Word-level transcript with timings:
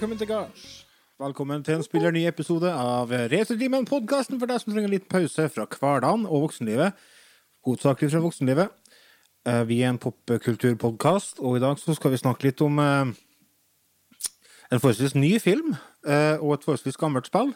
Velkommen 0.00 0.18
til 0.18 0.28
gards. 0.30 0.86
Velkommen 1.20 1.64
til 1.64 1.74
en 1.76 1.82
spillerny 1.84 2.22
episode 2.24 2.70
av 2.72 3.10
Returtimen, 3.12 3.84
podkasten 3.84 4.38
for 4.40 4.48
deg 4.48 4.62
som 4.62 4.72
trenger 4.72 4.88
litt 4.94 5.10
pause 5.12 5.44
fra 5.52 5.66
hverdagen 5.68 6.22
og 6.24 6.46
voksenlivet. 6.46 6.96
Hovedsakelig 7.68 8.08
fra 8.14 8.22
voksenlivet. 8.24 8.72
Eh, 9.44 9.60
Vi 9.68 9.82
er 9.82 9.90
en 9.90 10.00
popkulturpodkast, 10.00 11.44
og 11.44 11.58
i 11.58 11.60
dag 11.60 11.76
så 11.76 11.92
skal 11.92 12.14
vi 12.16 12.22
snakke 12.22 12.48
litt 12.48 12.64
om 12.64 12.80
eh, 12.80 13.12
en 14.72 14.80
forholdsvis 14.80 15.18
ny 15.20 15.36
film 15.38 15.76
eh, 16.08 16.40
og 16.40 16.54
et 16.56 16.64
forholdsvis 16.64 16.96
gammelt 16.96 17.28
spill. 17.28 17.52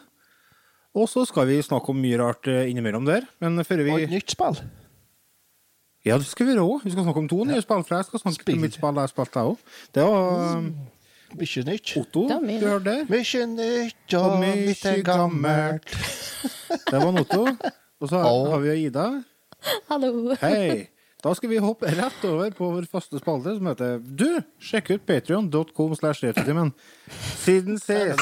Og 0.93 1.09
så 1.09 1.25
skal 1.25 1.47
vi 1.49 1.63
snakke 1.65 1.89
om 1.89 1.97
mye 1.97 2.21
rart 2.21 2.45
innimellom 2.45 3.09
der. 3.09 3.25
Men 3.41 3.57
før 3.65 3.89
Og 3.89 4.01
et 4.03 4.09
nytt 4.13 4.29
spill. 4.29 4.61
Ja, 6.05 6.19
det 6.21 6.29
skal 6.29 6.45
vi 6.45 6.61
òg. 6.61 6.83
Vi 6.83 6.91
skal 6.93 7.03
snakke 7.09 7.25
om 7.25 7.27
to 7.27 7.43
nye 7.43 7.61
spill, 7.61 7.81
for 7.81 7.95
jeg 7.95 8.05
skal 8.05 8.19
snakke 8.19 8.53
om 8.53 8.61
mitt 8.61 8.77
spill 8.77 9.01
jeg 9.01 9.09
spilte, 9.09 9.09
spilt, 9.09 9.33
jeg 9.33 9.49
òg. 9.49 9.57
Det 9.95 10.03
var 10.03 10.94
Mye 11.35 11.63
nytt. 11.67 11.93
Otto 11.99 12.25
du 12.29 12.65
hørte 12.65 12.85
det? 12.85 12.97
Mykje 13.11 13.45
nytt 13.51 14.15
Og 14.15 14.25
og 14.31 14.39
mykje 14.43 14.93
gammelt. 15.05 15.95
Det 16.91 16.99
var 17.01 17.21
Otto. 17.21 17.45
Og 18.01 18.11
så 18.11 18.21
Å. 18.21 18.33
har 18.53 18.61
vi 18.63 18.75
Ida. 18.85 19.07
Hallo. 19.89 20.35
Hei! 20.41 20.89
Da 21.25 21.31
skal 21.33 21.49
vi 21.49 21.57
hoppe 21.57 21.89
rett 21.89 22.25
over 22.29 22.51
på 22.53 22.67
vår 22.75 22.85
faste 22.91 23.17
spalte 23.17 23.55
som 23.57 23.65
heter 23.71 23.97
Du, 24.03 24.27
sjekk 24.61 24.91
ut 24.93 25.05
patreon.com 25.09 25.95
slash 25.97 26.21
retrotimen. 26.27 26.69
Siden 27.41 27.79
sist. 27.81 28.21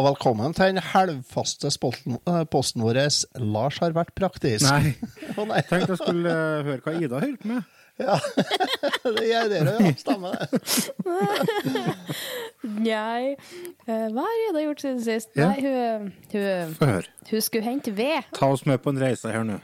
Og 0.00 0.06
velkommen 0.06 0.54
til 0.56 0.70
den 0.72 0.78
halvfaste 0.80 1.68
eh, 1.68 2.44
posten 2.48 2.80
vår. 2.80 2.96
Lars 3.44 3.76
har 3.82 3.92
vært 3.92 4.14
praktisk. 4.16 4.64
Nei. 4.64 4.94
oh, 5.36 5.44
nei. 5.44 5.58
Tenkte 5.68 5.92
jeg 5.92 6.00
skulle 6.00 6.32
uh, 6.32 6.62
høre 6.64 6.80
hva 6.80 6.94
Ida 6.96 7.20
holdt 7.20 7.44
med. 7.50 7.66
Ja. 8.00 8.16
Det 9.18 9.26
gjør 9.28 9.50
dere, 9.52 9.74
ja. 9.76 9.90
Stemmer 10.00 10.38
det. 10.40 10.46
Jeg 12.88 13.34
eh, 13.36 14.06
Hva 14.14 14.24
har 14.24 14.40
Ida 14.46 14.62
gjort 14.64 14.80
siden 14.80 15.02
sist? 15.04 15.34
Ja. 15.36 15.50
Nei, 15.50 15.60
hun, 15.60 16.08
hun, 16.32 17.04
hun 17.28 17.44
skulle 17.44 17.66
hente 17.68 17.92
ved. 17.92 18.32
Ta 18.38 18.48
oss 18.54 18.64
med 18.64 18.80
på 18.80 18.94
en 18.94 19.02
reise 19.02 19.28
her 19.28 19.44
nå. 19.44 19.60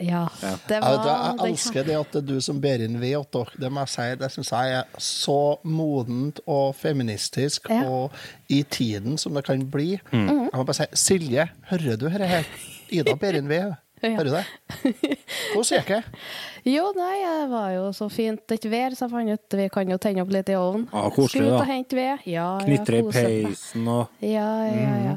Ja, 0.00 0.22
Ja. 0.42 0.54
det 0.68 0.80
var 0.82 1.02
du, 1.04 1.08
jeg 1.44 1.50
elsker 1.52 1.84
det 1.84 1.96
at 2.00 2.12
det 2.12 2.22
er 2.22 2.26
du 2.34 2.40
som 2.40 2.60
ber 2.60 2.80
inn 2.86 2.98
ved 3.00 3.16
åt 3.18 3.30
dere. 3.36 3.60
Det 3.60 3.70
må 3.72 3.80
jeg 3.84 3.92
si. 3.94 4.06
Det 4.22 4.30
syns 4.32 4.50
jeg 4.54 4.78
er 4.78 4.84
så 4.98 5.38
modent 5.64 6.40
og 6.46 6.74
feministisk 6.80 7.68
Ja. 7.70 7.82
og 7.88 8.12
i 8.48 8.62
tiden 8.64 9.18
som 9.18 9.34
det 9.34 9.44
kan 9.44 9.62
bli. 9.70 9.98
Mm. 10.12 10.28
Jeg 10.48 10.56
må 10.56 10.64
bare 10.64 10.74
si 10.80 10.86
Silje, 10.94 11.48
hører 11.70 11.96
du 12.00 12.08
dette 12.08 12.26
her? 12.26 12.44
Ida 12.90 13.14
ber 13.14 13.36
inn 13.38 13.48
ved. 13.48 13.76
Ja. 14.00 14.14
Hører 14.16 14.24
du 14.24 14.30
det? 14.32 14.46
Hvordan 15.52 15.76
gikk 15.76 15.88
det? 15.92 16.04
Jo, 16.72 16.86
nei, 16.96 17.16
det 17.20 17.48
var 17.50 17.66
jo 17.74 17.82
så 17.92 18.06
fint 18.08 18.54
et 18.54 18.64
vær, 18.72 18.94
så 18.96 19.04
jeg 19.04 19.12
fant 19.12 19.32
ut 19.34 19.56
vi 19.60 19.66
kan 19.74 19.90
jo 19.92 19.98
tenne 20.00 20.22
opp 20.24 20.30
litt 20.32 20.48
i 20.48 20.54
ovnen. 20.56 20.86
Ja, 20.88 21.02
koselig, 21.12 21.28
Skulle 21.34 21.50
ut 21.52 21.58
da. 21.58 21.66
hente 21.68 21.98
ved. 21.98 22.22
Ja, 22.32 22.46
Knitre 22.64 22.96
i 22.96 23.02
ja, 23.02 23.10
peisen 23.12 23.90
og 23.92 24.22
Ja, 24.24 24.48
ja, 24.72 24.94
ja. 25.04 25.16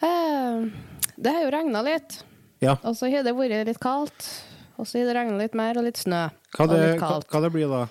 Mm. 0.00 0.08
Uh, 0.08 1.12
det 1.20 1.34
har 1.36 1.44
jo 1.44 1.50
regna 1.52 1.82
litt, 1.84 2.16
Ja. 2.64 2.76
og 2.82 2.96
så 2.98 3.10
har 3.12 3.26
det 3.26 3.34
vært 3.36 3.68
litt 3.68 3.80
kaldt. 3.82 4.30
Og 4.74 4.88
så 4.90 4.98
har 4.98 5.06
det 5.06 5.14
regna 5.14 5.36
litt 5.38 5.54
mer, 5.54 5.76
og 5.78 5.84
litt 5.86 6.00
snø. 6.00 6.24
Hva 6.56 6.64
og 6.66 6.72
det, 6.72 6.78
litt 6.82 6.98
hva, 6.98 7.10
kaldt. 7.12 7.28
hva 7.30 7.40
det 7.44 7.50
blir 7.54 7.70
da? 7.70 7.84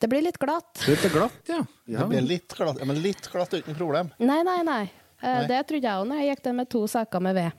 Det 0.00 0.08
blir 0.08 0.22
litt 0.22 0.38
glatt. 0.40 0.84
Litt 0.86 1.02
glatt, 1.12 1.40
ja. 1.50 1.58
ja. 1.90 1.98
Det 1.98 2.06
blir 2.12 2.22
litt 2.28 2.54
glatt, 2.56 2.78
ja, 2.78 2.86
men 2.88 3.00
litt 3.02 3.26
glatt 3.32 3.56
uten 3.56 3.74
problem. 3.76 4.12
Nei, 4.22 4.38
nei, 4.46 4.60
nei. 4.64 4.84
Eh, 5.20 5.26
Nei. 5.34 5.48
Det 5.50 5.58
trodde 5.68 5.84
jeg 5.90 6.00
òg 6.00 6.06
når 6.08 6.22
jeg 6.22 6.30
gikk 6.30 6.44
der 6.46 6.54
med 6.56 6.70
to 6.72 6.84
sekker 6.88 7.20
med 7.26 7.34
ved. 7.36 7.58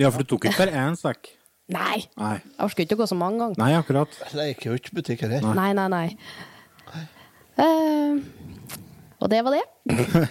Ja, 0.00 0.08
for 0.10 0.24
du 0.24 0.32
tok 0.32 0.48
ikke 0.48 0.64
bare 0.64 0.80
én 0.88 0.96
sekk. 0.98 1.28
Nei! 1.70 2.00
Nei. 2.18 2.32
Jeg 2.40 2.64
orker 2.64 2.86
ikke 2.86 2.96
å 2.96 3.02
gå 3.02 3.06
så 3.12 3.18
mange 3.20 3.42
ganger. 3.42 3.60
Nei, 3.60 3.70
akkurat. 3.76 4.16
Det 4.32 4.48
gikk 4.54 4.64
jo 4.70 4.78
ikke 4.80 4.96
butikk 4.98 5.22
her. 5.28 5.36
Nei, 5.44 5.68
nei, 5.76 5.86
nei. 5.92 6.06
Eh, 7.58 8.18
og 9.18 9.30
det 9.32 9.42
var 9.46 9.58
det. 9.58 9.66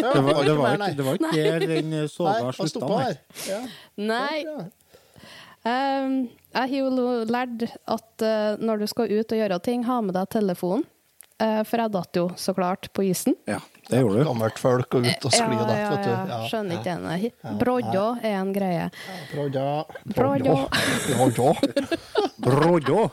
Ja, 0.00 0.12
Det 0.14 0.20
var, 0.22 0.44
det 0.44 0.54
var, 0.54 0.74
ikke, 0.74 0.94
det 0.96 1.04
var 1.04 1.16
ikke 1.18 1.30
der 1.36 1.64
den 1.66 1.92
eh, 1.92 2.06
soga 2.08 2.52
slutta. 2.54 2.86
Nei. 2.88 3.14
Ja. 3.48 3.58
Nei. 3.96 4.36
Eh, 5.66 6.06
jeg 6.50 6.70
har 6.72 6.72
jo 6.74 6.88
lært 7.30 7.66
at 7.68 8.24
uh, 8.24 8.56
når 8.58 8.82
du 8.82 8.86
skal 8.90 9.12
ut 9.12 9.34
og 9.34 9.38
gjøre 9.42 9.58
ting, 9.62 9.84
ha 9.86 10.00
med 10.02 10.16
deg 10.16 10.30
telefonen. 10.32 10.86
Uh, 11.40 11.62
for 11.64 11.80
jeg 11.80 11.92
datt 11.94 12.18
jo 12.18 12.26
så 12.36 12.52
klart 12.56 12.90
på 12.96 13.04
isen. 13.06 13.36
Ja, 13.48 13.60
det 13.88 14.02
gjorde 14.02 14.18
du. 14.18 14.24
Gammelt 14.28 14.58
folk 14.60 14.98
og 14.98 15.06
ut 15.06 15.28
og 15.28 15.32
skli 15.32 15.56
og 15.56 15.64
datt, 15.70 15.86
vet 15.92 16.04
du. 16.04 16.10
ja, 16.10 16.40
skjønner 16.50 16.80
ikke 16.80 16.98
det. 17.06 17.32
Brodja 17.62 18.04
er 18.20 18.36
en 18.42 18.52
greie. 18.56 18.90
Brodja. 19.32 19.66
Brodja. 20.16 20.58
Brodja. 21.08 21.50
Brodja. 22.44 23.08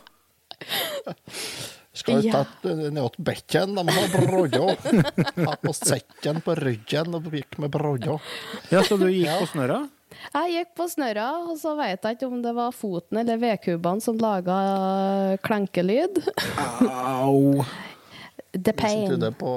Skal 1.97 2.21
vi 2.21 2.29
Ja. 2.29 2.43
ta 2.45 2.73
ned 2.77 3.11
til 3.15 3.23
bekken, 3.27 3.75
de 3.77 3.83
har 3.97 4.15
brodja. 4.15 4.75
Ha 5.47 5.55
på 5.61 5.73
sekken 5.75 6.41
på 6.45 6.55
ryggen 6.59 7.15
og 7.17 7.29
gikk 7.33 7.57
med 7.63 7.71
brodja. 7.73 8.19
Ja, 8.71 8.81
så 8.85 8.97
du 9.01 9.07
gikk 9.09 9.31
på 9.41 9.47
snørra? 9.53 9.79
Jeg 10.33 10.53
gikk 10.55 10.69
på 10.79 10.85
snørra, 10.89 11.25
og 11.51 11.57
så 11.61 11.75
vet 11.77 12.01
jeg 12.07 12.17
ikke 12.17 12.29
om 12.31 12.39
det 12.41 12.53
var 12.57 12.71
foten 12.73 13.19
eller 13.21 13.37
vedkubene 13.41 14.01
som 14.01 14.17
laga 14.21 15.37
klenkelyd. 15.45 16.21
Au. 16.89 17.63
The 18.57 18.73
pain. 18.73 19.11
det 19.19 19.33
på 19.37 19.51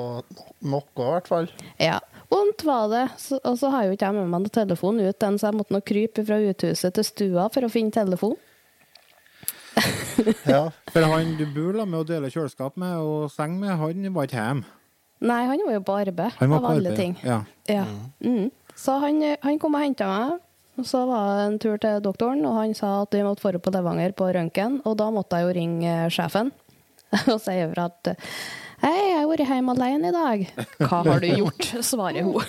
noe, 0.69 0.83
i 0.85 1.05
hvert 1.07 1.29
fall. 1.31 1.47
Ja. 1.81 2.01
Vondt 2.31 2.63
var 2.67 2.89
det. 2.93 3.05
Og 3.49 3.57
så 3.59 3.71
har 3.73 3.87
jo 3.89 3.95
ikke 3.97 4.07
jeg 4.11 4.15
med 4.19 4.29
meg 4.29 4.43
noen 4.45 4.53
telefon 4.55 5.01
ut, 5.01 5.17
den, 5.23 5.39
så 5.41 5.49
jeg 5.49 5.57
måtte 5.59 5.75
nå 5.75 5.81
krype 5.87 6.23
fra 6.27 6.37
uthuset 6.51 6.95
til 6.99 7.07
stua 7.07 7.49
for 7.55 7.67
å 7.67 7.71
finne 7.73 7.95
telefon. 7.95 8.37
Ja. 10.55 10.63
For 10.93 11.01
han 11.13 11.35
du 11.39 11.45
bor 11.55 11.73
med 11.85 12.01
å 12.01 12.05
dele 12.07 12.31
kjøleskap 12.33 12.77
med 12.81 12.97
og 13.01 13.31
seng 13.33 13.59
med, 13.61 13.71
han 13.81 14.15
var 14.15 14.25
ikke 14.29 14.41
hjemme. 14.41 14.65
Nei, 15.21 15.43
han 15.51 15.61
var 15.67 15.75
jo 15.77 15.83
på 15.85 15.95
arbeid, 16.01 16.33
av 16.41 16.65
alle 16.65 16.93
arbeid. 16.93 16.97
ting. 16.97 17.17
Ja. 17.25 17.43
Ja. 17.69 17.85
Mm. 18.25 18.49
Så 18.77 18.93
han, 19.03 19.21
han 19.43 19.59
kom 19.61 19.75
og 19.77 19.83
henta 19.85 20.07
meg. 20.09 20.39
Og 20.81 20.87
så 20.89 21.03
var 21.05 21.27
det 21.37 21.43
en 21.45 21.59
tur 21.61 21.77
til 21.83 21.99
doktoren, 22.01 22.41
og 22.49 22.55
han 22.57 22.73
sa 22.79 23.03
at 23.03 23.13
vi 23.13 23.21
måtte 23.27 23.51
dra 23.53 23.59
på 23.61 23.73
Levanger 23.75 24.13
på 24.17 24.31
røntgen. 24.33 24.79
Og 24.89 24.95
da 24.97 25.11
måtte 25.13 25.37
jeg 25.37 25.45
jo 25.45 25.53
ringe 25.59 25.91
eh, 26.07 26.13
sjefen 26.15 26.49
og 27.35 27.39
si 27.43 27.53
over 27.67 27.79
at 27.91 28.03
Hei, 28.81 28.95
jeg 29.11 29.17
har 29.19 29.27
vært 29.29 29.43
hjemme 29.45 29.73
alene 29.77 30.09
i 30.09 30.13
dag. 30.15 30.39
Hva 30.87 30.99
har 31.05 31.21
du 31.21 31.27
gjort? 31.29 31.67
svarer 31.85 32.25
hun. 32.25 32.41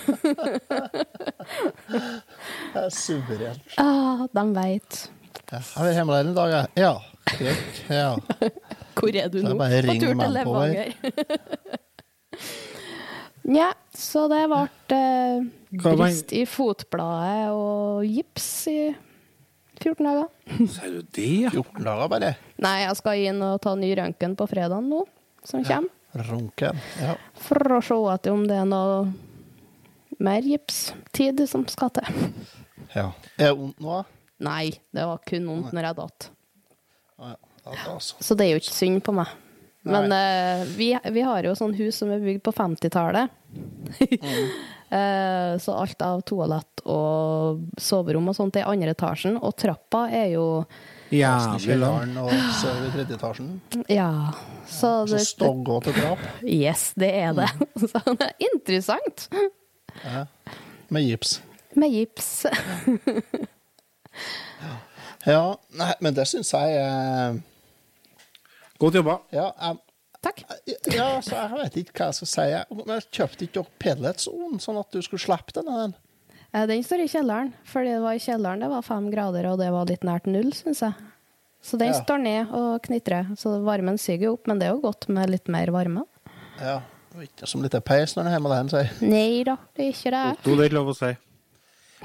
Det 2.72 2.80
er 2.86 2.92
suverent. 2.96 3.66
ah, 3.76 4.22
de 4.32 4.44
veit. 4.56 4.92
Ja. 5.52 5.60
har 5.74 5.84
er 5.90 5.98
hjemme 5.98 6.14
alene 6.16 6.32
i 6.32 6.38
dag, 6.38 6.48
jeg. 6.54 6.64
Ja. 6.86 6.94
Greit. 7.30 7.84
Ja. 7.88 8.16
Hvor 8.98 9.16
er 9.16 9.30
du 9.32 9.40
nå? 9.44 9.54
På 9.56 9.96
tur 10.00 10.12
til 10.18 10.36
Levanger. 10.36 10.92
Nja, 13.42 13.72
så 13.98 14.28
det 14.30 14.44
ble 14.50 14.60
eh, 14.94 15.46
brist 15.82 16.30
i 16.36 16.44
fotbladet 16.46 17.48
og 17.50 18.04
gips 18.06 18.50
i 18.70 18.76
14 19.82 20.06
dager. 20.06 20.28
Sier 20.76 20.94
du 20.94 21.00
det? 21.02 21.50
14 21.50 21.82
dager, 21.82 22.06
bare. 22.12 22.30
Nei, 22.62 22.76
jeg 22.84 23.00
skal 23.00 23.24
inn 23.26 23.42
og 23.42 23.58
ta 23.64 23.74
ny 23.78 23.90
røntgen 23.98 24.36
på 24.38 24.46
fredag 24.50 24.86
nå, 24.86 25.02
som 25.48 25.66
kommer. 25.66 25.90
Runken. 26.12 26.76
Ja. 27.00 27.16
For 27.40 27.78
å 27.78 27.80
se 27.82 27.96
etter 28.12 28.34
om 28.36 28.44
det 28.46 28.58
er 28.60 28.66
noe 28.68 29.06
mer 30.22 30.44
gipstid 30.44 31.40
som 31.48 31.64
skal 31.72 31.90
til. 31.96 32.26
Ja. 32.92 33.08
Er 33.40 33.48
det 33.48 33.54
vondt 33.58 33.80
nå? 33.82 34.02
Nei, 34.44 34.74
det 34.92 35.06
var 35.08 35.22
kun 35.26 35.48
vondt 35.48 35.72
når 35.74 35.88
jeg 35.88 35.98
datt. 36.02 36.28
Ja, 37.64 37.72
ja, 37.76 37.92
altså. 37.94 38.16
Så 38.20 38.34
det 38.38 38.46
er 38.46 38.56
jo 38.56 38.62
ikke 38.62 38.74
synd 38.74 39.02
på 39.06 39.14
meg. 39.16 39.30
Men 39.82 40.12
uh, 40.14 40.62
vi, 40.78 40.92
vi 41.14 41.22
har 41.26 41.42
jo 41.46 41.56
sånn 41.58 41.74
hus 41.74 41.96
som 42.02 42.10
er 42.14 42.22
bygd 42.22 42.44
på 42.46 42.54
50-tallet. 42.54 43.32
Eh, 44.92 45.58
så 45.58 45.72
alt 45.72 46.02
av 46.04 46.18
toalett 46.28 46.82
og 46.84 47.62
soverom 47.80 48.26
og 48.28 48.34
sånt 48.36 48.58
er 48.60 48.66
i 48.66 48.74
andre 48.74 48.92
etasjen. 48.92 49.38
Og 49.40 49.54
trappa 49.56 50.02
er 50.12 50.34
jo 50.34 50.42
Ja, 51.08 51.30
Jævlig 51.56 51.78
lang. 51.80 52.12
og 52.20 52.28
sove 52.58 52.90
i 52.90 52.92
tredje 52.92 53.16
etasjen. 53.16 53.54
Ja. 53.88 54.10
Så 54.68 54.90
Så 55.08 55.16
og 55.16 55.24
stoggåte 55.24 55.94
trapp 55.96 56.20
Yes, 56.44 56.90
det 57.00 57.08
er 57.22 57.32
det. 57.40 57.48
Så 57.88 58.02
det 58.20 58.28
er 58.28 58.46
interessant. 58.52 59.24
med 60.92 61.08
gips. 61.08 61.38
Med 61.72 61.96
gips. 61.96 62.28
Ja, 65.24 65.56
nei, 65.78 65.92
men 66.04 66.14
det 66.20 66.28
syns 66.28 66.52
jeg 66.52 66.76
er 66.82 67.40
Godt 68.82 68.98
jobba. 68.98 69.16
Ja, 69.34 69.48
um, 69.70 69.78
Takk. 70.22 70.44
ja 70.94 71.06
så 71.22 71.34
jeg 71.34 71.58
vet 71.58 71.76
ikke 71.82 71.96
hva 71.98 72.08
jeg 72.10 72.18
skal 72.20 72.30
si. 72.30 72.46
Men 72.78 72.92
jeg 72.96 73.06
kjøpte 73.18 73.46
ikke 73.46 73.56
dere 73.60 73.78
Pellets-ovn, 73.82 74.58
sånn 74.62 74.78
at 74.80 74.94
du 74.94 75.00
skulle 75.02 75.22
slippe 75.22 75.54
den? 75.56 75.70
den. 75.70 75.94
Den 76.68 76.84
står 76.84 77.02
i 77.06 77.08
kjelleren, 77.10 77.50
for 77.66 77.86
det 77.86 77.96
var 78.04 78.18
i 78.18 78.22
kjelleren 78.22 78.62
det 78.62 78.68
var 78.70 78.84
fem 78.86 79.08
grader, 79.10 79.48
og 79.50 79.58
det 79.62 79.70
var 79.74 79.88
litt 79.88 80.04
nært 80.06 80.28
null, 80.30 80.50
syns 80.54 80.82
jeg. 80.84 81.08
Så 81.62 81.78
den 81.78 81.92
Ja. 81.94 82.02
står 82.02 82.18
ned 82.22 82.50
og 82.58 82.82
knitrer. 82.82 83.30
Så 83.38 83.54
varmen 83.62 83.98
syger 83.98 84.26
jo 84.28 84.32
opp, 84.34 84.46
men 84.50 84.58
det 84.58 84.66
er 84.68 84.74
jo 84.74 84.82
godt 84.82 85.08
med 85.08 85.30
litt 85.30 85.48
mer 85.48 85.70
varme. 85.70 86.04
Ja, 86.60 86.80
ikke 87.22 87.46
som 87.46 87.62
litt 87.62 87.76
peis 87.86 88.14
når 88.16 88.24
det 88.26 88.30
er 88.32 88.36
hjemme 88.36 88.50
alene, 88.50 88.70
sier 88.70 89.08
Nei 89.08 89.42
da, 89.46 89.56
det 89.76 89.86
er 89.86 89.92
ikke 89.94 90.10
det. 90.14 90.24
Otto, 90.38 90.56
det 90.56 90.64
er 90.64 90.70
ikke 90.70 90.78
lov 90.80 90.90
å 90.92 90.96
si. 90.98 91.12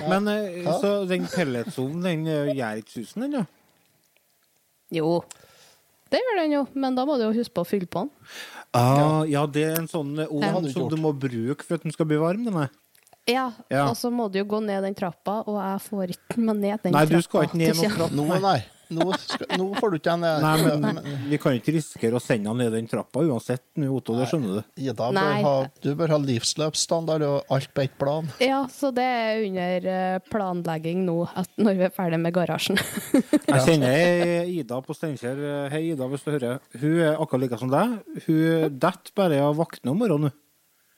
Men 0.07 0.27
eh, 0.29 0.71
så 0.77 0.91
den 1.09 1.25
pelletsovnen, 1.25 2.03
den 2.05 2.27
eh, 2.27 2.53
gjør 2.53 2.81
ikke 2.83 2.93
susen, 3.01 3.25
den, 3.25 3.31
da? 3.31 3.45
Jo, 4.93 5.23
det 6.11 6.21
gjør 6.23 6.39
den 6.41 6.51
jo, 6.55 6.63
men 6.73 6.95
da 6.97 7.05
må 7.05 7.17
du 7.19 7.25
jo 7.27 7.33
huske 7.35 7.53
på 7.57 7.63
å 7.65 7.67
fylle 7.67 7.87
på 7.91 8.05
den. 8.05 8.11
Ah, 8.77 9.23
ja, 9.29 9.45
det 9.47 9.63
er 9.63 9.79
en 9.81 9.87
sånn 9.91 10.11
eh, 10.19 10.27
ovn 10.29 10.65
du 10.67 10.71
som 10.73 10.89
du 10.91 10.97
må 11.01 11.13
bruke 11.17 11.63
for 11.65 11.75
at 11.79 11.83
den 11.87 11.91
skal 11.95 12.05
bli 12.09 12.17
varm, 12.21 12.43
den 12.47 12.55
er. 12.65 12.69
Ja, 13.27 13.49
Ja. 13.69 13.89
og 13.89 13.97
så 13.99 14.07
må 14.13 14.29
du 14.31 14.39
jo 14.39 14.45
gå 14.47 14.61
ned 14.63 14.83
den 14.87 14.95
trappa, 14.95 15.41
og 15.47 15.57
jeg 15.59 15.81
får 15.89 16.13
ikke 16.15 16.37
meg 16.39 16.55
ned 16.61 16.83
den 16.83 16.93
Nei, 16.95 17.05
trappa. 17.05 17.15
du 17.15 17.21
skal 17.25 17.43
ikke 17.47 17.57
ned 17.59 17.75
noen 18.15 18.29
trapp. 18.31 18.41
Nei. 18.41 18.59
Nå, 18.93 19.07
skal, 19.19 19.49
nå 19.59 19.65
får 19.75 19.91
du 19.91 19.95
ikke 19.97 20.13
den 20.13 20.23
eh, 20.23 20.43
Nei, 20.43 20.77
men 20.79 20.99
vi 21.27 21.39
kan 21.41 21.55
ikke 21.57 21.73
risikere 21.75 22.15
å 22.19 22.21
sende 22.23 22.47
han 22.51 22.61
ned 22.61 22.71
den 22.75 22.87
trappa 22.87 23.23
uansett, 23.25 23.63
nå, 23.75 23.89
Otto, 23.97 24.15
det 24.15 24.29
skjønner 24.31 24.59
du. 24.59 24.61
Ida 24.85 25.09
bør 25.11 25.33
ha, 25.43 25.53
du 25.83 25.89
bør 25.99 26.13
ha 26.15 26.19
livsløpsstandard 26.23 27.25
og 27.27 27.51
alt 27.57 27.73
på 27.75 27.83
ett 27.83 27.97
plan. 27.99 28.29
Ja, 28.43 28.61
så 28.71 28.93
det 28.95 29.03
er 29.03 29.43
under 29.47 29.87
eh, 29.93 30.17
planlegging 30.31 31.03
nå, 31.07 31.17
at 31.37 31.51
når 31.59 31.79
vi 31.81 31.87
er 31.89 31.93
ferdig 31.97 32.21
med 32.23 32.35
garasjen. 32.37 32.79
Jeg 33.51 33.61
kjenner 33.67 34.47
Ida 34.51 34.81
på 34.85 34.95
Steinkjer. 34.95 35.43
Hei, 35.73 35.83
Ida, 35.91 36.07
hvis 36.11 36.23
du 36.25 36.31
hører. 36.33 36.59
Hun 36.79 36.97
er 37.03 37.15
akkurat 37.19 37.43
like 37.43 37.59
som 37.61 37.71
deg. 37.73 37.97
Hun 38.27 38.77
detter 38.79 39.15
bare 39.17 39.41
av 39.43 39.57
vaktene 39.59 39.93
om 39.93 39.99
morgenen. 40.03 40.33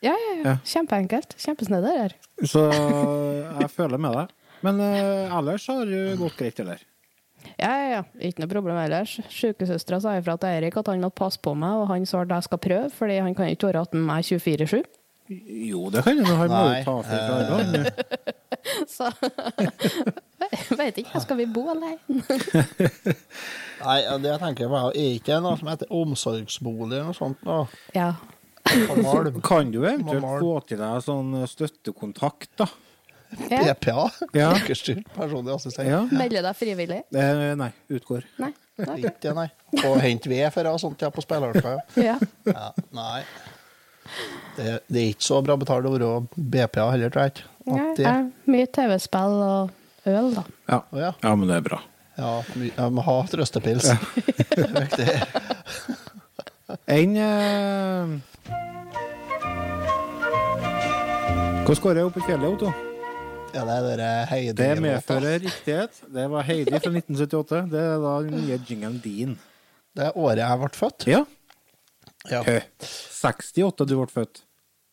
ja, 0.06 0.14
ja, 0.14 0.36
ja. 0.38 0.44
Ja. 0.50 0.58
Kjempeenkelt. 0.64 1.34
Kjempesnedig 1.42 1.96
her. 1.98 2.14
Så 2.48 2.62
jeg 2.72 3.72
føler 3.74 4.00
med 4.02 4.16
deg. 4.16 4.36
Men 4.66 4.80
eh, 4.84 5.32
ellers 5.40 5.66
har 5.72 5.86
det 5.88 6.18
gått 6.20 6.36
greit, 6.40 6.58
eller? 6.60 6.82
Ja, 7.60 7.72
ja, 7.76 7.88
ja. 7.98 8.04
Ikke 8.24 8.44
noe 8.44 8.52
problem 8.52 8.78
ellers. 8.80 9.18
Sykesøstera 9.34 10.00
sa 10.04 10.16
ifra 10.20 10.38
til 10.40 10.54
Eirik 10.54 10.78
at 10.80 10.88
han 10.92 11.04
måtte 11.04 11.20
passe 11.20 11.42
på 11.44 11.54
meg, 11.60 11.82
og 11.82 11.90
han 11.92 12.08
svarte 12.08 12.38
jeg 12.38 12.48
skal 12.48 12.62
prøve, 12.64 12.90
fordi 12.96 13.20
han 13.20 13.36
kan 13.36 13.52
ikke 13.52 13.74
være 13.74 13.86
med 13.98 14.08
meg 14.08 14.30
24-7. 14.30 14.82
Jo, 15.30 15.90
det 15.94 16.02
kan 16.04 16.18
hende. 16.18 16.38
Han 16.40 16.50
må 16.50 16.62
jo 16.72 16.78
ta 16.88 16.96
fri 17.06 17.18
fra 17.22 17.36
arbeid. 17.44 17.92
Så 18.90 19.12
Veit 20.80 20.98
ikke. 20.98 21.22
Skal 21.22 21.38
vi 21.38 21.46
bo 21.54 21.68
alene? 21.70 22.24
Nei, 23.84 23.98
ja, 24.02 24.16
det 24.18 24.32
jeg 24.32 24.42
tenker 24.42 24.72
på, 24.72 24.82
er 24.90 25.14
ikke 25.20 25.38
noe 25.44 25.60
som 25.60 25.70
heter 25.70 25.94
omsorgsbolig 25.94 26.98
eller 26.98 27.12
noe 27.12 27.18
sånt. 27.18 27.44
Da. 27.46 27.60
Ja. 27.96 28.10
Kan 29.46 29.72
du 29.74 29.84
eventuelt 29.84 30.26
få 30.42 30.56
til 30.68 30.82
deg 30.82 31.06
sånn 31.06 31.36
støttekontakt, 31.50 32.52
da? 32.60 32.68
Ja. 33.50 33.74
BPA. 33.74 34.08
Ja. 34.34 34.50
Brukerstyrt 34.56 35.06
personlig 35.16 35.54
assistent. 35.54 35.90
Ja. 35.90 36.02
Melder 36.12 36.46
deg 36.50 36.58
frivillig? 36.58 37.02
Eh, 37.14 37.44
nei, 37.60 37.70
utgår. 37.94 38.26
Nei? 38.42 38.52
Ikke 38.80 39.12
det, 39.22 39.34
nei. 39.36 39.48
Og 39.84 39.98
hente 40.02 40.30
ved 40.32 40.48
for 40.56 40.70
og 40.72 40.80
sånt 40.82 41.02
ja, 41.04 41.10
på 41.14 41.22
spillerska. 41.24 41.76
Ja. 42.00 42.16
Ja, 42.48 42.70
nei. 42.96 43.22
Det, 44.56 44.80
det 44.88 45.02
er 45.02 45.10
ikke 45.12 45.28
så 45.28 45.42
bra 45.46 45.58
betalt 45.60 45.86
å 45.86 45.92
være 45.94 46.12
BPA 46.34 46.88
heller, 46.96 47.12
tror 47.14 47.28
jeg 47.28 47.36
ikke. 47.36 47.48
At 47.70 48.00
det, 48.00 48.08
ja, 48.08 48.14
mye 48.50 48.70
TV-spill 48.80 49.36
og 49.46 50.10
øl, 50.10 50.32
da. 50.40 50.44
Ja. 50.72 50.80
Oh, 50.80 51.00
ja. 51.04 51.12
ja, 51.22 51.36
men 51.36 51.52
det 51.52 51.60
er 51.60 51.66
bra. 51.70 51.82
ja, 52.18 52.32
my- 52.56 52.72
jeg 52.74 52.96
må 52.98 53.06
ha 53.06 53.18
trøstepils. 53.30 53.92
Det 54.56 54.66
er 54.66 54.74
viktig. 54.80 55.08
Enn 56.90 57.16
eh... 57.18 58.20
Hvordan 61.70 61.84
går 61.84 61.94
det 62.00 62.04
opp 62.10 62.18
i 62.18 62.26
fjellet, 62.26 62.50
Otto? 62.50 62.89
Ja, 63.50 63.64
det 63.66 63.76
er 63.76 63.86
dere 63.88 64.10
Heidi 64.30 64.54
Det 64.60 64.68
medfører 64.84 65.40
riktighet. 65.42 66.02
Det 66.14 66.26
var 66.32 66.46
Heidi 66.46 66.70
fra 66.76 66.92
1978. 66.92 67.64
Det 67.72 67.82
er 67.82 68.04
da 68.04 68.12
den 68.26 68.36
nye 68.44 68.60
jingelen 68.68 69.00
din. 69.04 69.32
Det 69.98 70.06
er 70.06 70.18
året 70.20 70.42
jeg 70.44 70.60
ble 70.62 70.70
født. 70.78 71.08
Ja. 71.10 71.24
Ja, 72.30 72.44
Hø. 72.46 72.58
68 72.84 73.88
du 73.90 73.96
ble 73.98 74.08
født. 74.14 74.44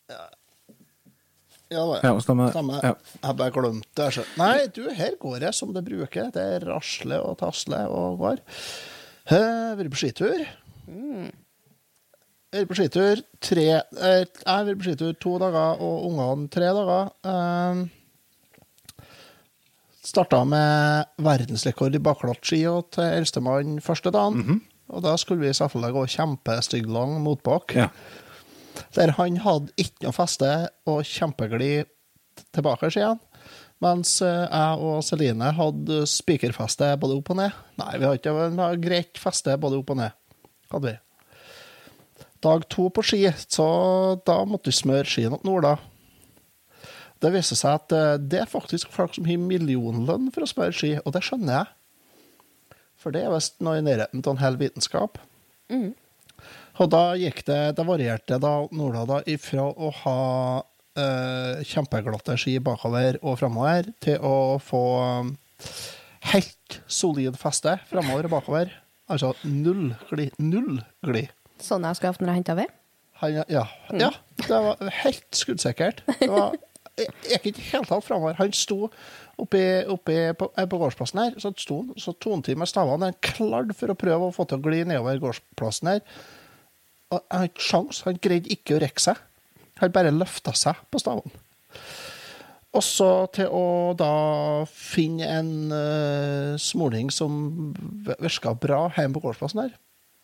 ja 0.09 0.23
det 1.69 1.83
var 1.83 1.99
Ja, 2.07 2.13
stemmer. 2.23 2.49
Stemmer. 2.55 2.79
Ja. 2.87 2.93
Jeg 3.27 3.37
bare 3.43 3.53
glemte 3.55 3.89
det. 3.93 4.05
altså. 4.07 4.23
Nei, 4.39 4.67
du, 4.73 4.83
her 4.95 5.17
går 5.21 5.43
jeg 5.45 5.53
som 5.57 5.73
det 5.75 5.83
bruker. 5.85 6.31
Det 6.33 6.45
er 6.55 6.65
rasle 6.71 7.19
og 7.21 7.37
tasle 7.43 7.83
og 7.91 8.17
går. 8.23 8.41
Eh, 9.27 9.75
Vært 9.77 9.91
på 9.93 9.99
skitur. 10.01 10.45
Vært 12.55 12.69
på 12.71 12.77
skitur 12.79 13.21
tre 13.43 13.67
eh, 13.67 14.23
Jeg 14.23 14.47
har 14.47 14.65
vært 14.65 14.79
på 14.81 14.87
skitur 14.89 15.13
to 15.21 15.35
dager, 15.43 15.77
og 15.83 16.07
ungene 16.09 16.49
tre 16.49 16.71
dager. 16.73 17.11
Eh, 17.27 17.85
Starta 20.07 20.39
med 20.47 21.09
verdensrekord 21.19 21.95
i 21.97 21.99
bakklattski 21.99 22.61
til 22.95 23.03
eldstemann 23.03 23.81
første 23.83 24.13
dagen. 24.15 24.61
Og 24.87 25.03
da 25.03 25.17
skulle 25.19 25.43
vi 25.43 25.55
selvfølgelig 25.55 25.95
gå 25.97 26.03
kjempestygglang 26.15 27.17
motbakk. 27.25 27.75
Ja. 27.75 27.89
Der 28.95 29.11
han 29.17 29.39
hadde 29.43 29.73
ikke 29.75 30.05
noe 30.05 30.15
feste 30.15 30.51
og 30.87 31.01
kjempeglid 31.03 31.89
tilbake 32.55 32.91
igjen. 32.93 33.19
Mens 33.83 34.15
eh, 34.25 34.45
jeg 34.47 34.85
og 34.87 35.03
Celine 35.05 35.51
hadde 35.53 35.99
spikerfeste 36.09 36.93
både 37.01 37.17
opp 37.19 37.33
og 37.33 37.37
ned. 37.41 37.57
Nei, 37.77 37.91
vi 37.97 38.07
hadde 38.07 38.21
ikke 38.21 38.33
men 38.37 38.81
greit 38.81 39.19
feste 39.21 39.53
både 39.61 39.77
opp 39.81 39.91
og 39.93 39.99
ned. 39.99 40.15
Hadde 40.71 40.93
vi. 40.93 40.95
Dag 42.47 42.65
to 42.71 42.87
på 42.93 43.03
ski, 43.05 43.21
så 43.49 43.67
da 44.25 44.39
måtte 44.47 44.71
vi 44.71 44.79
smøre 44.79 45.09
skien 45.09 45.33
nord, 45.33 45.45
Norda. 45.45 45.75
Det 47.23 47.31
viser 47.33 47.59
seg 47.59 47.79
at 47.79 47.95
eh, 47.95 48.13
det 48.21 48.43
er 48.43 48.49
faktisk 48.49 48.91
folk 48.93 49.15
som 49.17 49.27
har 49.29 49.41
millionlønn 49.41 50.29
for 50.33 50.45
å 50.45 50.49
smøre 50.49 50.75
ski, 50.75 50.95
og 51.03 51.15
det 51.15 51.23
skjønner 51.25 51.59
jeg. 51.59 52.77
For 52.97 53.13
det 53.13 53.23
er 53.25 53.33
visst 53.33 53.59
noe 53.63 53.79
i 53.79 53.85
nærheten 53.85 54.23
av 54.23 54.33
en 54.33 54.41
hel 54.41 54.57
vitenskap. 54.59 55.19
Og 56.77 56.89
da 56.93 57.03
gikk 57.17 57.43
det 57.47 57.59
Det 57.77 57.85
varierte 57.87 58.37
da 58.41 58.53
Norda 58.71 59.03
da 59.09 59.19
ifra 59.29 59.65
å 59.67 59.91
ha 60.03 60.17
eh, 60.97 61.63
kjempeglatte 61.67 62.37
ski 62.39 62.57
bakover 62.63 63.19
og 63.23 63.39
framover, 63.41 63.91
til 64.03 64.21
å 64.25 64.57
få 64.61 64.83
um, 65.01 65.31
helt 66.33 66.79
solid 66.87 67.37
feste 67.39 67.77
framover 67.89 68.29
og 68.29 68.37
bakover. 68.37 68.73
Altså 69.07 69.33
null 69.45 69.93
glid. 70.09 70.35
Null 70.41 70.81
glid. 71.05 71.31
Sånn 71.63 71.85
jeg 71.87 71.97
skulle 71.97 72.13
hatt 72.13 72.21
når 72.21 72.33
jeg 72.33 72.41
henta 72.41 72.57
ved? 72.59 72.73
Han, 73.17 73.33
ja, 73.49 73.63
ja, 73.97 74.11
det 74.43 74.57
var 74.61 74.89
helt 74.99 75.27
skuddsikkert. 75.33 76.03
Det 76.19 76.27
var 76.29 76.53
gikk 76.97 77.51
ikke 77.51 77.65
hele 77.71 77.87
tatt 77.89 78.05
framover. 78.05 78.37
Han 78.39 78.53
sto 78.55 78.87
oppe, 79.37 79.61
på, 79.97 80.49
eh, 80.57 80.65
på 80.65 80.79
gårdsplassen 80.81 81.21
her, 81.21 81.37
så 81.41 81.53
sto 81.57 81.83
så 81.99 82.13
tonte 82.17 82.53
han 82.53 82.61
med 82.61 82.69
stavene. 82.69 83.11
Han 83.11 83.21
klarte 83.21 83.77
for 83.77 83.93
å 83.93 83.99
prøve 83.99 84.29
å 84.29 84.35
få 84.35 84.47
til 84.47 84.59
å 84.59 84.65
gli 84.65 84.83
nedover 84.83 85.21
gårdsplassen 85.21 85.91
her. 85.93 86.01
Og 87.13 87.21
han 87.31 87.47
ikke 87.47 87.67
sjans. 87.69 88.03
Han 88.07 88.19
greide 88.21 88.51
ikke 88.51 88.77
å 88.77 88.83
rekke 88.83 89.03
seg. 89.03 89.21
Han 89.81 89.93
bare 89.93 90.15
løfta 90.15 90.53
seg 90.57 90.79
på 90.91 91.01
stavene. 91.01 91.31
Også 92.77 93.09
til 93.33 93.49
å 93.53 93.93
da 93.97 94.13
finne 94.69 95.27
en 95.37 95.51
uh, 95.71 96.57
smoling 96.59 97.09
som 97.13 97.71
virka 98.05 98.53
bra 98.53 98.87
hjemme 98.97 99.15
på 99.15 99.23
gårdsplassen 99.23 99.63
her. 99.63 99.75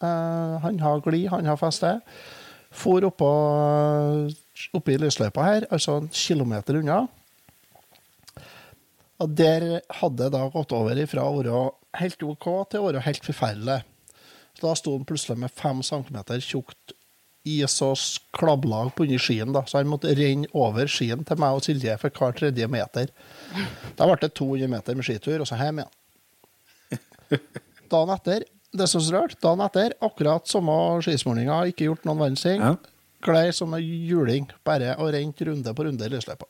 Uh, 0.04 0.60
han 0.66 0.82
har 0.84 1.02
glid, 1.06 1.30
han 1.32 1.48
har 1.48 1.58
feste. 1.62 1.96
For 2.74 3.06
oppå 3.08 3.30
oppe 4.78 4.94
i 4.94 5.00
lysløypa 5.02 5.46
her, 5.48 5.68
altså 5.74 6.00
en 6.02 6.10
kilometer 6.14 6.80
unna. 6.82 7.04
Og 9.24 9.32
der 9.38 9.80
hadde 10.00 10.20
det 10.26 10.34
da 10.36 10.48
gått 10.52 10.74
over 10.76 11.00
ifra 11.00 11.24
å 11.30 11.38
være 11.40 11.64
helt 12.02 12.26
OK 12.26 12.48
til 12.72 12.82
å 12.82 12.90
være 12.90 13.04
helt 13.06 13.26
forferdelig. 13.26 13.80
Så 14.58 14.68
da 14.68 14.74
sto 14.78 14.94
han 14.98 15.06
plutselig 15.10 15.40
med 15.42 15.54
fem 15.58 15.82
centimeter 15.86 16.42
tjukt 16.44 16.94
is 17.44 17.76
og 17.84 18.00
klabblag 18.38 18.94
på 18.96 19.04
under 19.04 19.20
skien, 19.20 19.52
da, 19.52 19.66
så 19.68 19.82
han 19.82 19.90
måtte 19.92 20.14
renne 20.16 20.48
over 20.56 20.88
skien 20.88 21.26
til 21.28 21.40
meg 21.44 21.58
og 21.58 21.66
Silje 21.66 21.98
for 22.00 22.14
hver 22.16 22.38
tredje 22.38 22.70
meter. 22.72 23.10
Da 23.98 24.08
ble 24.08 24.16
det 24.22 24.30
200 24.40 24.72
meter 24.72 24.96
med 24.96 25.08
skitur, 25.08 25.42
og 25.44 25.50
så 25.50 25.58
hjem 25.60 25.82
igjen. 25.84 27.42
Dagen 27.92 28.14
etter, 28.16 28.46
det 28.74 28.88
som 28.90 29.02
er 29.02 29.06
så 29.06 29.16
rart, 29.18 29.36
dagen 29.44 29.66
etter, 29.66 29.96
akkurat 30.08 30.48
samme 30.50 30.78
skismurninga, 31.04 31.60
ikke 31.74 31.90
gjort 31.90 32.08
noen 32.08 32.22
verdens 32.24 32.46
ting, 32.46 32.64
Ja. 32.64 32.76
Glei 33.24 33.46
som 33.52 33.72
sånne 33.72 33.80
juling, 33.84 34.50
bare 34.66 34.98
og 35.00 35.14
rent 35.16 35.42
runde 35.48 35.74
på 35.76 35.88
runde 35.88 36.06
i 36.06 36.12
lysløypa. 36.12 36.50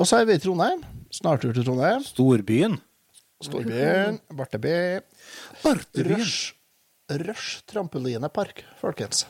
Og 0.00 0.08
så 0.08 0.20
er 0.20 0.28
vi 0.30 0.38
i 0.38 0.40
Trondheim. 0.40 0.80
Snartur 1.12 1.52
til 1.52 1.66
Trondheim. 1.66 2.04
Storbyen. 2.06 2.78
Storbyen, 3.44 4.20
Barteby. 4.36 5.00
Bartebyen. 5.64 6.22
Rush. 6.22 6.54
Rush 7.10 7.64
trampolinepark, 7.68 8.62
folkens. 8.80 9.26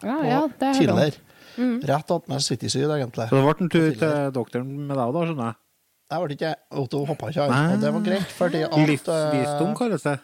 Ja, 0.00 0.16
ja, 0.24 0.40
det 0.60 0.68
er 0.68 0.78
Tiller. 0.78 1.18
Mm. 1.58 1.80
Rett 1.84 2.12
attmed 2.14 2.44
City 2.44 2.70
Syd, 2.72 2.88
egentlig. 2.94 3.26
Så 3.28 3.36
det 3.36 3.42
ble 3.44 3.66
en 3.66 3.72
tur 3.72 3.90
til 4.00 4.32
doktoren 4.36 4.70
med 4.86 4.96
deg 4.96 5.12
da, 5.16 5.24
skjønner 5.26 5.50
jeg. 5.50 5.60
Jeg 6.10 6.24
ble 6.24 6.36
ikke 6.36 6.54
Otto 6.80 7.00
hoppa 7.06 7.28
ikke 7.30 7.44
av, 7.44 7.52
og 7.54 7.82
det 7.84 7.90
var 7.94 8.04
greit, 8.06 8.32
fordi 8.34 8.64
at 8.66 8.72
Livsvisdom 8.74 9.68
eh, 9.68 9.76
kalles 9.78 10.06
det. 10.06 10.16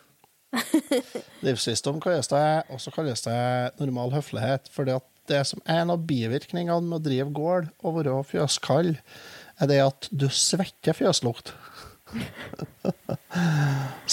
Livsvisdom 1.47 2.01
kalles 2.03 2.31
det, 2.31 2.47
også 2.73 2.93
kalles 2.95 3.25
det 3.27 3.37
normal 3.81 4.15
høflighet. 4.15 4.71
fordi 4.73 4.97
at 4.97 5.07
det 5.27 5.43
som 5.49 5.63
er 5.67 5.83
en 5.83 5.95
av 5.97 6.05
bivirkningene 6.07 6.87
med 6.87 7.01
å 7.01 7.03
drive 7.03 7.33
gård 7.35 7.71
og 7.83 7.97
være 7.99 8.21
fjøskall, 8.29 8.95
er 9.59 9.71
det 9.71 9.81
at 9.83 10.09
du 10.13 10.29
svetter 10.31 10.95
fjøslukt. 10.97 11.53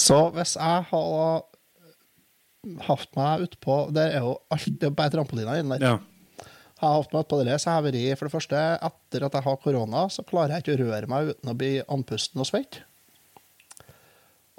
så 0.06 0.20
hvis 0.34 0.56
jeg 0.58 0.88
har 0.90 1.44
hatt 2.88 3.12
meg 3.14 3.44
utpå 3.46 3.76
Der 3.94 4.16
er 4.16 4.24
jo 4.24 4.32
alt 4.50 4.80
Det 4.82 4.88
er 4.88 4.96
bare 4.98 5.14
trampoliner 5.14 5.60
inne 5.62 5.78
der. 5.78 5.86
Ja. 5.86 6.48
Jeg 6.80 6.82
har 6.82 6.98
hatt 6.98 7.14
meg 7.14 7.28
utpå 7.28 7.40
det, 7.46 7.60
så 7.62 7.70
jeg 7.70 7.78
har 7.78 7.86
vært 7.86 8.18
For 8.18 8.28
det 8.28 8.34
første, 8.34 8.64
etter 8.90 9.28
at 9.28 9.38
jeg 9.38 9.46
har 9.46 9.62
korona, 9.62 10.08
så 10.10 10.26
klarer 10.28 10.56
jeg 10.56 10.66
ikke 10.66 10.76
å 10.76 10.82
røre 10.82 11.12
meg 11.12 11.32
uten 11.32 11.54
å 11.54 11.58
bli 11.60 11.74
andpusten 11.86 12.42
og 12.42 12.50
svett. 12.50 12.82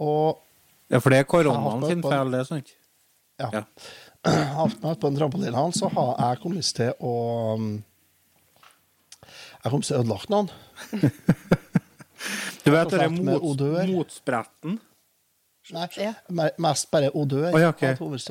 Og 0.00 0.38
ja, 0.90 1.00
for 1.00 1.14
det 1.14 1.22
er 1.22 1.28
koronaen 1.28 1.86
sin 1.88 2.04
feil, 2.04 2.32
det, 2.34 2.42
sant? 2.50 2.74
ja. 3.40 3.50
Ja. 3.60 3.64
hatt 4.58 4.78
meg 4.80 5.00
på 5.00 5.10
en 5.10 5.18
trampoline, 5.18 5.64
så 5.76 5.90
har 5.92 6.14
jeg 6.20 6.40
kommet 6.44 6.70
til 6.76 6.94
å 7.04 7.14
um, 7.58 7.68
Jeg 9.64 9.72
kom 9.72 9.84
til 9.84 9.96
å 9.96 10.00
ødelegge 10.02 10.32
noen. 10.32 10.52
Du 12.64 12.70
vet 12.72 12.88
det 12.88 13.02
er 13.04 13.10
mot, 13.12 13.60
motspretten? 13.90 14.78
Nei, 15.74 15.88
Ja. 16.00 16.12
mest 16.60 16.90
bare 16.92 17.10
odør. 17.12 17.50
Å, 17.52 17.60
ja, 17.60 17.68
okay. 17.72 17.90
Jeg 17.90 17.98
har 17.98 18.00
kommet 18.00 18.24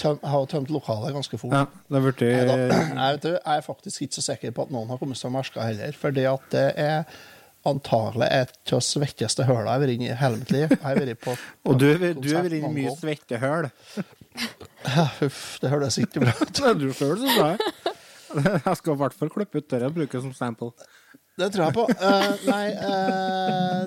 tøm, 0.00 0.18
jeg 0.22 0.30
har 0.32 0.46
tømt 0.50 0.72
lokalet 0.72 1.14
ganske 1.16 1.38
fort. 1.40 1.54
Ja, 1.56 1.66
det 1.88 2.02
burde... 2.04 2.28
Nei 2.48 2.48
da. 2.48 2.56
Jeg, 2.66 3.16
vet 3.16 3.24
du, 3.24 3.30
jeg 3.32 3.56
er 3.56 3.64
faktisk 3.66 4.04
ikke 4.06 4.18
så 4.18 4.24
sikker 4.26 4.54
på 4.56 4.66
at 4.66 4.74
noen 4.74 4.92
har 4.92 5.00
kommet 5.00 5.20
til 5.20 5.30
å 5.30 5.34
merke 5.34 5.64
heller. 5.64 5.96
For 5.96 6.16
det 6.16 6.26
at 6.28 6.48
det 6.54 6.66
er 6.80 7.20
antagelig 7.68 8.28
et 8.32 8.54
av 8.72 8.80
de 8.80 8.86
svetteste 8.86 9.46
høla 9.46 9.64
jeg 9.64 9.72
har 9.72 9.82
vært 9.84 9.94
inni 9.94 10.08
i 10.10 10.18
hele 10.18 10.40
mitt 10.40 10.54
liv. 10.54 10.74
Vært 10.82 11.22
på 11.22 11.36
Og 11.68 11.78
du, 11.78 11.88
du 12.18 12.28
har 12.34 12.46
vært 12.46 12.58
inni 12.58 12.72
mye 12.80 12.94
svette 12.98 13.38
høl? 13.42 13.68
Huff, 15.20 15.42
det 15.62 15.70
høres 15.72 15.98
ikke 16.02 16.24
bra 16.24 16.34
ut. 16.40 16.50
Det 16.56 16.68
er 16.72 16.80
du 16.80 16.88
sjøl 16.96 17.18
som 17.20 17.36
sa 17.36 17.52
det. 17.52 17.70
Jeg 18.32 18.76
skal 18.80 18.94
i 18.94 19.00
hvert 19.02 19.16
fall 19.18 19.30
klippe 19.32 19.60
ut 19.60 19.68
det 19.68 19.82
og 19.84 19.96
bruke 19.96 20.16
det 20.16 20.24
som 20.24 20.32
sample. 20.36 20.72
Det 21.38 21.48
tror 21.52 21.64
jeg 21.66 21.76
på. 21.76 21.84
Uh, 22.00 22.32
nei, 22.48 22.64
uh, 22.76 23.84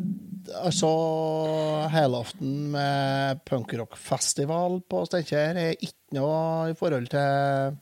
altså 0.66 0.92
Helaften 1.94 2.54
med 2.74 3.42
punkrockfestival 3.50 4.80
på 4.90 5.04
Steinkjer 5.10 5.60
er 5.62 5.76
ikke 5.78 6.18
noe 6.18 6.72
i 6.72 6.78
forhold 6.78 7.10
til 7.14 7.78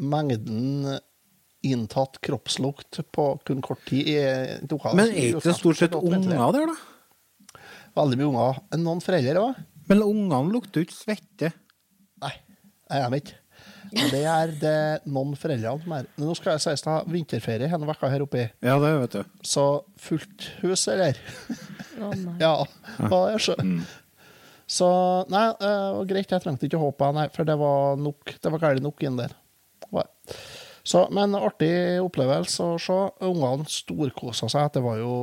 mengden 0.00 0.98
inntatt 1.66 2.20
kroppslukt 2.24 3.00
på 3.12 3.26
kun 3.46 3.60
kort 3.64 3.82
tid 3.88 4.08
i 4.08 4.16
lokalet. 4.70 4.96
Men 4.96 5.12
er 5.12 5.34
ikke 5.34 5.44
det 5.48 5.56
stort 5.58 5.80
sett 5.80 5.96
unger 5.98 6.54
der, 6.56 6.72
da? 6.72 7.60
Veldig 8.00 8.20
mye 8.20 8.30
unger. 8.30 8.62
Noen 8.80 9.02
foreldre 9.04 9.42
òg. 9.42 9.60
Men 9.90 10.04
ungene 10.06 10.54
lukter 10.54 10.80
jo 10.80 10.88
ikke 10.88 10.96
svette. 10.96 11.52
Nei, 12.22 12.34
det 12.86 13.00
er 13.00 13.12
de 13.12 13.22
ikke. 13.24 13.38
Men 13.90 14.10
det 14.12 14.20
er 14.30 14.52
det 14.60 14.76
noen 15.10 15.34
foreldre 15.38 15.72
som 15.82 15.94
er. 15.96 16.06
Nå 16.20 16.34
skal 16.38 16.54
jeg 16.54 16.64
sies 16.64 16.86
ha 16.86 17.00
vinterferie 17.10 17.70
denne 17.70 17.90
uka 17.90 18.10
her 18.12 18.22
oppe. 18.24 18.46
Ja, 18.62 18.76
det 18.82 18.92
vet 19.02 19.16
du. 19.18 19.40
Så 19.46 19.64
fullt 19.98 20.46
hus, 20.62 20.86
eller? 20.92 21.18
Å, 21.98 22.12
nei. 22.14 22.36
Ja, 22.44 22.54
ja 23.02 23.20
jeg 23.34 23.44
skjønner. 23.48 23.98
Så 24.70 24.88
nei, 25.32 25.48
eh, 25.50 25.86
det 25.98 26.08
greit. 26.12 26.30
Jeg 26.30 26.44
trengte 26.44 26.68
ikke 26.68 26.78
å 26.78 26.86
håpe, 26.86 27.10
nei, 27.16 27.26
for 27.34 27.48
det 27.48 27.56
var 27.58 27.98
nok. 27.98 28.36
Det 28.38 28.52
var 28.54 28.62
galt 28.62 28.84
nok 28.84 29.02
inn 29.02 29.18
der. 29.18 29.34
Var 29.90 30.06
det. 30.06 30.38
Så, 30.82 31.04
men 31.14 31.36
artig 31.36 32.00
opplevelse 32.02 32.64
å 32.64 32.78
se. 32.80 32.98
Ungene 33.26 33.68
storkosa 33.68 34.48
seg. 34.52 34.72
Det 34.74 34.82
var 34.84 35.00
jo, 35.00 35.14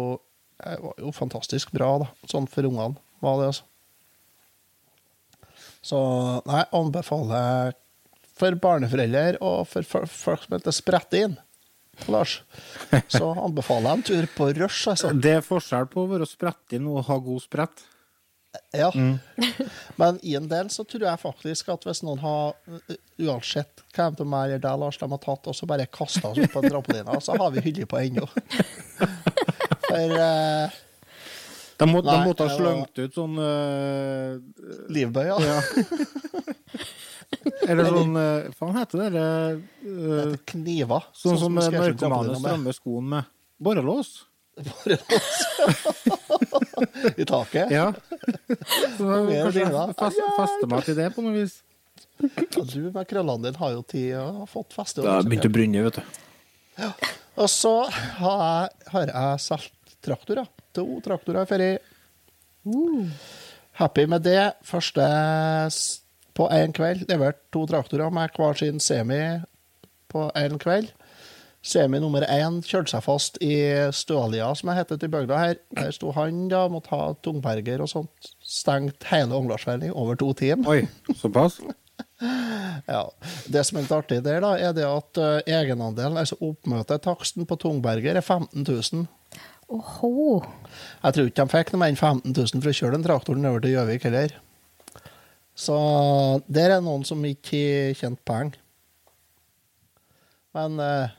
det 0.62 0.78
var 0.84 1.02
jo 1.02 1.16
fantastisk 1.16 1.74
bra, 1.76 1.96
da. 2.04 2.12
Sånn 2.30 2.50
for 2.52 2.70
ungene 2.70 3.00
var 3.24 3.42
det, 3.42 3.50
altså. 3.54 3.66
Så 5.88 6.00
nei, 6.50 6.64
anbefaler 6.76 7.76
for 8.38 8.58
barneforeldre 8.62 9.40
og 9.46 9.68
for 9.72 9.88
folk 9.88 10.44
som 10.44 10.58
heter 10.58 10.76
sprette 10.76 11.22
inn, 11.26 11.38
Lars, 12.12 12.36
så 13.10 13.32
anbefaler 13.42 13.88
jeg 13.88 13.98
en 13.98 14.04
tur 14.06 14.28
på 14.36 14.50
Rush, 14.60 14.84
altså. 14.92 15.10
Det 15.24 15.40
er 15.40 15.46
forskjell 15.46 15.88
på 15.90 16.04
å 16.04 16.12
være 16.12 16.28
spretten 16.30 16.86
og 16.92 17.08
ha 17.08 17.18
god 17.24 17.42
sprett. 17.42 17.86
Ja. 18.72 18.92
Men 19.96 20.20
i 20.22 20.36
en 20.36 20.48
del 20.48 20.70
så 20.70 20.84
tror 20.84 21.08
jeg 21.08 21.22
faktisk 21.22 21.70
at 21.74 21.86
hvis 21.88 22.04
noen 22.06 22.20
har, 22.24 22.56
uh, 22.70 22.98
uansett 23.28 23.84
hvem 23.96 24.18
de 24.18 24.28
meg 24.28 24.48
eller 24.48 24.64
deg, 24.64 24.82
Lars, 24.82 25.00
de 25.02 25.10
har 25.12 25.22
tatt 25.24 25.50
og 25.50 25.58
så 25.58 25.70
bare 25.70 25.88
kasta 25.92 26.32
oss 26.32 26.42
opp 26.44 26.54
på 26.54 26.64
en 26.64 26.70
trampoline, 26.72 27.22
så 27.24 27.38
har 27.40 27.54
vi 27.56 27.64
hylle 27.68 27.88
på 27.90 28.00
ennå. 28.02 28.28
For 29.88 30.20
eh, 30.20 30.78
De 31.78 31.88
må, 31.88 32.02
de 32.04 32.16
måtte 32.26 32.44
ha 32.44 32.50
det 32.50 32.58
slengt 32.58 33.00
ut 33.00 33.18
sånn 33.18 33.38
uh, 33.40 34.38
livbøya 34.92 35.38
Ja. 35.44 35.60
Eller 37.68 37.90
sånn 37.92 38.16
Hva 38.16 38.54
faen 38.56 38.78
heter 38.78 39.02
det? 39.04 39.26
Uh, 39.84 39.86
heter 39.86 40.40
kniver. 40.54 41.08
sånn 41.16 41.40
som 41.40 41.56
vi 41.56 41.66
skal 41.66 41.84
kjøre 41.84 41.94
narkomane 41.96 42.40
strømmer 42.42 42.76
skoen 42.76 43.10
med. 43.14 43.30
Borrelås. 43.64 44.12
I 47.18 47.26
taket. 47.26 47.72
Ja. 47.72 47.94
Så 48.98 49.06
kanskje 49.06 49.66
fest, 50.00 50.22
fester 50.38 50.68
meg 50.72 50.84
til 50.88 50.96
det 50.98 51.10
på 51.16 51.22
noe 51.26 51.34
vis. 51.36 51.54
Ja, 52.18 52.64
Du 52.66 52.82
med 52.90 53.06
krøllene 53.10 53.44
dine 53.46 53.58
har 53.62 53.72
jo 53.76 53.82
tid 53.86 54.16
og 54.18 54.28
har 54.42 54.50
fått 54.52 54.72
feste. 54.74 55.02
Det 55.06 55.12
har 55.12 55.24
begynt 55.28 55.50
å 55.50 55.54
brenne, 55.54 55.84
vet 55.88 55.98
du. 56.00 56.04
Og 57.38 57.50
så 57.54 57.76
har 58.18 58.38
jeg, 58.42 58.66
har 58.94 59.04
jeg 59.14 59.40
solgt 59.46 59.96
traktorer. 60.06 60.48
To 60.78 60.86
traktorer 61.06 61.42
i 61.46 61.50
ferie. 61.50 61.78
Happy 63.78 64.04
med 64.10 64.22
det. 64.26 64.42
Første 64.66 65.04
på 66.38 66.44
én 66.54 66.72
kveld. 66.74 67.06
Levert 67.10 67.40
to 67.54 67.66
traktorer 67.70 68.10
med 68.14 68.30
hver 68.38 68.54
sin 68.58 68.80
semi 68.82 69.22
på 70.10 70.32
én 70.38 70.58
kveld. 70.62 70.88
Semi 71.68 72.00
nummer 72.00 72.24
én 72.32 72.62
kjørte 72.64 72.94
seg 72.94 73.04
fast 73.04 73.40
i 73.44 73.56
Stølia, 73.96 74.54
som 74.56 74.72
jeg 74.72 74.80
heter 74.80 75.00
til 75.02 75.12
bygda 75.12 75.40
her. 75.42 75.58
Der 75.76 75.92
sto 75.92 76.14
han, 76.16 76.46
da, 76.52 76.64
måtte 76.72 76.94
ha 76.96 77.10
tungberger 77.26 77.84
og 77.84 77.92
sånt. 77.92 78.30
Stengt 78.40 79.10
hele 79.10 79.36
Ånglarsveien 79.36 79.84
i 79.90 79.92
over 79.92 80.16
to 80.20 80.32
timer. 80.38 80.70
Oi, 80.78 81.14
såpass? 81.20 81.60
Ja. 82.88 83.04
Det 83.50 83.62
som 83.66 83.78
er 83.78 83.84
litt 83.84 83.94
artig 83.94 84.18
der, 84.26 84.40
da, 84.42 84.56
er 84.58 84.74
det 84.74 84.86
at 84.86 85.20
uh, 85.22 85.40
egenandelen, 85.46 86.18
altså 86.18 86.38
oppmøtetaksten 86.42 87.46
på 87.50 87.58
Tungberger, 87.62 88.18
er 88.18 88.26
15 88.26 88.64
000. 88.66 89.06
Åhå. 89.68 90.12
Jeg 91.04 91.16
tror 91.16 91.30
ikke 91.30 91.44
de 91.44 91.54
fikk 91.54 91.74
noe 91.74 91.82
mer 91.82 91.94
enn 91.94 92.00
15 92.00 92.34
000 92.34 92.64
for 92.64 92.72
å 92.72 92.78
kjøre 92.80 92.96
den 92.96 93.06
traktoren 93.06 93.50
over 93.50 93.62
til 93.62 93.76
Gjøvik 93.76 94.08
heller. 94.08 94.38
Så 95.58 95.78
der 96.48 96.78
er 96.78 96.86
noen 96.86 97.06
som 97.06 97.26
ikke 97.26 97.94
tjente 97.98 98.24
penger. 98.30 98.58
Men 100.58 100.80
eh, 100.82 101.16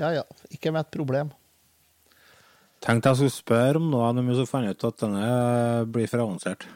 ja, 0.00 0.12
ja. 0.20 0.26
Ikke 0.54 0.72
med 0.74 0.86
et 0.86 0.92
problem. 0.94 1.32
Tenkte 2.82 3.12
jeg 3.12 3.20
skulle 3.20 3.34
spørre 3.34 3.78
om 3.78 3.90
noe, 3.92 4.12
men 4.18 4.34
så 4.34 4.46
fant 4.48 4.66
jeg 4.66 4.78
ut 4.78 4.86
at 4.88 5.02
denne 5.04 5.26
blir 5.94 6.08
for 6.10 6.24
avansert. 6.24 6.66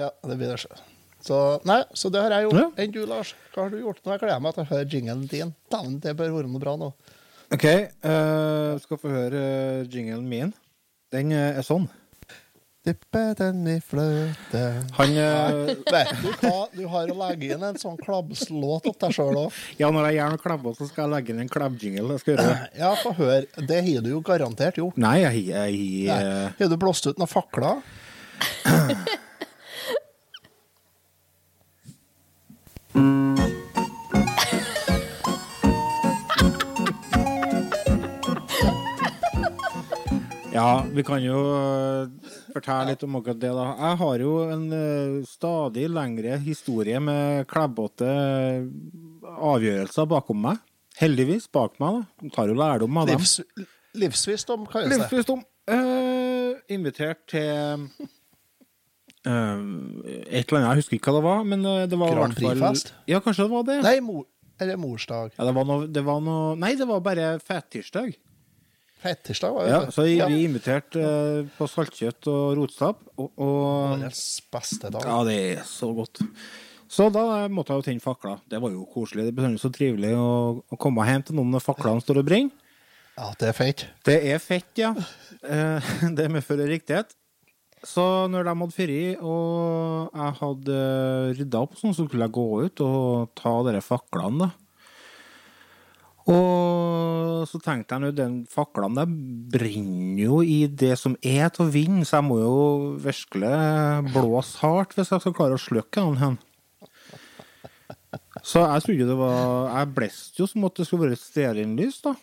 Ja, 0.00 0.10
det 0.24 0.36
blir 0.36 0.52
det 0.52 0.60
sjøl. 0.62 0.80
Så 1.26 1.36
nei, 1.66 1.80
så 1.96 2.10
det 2.12 2.22
har 2.22 2.32
jeg 2.36 2.46
gjort. 2.46 2.60
Ja. 2.60 2.68
Enn 2.84 2.92
du, 2.94 3.00
Lars? 3.08 3.32
Hva 3.52 3.64
har 3.64 3.72
du 3.72 3.80
gjort? 3.80 4.02
Nå 4.04 4.14
jeg 4.14 4.22
gleder 4.22 4.42
meg 4.44 4.56
til 4.56 4.62
å 4.62 4.70
høre 4.70 4.88
jinglen 4.92 5.24
din. 5.30 5.52
Dæven, 5.72 5.98
det 6.04 6.14
bør 6.18 6.34
være 6.36 6.50
noe 6.52 6.62
bra 6.62 6.76
nå. 6.80 6.90
OK, 7.54 7.66
uh, 8.06 8.76
skal 8.82 9.00
få 9.00 9.10
høre 9.12 9.40
uh, 9.40 9.88
jinglen 9.90 10.26
min. 10.30 10.52
Den 11.14 11.30
eh, 11.30 11.58
er 11.60 11.62
sånn. 11.62 11.84
Dyppe 12.86 13.34
den 13.34 13.64
i 13.66 13.80
fløte 13.82 14.60
Han 14.94 15.16
eh, 15.18 15.72
Vet 15.90 16.12
du 16.22 16.28
hva? 16.38 16.60
Du 16.70 16.84
har 16.92 17.10
å 17.10 17.16
legge 17.18 17.48
inn 17.56 17.64
en 17.66 17.78
sånn 17.80 17.96
klabbslåt 17.98 18.86
opp 18.86 19.00
deg 19.02 19.16
sjøl 19.16 19.40
òg. 19.40 19.56
Ja, 19.80 19.90
når 19.90 20.06
jeg 20.06 20.20
gjør 20.20 20.36
noe 20.36 20.42
klabber, 20.44 20.76
så 20.78 20.86
skal 20.86 21.08
jeg 21.08 21.14
legge 21.16 21.34
inn 21.34 21.42
en 21.42 21.50
klabbjingle. 21.50 22.20
Ja, 22.78 22.92
få 23.02 23.10
høre. 23.18 23.42
Det 23.58 23.82
har 23.82 24.06
du 24.06 24.12
jo 24.12 24.22
garantert 24.22 24.78
gjort. 24.78 25.00
Nei, 25.02 25.18
jeg 25.24 25.58
har 25.58 26.30
eh, 26.30 26.54
Har 26.60 26.70
du 26.70 26.78
blåst 26.78 27.10
ut 27.10 27.18
noen 27.18 27.30
fakler? 27.30 27.82
Ja, 40.56 40.84
vi 40.94 41.02
kan 41.04 41.20
jo 41.20 41.36
øh, 41.36 42.08
fortelle 42.56 42.92
litt 42.92 43.04
om 43.06 43.18
akkurat 43.20 43.40
det, 43.42 43.52
da. 43.56 43.66
Jeg 43.80 44.00
har 44.02 44.24
jo 44.24 44.32
en 44.50 44.64
øh, 44.76 45.16
stadig 45.28 45.86
lengre 45.92 46.38
historie 46.42 47.00
med 47.02 47.46
klebbete 47.50 48.10
avgjørelser 49.36 50.08
bakom 50.10 50.42
meg. 50.48 50.62
Heldigvis 50.96 51.48
bak 51.52 51.76
meg, 51.82 52.00
da. 52.00 52.30
Tar 52.34 52.52
jo 52.52 52.56
lærdom 52.56 53.00
av 53.02 53.10
dem. 53.10 53.20
Livs, 53.20 53.40
livsvisdom 53.96 54.64
kalles 54.70 54.92
det. 54.92 55.02
Livsvisdom. 55.02 55.44
Uh, 55.66 56.54
invitert 56.70 57.24
til 57.26 57.88
uh, 59.26 59.58
et 60.30 60.46
eller 60.46 60.60
annet, 60.60 60.68
jeg 60.68 60.78
husker 60.78 60.98
ikke 61.00 61.10
hva 61.10 61.18
det 61.18 61.26
var, 61.26 61.40
men 61.50 61.66
eh, 61.66 61.84
det 61.90 61.98
var 61.98 62.14
Grand 62.14 62.36
Prix-fest? 62.36 62.92
Ja, 63.10 63.18
kanskje 63.24 63.48
det 63.48 63.52
var 63.52 63.66
det. 63.66 63.80
Nei, 63.82 63.96
mor, 64.04 64.22
eller 64.62 64.78
morsdag. 64.78 65.34
Ja, 65.34 65.48
det 65.48 65.54
var 65.56 65.66
noe, 65.66 65.88
det 65.90 66.04
var 66.06 66.22
noe 66.22 66.54
Nei, 66.60 66.76
det 66.78 66.86
var 66.88 67.02
bare 67.04 67.32
fettirsdag. 67.42 68.14
Fettirsdag 69.06 69.54
var 69.56 69.64
det. 69.66 69.72
Ja, 69.72 69.80
så 69.94 70.04
vi 70.06 70.16
Ja. 70.18 70.26
vi 70.30 70.42
inviterte 70.44 71.02
eh, 71.06 71.48
på 71.56 71.68
saltkjøtt 71.70 72.28
og 72.32 72.44
rotstapp, 72.58 73.02
og, 73.16 73.30
og 73.38 73.96
Årets 73.96 74.22
beste 74.52 74.90
dag. 74.92 75.06
Ja, 75.06 75.18
det 75.28 75.36
er 75.56 75.62
så 75.68 75.92
godt. 75.96 76.22
Så 76.90 77.08
da 77.10 77.22
måtte 77.50 77.74
jeg 77.74 77.80
jo 77.82 77.86
tenne 77.88 78.02
fakla. 78.04 78.36
Det 78.48 78.60
var 78.62 78.70
jo 78.70 78.84
koselig. 78.92 79.24
Det 79.26 79.32
er 79.32 79.38
bestandig 79.40 79.62
så 79.62 79.70
trivelig 79.74 80.12
å, 80.14 80.28
å 80.70 80.78
komme 80.78 81.06
hjem 81.08 81.24
til 81.26 81.38
noen 81.38 81.50
når 81.56 81.64
faklene 81.64 82.02
står 82.04 82.20
og 82.22 82.28
brenner. 82.28 82.62
Ja, 83.16 83.30
det 83.40 83.48
er 83.48 83.56
feit. 83.56 83.86
Det 84.04 84.16
er 84.28 84.38
fett, 84.44 84.70
ja. 84.78 84.90
Eh, 85.42 85.94
Det 86.18 86.28
medfører 86.30 86.68
riktighet. 86.70 87.14
Så 87.86 88.02
når 88.32 88.46
de 88.48 88.52
hadde 88.58 88.74
fri, 88.74 89.00
og 89.22 90.14
jeg 90.16 90.36
hadde 90.40 90.76
rydda 91.38 91.60
opp, 91.62 91.74
sånn, 91.78 91.92
så 91.94 92.06
skulle 92.06 92.26
jeg 92.26 92.34
gå 92.34 92.46
ut 92.66 92.82
og 92.82 93.28
ta 93.38 93.52
dere 93.66 93.82
faklene, 93.84 94.46
da. 94.46 94.48
Og 96.26 97.46
så 97.46 97.60
tenkte 97.62 97.94
jeg 97.94 98.02
nå, 98.02 98.10
den 98.16 98.38
faklene 98.50 99.04
der 99.04 99.10
brenner 99.56 100.22
jo 100.24 100.40
i 100.42 100.64
det 100.66 100.96
som 100.98 101.14
er 101.22 101.52
til 101.54 101.66
å 101.66 101.70
vinne, 101.70 102.02
så 102.06 102.18
jeg 102.18 102.26
må 102.26 102.40
jo 102.40 102.56
virkelig 103.02 103.52
blåse 104.10 104.58
hardt 104.64 104.96
hvis 104.96 105.12
jeg 105.14 105.22
skal 105.22 105.36
klare 105.36 105.58
å 105.58 105.62
slukke 105.62 106.02
den 106.02 106.18
hen. 106.22 106.38
Så 108.46 108.62
jeg 108.62 108.84
trodde 108.84 109.08
det 109.08 109.16
var 109.18 109.70
Jeg 109.72 109.92
blåste 109.96 110.42
jo 110.42 110.46
som 110.50 110.66
at 110.68 110.78
det 110.78 110.86
skulle 110.86 111.08
være 111.08 111.20
stearinlys, 111.20 112.00
da. 112.04 112.14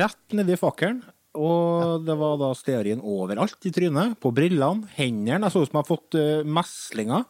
Rett 0.00 0.36
nedi 0.36 0.56
fakkelen. 0.58 1.02
Og 1.34 2.04
det 2.06 2.14
var 2.18 2.36
da 2.38 2.52
stearin 2.54 3.02
overalt 3.02 3.66
i 3.66 3.72
trynet. 3.74 4.14
På 4.22 4.30
brillene, 4.34 4.86
hendene. 4.94 5.48
Jeg 5.48 5.54
så 5.54 5.64
ut 5.64 5.70
som 5.70 5.80
jeg 5.80 5.82
hadde 5.82 5.90
fått 5.90 6.18
uh, 6.18 6.52
meslinger. 6.58 7.26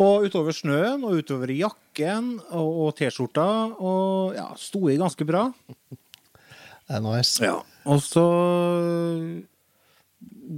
Og 0.00 0.24
utover 0.24 0.56
snøen, 0.56 1.02
og 1.04 1.20
utover 1.20 1.52
jakken 1.52 2.38
og, 2.48 2.68
og 2.86 2.94
T-skjorta. 2.96 3.46
Og 3.76 4.36
ja, 4.38 4.48
sto 4.56 4.86
i 4.88 4.96
ganske 5.00 5.26
bra. 5.28 5.48
Det 5.92 6.96
er 6.96 7.04
nice. 7.04 7.44
Ja. 7.44 7.60
Og 7.90 8.00
så 8.04 8.24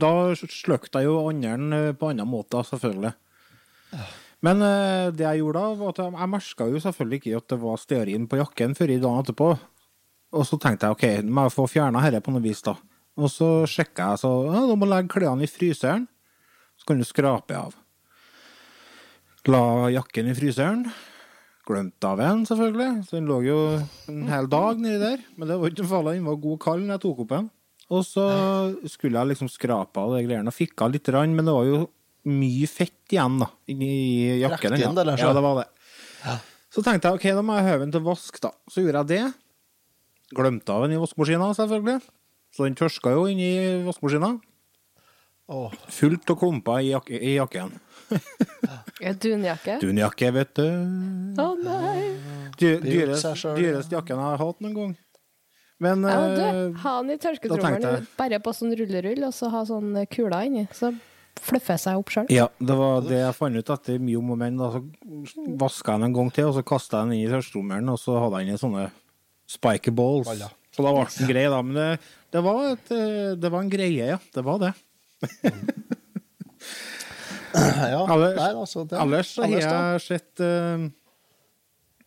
Da 0.02 0.11
sløkte 0.34 1.02
jeg 1.02 1.11
jo 1.11 1.18
anderen 1.28 1.75
eh, 1.76 1.90
på 1.94 2.08
annen 2.11 2.30
måte, 2.30 2.62
selvfølgelig. 2.70 3.12
Men 4.42 4.64
eh, 4.64 5.11
det 5.14 5.26
jeg 5.26 5.42
gjorde 5.42 5.61
da, 5.61 5.75
var 5.78 5.92
at 5.92 6.00
jeg, 6.00 6.14
jeg 6.16 6.32
merka 6.32 6.70
jo 6.70 6.80
selvfølgelig 6.87 7.20
ikke 7.20 7.42
at 7.42 7.52
det 7.52 7.61
var 7.62 7.82
stearin 7.82 8.25
på 8.30 8.40
jakken 8.40 8.78
før 8.78 8.94
i 8.94 9.02
dagen 9.02 9.20
etterpå. 9.26 9.50
Og 10.32 10.49
så 10.49 10.56
tenkte 10.56 10.88
jeg 10.88 10.96
OK, 10.96 11.04
nå 11.26 11.37
må 11.37 11.44
jeg 11.46 11.54
få 11.58 11.68
fjerna 11.68 12.02
dette 12.06 12.25
på 12.25 12.32
noe 12.32 12.42
vis, 12.44 12.64
da. 12.64 12.75
Og 13.20 13.28
så 13.28 13.50
sjekka 13.68 14.12
jeg, 14.14 14.22
så 14.25 14.30
ja, 14.49 14.64
da 14.70 14.78
må 14.78 14.88
legge 14.88 15.12
klærne 15.12 15.44
i 15.44 15.50
fryseren. 15.50 16.08
Så 16.80 16.88
kan 16.88 16.99
du 17.02 17.04
skrape 17.06 17.58
av. 17.58 17.76
La 19.50 19.90
jakken 19.90 20.28
i 20.30 20.37
fryseren. 20.38 20.84
Glemte 21.66 22.06
av 22.06 22.20
den, 22.20 22.44
selvfølgelig. 22.46 22.90
Så 23.08 23.16
den 23.16 23.26
lå 23.30 23.40
jo 23.46 23.56
en 24.11 24.22
hel 24.30 24.46
dag 24.50 24.78
nedi 24.82 25.00
der. 25.02 25.25
Men 25.34 25.50
det 25.50 25.58
var 25.58 25.72
ikke 25.72 25.88
farlig, 25.90 26.14
den 26.20 26.28
var 26.30 26.38
god 26.44 26.61
kald 26.62 26.84
når 26.87 26.94
jeg 26.96 27.02
tok 27.04 27.25
opp 27.25 27.32
den. 27.32 27.49
Og 27.92 28.04
så 28.06 28.26
skulle 28.88 29.18
jeg 29.18 29.33
liksom 29.33 29.50
skrape 29.52 30.00
av 30.00 30.14
de 30.16 30.22
greiene 30.24 30.52
og 30.52 30.85
av 30.87 30.94
litt, 30.94 31.11
men 31.11 31.44
det 31.44 31.57
var 31.57 31.66
jo 31.68 31.81
mye 32.31 32.68
fett 32.70 33.12
igjen 33.12 33.40
da, 33.42 33.48
inni 33.68 33.92
jakken. 34.40 34.78
Inn, 34.78 35.00
ja. 35.02 35.16
ja, 35.18 35.33
det 35.35 35.42
var 35.44 35.59
det. 35.59 35.66
Så 36.72 36.85
tenkte 36.87 37.11
jeg 37.11 37.18
ok, 37.18 37.26
da 37.37 37.42
må 37.44 37.59
jeg 37.59 37.68
høve 37.68 37.83
den 37.83 37.92
til 37.92 38.05
vask, 38.07 38.38
da. 38.40 38.52
Så 38.70 38.85
gjorde 38.85 39.02
jeg 39.02 39.11
det. 39.11 39.24
Glemte 40.38 40.72
av 40.72 40.87
den 40.87 40.94
i 40.94 41.02
vaskemaskina, 41.02 41.50
selvfølgelig. 41.59 41.98
Så 42.55 42.64
den 42.68 42.78
tørska 42.78 43.12
jo 43.12 43.26
inni 43.28 43.50
vaskemaskina. 43.88 44.37
Åh, 45.48 45.72
Fullt 45.88 46.31
av 46.31 46.37
klumper 46.38 46.81
i, 46.81 46.90
jak 46.90 47.11
i 47.11 47.35
jakken. 47.35 47.72
Dunjakke? 49.20 49.78
Dunjakke, 49.81 50.31
vet 50.31 50.55
du. 50.55 50.66
Å 51.42 51.48
nei! 51.59 52.12
Dy, 52.59 52.76
Det 52.78 52.83
dyrest, 52.85 53.46
dyrest 53.57 53.92
jakken 53.92 54.20
jeg 54.20 54.24
har 54.28 54.38
hatt 54.42 54.61
noen 54.62 54.76
gang. 54.76 54.92
Men 55.83 56.05
Ja, 56.07 56.18
du, 56.31 56.42
eh, 56.42 56.76
ha 56.85 56.92
den 57.02 57.16
i 57.16 57.18
tørketrommelen 57.18 58.07
bare 58.16 58.38
på 58.38 58.52
sånn 58.55 58.74
rullerull, 58.78 59.24
og 59.26 59.35
så 59.35 59.50
ha 59.50 59.64
sånn 59.66 59.96
kuler 60.12 60.46
inni. 60.46 60.68
Så 60.70 60.92
fluffer 61.42 61.81
seg 61.81 61.98
opp 61.98 62.12
sjøl. 62.14 62.28
Ja, 62.31 62.46
det 62.62 62.76
var 62.78 63.02
det 63.02 63.18
jeg 63.18 63.35
fant 63.35 63.59
ut 63.59 63.72
etter 63.74 63.98
mye 63.98 64.20
om 64.20 64.31
og 64.31 64.38
men. 64.38 64.61
Da, 64.61 64.70
så 65.26 65.46
vaska 65.59 65.96
jeg 65.96 66.05
den 66.05 66.11
en 66.12 66.16
gang 66.20 66.31
til, 66.37 66.52
og 66.52 66.55
så 66.55 66.62
kasta 66.62 67.00
jeg 67.00 67.09
den 67.11 67.16
inn 67.18 67.26
i 67.26 67.33
tørketrommelen, 67.33 67.90
og 67.90 67.98
så 67.98 68.14
hadde 68.22 68.38
jeg 68.38 68.46
inni 68.46 68.55
i 68.61 68.62
sånne 68.62 68.87
spiker 69.50 69.96
balls. 69.98 70.31
Så 70.72 70.87
da 70.87 70.94
ble 70.94 71.09
den 71.18 71.28
grei, 71.35 71.48
da. 71.50 71.61
Men 71.66 71.74
det, 71.81 71.88
det, 72.31 72.44
var 72.46 72.62
et, 72.70 72.94
eh, 72.94 73.35
det 73.42 73.50
var 73.50 73.66
en 73.66 73.72
greie, 73.74 74.07
ja. 74.14 74.20
Det 74.33 74.46
var 74.46 74.62
det. 74.62 74.72
ja. 77.92 78.02
Ellers- 78.06 78.38
Nei, 78.40 78.50
altså, 78.54 78.87
det, 78.88 78.98
Ellers 79.02 79.35
har 79.37 79.56
jeg 79.58 80.02
sett 80.06 80.42
uh, 80.44 80.88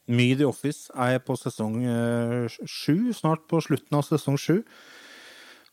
mye 0.07 0.37
The 0.37 0.47
Office. 0.49 0.89
Jeg 0.93 1.17
er 1.19 1.23
på 1.25 1.33
sesong 1.39 1.79
eh, 1.81 2.57
sju, 2.69 3.09
snart 3.17 3.47
på 3.49 3.57
slutten 3.65 3.97
av 3.97 4.05
sesong 4.05 4.37
sju. 4.37 4.59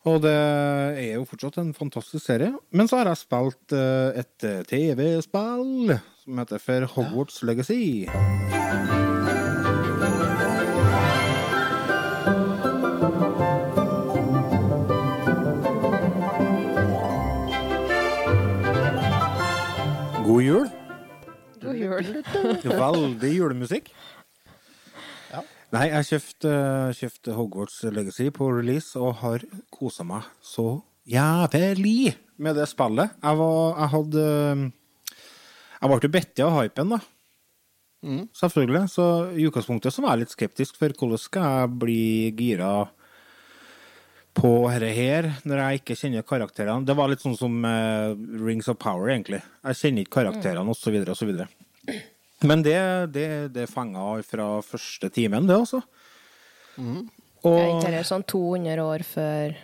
Og 0.09 0.17
det 0.25 0.33
er 0.35 1.13
jo 1.15 1.23
fortsatt 1.29 1.61
en 1.61 1.69
fantastisk 1.77 2.25
serie. 2.25 2.49
Men 2.75 2.89
så 2.91 2.99
har 2.99 3.11
jeg 3.13 3.21
spilt 3.21 3.77
uh, 3.77 4.09
et 4.19 4.47
eh, 4.49 4.63
TV-spill 4.67 5.93
som 6.25 6.41
heter 6.43 6.59
For 6.63 6.89
Hogwarts 6.97 7.39
Legacy. 7.47 7.83
God 20.33 20.41
jul. 20.41 20.69
God 21.61 21.75
jul. 21.77 22.07
Veldig 22.83 23.29
julemusikk. 23.35 23.91
Ja. 25.29 25.43
Nei, 25.75 25.83
jeg 25.91 26.07
kjøpte, 26.07 26.53
kjøpte 26.97 27.35
Hogwarts 27.37 27.75
Legacy 27.93 28.31
på 28.33 28.47
release 28.49 28.97
og 28.97 29.19
har 29.19 29.45
kosa 29.69 30.01
meg 30.09 30.25
så 30.41 30.79
jævlig 31.05 32.15
med 32.41 32.57
det 32.57 32.65
spillet. 32.71 33.13
Jeg 33.21 33.39
var 33.43 33.77
Jeg 33.77 33.91
hadde 33.93 34.25
Jeg 35.83 35.91
ble 35.91 36.01
jo 36.01 36.13
bitt 36.17 36.43
av 36.47 36.57
hypen, 36.57 36.97
da. 36.97 37.01
Selvfølgelig. 38.41 38.83
Så 38.89 39.07
i 39.37 39.45
utgangspunktet 39.45 39.93
så 39.93 40.01
var 40.01 40.17
jeg 40.17 40.25
litt 40.25 40.33
skeptisk, 40.33 40.81
for 40.81 40.97
hvordan 40.97 41.21
skal 41.21 41.59
jeg 41.59 41.73
bli 41.85 42.03
gira 42.41 42.73
på 44.33 44.51
dette 44.65 44.89
her, 44.97 45.29
når 45.45 45.61
jeg 45.61 45.81
ikke 45.81 45.97
kjenner 45.99 46.25
karakterene? 46.25 46.85
Det 46.87 46.95
var 46.97 47.11
litt 47.11 47.21
sånn 47.23 47.37
som 47.37 47.59
uh, 47.65 48.13
Rings 48.41 48.69
of 48.71 48.79
Power, 48.81 49.11
egentlig. 49.13 49.43
Jeg 49.61 49.79
kjenner 49.81 50.05
ikke 50.05 50.17
karakterene, 50.21 50.75
så 50.77 50.93
videre. 50.93 51.49
Men 52.43 52.63
det, 52.65 52.79
det, 53.15 53.27
det 53.55 53.69
fenga 53.71 54.17
fra 54.27 54.47
første 54.65 55.09
timen, 55.13 55.47
det, 55.47 55.59
altså. 55.61 55.83
Er 56.79 57.05
Og 57.45 57.61
ikke 57.77 57.93
det 57.93 58.01
sånn 58.09 58.25
200 58.27 58.81
år 58.81 59.05
før 59.07 59.55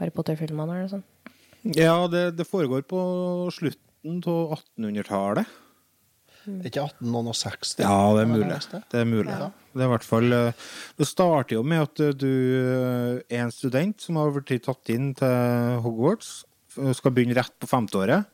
Harry 0.00 0.12
Potter-filmene 0.14 0.76
eller 0.76 0.86
noe 0.86 0.92
sånt? 0.98 1.08
ja, 1.78 1.94
det, 2.10 2.32
det 2.34 2.46
foregår 2.48 2.82
på 2.90 3.00
slutten 3.54 4.18
av 4.26 4.56
1800-tallet. 4.58 5.58
Ikke 6.42 6.82
1860? 6.88 7.82
Ja, 7.84 7.96
det 8.16 8.22
er 8.24 8.30
mulig. 8.32 8.56
Det 8.90 9.00
er 9.00 9.06
mulig. 9.06 9.34
Det 9.72 9.80
er 9.80 9.86
i 9.86 9.92
hvert 9.92 10.04
fall 10.04 10.32
eh, 10.36 10.64
Det 10.98 11.06
starter 11.08 11.54
jo 11.56 11.62
med 11.64 11.84
at 11.86 12.00
eh, 12.02 12.10
du 12.18 12.28
eh, 12.28 13.20
er 13.32 13.44
en 13.46 13.52
student 13.54 14.02
som 14.02 14.18
har 14.20 14.32
blitt 14.34 14.64
tatt 14.66 14.90
inn 14.92 15.12
til 15.16 15.78
Hogwarts. 15.84 16.32
eh, 16.78 16.92
Skal 16.98 17.14
begynne 17.14 17.36
rett 17.38 17.54
på 17.62 17.70
femteåret. 17.70 18.26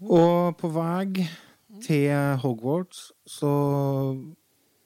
Og 0.00 0.54
på 0.60 0.70
vei 0.72 1.26
til 1.84 2.38
Hogwarts 2.40 3.10
så 3.28 3.50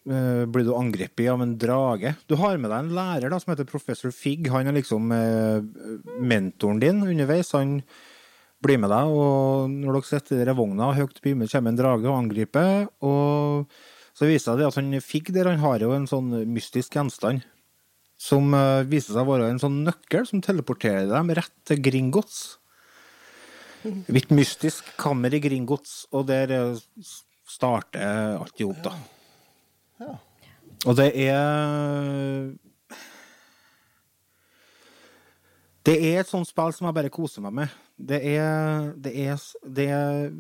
eh, 0.09 0.43
blir 0.51 0.67
du 0.67 0.73
angrepet 0.77 1.29
av 1.31 1.45
en 1.45 1.55
drage. 1.61 2.15
Du 2.29 2.35
har 2.41 2.59
med 2.59 2.73
deg 2.73 2.81
en 2.89 2.95
lærer 2.97 3.31
da, 3.33 3.39
som 3.41 3.53
heter 3.55 3.69
professor 3.71 4.11
Figg. 4.15 4.51
Han 4.53 4.67
er 4.73 4.77
liksom 4.81 5.13
eh, 5.15 5.61
mentoren 6.21 6.83
din 6.83 7.05
underveis. 7.07 7.53
Han 7.55 7.79
blir 8.65 8.81
med 8.81 8.93
deg, 8.93 9.13
og 9.13 9.71
når 9.71 9.99
dere 9.99 10.09
sitter 10.09 10.41
i 10.41 10.47
den 10.49 10.57
vogna 10.59 10.93
høyt 10.97 11.21
på 11.21 11.31
himmelen, 11.31 11.51
kommer 11.53 11.73
en 11.73 11.79
drage 11.81 12.09
og 12.09 12.17
angriper. 12.17 12.87
Og 13.05 13.69
så 14.17 14.29
viser 14.29 14.57
det 14.57 14.67
seg 14.67 14.73
at 14.73 14.79
han 14.81 15.05
Figg 15.05 15.31
der, 15.35 15.51
han 15.53 15.63
har 15.63 15.85
jo 15.85 15.93
en 15.95 16.09
sånn 16.11 16.33
mystisk 16.55 16.97
gjenstand. 16.99 17.45
Som 18.21 18.55
eh, 18.57 18.87
viser 18.89 19.17
seg 19.17 19.25
å 19.27 19.33
være 19.33 19.51
en 19.53 19.61
sånn 19.61 19.83
nøkkel 19.85 20.25
som 20.29 20.43
teleporterer 20.45 21.11
dem 21.11 21.33
rett 21.37 21.55
til 21.69 21.83
Gringotts. 21.85 22.43
Litt 23.85 24.31
mystisk 24.33 24.95
kammer 24.97 25.35
i 25.35 25.43
Gringotts, 25.45 26.05
og 26.15 26.29
der 26.31 26.55
eh, 26.55 27.11
starter 27.45 28.39
alt 28.39 28.63
i 28.63 28.69
hop, 28.69 28.81
da. 28.87 28.95
Ja. 30.01 30.15
Og 30.85 30.97
det 30.99 31.11
er 31.17 32.53
Det 35.85 35.99
er 36.01 36.23
et 36.23 36.31
sånt 36.31 36.49
spill 36.49 36.73
som 36.73 36.89
jeg 36.89 36.97
bare 36.97 37.13
koser 37.13 37.45
meg 37.45 37.59
med. 37.59 37.73
Det 37.95 38.19
er, 38.27 38.91
det 38.99 39.13
er, 39.23 39.39
det 39.77 39.85
er 39.87 40.33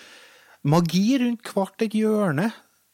magi 0.66 1.18
rundt 1.20 1.52
hvert 1.54 1.86
et 1.86 1.96
hjørne. 1.96 2.50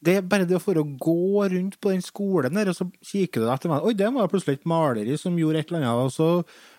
Det 0.07 0.18
er 0.18 0.26
bare 0.29 0.46
det 0.46 0.61
få 0.62 0.74
å 0.76 0.85
gå 0.85 1.46
rundt 1.50 1.79
på 1.83 1.90
den 1.90 2.05
skolen 2.05 2.55
der, 2.55 2.68
og 2.70 2.76
så 2.76 2.87
kikker 3.09 3.42
du 3.42 3.50
etter 3.50 3.72
meg. 3.72 3.87
Oi, 3.87 3.94
det 3.96 4.11
var 4.14 4.29
plutselig 4.31 4.61
et 4.61 4.68
maleri 4.68 5.16
som 5.18 5.38
gjorde 5.40 5.62
et 5.62 5.72
eller 5.72 5.87
annet, 5.87 6.05
og 6.05 6.12
så 6.14 6.29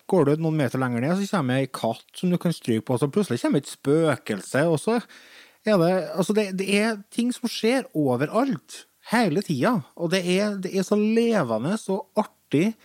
går 0.08 0.28
du 0.30 0.44
noen 0.44 0.60
meter 0.60 0.80
lenger 0.80 1.04
ned, 1.04 1.16
og 1.16 1.24
så 1.24 1.40
kommer 1.40 1.60
ei 1.60 1.72
katt 1.74 2.06
som 2.16 2.32
du 2.32 2.38
kan 2.40 2.56
stryke 2.56 2.86
på, 2.88 2.96
og 2.96 3.02
så 3.02 3.10
plutselig 3.12 3.42
kommer 3.42 3.64
et 3.64 3.72
spøkelse, 3.72 4.64
og 4.70 4.78
så 4.80 5.00
er 5.68 5.82
det 5.82 5.96
Altså, 6.14 6.36
det, 6.38 6.52
det 6.62 6.70
er 6.78 7.02
ting 7.12 7.34
som 7.36 7.50
skjer 7.52 7.90
overalt, 7.98 8.86
hele 9.12 9.42
tida, 9.44 9.80
og 9.96 10.14
det 10.14 10.22
er, 10.38 10.56
det 10.62 10.72
er 10.76 10.86
så 10.88 10.96
levende 11.00 11.76
og 11.92 12.22
artig 12.22 12.76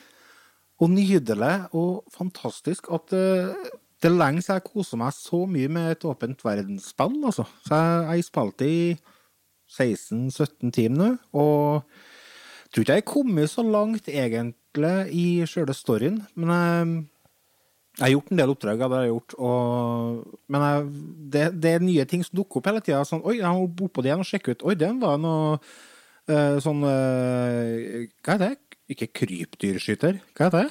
og 0.83 0.91
nydelig 0.91 1.55
og 1.79 2.03
fantastisk 2.11 2.88
at 2.95 3.15
eh, 3.15 3.71
det 4.03 4.11
er 4.11 4.19
lenge 4.19 4.43
siden 4.43 4.59
jeg 4.59 4.67
koser 4.67 4.99
meg 4.99 5.15
så 5.15 5.45
mye 5.47 5.71
med 5.71 5.93
et 5.93 6.05
åpent 6.11 6.41
verdensspill, 6.43 7.21
altså. 7.29 7.47
Så 7.62 7.79
jeg, 7.79 8.03
jeg 8.09 8.27
spilte 8.27 8.67
i 8.67 8.81
16-17 9.73 10.73
timer 10.75 10.99
nå, 10.99 11.09
og 11.38 11.85
jeg 12.67 12.75
tror 12.75 12.83
ikke 12.83 12.97
jeg 12.97 13.03
har 13.03 13.12
kommet 13.12 13.53
så 13.53 13.62
langt 13.65 14.09
egentlig 14.11 14.95
i 15.15 15.27
sjøle 15.49 15.75
storyen, 15.77 16.19
men 16.35 16.53
jeg, 16.57 16.88
jeg 17.99 18.05
har 18.05 18.12
gjort 18.15 18.33
en 18.33 18.41
del 18.41 18.55
oppdrag, 18.55 18.83
det 18.83 18.99
har 18.99 19.09
gjort, 19.12 19.37
og, 19.38 20.23
men 20.51 20.67
jeg, 20.67 20.88
det, 21.37 21.45
det 21.62 21.75
er 21.77 21.87
nye 21.87 22.07
ting 22.09 22.25
som 22.27 22.41
dukker 22.41 22.59
opp 22.59 22.71
hele 22.73 22.83
tida. 22.83 23.05
Sånn, 23.07 23.23
oi, 23.23 23.37
jeg 23.38 23.55
må 23.55 23.69
bo 23.69 23.91
på 23.93 24.03
det 24.03 24.11
igjen 24.11 24.25
og 24.25 24.29
sjekke 24.29 24.57
ut. 24.57 24.65
Oi, 24.67 24.75
den 24.81 24.99
var 25.03 25.21
noe 25.21 25.61
eh, 26.27 26.57
sånn 26.65 26.83
eh, 26.88 28.09
Hva 28.25 28.35
er 28.35 28.43
det? 28.47 28.51
Ikke 28.97 29.12
krypdyrskyter. 29.21 30.19
Hva 30.35 30.49
er 30.49 30.57
det? 30.57 30.67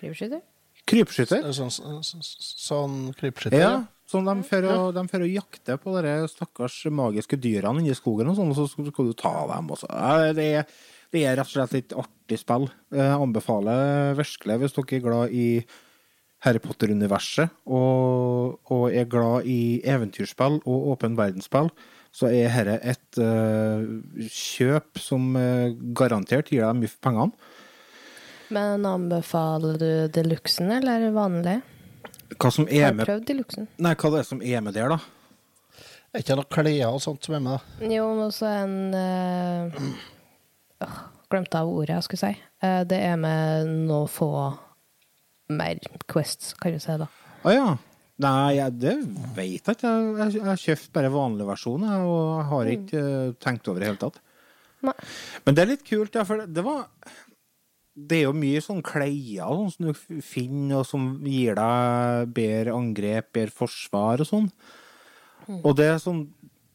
Krypskytter? 0.00 0.42
Krypskytter? 0.90 1.46
Sånn, 1.56 1.72
sånn, 1.72 2.24
sånn 2.24 2.96
krypskytter. 3.16 3.60
Ja, 3.60 3.76
sånn 4.10 4.28
de 4.28 4.34
fører 4.46 4.74
å, 4.74 4.90
de 4.94 5.04
fører 5.08 5.26
og 5.26 5.38
jakte 5.38 5.78
på 5.80 5.94
de 6.04 6.16
stakkars 6.30 6.82
magiske 6.92 7.38
dyrene 7.40 7.80
inni 7.80 7.96
skogen, 7.96 8.28
og 8.30 8.36
sånn, 8.38 8.52
og 8.52 8.58
så 8.58 8.68
skal 8.90 9.08
du 9.08 9.14
ta 9.16 9.32
dem. 9.50 9.72
Også. 9.72 9.88
Det, 10.36 10.50
er, 10.60 10.68
det 11.14 11.24
er 11.24 11.40
rett 11.40 11.48
og 11.48 11.54
slett 11.54 11.78
et 11.80 11.96
artig 12.04 12.40
spill. 12.42 12.68
Jeg 12.92 13.16
anbefaler 13.16 14.14
virkelig, 14.20 14.60
hvis 14.60 14.76
dere 14.76 15.00
er 15.00 15.04
glad 15.08 15.34
i 15.34 15.48
Harry 16.44 16.60
Potter-universet 16.60 17.54
og, 17.72 18.60
og 18.68 18.86
er 18.92 19.08
glad 19.08 19.48
i 19.48 19.80
eventyrspill 19.88 20.60
og 20.60 20.88
åpen 20.92 21.16
verdensspill, 21.16 21.70
så 22.14 22.28
er 22.30 22.68
dette 22.68 22.92
et 22.92 23.18
uh, 23.24 23.80
kjøp 24.30 25.00
som 25.02 25.32
uh, 25.34 25.72
garantert 25.96 26.52
gir 26.52 26.62
deg 26.62 26.76
mye 26.78 26.92
for 26.92 27.00
pengene. 27.08 27.48
Men 28.52 28.84
anbefaler 28.86 29.78
du 29.80 29.90
deluxen 30.12 30.72
eller 30.74 31.08
vanlig? 31.14 31.60
Hva 32.34 32.50
som 32.52 32.66
er 32.68 32.74
er 32.74 32.86
har 32.88 32.96
med 32.98 33.08
prøvd 33.08 33.26
deluxen. 33.28 33.68
Nei, 33.82 33.94
hva 33.94 34.10
det 34.12 34.22
er 34.22 34.28
som 34.28 34.42
er 34.42 34.64
med 34.64 34.76
der, 34.76 34.94
da? 34.94 34.98
Er 36.14 36.22
ikke 36.22 36.36
noe 36.38 36.50
klær 36.50 36.92
og 36.92 37.00
sånt 37.02 37.26
som 37.26 37.36
er 37.38 37.42
med? 37.44 37.56
da? 37.56 37.88
Jo, 37.94 38.10
men 38.14 38.28
også 38.28 38.50
en 38.50 38.76
uh, 38.94 39.88
Glemte 41.32 41.58
av 41.58 41.70
ordet 41.70 41.96
jeg 41.96 42.06
skulle 42.06 42.20
si. 42.20 42.44
Eh, 42.62 42.82
det 42.86 42.98
er 43.02 43.16
med 43.18 43.70
noe 43.88 44.06
få 44.10 44.28
mer 45.54 45.80
quests, 46.10 46.52
kan 46.60 46.76
du 46.76 46.78
si, 46.82 46.94
da. 47.00 47.08
Å 47.42 47.54
ja. 47.54 47.66
Nei, 48.22 48.54
jeg, 48.60 48.76
det 48.78 48.92
vet 49.34 49.66
jeg 49.66 49.78
ikke. 49.78 49.94
Jeg, 50.20 50.44
har 50.46 50.60
kjøpt 50.60 50.92
bare 50.94 51.10
vanlig 51.10 51.48
versjon, 51.48 51.82
og 52.06 52.44
har 52.52 52.70
ikke 52.70 53.00
uh, 53.02 53.32
tenkt 53.42 53.66
over 53.70 53.82
det 53.82 53.88
i 53.88 53.90
hele 53.90 54.02
tatt. 54.04 54.20
Nei. 54.86 54.94
Men 55.46 55.56
det 55.56 55.64
er 55.64 55.72
litt 55.72 55.86
kult, 55.88 56.14
ja, 56.14 56.22
for 56.28 56.44
det, 56.44 56.52
det 56.54 56.62
var 56.62 56.84
Det 57.94 58.18
er 58.18 58.24
jo 58.26 58.34
mye 58.34 58.62
sånn 58.62 58.82
kleier 58.82 59.46
sånn, 59.46 59.70
som 59.70 59.90
du 59.90 60.22
finner, 60.24 60.80
og 60.80 60.88
som 60.88 61.04
gir 61.22 61.54
deg 61.58 62.32
bedre 62.34 62.74
angrep, 62.74 63.30
bedre 63.36 63.54
forsvar 63.54 64.24
og 64.24 64.28
sånn. 64.28 64.48
Og 65.60 65.76
det 65.76 65.90
er 65.92 66.00
sånn 66.00 66.24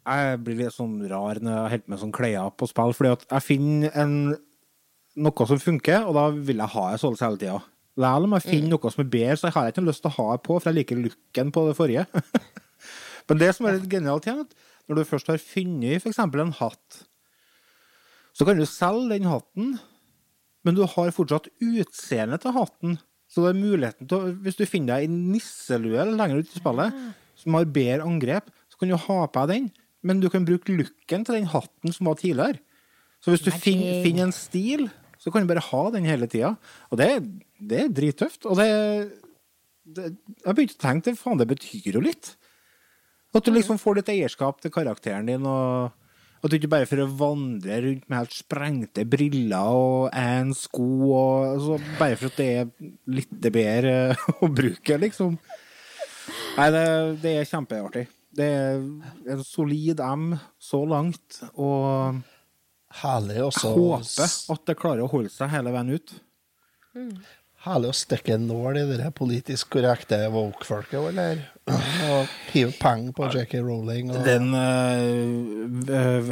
Jeg 0.10 0.38
blir 0.46 0.56
litt 0.58 0.74
sånn 0.74 1.02
rar 1.10 1.40
når 1.42 1.52
jeg 1.52 1.72
holder 1.74 1.92
med 1.92 2.00
sånn 2.02 2.14
kleier 2.16 2.54
på 2.58 2.70
spill, 2.70 2.94
fordi 2.98 3.12
at 3.14 3.26
jeg 3.28 3.46
finner 3.46 3.98
en, 4.00 4.14
noe 5.22 5.48
som 5.50 5.60
funker, 5.62 6.08
og 6.08 6.16
da 6.18 6.24
vil 6.34 6.64
jeg 6.64 6.74
ha 6.74 6.86
det 6.94 7.02
sånn 7.04 7.20
hele 7.20 7.42
tida. 7.42 7.60
Selv 8.00 8.26
om 8.26 8.34
jeg 8.38 8.46
finner 8.48 8.72
noe 8.72 8.94
som 8.94 9.04
er 9.04 9.12
bedre, 9.12 9.36
så 9.38 9.52
har 9.52 9.68
jeg 9.68 9.76
ikke 9.76 9.86
lyst 9.86 10.02
til 10.06 10.10
å 10.10 10.16
ha 10.16 10.28
det 10.32 10.44
på, 10.48 10.56
for 10.56 10.72
jeg 10.72 10.80
liker 10.80 11.04
looken 11.04 11.52
på 11.54 11.66
det 11.68 11.76
forrige. 11.78 12.24
Men 13.30 13.42
det 13.44 13.52
som 13.54 13.68
er 13.68 13.78
litt 13.78 13.92
genialt, 13.92 14.26
er 14.32 14.42
at 14.48 14.56
når 14.90 15.02
du 15.02 15.10
først 15.12 15.30
har 15.30 15.44
funnet 15.44 16.00
f.eks. 16.02 16.18
en 16.24 16.56
hatt, 16.64 17.02
så 18.34 18.48
kan 18.48 18.58
du 18.58 18.66
selge 18.66 19.12
den 19.12 19.28
hatten, 19.30 19.76
men 20.66 20.76
du 20.76 20.84
har 20.84 21.14
fortsatt 21.16 21.50
utseendet 21.64 22.44
til 22.44 22.56
hatten. 22.56 22.98
Så 23.30 23.44
det 23.44 23.52
er 23.54 23.60
muligheten 23.62 24.10
til 24.10 24.18
å, 24.18 24.32
Hvis 24.44 24.58
du 24.58 24.66
finner 24.66 24.98
deg 24.98 25.10
en 25.10 25.20
nisselue 25.34 26.08
lenger 26.10 26.42
ut 26.42 26.50
i 26.50 26.62
spillet 26.62 27.04
som 27.40 27.56
har 27.56 27.70
bedre 27.70 28.08
angrep, 28.08 28.50
så 28.72 28.82
kan 28.82 28.92
du 28.92 28.98
ha 28.98 29.20
på 29.28 29.46
deg 29.46 29.54
den, 29.54 29.70
men 30.04 30.24
du 30.24 30.30
kan 30.32 30.48
bruke 30.48 30.74
looken 30.74 31.24
til 31.28 31.38
den 31.38 31.48
hatten 31.52 31.94
som 31.96 32.10
var 32.10 32.18
tidligere. 32.20 32.60
Så 33.24 33.34
hvis 33.34 33.44
du 33.44 33.52
finner, 33.52 34.02
finner 34.04 34.28
en 34.28 34.36
stil, 34.36 34.88
så 35.20 35.32
kan 35.32 35.44
du 35.44 35.52
bare 35.52 35.64
ha 35.64 35.82
den 35.92 36.08
hele 36.08 36.28
tida. 36.32 36.54
Og 36.90 37.00
det, 37.00 37.10
det 37.60 37.82
er 37.84 37.96
drittøft. 37.96 38.48
Og 38.48 38.60
det, 38.60 38.70
det 39.84 40.12
Jeg 40.46 40.56
begynte 40.56 40.78
å 40.78 40.84
tenke 40.84 41.10
det, 41.10 41.20
faen, 41.20 41.40
det 41.42 41.50
betyr 41.50 42.00
jo 42.00 42.04
litt. 42.04 42.34
At 43.36 43.46
du 43.46 43.52
liksom 43.54 43.80
får 43.82 44.00
litt 44.00 44.12
eierskap 44.16 44.64
til 44.64 44.74
karakteren 44.74 45.28
din, 45.30 45.46
og 45.46 45.92
at 46.40 46.52
du 46.52 46.56
ikke 46.56 46.72
bare 46.72 46.88
for 46.88 47.02
å 47.04 47.10
vandre 47.20 47.80
rundt 47.84 48.06
med 48.08 48.22
helt 48.22 48.36
sprengte 48.36 49.04
briller 49.10 49.76
og 49.76 50.06
en 50.16 50.54
sko, 50.56 50.88
og 51.10 51.48
altså, 51.50 51.80
bare 52.00 52.20
for 52.20 52.32
at 52.32 52.40
det 52.40 52.48
er 52.62 52.70
litt 53.12 53.34
bedre 53.50 53.96
å 54.44 54.50
bruke, 54.52 55.00
liksom. 55.02 55.36
Nei, 56.56 56.70
det, 56.76 56.86
det 57.24 57.36
er 57.40 57.50
kjempeartig. 57.50 58.06
Det 58.40 58.46
er 58.46 58.82
en 59.34 59.44
solid 59.44 60.02
M 60.06 60.34
så 60.62 60.84
langt, 60.88 61.42
og 61.56 62.22
Herlig 63.02 63.44
også. 63.46 63.70
jeg 63.70 63.78
håper 63.78 64.54
at 64.56 64.64
det 64.66 64.78
klarer 64.80 65.04
å 65.06 65.12
holde 65.12 65.30
seg 65.34 65.52
hele 65.54 65.74
veien 65.76 65.92
ut. 65.94 66.16
Herlig 67.66 67.90
å 67.92 67.96
stikke 67.98 68.38
en 68.38 68.46
nål 68.48 68.78
i 68.80 68.86
det 68.88 69.10
politisk 69.18 69.74
korrekte 69.76 70.22
woke-folket, 70.32 71.00
eller? 71.12 71.42
Og 71.68 72.30
hive 72.54 72.72
penger 72.80 73.12
på 73.18 73.28
J.K. 73.34 73.60
Rowling. 73.66 74.14
Og... 74.14 74.22
Den 74.24 74.54
øh, 74.56 75.90
øh, 75.90 76.32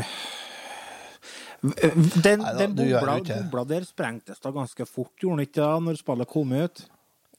Den, 2.24 2.44
den 2.60 2.76
bobla, 2.78 3.18
bobla 3.20 3.63
der 3.68 3.84
sprengtes 3.84 4.40
da 4.40 4.52
ganske 4.56 4.86
fort, 4.88 5.12
gjorde 5.20 5.42
den 5.42 5.48
ikke 5.50 5.60
da, 5.60 5.72
når 5.84 6.00
spillet 6.00 6.30
kom 6.32 6.54
ut? 6.54 6.84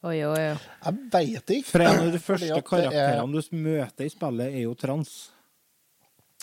Oi, 0.03 0.19
oi, 0.27 0.35
oi. 0.37 0.59
Jeg 0.85 0.99
veit 1.15 1.53
ikke. 1.57 1.69
For 1.71 1.83
en 1.87 2.03
av 2.05 2.13
de 2.13 2.21
første 2.23 2.53
er- 2.55 2.67
karakterene 2.67 3.33
du 3.33 3.57
møter 3.57 4.05
i 4.07 4.13
spillet, 4.13 4.53
er 4.53 4.63
jo 4.67 4.75
trans. 4.79 5.15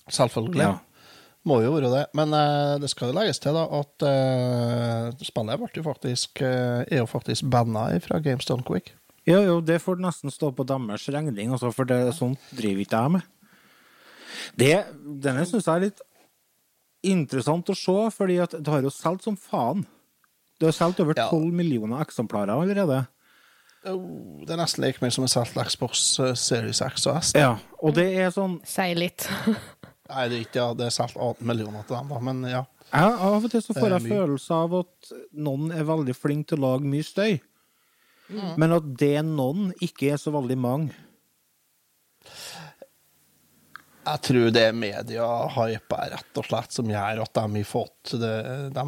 Selvfølgelig. 0.08 0.66
Ja. 0.66 0.74
Må 1.46 1.60
jo 1.62 1.76
være 1.76 1.92
det. 1.94 2.04
Men 2.18 2.34
uh, 2.34 2.76
det 2.82 2.90
skal 2.90 3.12
jo 3.12 3.18
legges 3.20 3.40
til 3.42 3.54
da 3.54 3.68
at 3.78 4.06
uh, 4.08 5.26
spillet 5.26 5.62
ble 5.62 5.70
jo 5.78 5.86
faktisk, 5.86 6.42
uh, 6.42 6.82
er 6.88 7.04
jo 7.04 7.10
faktisk 7.10 7.46
banna 7.54 7.88
fra 8.02 8.18
GameStone 8.24 8.66
Quick. 8.66 8.96
Jo, 9.26 9.40
jo, 9.42 9.60
det 9.66 9.80
får 9.82 10.02
nesten 10.02 10.34
stå 10.34 10.52
på 10.54 10.66
deres 10.70 11.08
regning, 11.10 11.54
altså, 11.54 11.72
for 11.74 11.90
det, 11.90 11.98
sånt 12.18 12.42
driver 12.54 12.84
ikke 12.84 13.00
jeg 13.02 13.14
med. 13.16 13.32
Det, 14.58 14.74
denne 15.24 15.46
syns 15.50 15.66
jeg 15.66 15.74
er 15.74 15.86
litt 15.88 16.04
interessant 17.06 17.70
å 17.70 17.78
se, 17.78 17.96
fordi 18.14 18.38
at 18.44 18.54
det 18.58 18.74
har 18.74 18.86
jo 18.86 18.94
solgt 18.94 19.26
som 19.26 19.38
faen. 19.38 19.86
Det 20.62 20.70
har 20.70 20.78
solgt 20.78 21.02
over 21.02 21.18
Ja. 21.18 21.30
millioner 21.32 22.02
eksemplarer 22.06 22.54
allerede. 22.54 23.06
Oh, 23.86 24.42
det 24.42 24.54
er 24.56 24.58
nesten 24.58 24.82
like 24.82 25.02
mye 25.02 25.14
som 25.14 25.26
en 25.26 25.30
solgt 25.30 25.58
Xbox 25.58 26.06
Series 26.42 26.82
X 26.82 27.06
og 27.06 27.18
S. 27.20 27.34
Ja, 27.38 27.58
og 27.82 27.94
det 27.94 28.08
er 28.18 28.32
sånn 28.34 28.60
Si 28.66 28.88
litt. 28.98 29.28
Nei, 30.06 30.28
det 30.30 30.38
er 30.38 30.46
ikke 30.46 30.62
ja, 30.62 30.70
det 30.78 30.88
er 30.88 30.94
solgt 30.94 31.18
18 31.18 31.48
millioner 31.50 31.86
til 31.88 31.98
dem, 31.98 32.12
da, 32.14 32.22
men 32.28 32.46
ja. 32.50 32.62
Ja, 32.92 33.08
av 33.26 33.42
og 33.42 33.50
til 33.50 33.64
så 33.66 33.74
får 33.74 33.88
er 33.88 33.96
jeg 33.98 34.14
følelse 34.14 34.58
av 34.68 34.76
at 34.84 35.12
noen 35.34 35.72
er 35.74 35.88
veldig 35.88 36.14
flink 36.16 36.52
til 36.52 36.62
å 36.62 36.70
lage 36.70 36.90
mye 36.90 37.06
støy. 37.06 37.40
Men 38.58 38.74
at 38.78 38.88
det 39.00 39.18
noen 39.26 39.72
ikke 39.84 40.14
er 40.14 40.22
så 40.22 40.34
veldig 40.34 40.58
mange. 40.58 40.96
Jeg 44.06 44.22
tror 44.28 44.52
det 44.54 44.64
er 44.70 44.78
media-hype 44.78 46.02
rett 46.14 46.40
og 46.40 46.46
slett 46.46 46.76
som 46.76 46.90
gjør 46.90 47.24
at 47.24 47.38
de 47.38 47.46
har 47.46 47.70
fått 47.70 48.14
det, 48.22 48.36
De 48.76 48.86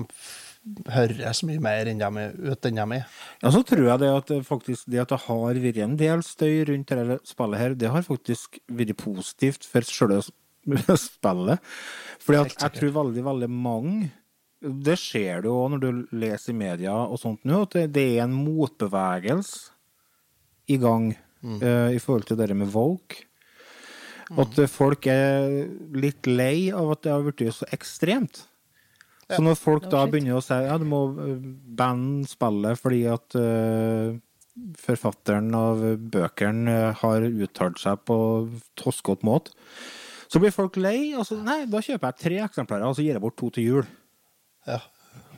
høres 0.93 1.41
mye 1.47 1.62
mer 1.63 1.89
enn 1.89 2.01
de 2.01 2.25
ut 2.51 2.67
enn 2.69 2.82
de 2.82 2.99
er. 2.99 3.06
Ja, 3.41 3.51
så 3.53 3.63
tror 3.65 3.86
jeg 3.88 4.01
det 4.03 4.12
at 4.13 4.34
faktisk 4.45 4.89
det 4.93 5.01
at 5.01 5.13
det 5.13 5.23
har 5.25 5.62
vært 5.63 5.80
en 5.82 5.97
del 5.97 6.25
støy 6.25 6.67
rundt 6.69 6.93
dette 6.93 7.17
spillet 7.25 7.62
her, 7.63 7.77
det 7.77 7.93
har 7.93 8.06
faktisk 8.06 8.60
vært 8.69 8.97
positivt 9.01 9.65
for 9.65 9.88
selve 9.89 10.21
spillet. 11.08 11.63
Fordi 12.23 12.39
at 12.43 12.56
jeg 12.58 12.75
tror 12.80 12.95
veldig, 13.03 13.23
veldig 13.23 13.49
mange 13.53 14.10
Det 14.58 14.97
ser 14.99 15.45
du 15.45 15.51
òg 15.53 15.75
når 15.75 15.82
du 15.84 16.17
leser 16.17 16.51
i 16.51 16.58
media 16.58 16.95
og 17.06 17.19
sånt 17.21 17.45
nå, 17.45 17.62
at 17.67 17.77
det, 17.93 18.03
er 18.17 18.23
en 18.25 18.34
motbevegelse 18.34 19.71
i 20.67 20.80
gang 20.82 21.12
eh, 21.13 21.93
i 21.95 21.99
forhold 22.01 22.25
til 22.27 22.39
det 22.39 22.56
med 22.58 22.71
Vogue. 22.73 23.21
At 24.36 24.58
eh, 24.60 24.67
folk 24.67 25.08
er 25.08 25.67
litt 25.95 26.27
lei 26.27 26.73
av 26.75 26.95
at 26.95 27.06
det 27.06 27.13
har 27.13 27.23
blitt 27.23 27.56
så 27.56 27.69
ekstremt. 27.71 28.41
Så 29.27 29.41
når 29.43 29.60
folk 29.60 29.89
da 29.91 30.06
begynner 30.08 30.38
å 30.38 30.43
si 30.43 30.56
ja, 30.56 30.77
du 30.80 30.88
må 30.88 31.01
eh, 31.19 31.36
spille 31.77 32.27
spillet 32.32 32.80
fordi 32.80 33.01
at 33.12 33.36
uh, 33.36 34.15
forfatteren 34.80 35.51
av 35.58 35.84
bøkene 36.13 36.77
har 37.01 37.27
uttalt 37.27 37.82
seg 37.82 37.99
på 38.08 38.17
toskete 38.80 39.27
måte, 39.27 39.51
så 40.28 40.42
blir 40.44 40.54
folk 40.56 40.78
lei. 40.82 41.13
Og 41.18 41.26
så 41.28 41.40
nei, 41.40 41.63
da 41.72 41.82
kjøper 41.84 42.12
jeg 42.12 42.24
tre 42.26 42.44
eksemplarer, 42.46 42.88
og 42.90 42.98
så 42.98 43.06
gir 43.06 43.18
jeg 43.18 43.24
bort 43.24 43.38
to 43.40 43.50
til 43.56 43.68
jul. 43.72 43.90
Ja. 44.68 44.82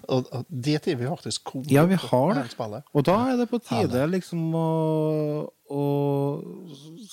Og, 0.10 0.26
og 0.34 0.46
det 0.50 0.80
er 0.90 0.98
vi 0.98 1.06
faktisk 1.06 1.44
kommet. 1.52 1.72
Ja, 1.72 1.84
vi 1.86 1.98
har 2.02 2.40
det. 2.40 2.82
Og 2.98 3.06
da 3.06 3.18
er 3.30 3.38
det 3.38 3.50
på 3.52 3.60
tide 3.62 4.08
liksom 4.10 4.56
å, 4.58 4.70
å 5.70 5.84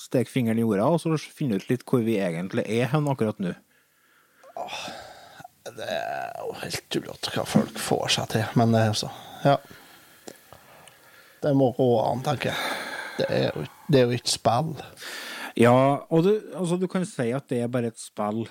steke 0.01 0.31
fingeren 0.31 0.57
i 0.57 0.65
jorda, 0.65 0.87
og 0.95 1.01
så 1.03 1.13
finne 1.21 1.59
ut 1.59 1.67
litt 1.69 1.85
hvor 1.87 2.01
vi 2.05 2.17
egentlig 2.21 2.65
er 2.65 2.89
hen 2.93 3.09
akkurat 3.11 3.37
nå. 3.43 3.53
Det 5.67 5.85
er 5.85 6.41
jo 6.41 6.55
helt 6.63 6.85
tullete 6.89 7.35
hva 7.35 7.45
folk 7.45 7.77
får 7.81 8.15
seg 8.17 8.31
til, 8.33 8.45
men 8.57 8.73
det 8.73 8.81
er 8.85 8.95
altså 8.95 9.11
Ja. 9.45 9.59
Det 11.43 11.51
må 11.53 11.69
gå 11.77 11.85
an, 12.01 12.23
tenker 12.25 12.49
jeg. 12.49 12.77
Det 13.19 13.27
er 13.29 13.51
jo, 13.53 13.65
det 13.93 13.99
er 13.99 14.07
jo 14.09 14.17
ikke 14.17 14.31
spill. 14.31 14.71
Ja, 15.57 16.05
og 16.13 16.23
du, 16.27 16.31
altså, 16.53 16.77
du 16.77 16.85
kan 16.91 17.05
si 17.09 17.31
at 17.33 17.47
det 17.49 17.63
er 17.63 17.71
bare 17.73 17.89
et 17.89 17.99
spill. 17.99 18.45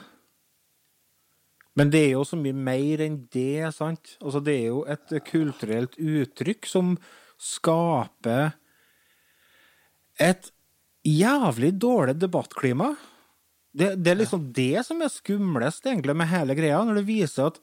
Men 1.77 1.93
det 1.93 2.03
er 2.07 2.15
jo 2.17 2.25
så 2.27 2.39
mye 2.41 2.57
mer 2.57 3.03
enn 3.05 3.21
det, 3.33 3.69
sant? 3.77 4.17
Altså, 4.23 4.41
det 4.43 4.57
er 4.57 4.69
jo 4.73 4.83
et 4.91 5.13
kulturelt 5.29 5.99
uttrykk 6.01 6.67
som 6.71 6.95
skaper 7.37 8.57
et 10.19 10.49
jævlig 11.07 11.75
dårlig 11.79 12.17
debattklima. 12.19 12.95
Det, 13.77 13.93
det 14.01 14.13
er 14.15 14.23
liksom 14.23 14.49
det 14.57 14.87
som 14.89 15.03
er 15.05 15.13
skumlest 15.13 15.87
egentlig 15.87 16.17
med 16.17 16.31
hele 16.33 16.57
greia, 16.57 16.81
når 16.83 17.03
det 17.03 17.11
viser 17.11 17.53
at, 17.53 17.61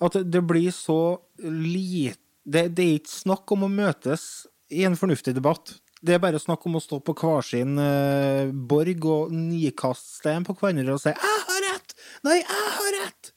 at 0.00 0.16
det 0.24 0.40
blir 0.48 0.72
så 0.74 1.20
lite 1.44 2.18
det, 2.50 2.70
det 2.74 2.84
er 2.84 2.96
ikke 2.96 3.12
snakk 3.12 3.52
om 3.52 3.66
å 3.66 3.70
møtes 3.70 4.22
i 4.72 4.86
en 4.88 4.96
fornuftig 4.98 5.34
debatt. 5.36 5.74
Det 6.00 6.16
er 6.16 6.22
bare 6.22 6.40
snakk 6.40 6.64
om 6.64 6.78
å 6.78 6.80
stå 6.80 7.00
på 7.04 7.12
hver 7.20 7.44
sin 7.44 7.76
eh, 7.80 8.48
borg 8.48 9.04
og 9.04 9.34
nikaste 9.36 10.32
en 10.32 10.46
på 10.46 10.56
hverandre 10.56 10.96
og 10.96 11.02
si 11.02 11.12
'jeg 11.12 11.44
har 11.48 11.60
rett'! 11.66 11.94
Nei, 12.24 12.38
jeg 12.40 12.72
har 12.76 12.96
rett! 12.96 13.32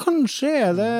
Kanskje 0.00 0.50
er 0.50 0.72
det 0.74 0.92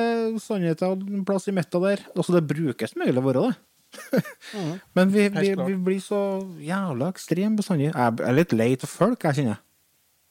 sannheten 0.43 1.03
en 1.17 1.25
plass 1.27 1.49
i 1.49 1.53
midten 1.55 1.83
der. 1.83 2.03
Altså, 2.15 2.37
det 2.37 2.47
brukes 2.47 2.93
som 2.93 3.03
regel 3.03 3.19
å 3.19 3.25
være 3.25 3.43
det. 3.43 4.23
Men 4.95 5.11
vi, 5.11 5.27
vi, 5.29 5.51
vi 5.55 5.75
blir 5.87 6.01
så 6.03 6.19
jævla 6.63 7.09
ekstreme 7.13 7.59
bestandig. 7.59 7.91
Jeg 7.91 8.19
er 8.27 8.37
litt 8.37 8.55
lei 8.55 8.71
av 8.75 8.87
folk, 8.91 9.23
jeg 9.27 9.41
kjenner. 9.41 9.59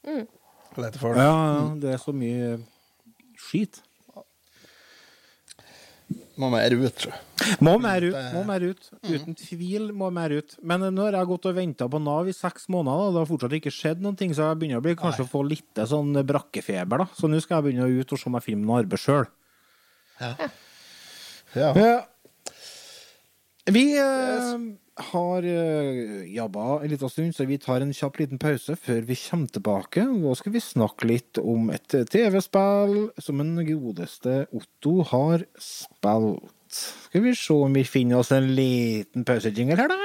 Mm. 0.06 0.24
Lei 0.80 0.88
av 0.88 1.00
folk. 1.00 1.20
ja, 1.20 1.34
det 1.80 1.94
er 1.94 2.00
så 2.00 2.14
mye 2.16 2.56
skit. 3.40 3.82
Må 6.40 6.48
mer 6.50 6.74
ut, 6.74 6.94
tror 6.98 7.12
jeg. 7.12 7.56
Må 7.62 7.74
mer 7.78 8.02
ut. 8.02 8.16
må 8.34 8.40
mer 8.48 8.64
ut. 8.66 8.88
Uten 9.06 9.36
tvil 9.38 9.92
må 9.94 10.08
mer 10.14 10.32
ut. 10.34 10.56
Men 10.66 10.82
nå 10.94 11.04
har 11.06 11.18
jeg 11.20 11.28
gått 11.30 11.46
og 11.50 11.54
venta 11.54 11.86
på 11.90 12.00
Nav 12.02 12.30
i 12.30 12.34
seks 12.34 12.66
måneder, 12.72 13.04
og 13.06 13.14
det 13.14 13.20
har 13.22 13.28
fortsatt 13.30 13.54
ikke 13.60 13.72
skjedd 13.74 14.02
noen 14.02 14.18
ting, 14.18 14.32
så 14.34 14.48
jeg 14.48 14.58
begynner 14.62 14.82
å 14.82 14.86
bli, 14.86 14.96
kanskje 14.98 15.26
å 15.26 15.30
få 15.30 15.44
litt 15.46 15.82
sånn 15.90 16.10
brakkefeber. 16.26 17.04
da. 17.04 17.06
Så 17.14 17.30
nå 17.30 17.38
skal 17.44 17.60
jeg 17.60 17.68
begynne 17.68 17.86
å 17.86 18.00
ut 18.00 18.16
og 18.16 18.18
se 18.18 18.28
om 18.30 18.38
jeg 18.40 18.46
finner 18.48 18.66
noe 18.66 18.80
arbeid 18.82 19.04
sjøl. 19.04 19.28
Ja. 20.20 20.34
Ja. 21.54 21.70
Vi 23.64 23.94
yes. 23.96 24.50
har 25.12 25.42
uh, 25.42 26.24
jobba 26.28 26.82
en 26.82 26.90
liten 26.90 27.08
stund, 27.08 27.32
så 27.32 27.46
vi 27.48 27.56
tar 27.58 27.80
en 27.80 27.94
kjapp 27.96 28.18
liten 28.20 28.38
pause 28.38 28.76
før 28.76 29.00
vi 29.08 29.16
kommer 29.16 29.48
tilbake. 29.48 30.04
Nå 30.04 30.34
skal 30.36 30.52
vi 30.52 30.60
snakke 30.60 31.08
litt 31.08 31.40
om 31.40 31.70
et 31.72 31.88
TV-spill 31.88 33.08
som 33.16 33.40
en 33.40 33.56
godeste 33.64 34.44
Otto 34.52 35.00
har 35.14 35.46
spilt. 35.56 36.52
Skal 37.08 37.24
vi 37.24 37.34
se 37.38 37.56
om 37.56 37.72
vi 37.72 37.86
finner 37.88 38.20
oss 38.20 38.34
en 38.36 38.52
liten 38.52 39.24
pausejingle 39.24 39.80
her, 39.80 39.88
da. 39.88 39.96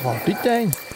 Svarte 0.00 0.30
ikke 0.32 0.48
den. 0.48 0.89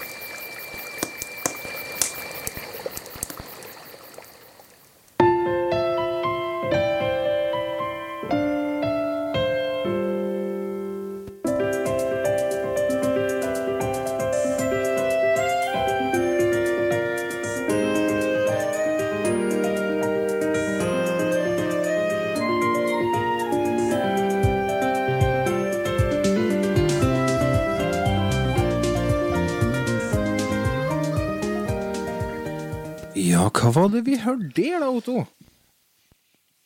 Hva 33.65 33.73
var 33.75 33.91
det 33.95 34.05
vi 34.07 34.19
hørte 34.21 34.51
der, 34.57 34.81
da, 34.83 34.91
Otto? 34.93 35.25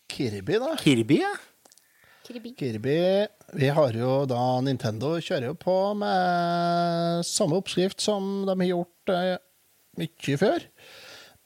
Kirby, 0.08 0.56
da. 0.58 0.72
Kirby, 0.80 1.20
ja? 1.22 1.34
Kirby 2.28 2.52
Kirby. 2.58 2.96
Vi 3.56 3.68
har 3.72 3.94
jo 3.96 4.24
da 4.28 4.40
Nintendo 4.64 5.14
kjører 5.24 5.46
jo 5.50 5.54
på 5.56 5.74
med 5.96 7.24
samme 7.24 7.56
oppskrift 7.60 8.02
som 8.04 8.42
de 8.48 8.52
har 8.52 8.68
gjort 8.72 9.12
eh, 9.14 9.36
mye 10.00 10.38
før. 10.40 10.66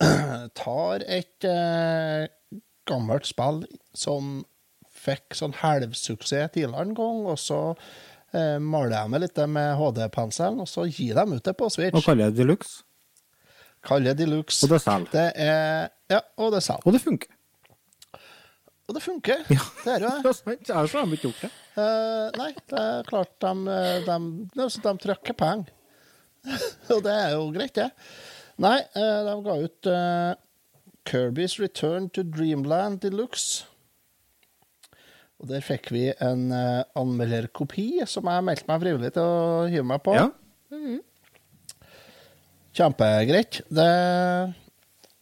Tar 0.59 1.05
et 1.07 1.47
eh, 1.47 2.25
gammelt 2.91 3.29
spill 3.31 3.63
som 3.95 4.41
fikk 5.03 5.35
sånn 5.39 5.55
halvsuksess 5.61 6.51
tidligere 6.55 6.83
en 6.89 6.97
gang, 6.99 7.23
og 7.31 7.39
så 7.39 7.61
eh, 8.35 8.59
maler 8.63 8.97
de 8.97 9.05
meg 9.15 9.23
litt 9.27 9.39
med 9.51 9.77
HD-penselen, 9.79 10.63
og 10.63 10.71
så 10.71 10.87
gir 10.91 11.15
de 11.19 11.27
ut 11.39 11.47
det 11.47 11.55
på 11.59 11.69
Og 11.71 11.75
Switch. 11.77 12.03
kaller 12.07 12.31
det 12.31 12.41
Deluxe. 12.43 12.83
Kaller 13.83 14.13
det 14.13 14.27
Deluxe. 14.27 14.63
Og 14.67 14.75
det 14.75 14.83
selger. 14.85 15.11
Det 15.13 15.29
er 15.43 15.89
Ja, 16.13 16.21
og 16.39 16.53
det 16.55 16.63
selger. 16.63 16.87
Og 16.87 16.95
det 16.95 17.03
funker. 17.03 17.33
Og 18.89 18.97
det 18.97 19.03
funker. 19.03 19.45
Ja. 19.51 19.65
Det 19.85 19.95
er 19.95 20.07
jo 20.07 20.13
det. 20.27 20.35
Er. 20.53 20.77
Ellers 20.77 20.93
har 20.93 21.07
de 21.07 21.17
ikke 21.17 21.31
gjort 21.31 21.43
det. 21.47 21.51
Uh, 21.73 22.29
nei, 22.37 22.51
det 22.69 22.81
er 22.83 23.09
klart 23.09 23.33
de, 23.41 23.53
de, 24.07 24.17
de, 24.59 24.69
de 24.85 24.95
trykker 25.07 25.37
penger. 25.39 25.73
Og 26.93 27.03
det 27.07 27.13
er 27.15 27.35
jo 27.37 27.47
greit, 27.55 27.75
det. 27.79 27.89
Nei, 28.61 28.79
uh, 28.99 29.21
de 29.29 29.37
ga 29.47 29.59
ut 29.63 29.89
uh, 29.89 30.33
Kirby's 31.09 31.59
Return 31.63 32.11
to 32.11 32.23
Dreamland 32.27 33.01
Deluxe. 33.03 33.65
Og 35.43 35.49
der 35.51 35.65
fikk 35.65 35.89
vi 35.95 36.05
en 36.23 36.51
uh, 36.55 36.85
anmelderkopi 36.99 38.05
som 38.07 38.29
jeg 38.31 38.45
meldte 38.47 38.69
meg 38.69 38.85
frivillig 38.85 39.15
til 39.17 39.27
å 39.27 39.65
hive 39.73 39.87
meg 39.89 40.05
på. 40.05 40.15
Ja. 40.15 40.29
Kjempegreit. 42.73 43.61
Det 43.69 43.89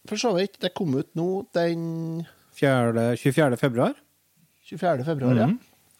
For 0.09 0.17
så 0.17 0.31
vidt, 0.35 0.57
det 0.63 0.73
kom 0.73 0.95
ut 0.97 1.09
nå 1.15 1.45
den 1.53 2.25
4. 2.57 3.15
24. 3.19 3.57
februar. 3.59 3.93
24. 4.65 5.05
februar, 5.05 5.35
Mhm. 5.35 5.59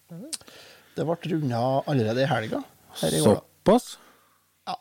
ja. 0.09 0.17
Det 0.95 1.05
ble 1.05 1.15
runda 1.31 1.83
allerede 1.87 2.21
i 2.23 2.27
helga. 2.27 2.63
Såpass? 2.93 3.23
Såpass. 3.23 3.97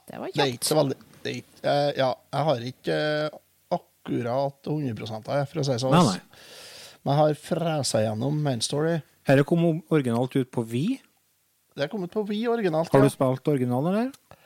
Det 0.09 0.19
var 0.19 0.27
Det 0.27 0.43
er 0.43 0.47
ikke 0.47 0.59
kjapt. 0.59 0.65
så 0.65 0.75
veldig 0.75 0.97
det 1.23 1.45
uh, 1.65 1.71
eh, 1.71 1.93
Ja, 1.97 2.15
jeg 2.33 2.45
har 2.45 2.65
ikke 2.71 2.97
uh, 3.31 3.39
akkurat 3.77 4.65
100% 4.65 5.29
av 5.29 5.37
det, 5.37 5.49
for 5.51 5.61
å 5.61 5.65
si 5.65 5.73
det 5.73 5.81
sånn. 5.83 5.93
Nei, 5.93 6.03
nei. 6.05 6.21
Men 7.05 7.15
jeg 7.15 7.21
har 7.21 7.35
fresa 7.35 8.03
gjennom 8.05 8.43
Main 8.43 8.61
Story. 8.61 9.01
Dette 9.27 9.45
kom 9.49 9.83
originalt 9.91 10.35
ut 10.37 10.51
på 10.51 10.65
Vi. 10.67 11.01
Det 11.77 11.89
kom 11.89 12.01
kommet 12.01 12.13
på 12.13 12.25
Vi 12.29 12.43
originalt. 12.49 12.91
Har 12.93 13.01
ja. 13.01 13.09
du 13.09 13.13
spilt 13.13 13.49
originalen, 13.49 13.95
eller? 13.95 14.39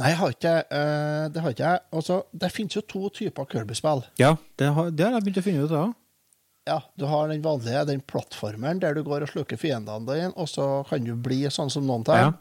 Nei, 0.00 0.10
jeg 0.10 0.18
har 0.18 0.32
ikke 0.34 0.54
uh, 0.66 1.26
det. 1.30 1.42
har 1.42 1.52
ikke 1.54 1.66
jeg. 1.68 1.82
Altså, 1.94 2.22
det 2.34 2.50
finnes 2.54 2.78
jo 2.78 2.82
to 2.90 3.10
typer 3.14 3.46
Kirby-spill. 3.50 4.02
Ja, 4.18 4.34
det 4.58 4.72
har, 4.74 4.90
det 4.90 5.06
har 5.06 5.18
jeg 5.18 5.26
begynt 5.26 5.42
å 5.42 5.46
finne 5.46 5.66
ut 5.66 5.74
av. 5.78 5.92
Ja, 6.64 6.78
du 6.96 7.04
har 7.10 7.28
den 7.28 7.44
vanlige, 7.44 7.84
den 7.90 8.00
plattformeren 8.08 8.80
der 8.80 8.96
du 8.96 9.02
går 9.04 9.26
og 9.26 9.30
sluker 9.30 9.60
fiendene 9.60 10.08
dine, 10.08 10.32
og 10.32 10.48
så 10.48 10.80
kan 10.88 11.04
du 11.04 11.12
bli 11.20 11.42
sånn 11.52 11.70
som 11.70 11.84
noen 11.86 12.06
tar. 12.08 12.22
Ja. 12.22 12.32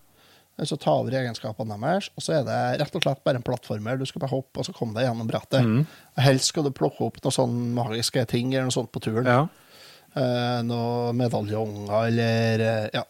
Så 0.69 0.77
ta 0.77 0.93
over 1.01 1.15
egenskapene 1.17 1.75
deres, 1.81 2.11
og 2.13 2.23
så 2.23 2.37
er 2.37 2.43
det 2.45 2.57
rett 2.79 2.95
og 2.95 3.03
slett 3.03 3.23
bare 3.25 3.39
en 3.41 3.45
plattformer. 3.45 3.97
Du 3.97 4.05
skal 4.05 4.21
bare 4.21 4.35
hoppe, 4.35 4.61
og 4.61 4.67
så 4.67 4.75
komme 4.75 4.93
deg 4.95 5.07
gjennom 5.07 5.29
brettet. 5.29 5.65
Mm. 5.65 5.81
Helst 6.21 6.53
skal 6.53 6.67
du 6.67 6.71
plukke 6.77 7.07
opp 7.07 7.17
noen 7.23 7.35
sånne 7.35 7.73
magiske 7.73 8.23
ting 8.29 8.53
eller 8.53 8.69
noe 8.69 8.75
sånt 8.75 8.91
på 8.93 9.01
turen. 9.03 9.27
Ja. 9.27 9.41
Uh, 10.13 10.61
noen 10.61 11.17
medaljonger 11.17 12.07
eller 12.11 12.63
uh, 12.63 12.87
Ja. 12.93 13.03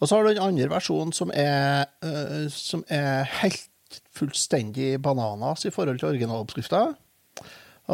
Og 0.00 0.08
så 0.08 0.16
har 0.16 0.24
du 0.26 0.32
den 0.34 0.42
andre 0.44 0.68
versjonen 0.72 1.14
som 1.16 1.30
er, 1.34 1.86
uh, 2.04 2.44
som 2.52 2.84
er 2.92 3.24
helt 3.40 4.00
fullstendig 4.14 4.98
bananas 5.02 5.64
i 5.68 5.72
forhold 5.74 6.00
til 6.00 6.10
originaloppskrifta. 6.12 6.82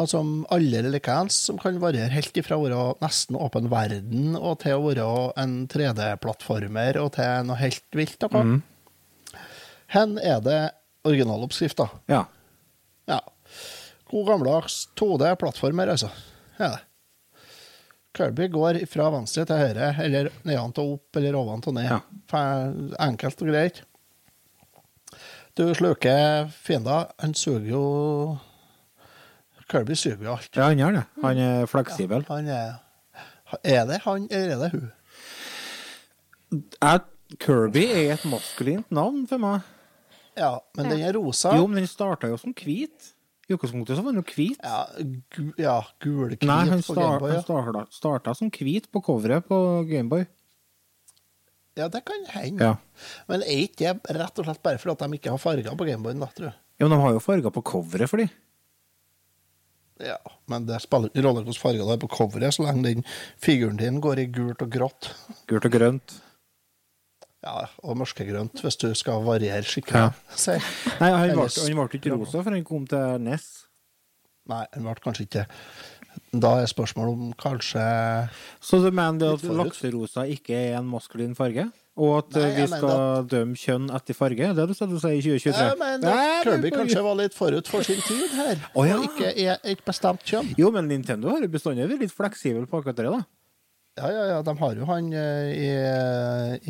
Som 0.07 0.45
alle 0.55 0.85
likens, 0.87 1.35
som 1.49 1.57
kan 1.59 1.75
variere 1.81 2.13
helt 2.15 2.37
ifra 2.39 2.55
å 2.55 2.63
være 2.63 2.83
nesten 3.03 3.35
åpen 3.35 3.67
verden 3.71 4.37
og 4.39 4.61
til 4.63 4.77
å 4.77 4.85
være 4.85 5.07
en 5.41 5.55
3D-plattformer 5.67 6.99
og 7.01 7.09
til 7.17 7.49
noe 7.49 7.59
helt 7.59 7.97
vilt. 7.99 8.23
Mhm. 8.31 8.61
Hen 9.91 10.15
er 10.23 10.39
det 10.39 10.61
originaloppskrifta. 11.03 11.89
ja. 12.07 12.23
Ja. 13.09 13.19
God 14.11 14.27
gammeldags 14.27 14.87
2D-plattformer, 14.95 15.89
altså. 15.91 16.09
Det. 16.57 16.71
Kirby 18.17 18.49
går 18.51 18.81
fra 18.91 19.07
venstre 19.13 19.45
til 19.47 19.55
høyre, 19.61 19.91
eller 20.03 20.29
nedentil 20.43 20.83
og 20.83 20.93
opp, 20.97 21.19
eller 21.21 21.37
oventil 21.39 21.71
og 21.71 21.77
ned. 21.77 21.87
Ja. 21.87 21.99
Enkelt 23.07 23.41
og 23.45 23.51
greit. 23.51 23.81
Du 25.57 25.65
sluker 25.75 26.49
fiender. 26.51 27.09
Han 27.19 27.33
suger 27.35 27.67
jo 27.71 27.83
Kirby 29.71 29.95
suger 29.95 30.23
jo 30.25 30.33
alt. 30.35 30.49
ja, 30.55 30.67
han 30.67 30.79
gjør 30.79 30.97
det. 30.97 31.03
Han 31.23 31.37
er 31.39 31.65
fleksibel. 31.71 32.25
Han 32.27 32.47
er 32.47 32.73
Er 33.63 33.85
det 33.85 33.97
han, 34.05 34.27
eller 34.31 34.55
er 34.55 34.59
det 34.59 34.71
hun? 34.71 34.91
At 36.81 37.07
Kirby 37.39 37.83
er 37.83 38.13
et 38.13 38.25
maskulint 38.27 38.91
navn 38.91 39.25
for 39.27 39.39
meg. 39.43 39.61
Ja, 40.39 40.57
men 40.75 40.87
den 40.91 41.01
er 41.03 41.15
rosa. 41.15 41.51
Jo, 41.55 41.67
men 41.67 41.81
den 41.81 41.87
starta 41.87 42.27
jo 42.31 42.37
som 42.39 42.53
hvit. 42.55 43.11
I 43.51 43.55
utgangspunktet 43.57 43.97
så 43.99 44.03
var 44.05 44.13
den 44.15 44.21
jo 44.21 44.27
hvit. 44.31 44.61
Ja, 44.63 44.85
gu, 45.35 45.49
ja 45.59 45.77
gulkvit 46.03 46.47
Nei, 46.47 46.61
han, 46.69 46.83
på 46.87 46.95
Gameboy. 46.95 47.33
Ja. 47.35 47.41
starta, 47.43 47.81
starta 47.91 48.35
som 48.37 48.51
hvit 48.55 48.87
på 48.91 49.01
coveret 49.03 49.47
på 49.49 49.57
Gameboy. 49.89 50.23
ja, 51.75 51.89
det 51.91 52.03
kan 52.07 52.23
hende. 52.31 52.71
Ja. 52.71 53.17
Men 53.27 53.43
er 53.43 53.65
ikke 53.65 53.91
det 53.97 54.15
rett 54.15 54.39
og 54.39 54.47
slett 54.47 54.63
bare 54.63 54.79
fordi 54.79 55.03
de 55.03 55.19
ikke 55.19 55.33
har 55.35 55.41
farger 55.41 55.75
på 55.75 55.87
Gameboyen, 55.89 56.23
da, 56.23 56.31
tror 56.31 56.51
jeg? 56.51 56.57
ja, 56.79 56.87
men 56.87 56.95
de 56.95 57.03
har 57.03 57.13
jo 57.17 57.21
farger 57.21 57.53
på 57.53 57.65
coveret 57.73 58.09
for 58.09 58.23
de. 58.23 58.29
Ja, 60.01 60.17
men 60.49 60.65
det 60.65 60.79
spiller 60.81 61.11
ingen 61.11 61.27
rolle 61.27 61.43
hvilke 61.45 61.61
farger 61.61 61.85
det 61.85 61.93
er 61.97 62.01
på 62.01 62.09
coveret, 62.09 62.55
så 62.55 62.65
lenge 62.65 62.87
den 62.87 63.03
figuren 63.41 63.77
din 63.77 63.99
går 64.01 64.23
i 64.23 64.29
gult 64.33 64.63
og 64.65 64.71
grått. 64.73 65.11
Gult 65.51 65.67
og 65.67 65.75
grønt. 65.75 66.15
Ja, 67.41 67.65
og 67.81 67.97
mørkegrønt, 67.97 68.61
hvis 68.61 68.77
du 68.77 68.91
skal 68.97 69.23
variere 69.25 69.65
skikkelig. 69.65 70.11
Ja. 70.11 70.59
Nei, 71.01 71.09
han 71.09 71.33
ble, 71.33 71.87
ikke 71.97 72.13
rosa 72.13 72.43
før 72.45 72.53
han 72.53 72.67
kom 72.67 72.85
til 72.89 73.17
NES. 73.25 73.49
Nei, 74.51 74.63
han 74.73 74.85
ble 74.85 74.95
kanskje 75.03 75.27
ikke 75.27 75.43
Da 76.33 76.55
er 76.63 76.69
spørsmålet 76.69 77.13
om 77.13 77.33
kanskje 77.37 77.83
Så 78.63 78.79
du 78.81 78.87
mener 78.89 79.35
at 79.35 79.43
lakserosa 79.45 80.25
ikke 80.33 80.55
er 80.57 80.79
en 80.79 80.87
maskulin 80.89 81.35
farge? 81.37 81.67
Og 82.01 82.15
at 82.17 82.37
Nei, 82.37 82.47
eh, 82.47 82.57
vi 82.57 82.67
skal 82.71 82.93
at... 82.95 83.27
dømme 83.31 83.59
kjønn 83.59 83.89
etter 83.93 84.17
farge? 84.17 84.47
Det 84.55 84.63
er 84.63 84.71
det 84.71 84.87
du 84.89 84.95
sier 84.95 85.17
i 85.17 85.21
2023? 85.21 85.65
Jeg 85.67 85.79
mener 85.81 86.13
at 86.15 86.47
Kirby 86.47 86.71
kanskje 86.73 87.03
var 87.03 87.19
litt 87.19 87.35
forut 87.35 87.69
for 87.69 87.85
sin 87.85 87.99
tid 88.07 88.31
her, 88.37 88.63
oh, 88.71 88.87
ja. 88.87 88.95
og 88.95 89.09
ikke 89.09 89.33
er 89.35 89.59
et 89.67 89.83
bestemt 89.85 90.23
kjønn. 90.25 90.53
Jo, 90.57 90.71
men 90.73 90.87
Nintendo 90.89 91.33
har 91.33 91.43
jo 91.43 91.51
bestandig 91.51 91.89
vært 91.91 92.05
litt 92.07 92.15
fleksibel 92.15 92.63
på 92.63 92.79
akkurat 92.79 93.01
det, 93.01 93.11
da. 93.11 93.19
Ja, 93.99 94.07
ja, 94.07 94.21
ja, 94.29 94.37
de 94.47 94.53
har 94.57 94.77
jo 94.79 94.85
han 94.87 95.09
eh, 95.13 95.49
i, 95.51 95.71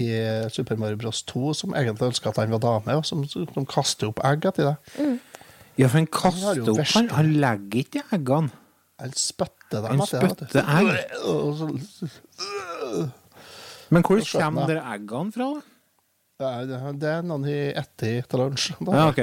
i 0.01 0.07
Super 0.49 0.75
Mario 0.81 0.97
Bros. 0.97 1.19
2 1.29 1.51
som 1.53 1.75
egentlig 1.77 2.07
ønska 2.09 2.31
at 2.31 2.39
han 2.41 2.49
var 2.55 2.61
dame, 2.63 2.95
og 2.97 3.05
som, 3.05 3.21
som 3.29 3.67
kaster 3.69 4.09
opp 4.09 4.19
egg 4.25 4.47
etter 4.49 4.71
det. 4.71 5.11
Ja, 5.77 5.85
for 5.87 5.99
han 5.99 6.07
kaster 6.11 6.63
opp 6.63 6.79
verst- 6.81 6.97
Han, 6.97 7.11
han 7.13 7.29
legger 7.43 7.83
ikke 7.85 8.01
eggene. 8.17 8.49
Han 9.01 9.13
spytter 9.17 9.85
dem 9.85 10.01
Han 10.01 10.09
spytter 10.09 10.65
egg. 10.65 10.89
Men 13.91 14.05
hvor 14.07 14.21
kommer 14.31 14.67
dere 14.69 14.79
de 14.81 14.95
eggene 14.95 15.35
fra, 15.35 15.51
da? 16.41 16.51
Det- 16.97 17.11
er 17.13 17.21
noen 17.27 17.45
i 17.45 17.59
etter 17.77 18.23
til 18.25 18.39
lunsj. 18.41 18.71
da. 18.81 18.91
Ja, 18.97 19.07
ok. 19.13 19.21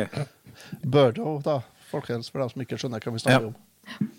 Birdo, 0.86 1.40
da, 1.42 1.58
folkens, 1.90 2.30
for 2.30 2.38
dem 2.44 2.50
som 2.54 2.62
ikke 2.62 2.78
skjønner 2.78 3.02
hva 3.02 3.12
vi 3.16 3.22
snakker 3.24 3.48
Ja. 3.48 3.50
om. 3.50 4.10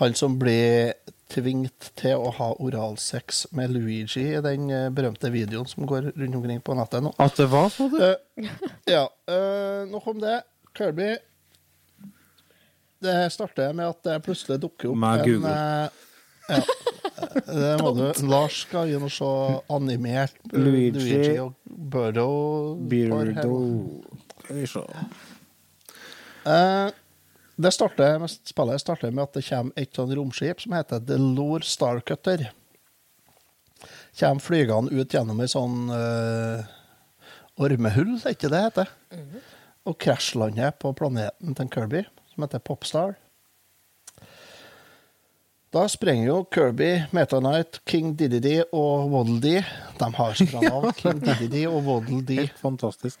Han 0.00 0.14
som 0.18 0.38
ble 0.38 0.92
tvingt 1.34 1.90
til 1.98 2.20
å 2.20 2.30
ha 2.36 2.50
oralsex 2.62 3.44
med 3.56 3.74
Luigi 3.74 4.22
i 4.36 4.42
den 4.44 4.70
eh, 4.72 4.88
berømte 4.94 5.30
videoen 5.34 5.68
som 5.68 5.86
går 5.88 6.12
rundt 6.14 6.38
omkring 6.38 6.62
på 6.64 6.76
nettet 6.78 7.04
nå. 7.04 7.14
At 7.22 7.38
det 7.40 7.48
var 7.52 7.70
sånn? 7.74 7.94
Uh, 7.98 8.48
ja, 8.96 9.04
uh, 9.30 9.84
nok 9.90 10.08
om 10.14 10.22
det. 10.22 10.40
Kirby 10.74 11.12
Det 13.04 13.12
starter 13.30 13.74
med 13.76 13.92
at 13.92 14.00
det 14.02 14.16
plutselig 14.26 14.58
dukker 14.64 14.90
opp 14.90 14.98
Med 14.98 15.22
Google. 15.22 15.52
uh, 15.52 16.04
ja, 16.48 16.60
det 17.46 17.70
må 17.80 17.92
du. 17.96 18.02
Lars 18.28 18.64
skal 18.66 18.90
inn 18.92 19.06
og 19.06 19.12
se 19.14 19.30
animert 19.72 20.34
Luigi. 20.52 20.90
Luigi 20.98 21.38
og 21.42 21.54
Birdo. 21.64 22.28
Beardo 22.90 23.60
Skal 24.42 24.60
vi 24.60 24.66
se. 24.68 24.84
Det 27.56 27.70
starter 27.70 28.18
med, 28.18 28.30
spillet 28.30 28.82
starter 28.82 29.12
med 29.14 29.28
at 29.28 29.36
det 29.36 29.44
kommer 29.46 29.78
et 29.78 29.94
sånn 29.94 30.14
romskip 30.18 30.62
som 30.64 30.74
heter 30.74 31.02
Delor 31.06 31.62
Starcutter. 31.62 32.48
Kommer 34.18 34.42
flygende 34.42 34.94
ut 34.94 35.14
gjennom 35.14 35.42
ei 35.42 35.50
sånn 35.50 35.90
uh, 35.90 36.64
ormehull, 37.62 38.16
er 38.22 38.34
ikke 38.34 38.50
det 38.50 38.56
det 38.56 38.64
heter? 38.64 38.94
Og 39.86 39.98
krasjlander 40.00 40.74
på 40.80 40.94
planeten 40.98 41.54
til 41.54 41.70
Kirby, 41.70 42.02
som 42.32 42.46
heter 42.46 42.62
Popstar. 42.64 43.14
Da 45.74 45.88
sprenger 45.90 46.28
jo 46.28 46.36
Kirby, 46.54 46.90
Meta 47.14 47.40
Knight, 47.42 47.80
King 47.86 48.12
Diddy 48.18 48.60
og 48.70 49.10
Waddle 49.10 49.40
Dee. 49.42 49.64
De 49.98 50.10
har 50.18 50.36
så 50.38 50.46
bra 50.52 50.62
navn. 50.62 50.92
King 51.00 51.22
Diddy 51.22 51.64
og 51.66 51.80
Waddle 51.86 52.22
Dee 52.26 52.50
fantastisk. 52.62 53.18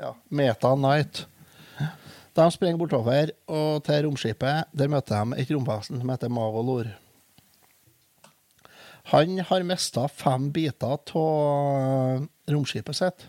ja, 0.00 0.14
Meta 0.28 0.72
Knight. 0.76 1.26
De 2.38 2.44
springer 2.54 2.78
bortover 2.78 3.30
og 3.50 3.82
til 3.86 4.04
romskipet. 4.06 4.58
Der 4.76 4.88
møter 4.92 5.24
de 5.24 5.30
et 5.42 5.50
romvesen 5.50 6.00
som 6.00 6.08
heter 6.12 6.30
Magolor. 6.32 6.86
Han 9.10 9.28
har 9.48 9.62
mista 9.66 10.02
fem 10.12 10.52
biter 10.54 10.98
av 11.18 12.26
romskipet 12.50 12.96
sitt. 12.96 13.20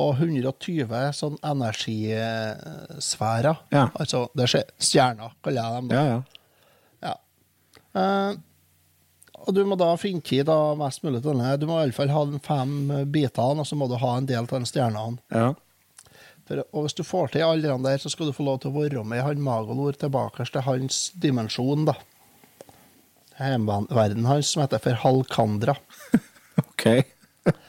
Og 0.00 0.10
120 0.20 1.12
sånn 1.16 1.38
energisfærer. 1.44 3.56
Ja. 3.72 3.86
Altså, 3.96 4.26
det 4.36 4.46
skjer 4.52 4.64
stjerner, 4.76 5.30
kaller 5.44 5.62
jeg 5.62 5.70
dem. 5.76 5.86
da. 5.88 5.94
Ja, 5.96 6.04
ja. 6.12 6.20
Ja. 7.06 7.14
Eh, 8.00 8.32
og 9.46 9.50
du 9.54 9.60
må 9.68 9.74
da 9.78 9.96
finne 10.00 10.22
tid 10.26 10.48
av 10.52 10.78
mest 10.80 11.02
mulig 11.04 11.20
til 11.22 11.30
denne. 11.32 11.58
Du 11.60 11.66
må 11.68 11.74
iallfall 11.80 12.10
ha 12.12 12.22
de 12.28 12.38
fem 12.44 12.72
bitene, 13.12 13.60
og 13.62 13.66
så 13.68 13.74
må 13.78 13.84
du 13.88 13.96
ha 14.00 14.12
en 14.18 14.28
del 14.28 14.42
av 14.44 14.50
de 14.52 14.64
stjernene. 14.72 15.18
ja. 15.32 15.48
For, 16.46 16.62
og 16.70 16.86
hvis 16.86 16.94
du 16.94 17.02
får 17.06 17.32
til 17.34 17.42
alle 17.42 17.66
de 17.66 17.78
der, 17.88 17.98
så 17.98 18.10
skal 18.12 18.28
du 18.28 18.34
få 18.36 18.44
lov 18.46 18.60
til 18.62 18.70
å 18.70 18.76
være 18.76 19.02
med 19.04 19.24
han 19.26 19.42
Magolor 19.42 19.96
tilbake 19.98 20.46
til 20.46 20.62
hans 20.62 21.08
dimensjon, 21.18 21.88
da. 21.88 21.96
Hjemverdenen 23.36 24.28
hans, 24.30 24.52
som 24.54 24.62
heter 24.62 24.80
for 24.82 25.02
Halkandra. 25.02 25.76
OK. 26.62 26.86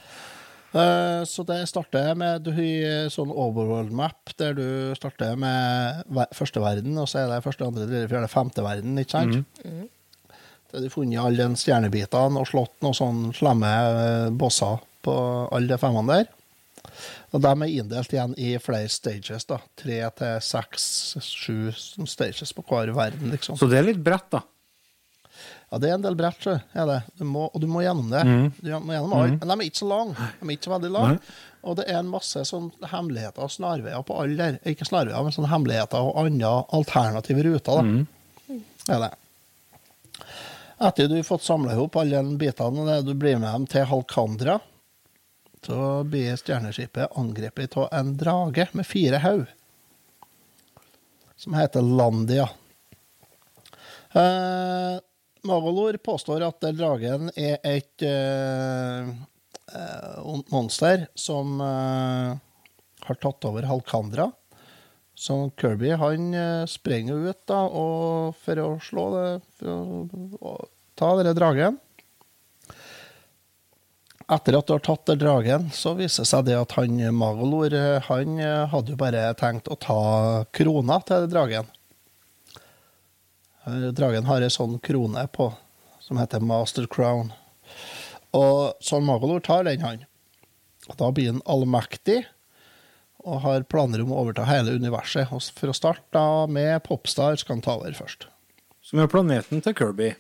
Eh, 0.78 1.24
Så 1.26 1.46
det 1.48 1.62
starter 1.72 2.12
med 2.20 2.44
du 2.44 2.52
har 2.54 3.08
sånn 3.10 3.32
overworld 3.32 3.90
map, 3.96 4.34
der 4.38 4.52
du 4.54 4.66
starter 5.00 5.38
med 5.40 6.04
første 6.36 6.62
verden, 6.62 6.98
og 7.00 7.08
så 7.10 7.22
er 7.24 7.32
det 7.32 7.40
første, 7.46 7.66
andre, 7.66 7.88
tredje, 7.88 8.10
fjerde, 8.12 8.30
femte 8.30 8.66
verden, 8.66 9.00
ikke 9.00 9.16
sant? 9.16 9.38
Der 9.63 10.84
du 10.84 10.86
har 10.90 10.94
funnet 10.94 11.24
alle 11.24 11.48
de 11.48 11.62
stjernebitene 11.63 12.44
og 12.44 12.50
slått 12.52 12.76
noen 12.84 12.98
sånne 13.00 13.32
slemme 13.40 13.72
eh, 13.72 14.28
bosser 14.38 14.84
på 15.08 15.16
alle 15.56 15.71
de 15.71 15.80
femmene 15.82 16.19
der. 16.19 16.30
Og 17.38 17.42
de 17.44 17.54
er 17.54 17.73
inndelt 17.83 18.13
igjen 18.15 18.31
i 18.42 18.56
flere 18.58 18.90
stages, 18.90 19.46
da. 19.46 19.60
Tre 19.77 19.98
til 20.17 20.38
seks, 20.42 20.85
sju 21.21 21.69
stages 22.10 22.54
på 22.58 22.63
hver 22.65 22.90
verden, 22.98 23.29
liksom. 23.35 23.60
Så 23.60 23.69
det 23.69 23.77
er 23.77 23.92
litt 23.92 24.02
bredt, 24.02 24.31
da. 24.33 24.42
Ja, 25.67 25.77
det 25.83 25.90
er 25.90 25.98
en 25.98 26.06
del 26.06 26.15
brett, 26.17 26.46
er 26.48 26.85
det. 26.88 26.96
Du 27.19 27.25
må, 27.27 27.44
og 27.52 27.62
du 27.62 27.67
må 27.69 27.81
gjennom 27.83 28.08
det. 28.10 28.23
Du 28.63 28.71
må 28.79 28.96
gjennom 28.96 29.13
alle. 29.13 29.35
Men 29.42 29.52
de 29.52 29.58
er 29.58 29.67
ikke 29.67 29.81
så 29.83 29.90
lange. 29.92 30.15
De 30.40 30.48
er 30.48 30.54
ikke 30.56 30.69
så 30.69 30.73
veldig 30.73 30.92
lange. 30.96 31.17
Og 31.67 31.75
det 31.77 31.85
er 31.92 32.00
en 32.00 32.10
masse 32.10 32.44
sånn 32.48 32.69
hemmeligheter 32.88 33.44
og 33.44 33.52
snarveier 33.52 34.06
på 34.08 34.15
alle 34.21 34.38
der. 34.40 34.58
Ikke 34.71 34.88
snarveier, 34.88 35.19
men 35.27 35.35
sånne 35.35 35.52
hemmeligheter 35.52 36.08
og 36.08 36.17
andre 36.23 36.54
alternative 36.79 37.44
ruter, 37.50 37.83
da. 37.83 38.56
Er 38.96 39.04
det. 39.04 39.12
Etter 40.88 41.12
du 41.12 41.17
har 41.19 41.27
fått 41.27 41.44
samla 41.44 41.75
i 41.75 41.77
hop 41.81 42.00
alle 42.00 42.23
de 42.23 42.40
bitene, 42.40 42.98
du 43.04 43.13
blir 43.19 43.38
med 43.42 43.52
dem 43.52 43.67
til 43.69 43.85
Halkandra, 43.92 44.60
så 45.65 46.03
blir 46.08 46.35
stjerneskipet 46.39 47.17
angrepet 47.19 47.77
av 47.77 47.89
en 47.91 48.13
drage 48.17 48.67
med 48.71 48.87
fire 48.87 49.19
hode, 49.23 49.47
som 51.35 51.53
heter 51.58 51.81
Landia. 51.81 52.49
Eh, 54.12 54.97
Magalor 55.47 55.97
påstår 55.97 56.43
at 56.47 56.65
dragen 56.75 57.29
er 57.35 57.60
et 57.67 58.03
eh, 58.03 59.10
eh, 59.75 60.35
monster 60.51 61.08
som 61.15 61.60
eh, 61.62 62.35
har 63.08 63.19
tatt 63.21 63.47
over 63.47 63.67
Halkandra. 63.69 64.31
Så 65.17 65.51
Kirby 65.58 65.95
han 65.97 66.33
eh, 66.33 66.65
springer 66.69 67.29
ut 67.29 67.43
da, 67.49 67.62
for 68.37 68.63
å 68.63 68.69
slå 68.83 69.05
det 69.15 69.29
For 69.58 70.41
å 70.41 70.55
ta 70.97 71.13
denne 71.17 71.33
dragen. 71.37 71.79
Etter 74.28 74.58
at 74.58 74.67
du 74.67 74.73
har 74.75 74.84
tatt 74.84 75.06
der 75.08 75.19
dragen, 75.21 75.69
så 75.71 75.94
viser 75.96 76.25
det 76.25 76.28
seg 76.28 76.48
det 76.50 76.58
at 76.60 76.73
han 76.75 76.98
Magolor 77.15 77.71
eh, 77.71 78.04
han 78.10 78.40
eh, 78.44 78.65
hadde 78.67 78.92
jo 78.92 79.00
bare 79.00 79.21
tenkt 79.40 79.69
å 79.71 79.78
ta 79.80 80.00
krona 80.52 80.98
til 81.08 81.30
dragen. 81.32 81.69
Eh, 83.63 83.88
Dragen 83.96 84.28
har 84.28 84.44
ei 84.44 84.52
sånn 84.52 84.82
krone 84.84 85.23
på, 85.32 85.48
som 86.04 86.19
heter 86.19 86.44
Master 86.44 86.90
Crown. 86.92 87.32
Og 88.36 88.75
sånn 88.84 89.08
Magolor 89.08 89.40
tar 89.48 89.63
den, 89.63 89.86
han. 89.86 90.04
Da 91.00 91.12
blir 91.15 91.32
han 91.32 91.46
allmektig 91.48 92.25
og 93.28 93.42
har 93.44 93.63
planer 93.67 94.04
om 94.04 94.12
å 94.12 94.19
overta 94.25 94.44
hele 94.48 94.75
universet. 94.75 95.32
Og 95.32 95.44
For 95.56 95.71
å 95.71 95.75
starte 95.75 96.04
da 96.15 96.46
med 96.52 96.84
Popstar 96.84 97.40
skal 97.40 97.58
han 97.58 97.63
ta 97.63 97.78
over 97.80 97.96
først. 97.96 98.28
Som 98.84 99.00
er 99.04 99.12
planeten 99.12 99.63
til 99.63 99.75
Kirby. 99.75 100.13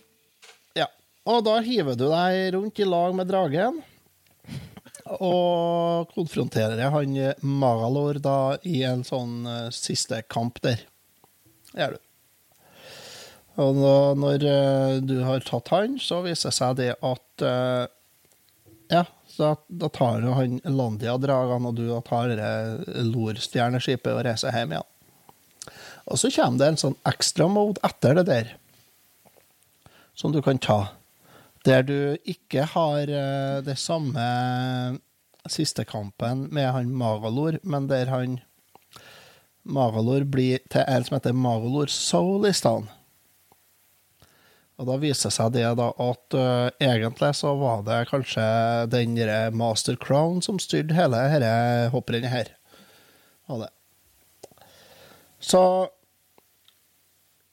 Ja, 0.79 0.87
og 1.27 1.43
da 1.47 1.59
hiver 1.63 1.99
du 1.99 2.07
deg 2.07 2.55
rundt 2.55 2.79
i 2.79 2.87
lag 2.87 3.15
med 3.15 3.31
dragen. 3.31 3.83
Og 5.17 6.09
konfronterer 6.11 6.81
han 6.91 7.15
Magalor 7.39 8.19
da 8.19 8.57
i 8.67 8.81
en 8.87 9.05
sånn 9.07 9.45
uh, 9.47 9.69
siste 9.71 10.19
kamp 10.27 10.59
der. 10.65 10.83
Gjør 11.77 11.95
du. 11.95 12.01
Og 13.63 13.79
da, 13.79 13.93
når 14.19 14.43
uh, 14.45 14.97
du 15.01 15.15
har 15.25 15.45
tatt 15.47 15.71
han, 15.73 15.95
så 16.01 16.21
viser 16.25 16.51
det 16.51 16.57
seg 16.59 16.75
det 16.81 16.91
at 16.95 17.45
uh, 17.45 17.85
Ja, 18.91 19.05
da, 19.37 19.55
da 19.67 19.89
tar 19.93 20.21
jo 20.23 20.35
han 20.37 20.59
Landia-dragene, 20.63 21.71
og 21.71 21.79
du 21.79 21.87
da 21.89 22.01
tar 22.05 22.35
det 22.35 22.51
Lor-stjerneskipet 23.07 24.13
og 24.13 24.23
reiser 24.27 24.55
hjem 24.55 24.75
igjen. 24.75 24.93
Og 26.07 26.19
så 26.19 26.31
kommer 26.31 26.61
det 26.61 26.69
en 26.71 26.79
sånn 26.79 26.95
ekstra 27.09 27.49
mode 27.51 27.83
etter 27.83 28.15
det 28.19 28.27
der, 28.29 28.53
som 30.17 30.31
du 30.31 30.39
kan 30.43 30.59
ta. 30.61 30.96
Der 31.65 31.83
du 31.83 32.17
ikke 32.27 32.67
har 32.73 33.09
eh, 33.09 33.61
det 33.65 33.77
samme 33.81 34.27
siste 35.49 35.85
kampen 35.87 36.47
med 36.53 36.69
han 36.75 36.91
Magalor, 36.95 37.59
men 37.63 37.87
der 37.87 38.11
han 38.11 38.39
Magalor 39.67 40.23
blir 40.27 40.61
til 40.71 40.83
en 40.87 41.03
som 41.03 41.17
heter 41.17 41.35
Magalor 41.35 41.91
Soul 41.91 42.47
i 42.47 42.53
stedet. 42.55 42.87
Og 44.77 44.85
da 44.85 44.99
viser 45.01 45.33
seg 45.33 45.55
det 45.55 45.65
da 45.79 45.87
at 45.89 46.35
uh, 46.37 46.69
egentlig 46.77 47.31
så 47.39 47.55
var 47.57 47.81
det 47.87 48.03
kanskje 48.11 48.43
den 48.93 49.15
derre 49.17 49.49
Master 49.49 49.97
Crown 49.97 50.43
som 50.45 50.59
styrte 50.61 50.93
hele 50.93 51.23
dette 51.33 51.89
hopprennet 51.95 52.29
her. 52.29 52.51
Var 53.49 53.65
det. 53.65 53.71
Så 55.41 55.61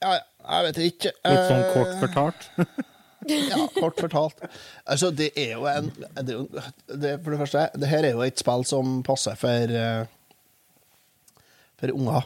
Ja, 0.05 0.19
jeg 0.19 0.65
vet 0.67 0.83
ikke. 0.85 1.15
Litt 1.25 1.47
sånn 1.49 1.63
Eh, 1.65 1.71
kort 1.73 1.95
fortalt. 2.03 2.49
ja, 3.31 3.63
kort 3.79 4.01
fortalt. 4.01 4.45
Altså, 4.85 5.11
det 5.11 5.31
er 5.37 5.55
jo 5.57 5.69
en 5.71 5.91
det 5.95 6.29
er 6.29 6.37
jo, 6.37 6.45
det, 6.89 7.17
For 7.25 7.35
det 7.35 7.41
første, 7.45 7.69
det 7.81 7.91
her 7.91 8.05
er 8.05 8.17
jo 8.17 8.25
et 8.27 8.41
spill 8.41 8.65
som 8.69 9.01
passer 9.07 9.39
for 9.39 9.75
eh, 9.81 10.05
for 11.81 11.95
unger. 11.95 12.25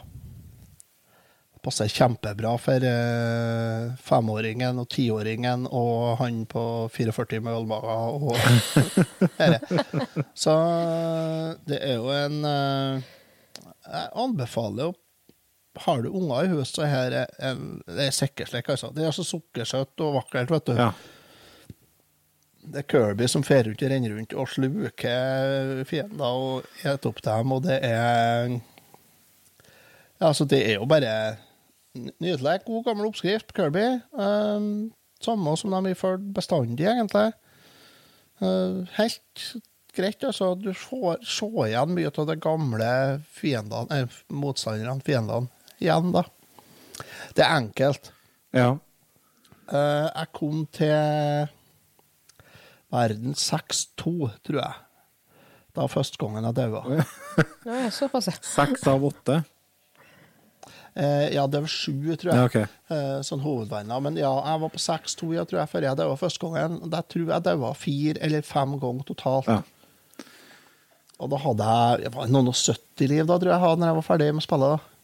Passer 1.59 1.89
kjempebra 1.91 2.53
for 2.61 2.85
eh, 2.87 3.89
femåringen 3.99 4.79
og 4.79 4.87
tiåringen 4.93 5.65
og 5.67 6.15
han 6.21 6.45
på 6.47 6.63
44 6.95 7.41
med 7.43 7.57
ølmaga 7.57 7.97
og 8.15 8.31
dette. 9.41 9.75
Så 10.31 10.55
det 11.67 11.81
er 11.83 11.99
jo 11.99 12.07
en 12.15 12.39
eh, 12.47 13.09
Jeg 13.89 14.11
anbefaler 14.23 14.87
jo 14.87 14.95
Har 15.85 16.01
du 16.03 16.09
unger 16.09 16.43
i 16.43 16.51
hus, 16.53 16.73
så 16.75 16.87
her 16.89 17.15
er 17.23 17.31
en, 17.51 17.79
det 17.87 18.09
er 18.09 18.15
sikkerslik, 18.15 18.67
altså. 18.73 18.91
Det 18.95 19.05
er 19.07 19.15
så 19.15 19.23
sukkersøtt 19.27 20.03
og 20.03 20.17
vakkert, 20.19 20.51
vet 20.51 20.67
du. 20.67 20.75
Ja. 20.79 20.91
Det 22.69 22.83
er 22.83 22.87
Kirby 22.91 23.27
som 23.31 23.45
fer 23.47 23.63
rundt 23.65 23.81
og 23.81 23.91
renner 23.91 24.13
rundt 24.13 24.33
og 24.35 24.49
sluker 24.51 25.83
fiender 25.89 26.25
og 26.27 26.67
spiser 26.67 27.07
opp 27.09 27.21
dem, 27.25 27.53
og 27.55 27.63
det 27.65 27.77
er 27.87 28.57
altså, 30.19 30.45
det 30.45 30.59
er 30.67 30.77
jo 30.77 30.89
bare 30.89 31.13
nydelig. 31.95 32.59
God, 32.67 32.83
gammel 32.85 33.09
oppskrift, 33.09 33.53
Kirby. 33.55 33.87
Um, 34.13 34.91
samme 35.23 35.55
som 35.57 35.73
de 35.73 35.93
har 35.93 35.99
ført 35.99 36.27
bestandig, 36.35 36.85
egentlig. 36.85 37.31
Uh, 38.43 38.85
helt 38.99 39.45
greit, 39.95 40.23
altså. 40.23 40.53
Du 40.59 40.71
får 40.75 41.23
se 41.27 41.49
igjen 41.67 41.95
mye 41.95 42.11
av 42.11 42.27
de 42.29 42.37
gamle 42.39 42.91
fiendene, 43.39 44.03
eh, 44.03 44.19
motstanderne, 44.29 45.01
fiendene, 45.05 45.49
igjen, 45.81 46.13
da. 46.15 46.25
Det 47.35 47.45
er 47.45 47.55
enkelt. 47.57 48.13
ja. 48.55 48.75
Uh, 49.69 50.07
jeg 50.09 50.29
kom 50.33 50.63
til 50.73 51.49
verden 52.89 53.35
6-2, 53.37 54.13
tror 54.47 54.57
jeg. 54.63 54.79
Da 55.77 55.85
første 55.85 56.17
gangen 56.17 56.47
jeg 56.47 56.57
daua. 56.57 57.05
Såpass, 57.99 58.31
ja. 58.31 58.35
Seks 58.41 58.87
av 58.89 59.05
åtte. 59.05 59.43
Uh, 60.97 61.29
ja, 61.29 61.45
det 61.45 61.61
var 61.63 61.69
sju, 61.71 62.15
tror 62.17 62.31
jeg. 62.31 62.39
Ja, 62.39 62.47
okay. 62.49 62.65
uh, 62.89 63.21
sånn 63.25 63.43
hovedverna. 63.43 63.99
Men 64.03 64.17
ja, 64.17 64.31
jeg 64.49 64.63
var 64.65 64.73
på 64.73 64.81
6-2 64.81 65.29
jeg 65.37 65.51
tror 65.51 65.61
jeg, 65.61 65.71
før 65.75 65.85
jeg 65.85 66.01
daua 66.01 66.17
første 66.19 66.47
gangen. 66.47 66.79
Der 66.89 67.05
tror 67.13 67.33
jeg 67.35 67.45
daua 67.45 67.73
fire 67.77 68.17
eller 68.25 68.47
fem 68.47 68.73
ganger 68.81 69.05
totalt. 69.11 69.53
Ja. 69.53 70.25
Og 71.19 71.29
da 71.29 71.39
hadde 71.43 71.69
jeg, 71.69 72.07
jeg 72.07 72.15
var 72.15 72.31
noen 72.31 72.49
og 72.49 72.57
70 72.57 73.11
liv 73.11 73.27
da, 73.27 73.37
tror 73.37 73.53
jeg 73.53 73.79
når 73.79 73.91
jeg 73.91 73.99
var 73.99 74.07
ferdig 74.07 74.31
med 74.33 74.45
spillet. 74.45 74.79
da. 74.79 74.98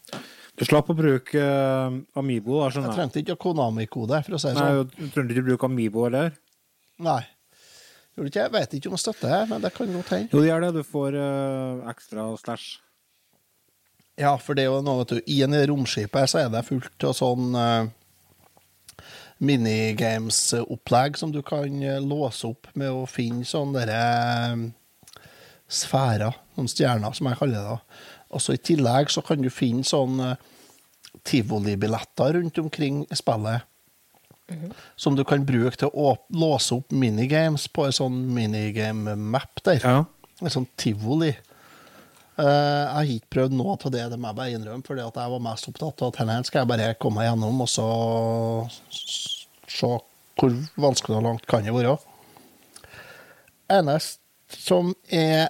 Du 0.56 0.64
slapp 0.64 0.90
å 0.92 0.96
bruke 0.96 1.40
eh, 1.42 1.96
Amibo, 2.20 2.62
da, 2.62 2.70
Jeg 2.72 2.96
trengte 2.96 3.22
ikke 3.22 3.36
Konami-kode, 3.44 4.22
for 4.24 4.38
å 4.38 4.40
si 4.40 4.52
det 4.52 4.56
Nei, 4.56 4.70
sånn. 4.78 4.92
du 4.94 5.10
trengte 5.12 5.36
ikke 5.36 5.44
å 5.44 5.48
bruke 5.50 5.70
Amibo 5.70 6.06
heller. 6.08 6.38
Nei. 7.04 7.22
Jeg 8.16 8.48
vet 8.54 8.78
ikke 8.78 8.88
om 8.88 8.96
jeg 8.96 9.04
støtter 9.04 9.34
det, 9.34 9.42
men 9.50 9.64
det 9.66 9.74
kan 9.76 9.92
godt 9.92 10.14
hende. 10.14 10.32
Jo, 10.32 10.40
det 10.40 10.48
gjør 10.48 10.64
det. 10.64 10.72
Du 10.78 10.88
får 10.88 11.18
uh, 11.20 11.90
ekstra 11.92 12.30
stæsj. 12.40 12.70
Ja, 14.24 14.32
for 14.40 14.56
det 14.56 14.64
er 14.64 14.72
jo 14.72 14.80
noe, 14.86 15.02
vet 15.02 15.12
du, 15.12 15.20
i 15.28 15.42
en 15.44 15.58
romskipet 15.68 16.32
så 16.32 16.46
er 16.46 16.54
det 16.54 16.64
fullt 16.70 17.08
av 17.10 17.18
sånn 17.18 17.58
uh, 17.60 19.04
minigames-opplegg 19.44 21.20
som 21.20 21.36
du 21.36 21.42
kan 21.44 21.76
uh, 21.84 22.00
låse 22.00 22.48
opp 22.48 22.72
med 22.80 22.96
å 22.96 23.04
finne 23.12 23.44
sånne 23.44 23.84
derre 23.84 24.56
uh, 24.56 25.26
sfærer, 25.68 26.40
noen 26.56 26.72
stjerner, 26.72 27.12
som 27.18 27.28
jeg 27.28 27.42
kaller 27.42 27.60
det. 27.60 27.76
da. 27.76 28.15
Og 28.36 28.44
så 28.44 28.58
I 28.58 28.62
tillegg 28.62 29.12
så 29.14 29.24
kan 29.26 29.40
du 29.42 29.50
finne 29.54 29.86
sånn 29.88 30.20
uh, 30.20 30.36
tivolibilletter 31.26 32.36
rundt 32.38 32.60
omkring 32.60 33.06
i 33.08 33.18
spillet. 33.18 33.66
Som 35.00 35.16
du 35.18 35.24
kan 35.26 35.46
bruke 35.48 35.74
til 35.80 35.90
å 35.90 36.12
låse 36.30 36.76
opp 36.76 36.94
minigames 36.94 37.66
på 37.74 37.88
en 37.88 37.96
sånn 37.96 38.18
minigame-map 38.36 39.64
der. 39.66 39.82
Ja. 39.82 40.04
En 40.44 40.54
sånn 40.54 40.68
tivoli. 40.78 41.32
Uh, 42.36 42.44
jeg 42.44 42.92
har 42.92 43.12
ikke 43.16 43.34
prøvd 43.38 43.56
noe 43.56 43.78
av 43.78 43.94
det, 43.94 44.04
det 44.12 44.20
må 44.20 44.30
jeg 44.30 44.38
bare 44.42 44.58
innrømme, 44.58 44.84
fordi 44.86 45.06
at 45.06 45.18
jeg 45.22 45.32
var 45.32 45.44
mest 45.48 45.70
opptatt 45.72 46.04
av 46.04 46.12
at 46.12 46.20
denne 46.20 46.36
skal 46.44 46.62
jeg 46.62 46.72
bare 46.74 46.90
komme 47.00 47.22
meg 47.22 47.30
gjennom, 47.30 47.64
og 47.64 47.72
så 47.72 47.88
se 49.72 49.94
hvor 50.36 50.58
vanskelig 50.84 51.16
og 51.16 51.24
langt 51.24 51.48
kan 51.48 51.64
det 51.64 51.74
være. 51.74 51.96
Eneste 53.72 54.20
som 54.52 54.92
er, 55.08 55.48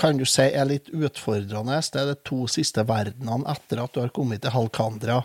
kan 0.00 0.16
du 0.16 0.24
si, 0.28 0.46
er 0.48 0.68
litt 0.68 0.88
utfordrende, 0.96 1.80
det 1.92 2.00
er 2.00 2.12
de 2.12 2.16
to 2.24 2.46
siste 2.50 2.84
verdenene 2.88 3.44
etter 3.52 3.82
at 3.82 3.92
du 3.92 4.00
har 4.00 4.14
kommet 4.16 4.42
til 4.44 4.54
Halkandra. 4.54 5.20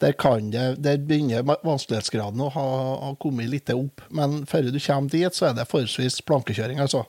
Der, 0.00 0.16
det, 0.52 0.64
der 0.84 1.00
begynner 1.00 1.44
vanskelighetsgraden 1.44 2.42
å 2.44 2.50
ha, 2.52 2.64
ha 3.06 3.10
kommet 3.20 3.48
litt 3.52 3.72
opp, 3.72 4.02
men 4.12 4.42
før 4.48 4.68
du 4.72 4.80
kommer 4.80 5.12
dit, 5.12 5.36
så 5.36 5.50
er 5.50 5.56
det 5.56 5.68
forholdsvis 5.70 6.20
plankekjøring, 6.28 6.80
altså. 6.84 7.06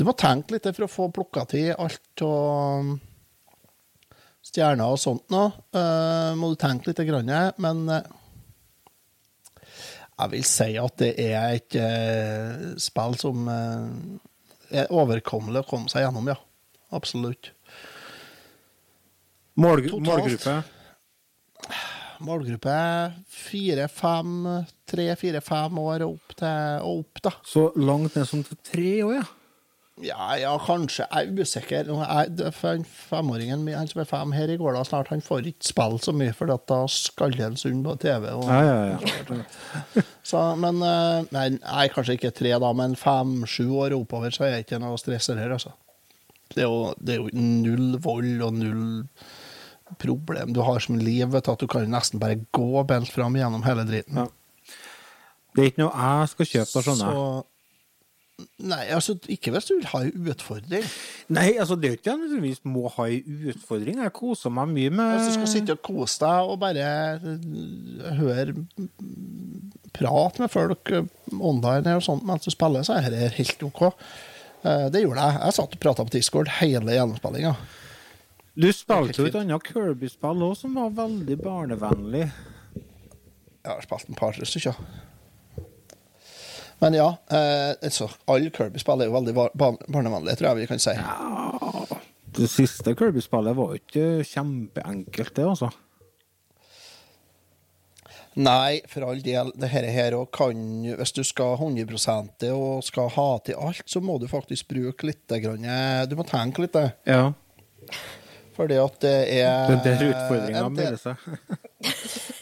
Du 0.00 0.06
må 0.08 0.14
tenke 0.16 0.54
litt 0.54 0.68
for 0.70 0.86
å 0.86 0.88
få 0.88 1.10
plukka 1.12 1.44
til 1.50 1.74
alt 1.74 2.24
av 2.24 2.94
stjerner 4.50 4.94
og 4.94 5.00
sånt 5.00 5.26
nå. 5.32 5.42
Uh, 5.76 6.32
må 6.40 6.52
du 6.52 6.56
tenke 6.60 6.88
litt, 6.88 7.02
grann, 7.04 7.28
men 7.60 7.82
eh, 7.92 8.08
jeg 10.20 10.32
vil 10.32 10.46
si 10.48 10.70
at 10.80 10.96
det 11.00 11.10
er 11.20 11.58
et 11.58 11.76
uh, 11.80 12.64
spill 12.80 13.16
som 13.20 13.46
eh, 13.48 13.92
er 14.70 14.92
overkommelig 14.94 15.64
å 15.64 15.68
komme 15.68 15.90
seg 15.92 16.06
gjennom, 16.06 16.28
ja. 16.30 16.36
Absolutt. 16.94 17.52
Mål, 19.60 19.84
målgruppe. 20.00 20.60
Målgruppe 22.20 22.76
fire-fem, 23.32 24.32
tre-fire-fem 24.90 25.78
år 25.80 26.04
og 26.06 26.16
opp, 26.18 26.34
til, 26.36 26.80
og 26.84 27.04
opp, 27.04 27.22
da. 27.24 27.34
Så 27.46 27.66
langt 27.80 28.16
ned 28.18 28.28
som 28.28 28.42
til 28.46 28.58
tre 28.66 28.92
år, 29.06 29.14
ja. 29.20 29.28
Ja, 30.04 30.36
ja, 30.40 30.52
kanskje. 30.64 31.04
Jeg 31.10 31.28
er 31.28 31.42
usikker. 31.44 31.90
Jeg, 31.90 32.84
Femåringen 32.88 33.64
min, 33.66 33.76
han 33.76 33.90
som 33.90 34.00
er 34.02 34.08
fem 34.08 34.32
her 34.36 34.52
i 34.52 34.56
går, 34.60 34.74
da, 34.76 34.84
snart, 34.86 35.10
han 35.12 35.22
får 35.24 35.50
ikke 35.50 35.68
spille 35.70 36.00
så 36.02 36.14
mye, 36.16 36.34
for 36.36 36.50
da 36.50 36.80
skaller 36.90 37.44
han 37.48 37.58
sund 37.60 37.84
på 37.86 37.96
TV. 38.00 38.30
Og, 38.32 38.46
Ja, 38.48 38.60
ja, 38.64 38.96
ja. 38.96 40.04
så, 40.30 40.42
men 40.60 40.80
eh, 40.86 41.28
nei, 41.36 41.46
nei, 41.58 41.84
kanskje 41.92 42.16
ikke 42.18 42.32
tre, 42.36 42.54
da, 42.62 42.72
men 42.76 42.96
fem-sju 42.98 43.68
år 43.82 43.96
oppover, 43.98 44.32
så 44.34 44.46
er 44.48 44.56
det 44.56 44.64
ikke 44.66 44.80
noe 44.82 44.98
stress 45.00 45.30
her, 45.34 45.52
altså. 45.58 45.74
Det 46.50 46.64
er, 46.64 46.66
jo, 46.66 46.94
det 46.98 47.14
er 47.14 47.20
jo 47.22 47.30
null 47.38 47.94
vold 48.02 48.40
og 48.42 48.56
null 48.58 48.88
problem. 50.02 50.54
Du 50.54 50.64
har 50.66 50.82
som 50.82 50.98
liv, 50.98 51.28
vet 51.30 51.46
du, 51.46 51.52
at 51.52 51.62
du 51.62 51.68
kan 51.70 51.86
nesten 51.90 52.22
bare 52.22 52.40
gå 52.56 52.82
bent 52.88 53.10
fram 53.12 53.36
gjennom 53.38 53.62
hele 53.66 53.86
driten. 53.86 54.24
Ja. 54.24 54.26
Det 55.54 55.62
er 55.62 55.70
ikke 55.72 55.82
noe 55.82 55.94
jeg 55.94 56.30
skal 56.32 56.48
kjøpe 56.50 56.80
av 56.80 56.86
sånne. 56.86 57.06
Så 57.10 57.22
Nei, 58.60 58.82
altså, 58.92 59.16
ikke 59.32 59.54
hvis 59.54 59.68
du 59.70 59.74
vil 59.78 59.88
ha 59.92 60.02
ei 60.04 60.12
utfordring. 60.32 60.84
Nei, 61.32 61.48
altså 61.60 61.76
det 61.80 61.88
er 61.88 61.96
ikke 61.98 62.10
ikke 62.10 62.18
nødvendigvis 62.20 62.64
må 62.64 62.88
ha 62.96 63.06
ei 63.10 63.20
utfordring. 63.52 64.00
Jeg 64.02 64.12
koser 64.16 64.52
meg 64.54 64.70
mye 64.72 64.90
med 64.94 65.12
Hvis 65.14 65.28
du 65.28 65.34
skal 65.38 65.50
sitte 65.52 65.76
og 65.76 65.82
kose 65.86 66.20
deg 66.22 66.50
og 66.52 66.60
bare 66.62 66.86
eh, 67.16 68.14
høre 68.18 68.54
prat 69.96 70.38
med 70.40 70.52
folk 70.52 70.92
eh, 70.94 71.08
online 71.38 71.96
og 71.98 72.04
sånt 72.06 72.26
mens 72.26 72.46
du 72.46 72.52
spiller, 72.54 72.86
så 72.86 72.98
er 72.98 73.10
dette 73.12 73.34
helt 73.38 73.66
OK. 73.66 73.82
Eh, 74.64 74.86
Det 74.92 75.04
gjorde 75.04 75.26
jeg. 75.26 75.42
Jeg 75.44 75.58
satt 75.58 75.76
og 75.76 75.84
prata 75.84 76.06
på 76.06 76.14
Discord 76.16 76.50
hele 76.60 76.96
gjennomspillinga. 76.96 77.54
Du 78.60 78.66
spilte 78.74 79.22
jo 79.22 79.28
et 79.30 79.38
annet 79.38 79.68
Kirby-spill 79.68 80.42
òg 80.44 80.56
som 80.58 80.74
var 80.76 80.90
veldig 80.96 81.36
barnevennlig. 81.40 82.26
Jeg 83.60 83.70
har 83.70 83.84
spilt 83.84 84.10
en 84.10 84.18
par-tre 84.18 84.48
stykker. 84.48 84.76
Men 86.80 86.96
ja, 86.96 87.10
eh, 87.30 87.74
altså, 87.84 88.08
alle 88.30 88.50
Kirby-spill 88.54 89.02
er 89.04 89.10
jo 89.10 89.16
veldig 89.18 89.34
bar- 89.36 89.52
barnevennlige, 89.92 90.38
tror 90.40 90.50
jeg 90.54 90.62
vi 90.62 90.70
kan 90.70 90.80
si. 90.80 90.94
Det 92.40 92.48
siste 92.48 92.94
Kirby-spillet 92.96 93.56
var 93.58 93.72
jo 93.74 93.80
ikke 93.82 94.06
kjempeenkelt, 94.24 95.34
det, 95.36 95.44
altså. 95.50 95.68
Nei, 98.40 98.78
for 98.88 99.04
all 99.10 99.18
del. 99.24 99.50
Det 99.58 99.68
her, 99.72 100.14
også 100.14 100.30
kan 100.38 100.60
Hvis 101.00 101.12
du 101.12 101.24
skal 101.26 101.56
100 101.58 102.28
det 102.38 102.52
og 102.54 102.84
skal 102.86 103.08
ha 103.16 103.28
til 103.44 103.58
alt, 103.58 103.82
så 103.90 104.00
må 104.00 104.20
du 104.22 104.28
faktisk 104.30 104.68
bruke 104.70 105.08
litt 105.08 105.26
grann, 105.42 105.64
eh, 105.64 106.06
Du 106.06 106.14
må 106.16 106.24
tenke 106.24 106.62
litt, 106.62 106.72
det. 106.72 106.92
Ja. 107.10 107.32
Fordi 108.56 108.76
at 108.82 108.96
det 109.00 109.14
er 109.40 109.68
Det 109.70 109.76
er 109.78 109.84
der 109.84 110.04
utfordringa 110.10 110.64
melder 110.68 110.98
seg. 111.00 111.16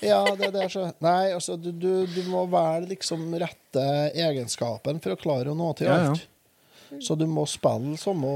Ja, 0.02 0.22
det 0.38 0.48
er. 0.54 0.68
Så. 0.70 0.84
Nei, 1.02 1.32
altså, 1.34 1.56
du, 1.58 1.72
du, 1.74 2.06
du 2.06 2.20
må 2.30 2.44
velge 2.50 2.92
liksom 2.94 3.26
rette 3.38 3.84
egenskapen 4.14 5.00
for 5.02 5.14
å 5.14 5.18
klare 5.18 5.50
å 5.52 5.56
nå 5.58 5.72
til 5.78 5.88
Ja, 5.90 5.96
ja. 6.04 6.12
alt. 6.14 6.28
Så 7.04 7.16
du 7.18 7.26
må 7.28 7.42
spille 7.50 7.98
samme 8.00 8.30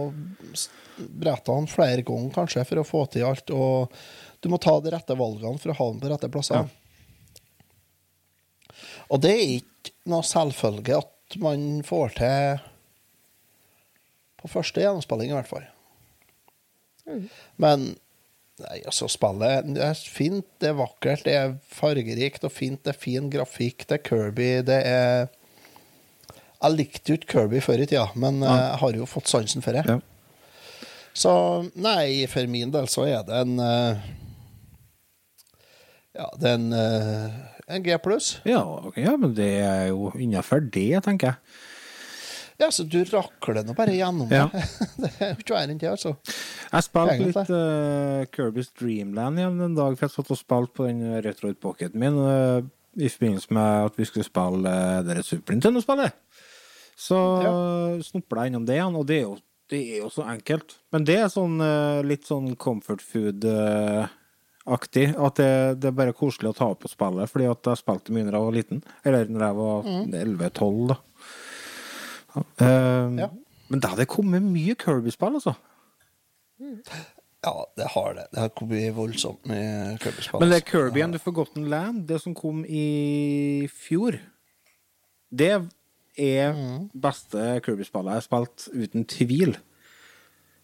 brettene 0.98 1.70
flere 1.70 2.02
ganger, 2.04 2.34
kanskje, 2.34 2.64
for 2.68 2.82
å 2.82 2.84
få 2.86 3.04
til 3.14 3.24
alt. 3.30 3.50
Og 3.54 3.94
du 4.42 4.50
må 4.52 4.58
ta 4.60 4.74
de 4.82 4.92
rette 4.92 5.16
valgene 5.16 5.62
for 5.62 5.72
å 5.72 5.78
havne 5.78 6.02
på 6.02 6.10
rette 6.12 6.28
plasser. 6.34 6.66
Ja. 6.66 6.66
Og 9.12 9.22
det 9.22 9.32
er 9.38 9.54
ikke 9.60 9.94
noe 10.12 10.26
selvfølge 10.26 10.98
at 10.98 11.38
man 11.40 11.80
får 11.86 12.14
til 12.18 12.60
på 14.42 14.50
første 14.50 14.82
gjennomspilling, 14.82 15.30
i 15.30 15.36
hvert 15.38 15.48
fall. 15.48 15.64
Men 17.60 17.92
Nei, 18.62 18.82
altså, 18.86 19.08
spillet 19.10 19.70
det 19.74 19.82
er 19.82 20.00
fint, 20.12 20.46
det 20.60 20.70
er 20.70 20.78
vakkert, 20.78 21.24
det 21.26 21.34
er 21.34 21.54
fargerikt 21.72 22.44
og 22.46 22.52
fint, 22.52 22.82
det 22.84 22.92
er 22.92 23.00
fin 23.00 23.30
grafikk, 23.32 23.86
det 23.88 23.96
er 23.96 24.02
Kirby, 24.06 24.50
det 24.68 24.80
er 24.86 25.30
Jeg 26.62 26.76
likte 26.76 27.10
jo 27.10 27.18
ikke 27.18 27.30
Kirby 27.32 27.62
før 27.64 27.82
i 27.82 27.88
tida, 27.88 28.06
men 28.14 28.42
ja. 28.44 28.52
jeg 28.52 28.80
har 28.84 28.98
jo 29.00 29.08
fått 29.08 29.32
sansen 29.32 29.64
for 29.64 29.74
det. 29.74 29.82
Ja. 29.88 29.98
Så 31.16 31.32
nei, 31.74 32.28
for 32.30 32.46
min 32.48 32.70
del 32.72 32.86
så 32.92 33.08
er 33.08 33.24
det 33.26 33.40
en 33.40 33.58
eh, 33.60 34.04
Ja, 36.16 36.28
det 36.38 36.52
er 36.52 36.60
en, 36.60 36.70
eh, 36.76 37.42
en 37.72 37.84
G 37.84 37.96
pluss. 38.04 38.34
Ja, 38.48 38.62
ja, 39.00 39.16
men 39.16 39.34
det 39.36 39.52
er 39.64 39.86
jo 39.90 40.12
innafor 40.20 40.60
det, 40.60 41.02
tenker 41.08 41.32
jeg. 41.32 41.58
Ja, 42.62 42.68
så 42.70 42.84
du 42.86 43.00
rakler 43.10 43.64
nå 43.66 43.74
bare 43.76 43.94
gjennom 43.96 44.30
Ja. 44.32 44.44
det. 44.52 44.62
det 45.02 45.10
er 45.18 45.32
jo 45.34 45.38
ikke 45.42 45.56
verre 45.56 45.72
enn 45.74 45.80
det, 45.82 45.90
altså. 45.90 46.12
Jeg 46.72 46.82
spilte 46.86 47.26
litt 47.26 47.50
uh, 47.50 48.22
Kirby's 48.32 48.70
Dreamland 48.78 49.34
igjen 49.42 49.58
en 49.66 49.74
dag, 49.78 49.92
for 49.98 50.06
jeg 50.06 50.14
satt 50.16 50.30
og 50.32 50.38
spilte 50.40 50.76
på 50.78 50.86
den 50.88 51.00
Retroid-pocketen 51.26 51.98
min 52.00 52.16
uh, 52.22 52.60
i 53.00 53.08
forbindelse 53.08 53.54
med 53.56 53.86
at 53.88 53.94
vi 53.98 54.04
skulle 54.08 54.28
spille 54.28 54.68
uh, 54.68 55.00
det 55.06 55.24
Super 55.26 55.52
Nintendo-spillet. 55.56 56.12
Så 57.02 57.16
uh, 57.16 58.02
snupla 58.04 58.44
jeg 58.46 58.52
innom 58.52 58.66
det 58.68 58.76
igjen, 58.78 58.98
og 59.00 59.04
det 59.08 59.16
er, 59.22 59.26
jo, 59.26 59.34
det 59.72 59.80
er 59.96 60.00
jo 60.04 60.10
så 60.12 60.22
enkelt. 60.28 60.68
Men 60.94 61.06
det 61.08 61.16
er 61.22 61.30
sånn 61.32 61.56
uh, 61.58 62.02
litt 62.06 62.28
sånn 62.28 62.52
comfort 62.60 63.02
food-aktig. 63.02 65.06
at 65.16 65.34
det, 65.40 65.48
det 65.82 65.88
er 65.90 65.96
bare 65.98 66.14
koselig 66.16 66.52
å 66.52 66.58
ta 66.60 66.68
opp 66.74 66.84
på 66.84 66.92
spillet, 66.92 67.32
fordi 67.32 67.48
at 67.50 67.66
jeg 67.72 67.80
spilte 67.80 68.12
mye 68.14 68.28
da 68.28 68.36
jeg 68.36 68.46
var 68.46 68.58
liten. 68.60 68.78
Eller 69.08 69.22
når 69.32 69.42
jeg 69.48 69.54
var 69.62 69.78
11-12, 70.22 70.84
da. 70.92 70.96
Ja. 72.34 72.44
Uh, 72.62 73.18
Ja. 73.20 73.28
Men 73.72 73.80
da 73.80 73.88
hadde 73.88 74.04
det 74.04 74.12
kommet 74.12 74.44
mye 74.44 74.74
Kirby-spill, 74.76 75.38
altså. 75.38 75.54
Ja, 77.42 77.54
det 77.76 77.86
har 77.94 78.14
det. 78.14 78.26
Det 78.34 78.40
har 78.42 78.50
kommet 78.52 78.92
voldsomt 78.94 79.46
med 79.48 79.96
Kirby-spill. 80.02 80.42
Men 80.42 80.50
det 80.52 80.58
er 80.58 80.60
altså. 80.60 80.72
Kirby 80.76 81.02
and 81.02 81.16
the 81.16 81.22
Forgotten 81.22 81.70
Land, 81.72 82.02
det 82.08 82.20
som 82.20 82.34
kom 82.36 82.64
i 82.68 83.68
fjor, 83.72 84.18
det 85.32 85.48
er 86.20 86.60
beste 86.92 87.46
Kirby-spillet 87.64 88.12
jeg 88.12 88.20
har 88.20 88.26
spilt, 88.26 88.68
uten 88.76 89.08
tvil. 89.08 89.56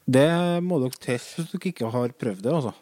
Det 0.09 0.29
må 0.65 0.79
dere 0.85 1.01
teste 1.01 1.43
hvis 1.43 1.57
dere 1.57 1.73
ikke 1.73 1.91
har 1.93 2.15
prøvd 2.21 2.45
det, 2.45 2.53
altså. 2.61 2.77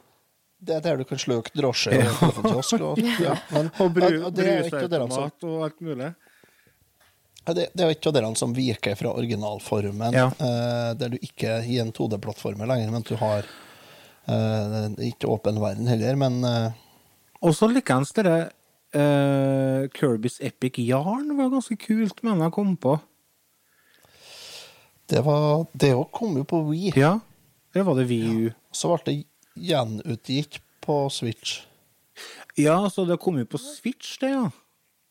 Det 0.67 0.75
er 0.75 0.81
der 0.83 0.97
du 0.99 1.05
kan 1.07 1.19
sløke 1.21 1.53
drosje 1.55 1.95
og 2.01 2.19
telefonkiosk. 2.19 2.81
Og, 2.83 2.99
ja, 3.27 3.35
men, 3.53 3.71
Og 3.79 3.93
bru, 3.95 4.07
ja, 4.09 4.31
det 4.35 4.47
er 4.47 4.59
jo 4.59 4.71
ikke 4.71 4.85
av 4.87 4.91
dere 4.91 5.07
som, 5.07 5.31
brusautomat 5.31 5.49
og 5.51 5.65
alt 5.67 5.83
mulig. 5.85 6.09
ja, 6.11 6.26
det, 7.55 7.69
det 7.75 7.85
er 7.85 7.91
jo 7.93 7.95
ikke 7.97 8.11
av 8.27 8.35
som 8.35 8.55
viker 8.57 8.97
fra 8.99 9.13
originalformen, 9.15 10.13
Ja. 10.15 10.27
eh, 10.41 10.95
der 10.99 11.09
du 11.15 11.19
ikke 11.21 11.61
gir 11.67 11.83
en 11.85 11.93
2D-plattformer 11.93 12.67
lenger, 12.67 12.91
men 12.91 13.03
du 13.07 13.15
har 13.21 13.45
eh, 14.27 14.89
ikke 15.11 15.29
åpen 15.31 15.61
verden 15.63 15.87
heller, 15.87 16.17
men 16.17 16.43
eh, 16.45 16.73
Og 17.43 17.55
så 17.55 17.69
likeens 17.71 18.11
dere 18.17 18.51
eh, 18.97 19.87
Kirbys 19.95 20.41
Epic 20.41 20.79
Yarn 20.83 21.37
var 21.39 21.51
ganske 21.53 21.77
kult, 21.79 22.23
mener 22.27 22.49
jeg 22.49 22.53
kom 22.57 22.77
på. 22.77 22.97
det 25.07 25.23
var 25.23 25.67
Det 25.73 25.93
òg 25.95 26.11
kom 26.11 26.37
jo 26.41 26.45
på 26.45 26.65
Wii. 26.71 26.93
Ja, 26.99 27.19
det 27.75 27.85
var 27.87 27.95
det 27.95 28.09
VU. 28.11 28.51
Så 28.75 28.91
ble 28.91 29.05
det 29.07 29.17
gjenutgitt 29.69 30.59
på 30.83 31.07
Switch. 31.13 31.61
Ja, 32.57 32.89
så 32.91 33.05
det 33.07 33.19
kom 33.21 33.37
jo 33.39 33.45
på 33.47 33.59
Switch, 33.61 34.17
det, 34.19 34.31
ja. 34.33 34.49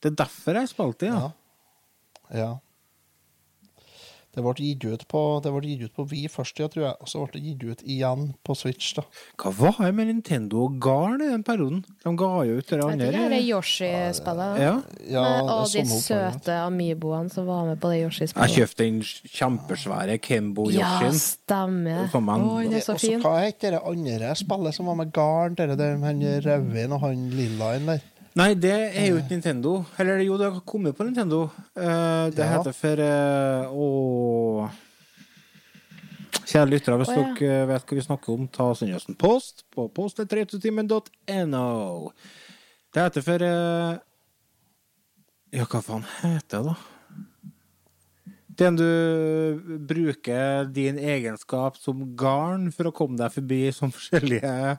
Det 0.01 0.11
er 0.11 0.15
derfor 0.25 0.57
jeg 0.59 0.69
spilte 0.71 1.05
det, 1.05 1.11
ja. 1.13 1.19
Ja. 1.29 1.31
Ja. 2.34 2.53
Det 4.36 4.43
ble 4.43 4.51
gitt 4.59 4.84
ut 4.84 5.03
på, 5.07 5.19
det 5.39 5.51
ble 5.55 5.61
gitt 5.69 5.84
ut 5.88 5.93
på 5.95 6.03
Wii 6.11 6.26
først, 6.28 6.57
ja, 6.59 6.65
tror 6.67 6.84
jeg. 6.89 6.95
Og 6.99 7.07
så 7.07 7.21
ble 7.23 7.39
det 7.39 7.43
gitt 7.45 7.61
ut 7.63 7.84
igjen 7.88 8.26
på 8.43 8.55
Switch, 8.59 8.89
da. 8.97 9.05
Hva 9.39 9.53
var 9.55 9.78
det 9.80 9.93
med 9.95 10.09
Nintendo 10.09 10.65
og 10.65 10.73
Garn 10.84 11.21
i 11.23 11.30
den 11.30 11.45
perioden? 11.47 11.86
De 12.03 12.11
ga 12.19 12.32
jo 12.43 12.57
ut 12.59 12.67
det 12.67 12.80
andre. 12.84 13.07
det 13.13 13.21
er. 13.30 13.36
Yoshi-spillet. 13.47 14.59
Ja. 14.59 14.73
Ja, 15.07 15.21
Med 15.23 15.53
alle 15.53 15.69
de 15.71 15.86
søte 16.01 16.57
amiboene 16.65 17.32
som 17.32 17.47
var 17.47 17.63
med 17.69 17.80
på 17.80 17.93
det 17.93 18.01
Yoshi-spillet. 18.01 18.51
Jeg 18.51 18.65
kjøpte 18.67 18.84
den 18.84 18.99
kjempesvære 19.38 20.17
Ja, 20.17 20.23
Kembo-Yoshien. 20.28 21.15
stemmer. 21.15 22.11
Som 22.11 22.28
en- 22.36 22.43
Å, 22.43 22.57
den 22.65 22.73
er 22.73 22.84
så 22.84 22.93
Og 22.93 22.99
så 22.99 23.21
hva 23.23 23.39
het 23.39 23.59
det 23.61 23.80
andre 23.80 24.36
spillet 24.36 24.73
som 24.76 24.86
var 24.91 24.95
med 24.99 25.13
garn? 25.13 25.55
Det 25.55 25.78
der 25.78 25.95
med 25.95 26.11
han 26.11 26.41
Rødvin 26.43 26.91
og 26.91 26.99
han 27.07 27.30
Lillaen 27.32 27.86
der. 27.86 28.01
Nei, 28.36 28.49
det 28.59 28.73
er 28.99 29.05
jo 29.07 29.15
ikke 29.21 29.31
Nintendo. 29.38 29.77
Eller 30.01 30.19
jo, 30.25 30.36
det 30.39 30.49
har 30.51 30.59
kommet 30.67 30.95
på 30.97 31.05
Nintendo. 31.07 31.39
Uh, 31.71 32.27
det 32.36 32.43
Ja. 32.43 32.49
heter 32.57 32.73
for 32.75 32.95
uh, 32.99 34.69
Kjære 36.45 36.69
lyttere, 36.69 36.97
hvis 36.99 37.09
oh, 37.09 37.15
ja. 37.17 37.21
dere 37.39 37.67
vet 37.71 37.86
hva 37.88 37.95
vi 37.97 38.01
snakker 38.05 38.29
om, 38.36 38.43
ta 38.53 38.65
send 38.77 38.93
oss 38.93 39.07
en 39.09 39.15
post 39.17 39.63
på 39.73 39.88
post.retrotimen.no. 39.95 41.65
Det 42.93 43.01
heter 43.07 43.21
for 43.25 43.39
uh, 43.41 43.93
Ja, 45.55 45.63
hva 45.65 45.79
faen 45.81 46.05
heter 46.19 46.59
det, 46.59 46.65
da? 46.67 46.75
Den 48.55 48.77
du 48.79 48.88
bruker 49.88 50.63
din 50.71 50.95
egenskap 50.99 51.75
som 51.81 52.15
garn 52.15 52.69
for 52.71 52.88
å 52.88 52.91
komme 52.95 53.17
deg 53.19 53.31
forbi 53.33 53.71
som 53.75 53.91
forskjellige 53.91 54.77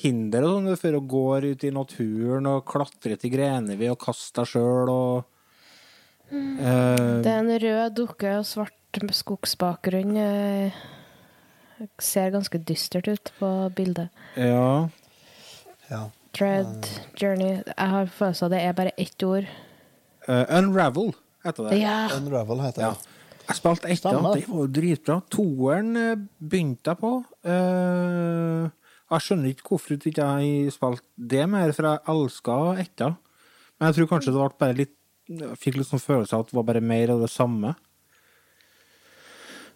hinder 0.00 0.44
og 0.46 0.54
sånn, 0.56 0.76
for 0.80 0.96
å 0.98 1.02
gå 1.04 1.24
ut 1.52 1.64
i 1.64 1.70
naturen 1.74 2.46
og 2.50 2.64
klatre 2.68 3.16
til 3.20 3.32
grener 3.34 3.76
ved 3.76 3.92
og 3.92 4.00
kaste 4.00 4.40
deg 4.40 4.50
sjøl 4.52 4.88
og 4.92 5.24
eh, 6.32 7.20
Det 7.22 7.28
er 7.32 7.38
en 7.42 7.52
rød 7.66 7.96
dukke 7.98 8.38
og 8.40 8.46
svart 8.48 8.78
skogsbakgrunn. 9.12 10.14
Det 10.14 11.88
Ser 11.98 12.30
ganske 12.30 12.60
dystert 12.62 13.08
ut 13.10 13.32
på 13.40 13.48
bildet. 13.74 14.12
Ja. 14.38 14.88
Ja. 15.90 16.02
Dread, 16.32 16.86
journey 17.18 17.58
Jeg 17.66 17.88
har 17.92 18.06
følelsen 18.06 18.46
av 18.46 18.52
det 18.54 18.60
er 18.62 18.76
bare 18.76 18.92
ett 18.96 19.24
ord. 19.26 19.48
Uh, 20.28 20.44
Unravel 20.60 21.10
heter 21.44 21.66
det. 21.68 21.80
Ja! 21.82 21.96
Unravel 22.16 22.62
heter 22.62 22.82
Ja. 22.86 22.92
det. 22.94 23.08
Jeg 23.48 23.58
spilte 23.58 23.88
etter, 23.90 23.96
Stemmer. 23.98 24.36
det 24.38 24.46
var 24.46 24.60
jo 24.62 24.66
dritbra. 24.70 25.16
Toeren 25.28 25.96
eh, 25.98 26.20
begynte 26.38 26.92
jeg 26.92 26.98
på. 27.00 27.10
Eh, 27.42 28.70
jeg 29.12 29.26
skjønner 29.26 29.52
ikke 29.52 29.68
hvorfor 29.68 29.94
ikke 29.96 30.26
jeg 30.26 30.74
spilte 30.74 31.30
det 31.32 31.46
mer, 31.50 31.72
for 31.76 31.88
jeg 31.88 32.04
elska 32.14 32.58
etta. 32.82 33.12
Men 33.78 33.88
jeg 33.88 33.98
tror 33.98 34.10
kanskje 34.12 34.34
det 34.34 34.42
ble 34.42 34.60
bare 34.62 34.78
litt 34.78 34.98
Jeg 35.32 35.56
fikk 35.62 35.76
litt 35.78 35.88
sånn 35.88 36.02
følelse 36.02 36.34
av 36.34 36.42
at 36.42 36.50
det 36.50 36.56
var 36.58 36.64
bare 36.68 36.80
mer 36.84 37.12
av 37.14 37.22
det 37.22 37.30
samme. 37.30 37.70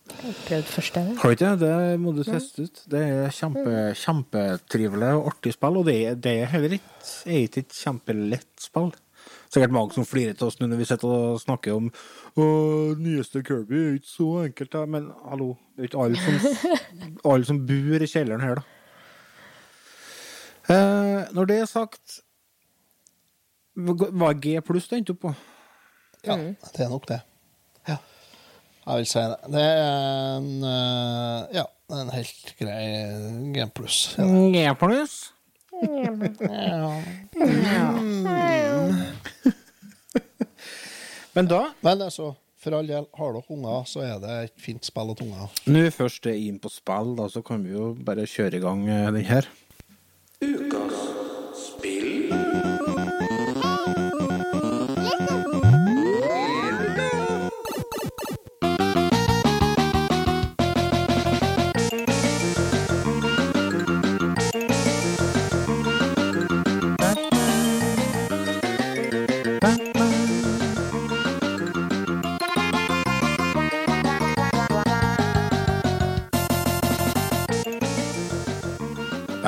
Prøvd 0.06 0.68
første. 0.70 1.02
Har 1.18 1.32
du 1.32 1.34
ikke 1.34 1.52
det? 1.60 1.70
Må 2.02 2.12
du 2.14 2.20
teste 2.26 2.66
ut. 2.66 2.82
Det 2.90 3.00
er 3.02 3.32
kjempe, 3.34 3.72
kjempetrivelig 3.98 5.08
og 5.18 5.30
artig 5.32 5.54
spill, 5.54 5.80
og 5.80 5.88
det, 5.88 5.96
det 6.22 6.34
er 6.42 6.52
heller 6.52 6.76
ikke, 6.76 6.92
er 7.30 7.40
ikke 7.46 7.64
et 7.64 7.78
kjempelett 7.78 8.52
spill. 8.62 8.92
Sikkert 9.50 9.74
mange 9.74 9.94
som 9.94 10.06
flirer 10.06 10.36
til 10.38 10.50
oss 10.50 10.58
nå 10.60 10.68
når 10.70 10.80
vi 10.82 10.86
sitter 10.86 11.10
og 11.10 11.40
snakker 11.42 11.74
om 11.78 11.88
å, 12.38 12.46
nyeste 13.00 13.42
Kirby 13.46 13.78
er 13.80 13.98
ikke 13.98 14.12
så 14.12 14.28
enkelt, 14.44 14.72
da. 14.74 14.84
Men 14.90 15.10
hallo, 15.26 15.52
det 15.74 15.86
er 15.86 15.90
ikke 15.90 16.06
alle 16.06 16.22
som, 16.22 16.78
alle 17.32 17.48
som 17.48 17.62
bor 17.68 18.06
i 18.06 18.10
kjelleren 18.10 18.46
her, 18.46 18.60
da. 18.60 18.75
Eh, 20.68 21.20
når 21.36 21.46
det 21.46 21.56
er 21.62 21.68
sagt 21.70 22.20
Var 23.76 24.38
G 24.42 24.56
pluss 24.66 24.88
det 24.90 24.98
endte 24.98 25.14
opp 25.14 25.20
på? 25.28 25.32
Ja, 26.26 26.34
det 26.34 26.82
er 26.82 26.88
nok 26.90 27.04
det. 27.06 27.20
Ja. 27.86 27.96
Jeg 28.86 29.02
vil 29.02 29.06
si 29.06 29.22
det. 29.22 29.36
Det 29.54 29.62
er 29.62 30.38
en 30.40 30.48
eh, 30.66 31.54
Ja, 31.60 31.66
en 31.94 32.10
helt 32.10 32.54
grei 32.58 32.82
G 33.54 33.66
pluss. 33.76 34.00
Ja. 34.18 34.26
G 34.26 34.64
pluss? 34.80 35.16
Men 41.36 41.50
da 41.50 41.60
Men 41.84 42.02
altså, 42.02 42.32
for 42.56 42.74
all 42.78 42.88
del, 42.88 43.04
har 43.14 43.34
dere 43.36 43.52
unger, 43.52 43.84
så 43.86 44.00
er 44.02 44.16
det 44.22 44.36
et 44.48 44.56
fint 44.58 44.86
spill 44.88 45.12
til 45.14 45.28
unger. 45.28 45.52
Når 45.68 45.84
vi 45.86 45.92
først 45.94 46.26
er 46.26 46.38
inn 46.40 46.56
på 46.62 46.72
spill, 46.72 47.12
da, 47.18 47.28
så 47.30 47.42
kan 47.46 47.62
vi 47.62 47.76
jo 47.76 47.92
bare 48.06 48.24
kjøre 48.26 48.58
i 48.58 48.62
gang 48.64 48.86
eh, 48.88 49.10
den 49.14 49.28
her. 49.28 49.46
Ukas 50.42 50.92
spill. 51.54 53.05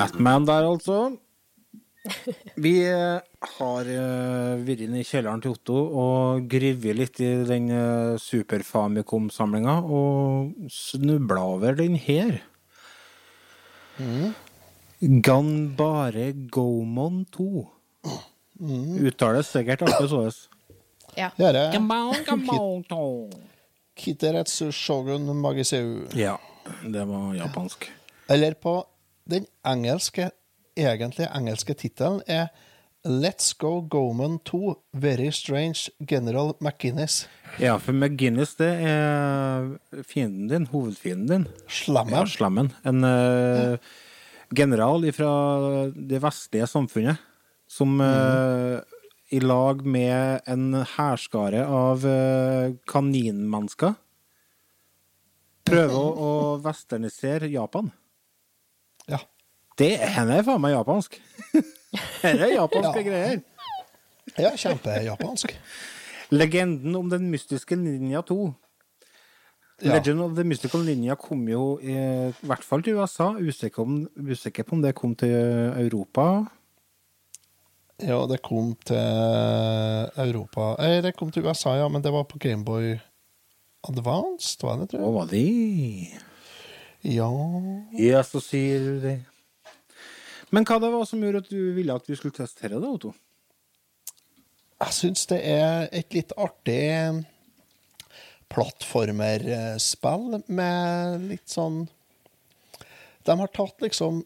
Batman 0.08 0.46
der, 0.46 0.64
altså. 0.64 1.16
Vi 2.56 2.72
eh, 2.88 3.20
har 3.58 3.88
eh, 3.92 4.60
vært 4.64 4.84
inne 4.86 5.02
i 5.02 5.06
kjelleren 5.06 5.42
til 5.44 5.52
Otto 5.52 5.76
og 6.00 6.46
grivet 6.48 6.96
litt 6.96 7.20
i 7.20 7.28
den 7.44 7.68
eh, 7.74 8.14
Super 8.16 8.64
Famicom-samlinga, 8.64 9.74
og 9.84 10.70
snubla 10.72 11.44
over 11.58 11.76
den 11.76 11.98
her. 12.00 12.40
Ganbare 15.28 16.32
Gomon 16.48 17.26
2. 17.34 17.48
Uttales 19.10 19.52
sikkert 19.52 19.84
alltid 19.84 20.12
sånn. 20.14 20.32
Ja. 21.18 21.32
Det 21.36 21.52
Gamon, 21.74 22.14
gamon. 22.28 22.86
Kiteretsu 23.98 24.70
Shogun 24.72 25.28
Magiseu. 25.42 26.06
Ja, 26.16 26.38
det 26.86 27.04
var 27.10 27.34
japansk. 27.36 27.90
Eller 28.30 28.56
på 28.56 28.80
den 29.28 29.46
engelske, 29.66 30.30
egentlig 30.78 31.28
engelske 31.34 31.76
tittelen 31.78 32.22
er 32.26 32.48
Let's 33.06 33.52
Go 33.56 33.80
Goman 33.86 34.38
2 34.44 34.74
Very 34.92 35.30
Strange 35.32 35.90
General 36.00 36.54
McInnes. 36.60 37.28
Ja, 37.62 37.76
for 37.78 37.94
McGinnis, 37.94 38.56
det 38.58 38.72
er 38.84 40.02
fienden 40.04 40.48
din, 40.50 40.66
hovedfienden 40.72 41.28
din. 41.28 41.46
Ja, 41.46 41.68
Slammen. 41.68 42.26
slammen. 42.26 42.72
En 42.84 43.04
uh, 43.04 43.78
general 44.50 45.06
fra 45.12 45.30
det 45.94 46.20
vestlige 46.22 46.66
samfunnet 46.66 47.22
som 47.68 48.00
uh, 48.00 48.80
i 49.30 49.40
lag 49.40 49.86
med 49.86 50.44
en 50.48 50.82
hærskare 50.96 51.64
av 51.64 52.04
uh, 52.04 52.74
kaninmennesker 52.88 53.94
prøver 55.68 56.20
å 56.28 56.34
westernisere 56.66 57.50
Japan. 57.52 57.92
Ja. 59.08 59.18
Det 59.78 59.92
henne 59.98 60.38
er 60.40 60.46
faen 60.46 60.60
meg 60.62 60.74
japansk. 60.74 61.18
Dette 62.22 62.32
er 62.34 62.54
japanske 62.56 63.02
Ja. 63.02 63.06
greier. 63.06 63.42
ja, 64.38 64.50
kjempejapansk. 64.56 65.54
Legenden 66.34 66.96
om 66.98 67.08
den 67.10 67.30
mystiske 67.32 67.76
Ninja 67.78 68.20
2. 68.28 68.54
Ja. 69.80 69.94
Legend 69.94 70.20
of 70.20 70.32
the 70.34 70.42
Mystical 70.44 70.82
Ninja 70.82 71.14
kom 71.14 71.44
jo 71.48 71.78
i, 71.78 71.94
i 71.94 72.46
hvert 72.50 72.64
fall 72.66 72.82
til 72.82 72.98
USA. 72.98 73.30
Usikker, 73.38 73.84
om, 73.86 74.00
usikker 74.18 74.66
på 74.66 74.74
om 74.74 74.82
det 74.82 74.90
kom 74.98 75.14
til 75.14 75.30
Europa. 75.78 76.24
Ja, 78.02 78.18
det 78.30 78.40
kom 78.46 78.74
til 78.86 78.98
Europa 80.22 80.72
Nei, 80.78 81.00
Det 81.02 81.14
kom 81.18 81.30
til 81.34 81.46
USA, 81.46 81.76
ja, 81.80 81.88
men 81.90 82.02
det 82.02 82.12
var 82.14 82.26
på 82.30 82.38
Gameboy 82.38 82.92
Advanced, 83.88 84.62
var 84.62 84.76
det, 84.82 84.90
tror 84.92 85.00
Hva 85.00 85.08
jeg? 85.08 85.16
var 85.16 85.26
det? 85.32 86.27
Ja 87.06 87.30
Ja, 87.98 88.22
så 88.26 88.40
sier 88.42 88.80
du 88.82 89.00
det. 89.02 89.18
Men 90.50 90.64
hva 90.64 90.78
det 90.80 90.90
var 90.92 91.04
som 91.06 91.22
gjorde 91.22 91.44
at 91.44 91.50
du 91.52 91.72
ville 91.76 91.94
at 91.94 92.06
vi 92.08 92.16
skulle 92.16 92.34
testere 92.36 92.80
det, 92.80 92.88
Otto? 92.88 93.12
Jeg 94.78 94.94
syns 94.94 95.26
det 95.30 95.40
er 95.42 95.88
et 95.92 96.14
litt 96.14 96.32
artig 96.38 97.26
plattformerspill 98.48 100.38
med 100.46 101.26
litt 101.28 101.50
sånn 101.52 101.82
De 103.26 103.36
har 103.42 103.50
tatt 103.52 103.82
liksom 103.84 104.22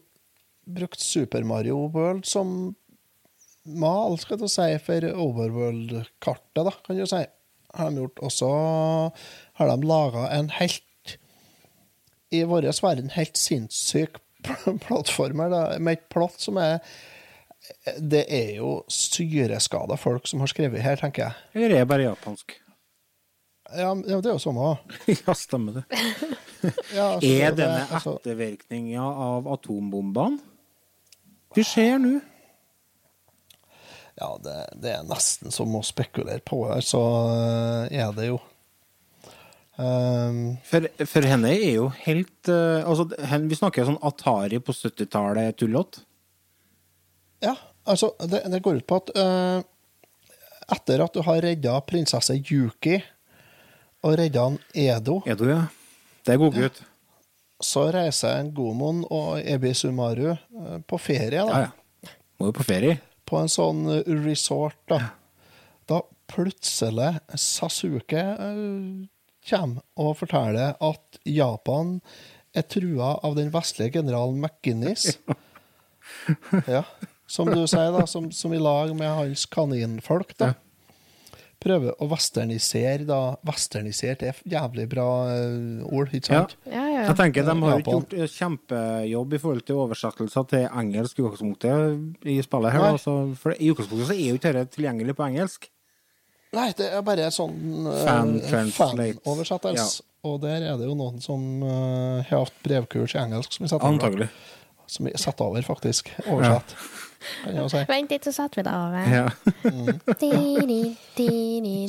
Brukt 0.63 1.01
Super 1.03 1.43
Mario 1.43 1.89
World 1.91 2.23
som 2.29 2.73
mal, 3.63 4.15
skal 4.19 4.39
du 4.39 4.47
si, 4.51 4.69
for 4.83 5.03
Overworld-kartet, 5.07 6.63
da, 6.63 6.71
kan 6.85 6.99
du 6.99 7.05
si. 7.07 7.19
Har 7.73 7.91
de 7.91 8.03
gjort. 8.03 8.21
Og 8.23 8.31
så 8.31 8.49
har 9.59 9.71
de 9.71 9.87
laga 9.87 10.27
en 10.35 10.49
helt 10.55 10.83
I 12.33 12.43
vår 12.49 12.69
verden 12.81 13.11
helt 13.13 13.39
sinnssyk 13.39 14.19
plattformer, 14.83 15.51
da, 15.53 15.63
med 15.79 15.99
et 15.99 16.07
plott 16.11 16.41
som 16.41 16.57
er 16.59 16.79
det 17.95 18.25
er 18.27 18.57
jo 18.57 18.81
syreskada 18.91 19.95
folk 19.99 20.27
som 20.27 20.41
har 20.43 20.51
skrevet 20.51 20.83
her, 20.83 20.99
tenker 20.99 21.23
jeg. 21.23 21.45
Eller 21.55 21.77
er 21.77 21.83
det 21.83 21.91
bare 21.93 22.07
japansk? 22.09 22.57
Ja, 23.71 23.93
ja 23.95 24.19
det 24.19 24.29
er 24.29 24.35
jo 24.35 24.41
samme. 24.43 24.73
ja, 25.25 25.37
stemmer 25.37 25.81
det. 25.81 25.85
Ja, 26.95 27.17
altså, 27.17 27.27
Er 27.27 27.55
denne 27.57 27.81
altså, 27.91 28.13
ettervirkninga 28.21 29.03
av 29.03 29.49
atombombene? 29.51 30.37
Vi 31.57 31.65
ser 31.67 31.97
nå. 31.99 32.13
Ja, 34.15 34.29
det, 34.39 34.53
det 34.79 34.93
er 34.93 35.03
nesten 35.03 35.51
som 35.51 35.75
å 35.75 35.81
spekulere 35.83 36.39
på 36.45 36.61
her, 36.69 36.79
så 36.85 37.01
eh, 37.33 37.97
er 37.99 38.15
det 38.15 38.29
jo. 38.29 38.37
Um, 39.73 40.59
For, 40.69 40.85
for 41.09 41.25
henne 41.25 41.49
er 41.49 41.79
jo 41.79 41.87
helt 42.03 42.45
uh, 42.45 42.85
Altså, 42.85 43.07
hen, 43.25 43.47
vi 43.49 43.57
snakker 43.57 43.87
sånn 43.87 43.97
Atari 44.05 44.59
på 44.61 44.69
70-tallet 44.69 45.57
tullete. 45.57 46.03
ja, 47.41 47.55
altså, 47.89 48.11
det, 48.29 48.43
det 48.53 48.59
går 48.61 48.83
ut 48.83 48.85
på 48.85 48.99
at 49.01 49.09
uh, 49.17 49.63
etter 50.77 51.01
at 51.01 51.17
du 51.17 51.23
har 51.25 51.41
redda 51.41 51.79
prinsesse 51.89 52.37
Yuki 52.37 52.99
og 54.05 54.13
redda 54.19 54.45
Edo, 54.77 55.17
Edo, 55.25 55.49
ja? 55.49 55.63
Det 56.23 56.35
er 56.35 56.39
god 56.43 56.59
gutt. 56.59 56.77
så 57.63 57.87
reiser 57.95 58.43
en 58.43 58.53
Gomon 58.53 59.01
og 59.09 59.41
Ebi 59.41 59.73
Sumaru 59.73 60.35
uh, 60.35 60.77
på 60.85 61.01
ferie, 61.01 61.41
da. 61.49 61.63
Ja, 61.65 61.73
ja. 62.05 62.13
Må 62.37 62.51
jo 62.51 62.57
på 62.59 62.67
ferie. 62.67 62.99
på 63.25 63.41
en 63.41 63.49
sånn 63.49 63.87
resort, 64.21 64.77
da. 64.91 65.01
Da 65.89 66.03
plutselig 66.29 67.15
Sasuke 67.41 68.21
kommer 69.49 69.81
og 69.99 70.15
forteller 70.21 70.75
at 70.83 71.19
Japan 71.27 71.97
er 72.53 72.67
trua 72.69 73.15
av 73.25 73.35
den 73.39 73.49
vestlige 73.53 73.99
generalen 73.99 74.41
McGuinness. 74.43 75.17
Ja, 76.67 76.83
som 77.31 77.47
du 77.49 77.61
sier, 77.65 77.93
da, 77.95 78.03
som, 78.07 78.27
som 78.35 78.51
i 78.53 78.59
lag 78.59 78.91
med 78.95 79.07
hans 79.07 79.45
kaninfolk, 79.49 80.33
da. 80.37 80.49
Prøver 81.63 81.95
å 82.03 82.07
westernisere, 82.11 83.05
da. 83.07 83.37
Westernisere 83.47 84.27
er 84.33 84.41
jævlig 84.51 84.83
bra 84.91 85.05
eh, 85.31 85.79
ord, 85.87 86.11
ikke 86.11 86.27
sant? 86.27 86.57
Ja, 86.67 86.83
ja. 86.91 87.05
Jeg 87.07 87.15
tenker 87.21 87.47
De 87.47 87.55
har 87.61 87.79
ikke 87.79 87.93
Japan. 87.95 88.03
gjort 88.19 88.35
kjempejobb 88.35 89.33
i 89.37 89.39
forhold 89.45 89.63
til 89.69 89.79
oversettelser 89.85 90.49
til 90.51 90.65
engelsk 90.67 91.21
i 91.21 91.23
utgangspunktet 91.23 92.27
i 92.35 92.37
spillet. 92.43 92.75
her. 92.75 92.87
Altså, 92.91 93.15
for 93.39 93.55
I 93.55 93.71
utgangspunktet 93.71 94.11
så 94.11 94.17
er 94.19 94.25
jo 94.27 94.41
ikke 94.41 94.53
dette 94.59 94.75
tilgjengelig 94.75 95.15
på 95.17 95.27
engelsk. 95.31 95.69
Nei, 96.53 96.69
det 96.77 96.89
er 96.93 97.05
bare 97.05 97.29
sånn 97.33 97.87
eh, 97.89 98.01
Fan 98.05 98.33
translate. 98.45 99.21
fanoversettelse. 99.23 100.03
Og 100.23 100.37
der 100.43 100.63
er 100.69 100.77
det 100.79 100.85
jo 100.87 100.93
noen 100.95 101.17
som 101.19 101.41
uh, 101.65 102.21
har 102.23 102.45
hatt 102.45 102.59
brevkurs 102.63 103.17
i 103.17 103.19
engelsk 103.19 103.57
som 103.57 103.65
vi 103.65 103.71
setter 103.71 103.83
over. 103.83 103.97
Antagelig. 103.97 104.29
Som 104.87 105.09
vi 105.09 105.11
setter 105.19 105.49
over, 105.49 105.65
faktisk. 105.67 106.13
Oversett. 106.27 106.75
Ja. 107.47 107.65
si. 107.71 107.81
Vent 107.87 108.11
litt, 108.11 108.23
så 108.27 108.33
setter 108.35 108.61
vi 108.61 108.63
det 108.67 108.75
over. 108.75 109.03
Ja. 109.11 109.27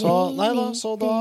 Så, 0.01 0.15
nei 0.39 0.51
da, 0.59 0.67
så 0.79 0.95
da 1.01 1.13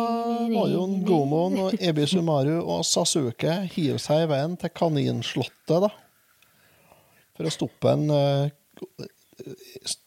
må 0.50 0.68
jo 0.72 0.84
en 0.88 1.00
Gomon 1.06 1.60
og 1.68 1.78
Ebi 1.82 2.06
Sumaru 2.10 2.56
og 2.62 2.84
Sasuke 2.88 3.60
hive 3.74 4.00
seg 4.02 4.26
i 4.26 4.30
veien 4.34 4.58
til 4.62 4.74
Kaninslottet, 4.74 5.88
da. 5.88 5.92
For 7.34 7.50
å 7.50 7.54
stoppe 7.54 7.94
en 7.94 8.10
eh, 8.14 9.08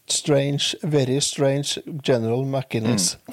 strange, 0.09 0.75
very 0.83 1.21
strange 1.21 1.79
General 2.05 2.45
McInnes. 2.45 3.17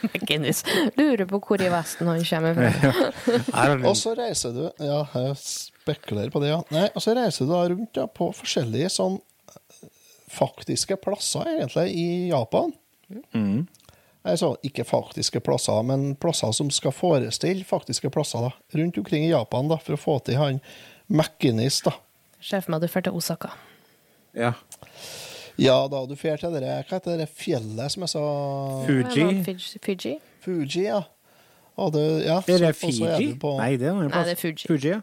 McInnes. 0.00 0.64
Lurer 0.96 1.26
på 1.28 1.40
hvor 1.44 1.60
i 1.60 1.68
Vesten 1.72 2.08
han 2.08 2.22
kommer 2.24 2.54
fra. 2.56 3.80
Og 3.90 3.96
så 3.98 4.14
reiser 4.16 4.54
du 4.56 4.62
Ja, 4.80 5.02
jeg 5.14 5.34
spekulerer 5.42 6.30
på 6.32 6.40
det, 6.40 6.52
ja. 6.54 6.60
Nei, 6.72 6.86
og 6.94 7.02
så 7.04 7.14
reiser 7.16 7.44
du 7.44 7.52
da 7.52 7.64
rundt 7.72 7.98
ja, 8.00 8.06
på 8.06 8.30
forskjellige 8.36 8.88
sånn 8.94 9.18
eh, 9.18 9.90
faktiske 10.30 10.96
plasser, 11.02 11.48
egentlig, 11.56 11.88
i 11.96 12.08
Japan. 12.30 12.72
Altså, 14.20 14.52
ikke 14.66 14.84
faktiske 14.84 15.40
plasser, 15.44 15.80
men 15.88 16.14
plasser 16.20 16.52
som 16.56 16.70
skal 16.72 16.92
forestille 16.94 17.64
faktiske 17.64 18.12
plasser 18.12 18.44
da, 18.44 18.52
rundt 18.76 19.00
omkring 19.00 19.24
i 19.26 19.32
Japan, 19.32 19.68
da, 19.72 19.80
for 19.80 19.96
å 19.96 20.00
få 20.00 20.18
til 20.26 20.38
han 20.40 20.60
McInnes, 21.08 21.80
da. 21.86 21.96
Ser 22.40 22.62
for 22.64 22.76
meg 22.76 22.84
du 22.84 22.88
drar 22.88 23.08
til 23.08 23.16
Osaka. 23.20 23.52
ja. 24.36 24.54
Ja 25.60 25.76
da, 25.92 26.04
du 26.08 26.16
fer 26.16 26.40
til 26.40 26.54
det 26.56 26.62
Hva 26.64 26.82
heter 26.96 27.18
det 27.20 27.28
fjellet 27.28 27.92
som 27.92 28.04
jeg 28.06 28.12
sa 28.14 28.24
Fuji. 28.86 29.26
Fiji? 29.44 29.80
Fiji? 29.84 30.18
Fuji, 30.44 30.84
ja. 30.86 31.02
Og 31.80 31.92
det, 31.92 32.04
ja 32.24 32.38
Er 32.38 32.58
det 32.66 32.74
så- 32.76 32.92
så 32.92 33.06
er 33.06 33.16
Fiji? 33.18 33.34
På, 33.40 33.56
Nei, 33.58 33.76
det 33.76 33.88
er 33.88 33.94
Nei, 33.94 34.08
plass. 34.08 34.26
det 34.26 34.32
er 34.32 34.40
Fuji. 34.40 34.66
Fuji, 34.68 34.88
ja. 34.88 35.00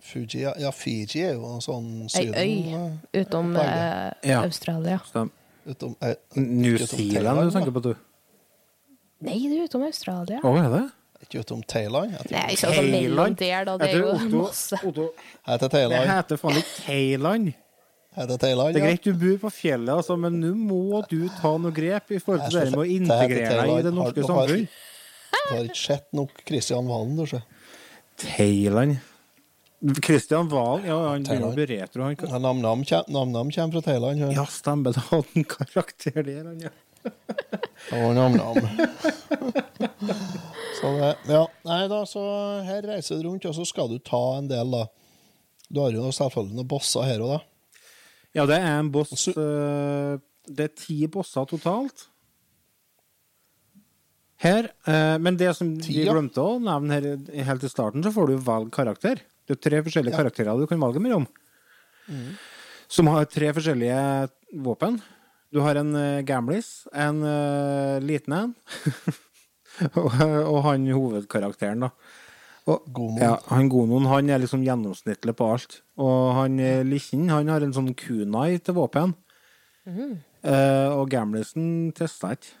Fuji, 0.00 0.40
ja. 0.40 0.52
ja, 0.58 0.70
Fiji 0.70 1.22
er 1.22 1.34
jo 1.34 1.54
en 1.54 1.60
sånn 1.60 2.08
Ei 2.16 2.28
øy 2.30 2.74
eh, 2.74 3.22
utom 3.24 3.56
uh, 3.56 3.62
eh, 3.62 4.12
Ja. 4.30 4.42
Australia. 4.44 5.00
Stem. 5.08 5.30
Utom, 5.68 5.96
uh, 6.00 6.14
New 6.36 6.76
Zealand 6.78 7.12
Thailand, 7.12 7.50
du 7.50 7.58
tenker 7.58 7.74
på, 7.74 7.82
du? 7.82 7.94
Nei, 9.26 9.38
det 9.48 9.58
er 9.58 9.64
utom 9.66 9.82
Australia. 9.82 10.38
Å, 10.40 10.52
er 10.56 10.70
det? 10.76 10.84
Ikke 11.26 11.42
utom 11.42 11.62
Thailand. 11.66 12.14
Nei, 12.30 12.44
ikke 12.54 12.68
altså 12.70 12.82
mellom 12.82 13.34
Thailand? 13.34 13.36
der, 13.36 13.64
da. 13.66 13.76
Det 13.76 13.88
er 13.90 13.98
jo 13.98 14.12
tror 14.14 14.44
Otto- 14.46 14.88
Otto, 14.88 15.08
Det 15.10 15.52
heter 15.52 15.88
det 15.90 16.04
heter 16.12 16.36
faen 16.36 16.60
ikke 16.60 16.84
Thailand. 16.86 17.52
Thailand, 18.26 18.74
Det 18.74 18.82
er 18.82 18.86
greit 18.86 19.04
du 19.06 19.12
bor 19.14 19.36
på 19.46 19.50
fjellet, 19.54 19.92
altså, 19.94 20.16
men 20.18 20.40
nå 20.42 20.54
må 20.58 21.02
du 21.10 21.28
ta 21.38 21.52
noe 21.60 21.74
grep 21.74 22.10
i 22.10 22.18
forhold 22.18 22.48
til 22.48 22.58
det 22.58 22.72
med 22.72 22.82
å 22.82 22.88
integrere 22.96 23.60
deg 23.62 23.74
i 23.76 23.84
det 23.86 23.92
norske 23.94 24.24
samfunn. 24.26 24.66
Du 25.48 25.54
har 25.54 25.68
ikke 25.68 25.80
sett 25.80 26.08
nok 26.16 26.42
Kristian 26.48 26.88
Valen, 26.90 27.14
du 27.16 27.24
ser. 27.28 27.46
Thailand. 28.18 28.98
Kristian 30.02 30.48
Valen, 30.50 30.88
ja, 30.88 30.98
han 31.12 31.22
begynner 31.22 31.52
å 31.52 31.54
bli 31.54 31.66
retro. 31.70 32.02
Han. 32.02 32.16
Ja, 32.18 32.40
Nam-Nam 32.42 32.82
Nam-Nam 33.06 33.52
kommer 33.54 33.78
fra 33.78 33.84
Thailand. 33.86 34.24
Ja. 34.24 34.30
Ja, 34.40 34.46
stemmer, 34.50 34.96
det 34.96 35.04
hadde 35.12 35.38
en 35.38 35.46
karakter 35.48 36.22
der, 36.26 36.44
han, 36.50 36.60
ja. 36.66 36.74
Og 37.94 38.14
Nam-Nam. 38.18 38.58
så 40.80 40.94
det, 40.98 41.12
ja. 41.30 41.44
Nei 41.68 41.82
da, 41.92 42.02
så 42.10 42.24
her 42.66 42.88
reiser 42.90 43.20
du 43.22 43.28
rundt, 43.28 43.46
og 43.46 43.54
så 43.54 43.68
skal 43.68 43.92
du 43.92 44.00
ta 44.02 44.22
en 44.40 44.50
del, 44.50 44.74
da. 44.74 44.88
Du 45.68 45.82
har 45.84 45.94
jo 45.94 46.10
selvfølgelig 46.10 46.58
noen 46.58 46.70
bosser 46.74 47.06
her 47.06 47.22
òg, 47.22 47.36
da. 47.36 47.40
Ja, 48.36 48.44
det 48.46 48.58
er 48.60 48.78
en 48.78 48.90
boss 48.92 49.12
Også, 49.16 49.32
uh, 49.32 50.18
Det 50.48 50.66
er 50.68 50.74
ti 50.76 50.98
bosser 51.10 51.46
totalt. 51.48 52.06
Her. 54.38 54.68
uh, 54.86 55.16
men 55.18 55.36
det 55.40 55.50
som 55.58 55.72
Ti, 55.82 55.96
vi 55.96 56.06
glemte 56.06 56.42
å 56.44 56.58
nevne 56.62 56.94
her 56.94 57.44
helt 57.48 57.64
i 57.66 57.70
starten, 57.72 58.04
så 58.04 58.12
får 58.14 58.30
du 58.30 58.36
valg 58.46 58.70
karakter. 58.74 59.22
Det 59.48 59.56
er 59.56 59.62
tre 59.64 59.80
forskjellige 59.82 60.14
Ja. 60.14 60.20
karakterer 60.22 60.60
du 60.60 60.66
kan 60.70 60.80
valge 60.80 61.00
mellom. 61.02 61.26
Som 62.88 63.08
har 63.12 63.24
tre 63.28 63.50
forskjellige 63.52 64.28
våpen. 64.64 65.00
Du 65.52 65.60
har 65.64 65.80
en 65.80 65.94
uh, 65.96 66.20
gamlis, 66.28 66.86
en 66.92 67.22
eh, 67.24 67.98
liten 68.04 68.34
en, 68.36 68.54
og, 69.96 70.12
og 70.20 70.58
han 70.66 70.84
hovedkarakteren, 70.92 71.86
da. 71.86 71.90
Og, 72.68 72.84
Gonon. 72.92 73.20
ja, 73.22 73.34
han 73.48 73.68
Gonon 73.72 74.04
han 74.10 74.28
er 74.28 74.42
liksom 74.42 74.60
gjennomsnittlig 74.66 75.32
på 75.38 75.46
alt. 75.54 75.78
Og 75.96 76.34
han 76.36 76.58
eh, 76.60 76.82
Lichen 76.84 77.30
han 77.32 77.48
har 77.48 77.64
en 77.64 77.72
sånn 77.72 77.94
kunai 77.96 78.58
til 78.60 78.76
våpen. 78.76 79.14
Eh, 79.88 80.88
og 80.92 81.08
gamlisen 81.12 81.90
testa 81.96 82.34
ikke. 82.36 82.52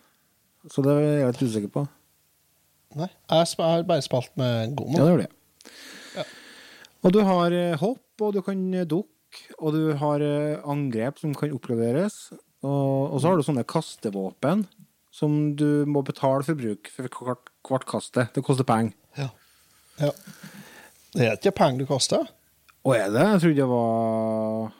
Så 0.72 0.82
det 0.84 0.94
er 0.96 1.04
jeg 1.20 1.34
litt 1.34 1.44
usikker 1.50 1.72
på. 1.74 1.82
Nei, 2.98 3.08
jeg 3.28 3.50
har 3.60 3.84
bare 3.88 4.04
spilt 4.04 4.32
med 4.40 4.54
Ja, 4.70 4.72
Gomo. 4.78 4.96
det 4.96 5.04
gjør 5.10 5.20
det. 5.20 5.28
Ja. 6.16 6.24
Og 7.04 7.12
du 7.14 7.20
har 7.28 7.52
eh, 7.54 7.76
hopp, 7.82 8.04
og 8.24 8.32
du 8.34 8.40
kan 8.46 8.62
eh, 8.74 8.86
dukke, 8.88 9.42
og 9.60 9.76
du 9.76 9.82
har 10.00 10.24
angrep 10.64 11.20
som 11.20 11.34
kan 11.36 11.52
oppgraderes. 11.52 12.30
Og, 12.64 13.12
og 13.12 13.20
så 13.20 13.28
har 13.28 13.36
du 13.38 13.44
sånne 13.46 13.66
kastevåpen 13.68 14.64
som 15.14 15.36
du 15.58 15.84
må 15.86 16.00
betale 16.06 16.42
for 16.46 16.56
bruk 16.58 16.88
for 16.94 17.12
hvert, 17.28 17.52
hvert 17.68 17.86
kaste. 17.92 18.24
Det 18.34 18.42
koster 18.46 18.66
penger. 18.66 18.96
Ja. 19.18 19.28
Ja. 20.00 20.10
Det 21.14 21.24
er 21.26 21.36
ikke 21.38 21.52
penger 21.56 21.78
du 21.82 21.86
koster. 21.88 22.26
Å, 22.84 22.92
er 22.94 23.08
det? 23.10 23.24
Jeg 23.24 23.40
trodde 23.42 23.56
det 23.58 23.68
var 23.70 24.72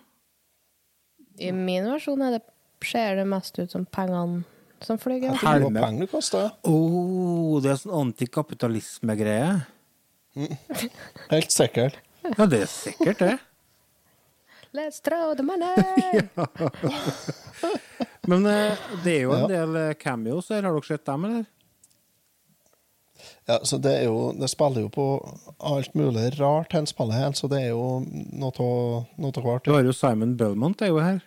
I 1.42 1.50
min 1.56 1.88
versjon 1.90 2.22
er 2.26 2.36
det, 2.36 2.42
ser 2.84 3.16
det 3.18 3.26
mest 3.28 3.58
ut 3.58 3.72
som 3.74 3.84
pengene 3.86 4.44
som 4.84 4.98
flyr. 5.02 5.18
Jeg 5.24 5.40
tror 5.40 5.58
det 5.58 5.70
var 5.72 5.82
penger 5.88 6.06
det 6.06 6.10
koster. 6.12 6.50
Oh, 6.68 7.58
det 7.64 7.72
er 7.72 7.80
sånn 7.80 7.96
antikapitalisme-greie. 8.06 9.50
Helt 11.32 11.50
sikkert. 11.54 11.96
Ja, 12.28 12.46
det 12.46 12.60
er 12.66 12.70
sikkert 12.70 13.18
det. 13.24 13.34
Let's 14.76 15.00
throw 15.02 15.32
the 15.34 15.42
money! 15.42 16.28
Men 18.28 18.44
eh, 18.46 18.76
det 19.02 19.14
er 19.16 19.22
jo 19.24 19.32
en 19.32 19.46
Ja. 19.46 19.48
del 19.54 19.76
eh, 19.80 19.94
cameos 19.98 20.50
her. 20.52 20.62
Har 20.62 20.76
dere 20.76 20.84
sett 20.86 21.06
dem, 21.08 21.24
eller? 21.24 21.46
Ja, 23.48 23.58
så 23.66 23.78
det 23.82 23.92
er 23.98 24.04
jo 24.06 24.32
Det 24.36 24.48
spiller 24.50 24.84
jo 24.84 24.90
på 24.92 25.04
alt 25.58 25.94
mulig 25.98 26.30
rart, 26.38 26.72
hen 26.76 26.86
spillet 26.86 27.18
her, 27.18 27.32
så 27.34 27.48
det 27.50 27.62
er 27.64 27.72
jo 27.72 28.00
noe 28.04 28.52
av 28.60 29.42
hvert. 29.42 29.64
Du 29.64 29.72
har 29.74 29.86
jo 29.86 29.94
Simon 29.96 30.36
Belmont 30.38 30.82
er 30.82 30.92
jo 30.92 31.00
her. 31.02 31.20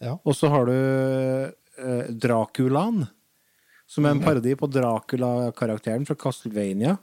Ja. 0.00 0.16
Og 0.22 0.36
så 0.38 0.48
har 0.52 0.68
du 0.68 0.74
eh, 0.74 2.10
Draculaen, 2.14 3.06
som 3.88 4.06
er 4.06 4.14
en 4.14 4.22
parodi 4.22 4.54
på 4.58 4.68
Dracula-karakteren 4.70 6.06
fra 6.06 6.16
Castlevania. 6.18 6.96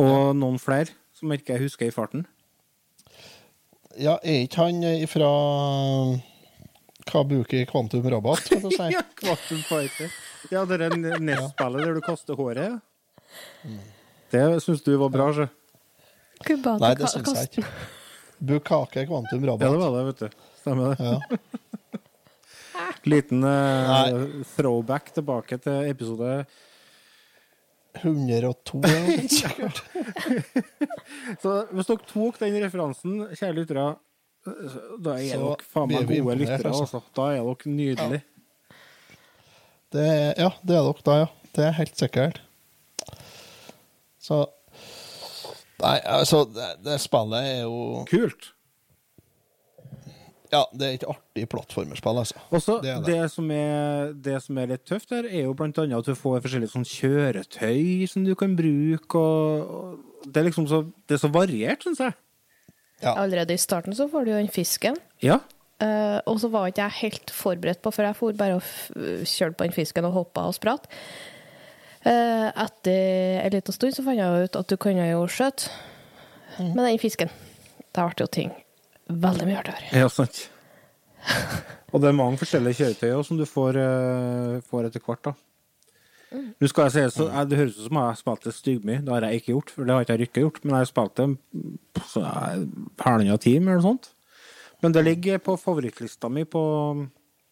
Og 0.00 0.32
noen 0.36 0.58
flere 0.60 0.92
som 1.16 1.32
jeg 1.32 1.42
ikke 1.42 1.60
husker 1.62 1.88
i 1.88 1.94
farten. 1.94 2.26
ja, 3.96 4.18
er 4.22 4.44
ikke 4.44 4.66
han 4.66 4.82
ifra 4.84 5.28
Kabuki 7.06 7.64
Quantum 7.70 8.04
Robot, 8.12 8.48
kan 8.48 8.60
du 8.60 8.70
si? 8.70 8.88
Ja, 8.96 9.02
Quantum 9.16 9.62
Fighter. 9.64 10.10
Ja, 10.52 10.64
det 10.68 10.80
er 10.86 10.96
nestballet 11.18 11.84
der 11.86 11.96
du 11.96 12.02
kaster 12.04 12.38
håret. 12.38 12.80
Det 14.30 14.42
syns 14.64 14.82
du 14.86 14.92
var 15.00 15.12
bra, 15.14 15.30
så. 15.34 15.48
Nei, 16.46 16.92
det 16.98 17.08
syns 17.10 17.32
jeg 17.34 17.50
ikke. 17.50 17.64
Bukake 18.46 19.06
kvantum 19.08 19.46
rabatt. 19.48 19.64
Ja, 19.64 19.72
det 19.72 19.80
var 19.80 19.94
det, 19.96 20.04
vet 20.10 20.18
du. 20.24 20.28
Stemmer 20.60 20.92
det. 20.92 20.96
Ja. 21.06 21.16
Liten 23.06 23.44
uh, 23.44 24.44
throwback 24.56 25.12
tilbake 25.14 25.58
til 25.62 25.88
episode 25.88 26.44
102 28.02 28.80
eller 28.84 29.06
noe 29.06 29.14
sånt, 29.16 29.32
sikkert. 29.32 29.78
Så 31.42 31.54
hvis 31.72 31.88
dere 31.88 32.08
tok 32.10 32.40
den 32.42 32.58
referansen, 32.60 33.14
kjære 33.32 33.56
lyttere, 33.56 33.86
da 34.46 35.16
er 35.16 35.40
dere 35.40 35.54
faen 35.64 35.88
meg 35.94 36.10
gode 36.10 36.36
lyttere. 36.42 36.72
altså. 36.74 36.84
Altså. 36.84 37.00
Da 37.16 37.30
er 37.32 37.46
dere 37.46 37.72
nydelige. 37.78 38.22
Det 39.96 40.06
er, 40.06 40.28
ja, 40.44 40.50
det 40.62 40.76
er 40.76 40.84
dere 40.90 41.06
da, 41.08 41.16
ja. 41.24 41.30
Det 41.56 41.64
er 41.64 41.78
helt 41.78 41.96
sikkert. 41.96 42.42
Så 44.20 44.44
Nei, 45.76 45.98
altså, 46.08 46.44
det, 46.48 46.68
det 46.86 46.94
spillet 47.02 47.48
er 47.50 47.64
jo 47.66 48.04
Kult. 48.08 48.52
Ja, 50.52 50.62
det 50.72 50.86
er 50.86 50.94
et 50.96 51.06
artig 51.10 51.44
plattformerspill, 51.50 52.20
altså. 52.22 52.38
Også, 52.54 52.78
Det 52.82 52.94
det, 53.04 53.16
det. 53.16 53.30
som 53.32 53.50
er, 53.50 54.12
det 54.24 54.36
som 54.44 54.58
er 54.62 54.70
litt 54.70 54.84
tøft 54.88 55.10
her, 55.12 55.26
er 55.26 55.48
jo 55.48 55.56
blant 55.58 55.78
annet 55.82 55.98
at 55.98 56.06
du 56.08 56.14
får 56.16 56.44
forskjellige 56.44 56.72
sånn 56.72 56.86
kjøretøy 56.86 58.06
som 58.10 58.24
du 58.24 58.32
kan 58.38 58.54
bruke, 58.56 59.18
og, 59.18 59.74
og 59.76 60.30
det 60.30 60.40
er 60.40 60.48
liksom 60.48 60.68
så, 60.70 60.84
det 61.08 61.18
er 61.18 61.22
så 61.24 61.32
variert, 61.34 61.82
syns 61.84 62.00
jeg. 62.04 62.14
Ja. 63.02 63.12
Allerede 63.18 63.56
i 63.56 63.60
starten 63.60 63.96
så 63.96 64.06
får 64.08 64.24
du 64.24 64.32
jo 64.32 64.38
den 64.38 64.52
fisken. 64.52 64.96
Ja. 65.24 65.40
Eh, 65.76 66.18
og 66.24 66.38
så 66.40 66.48
var 66.48 66.70
ikke 66.70 66.86
jeg 66.86 67.00
helt 67.02 67.32
forberedt 67.36 67.82
på, 67.84 67.92
for 67.92 68.06
jeg 68.06 68.16
for 68.16 68.36
bare 68.38 68.56
og 68.56 69.24
kjørte 69.28 69.58
på 69.58 69.66
den 69.66 69.76
fisken 69.76 70.08
og 70.08 70.14
hoppa 70.16 70.46
og 70.48 70.56
spratt. 70.56 70.88
Uh, 72.06 72.52
etter 72.62 73.40
en 73.42 73.50
liten 73.50 73.74
stund 73.74 73.96
så 73.96 74.04
fant 74.06 74.20
jeg 74.20 74.44
ut 74.46 74.56
at 74.60 74.68
du 74.70 74.76
kunne 74.78 75.08
jo 75.08 75.24
skjøte 75.26 75.72
med 76.62 76.84
den 76.84 77.00
fisken. 77.02 77.32
Da 77.90 78.04
ble 78.06 78.22
jo 78.22 78.28
ting 78.30 78.52
veldig 79.10 79.48
mye 79.48 79.58
artigere. 79.58 79.90
Ja, 79.90 80.06
sant. 80.12 80.44
Og 81.90 81.98
det 82.02 82.12
er 82.12 82.14
mange 82.14 82.38
forskjellige 82.38 82.78
kjøretøy 82.78 83.24
som 83.26 83.40
du 83.40 83.44
får, 83.50 83.80
uh, 83.82 84.62
får 84.70 84.86
etter 84.88 85.02
hvert. 85.02 85.32
da. 85.32 85.34
Nå 86.36 86.68
skal 86.70 86.86
jeg 86.86 86.94
si, 86.94 87.04
så, 87.16 87.28
jeg, 87.30 87.48
Det 87.50 87.58
høres 87.58 87.76
ut 87.76 87.86
som 87.88 87.98
jeg 87.98 88.06
har 88.10 88.18
spilt 88.20 88.46
det 88.46 88.54
styggmye. 88.54 89.02
Det 89.06 89.12
har 89.14 89.26
jeg 89.26 89.40
ikke 89.40 89.52
gjort, 89.54 89.72
for 89.74 89.86
det 89.86 89.94
har 89.94 90.06
ikke 90.06 90.16
jeg 90.16 90.22
rykket 90.24 90.42
gjort. 90.44 90.60
Men 90.64 90.74
jeg 90.74 90.78
har 90.78 90.90
spilt 90.90 91.16
det 91.16 91.28
jeg- 92.22 92.68
halvannen 93.02 93.42
time 93.42 93.70
eller 93.70 93.80
noe 93.82 93.88
sånt. 93.90 94.10
Men 94.82 94.92
det 94.92 95.02
ligger 95.06 95.38
på 95.38 95.56
favorittlista 95.56 96.28
mi 96.28 96.44
på, 96.44 96.62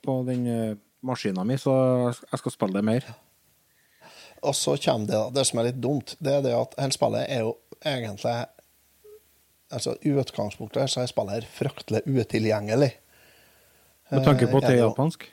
på 0.05 0.17
den 0.27 0.47
eh, 0.47 0.77
maskina 1.05 1.45
mi, 1.45 1.57
så 1.61 1.73
jeg 2.31 2.39
skal 2.43 2.53
spille 2.53 2.77
det 2.77 2.85
mer. 2.85 3.07
Og 4.45 4.53
så 4.57 4.75
kommer 4.77 5.07
det, 5.09 5.21
det 5.39 5.47
som 5.49 5.59
er 5.63 5.71
litt 5.71 5.81
dumt, 5.81 6.17
det 6.21 6.35
er 6.39 6.43
det 6.45 6.53
at 6.57 6.75
hele 6.81 6.93
spillet 6.97 7.29
er 7.33 7.47
jo 7.47 7.55
egentlig 7.85 8.35
Altså, 9.75 9.97
i 10.07 10.11
utgangspunktet 10.13 10.91
så 10.93 11.01
er 11.03 11.09
spillet 11.11 11.47
fryktelig 11.51 12.03
utilgjengelig. 12.07 12.91
Med 14.13 14.23
tanke 14.23 14.47
på 14.47 14.61
at 14.61 14.67
det 14.69 14.77
er 14.77 14.77
Eh, 14.77 14.77
er 14.77 14.77
det 14.77 14.83
jo- 14.85 14.91
japansk. 14.93 15.25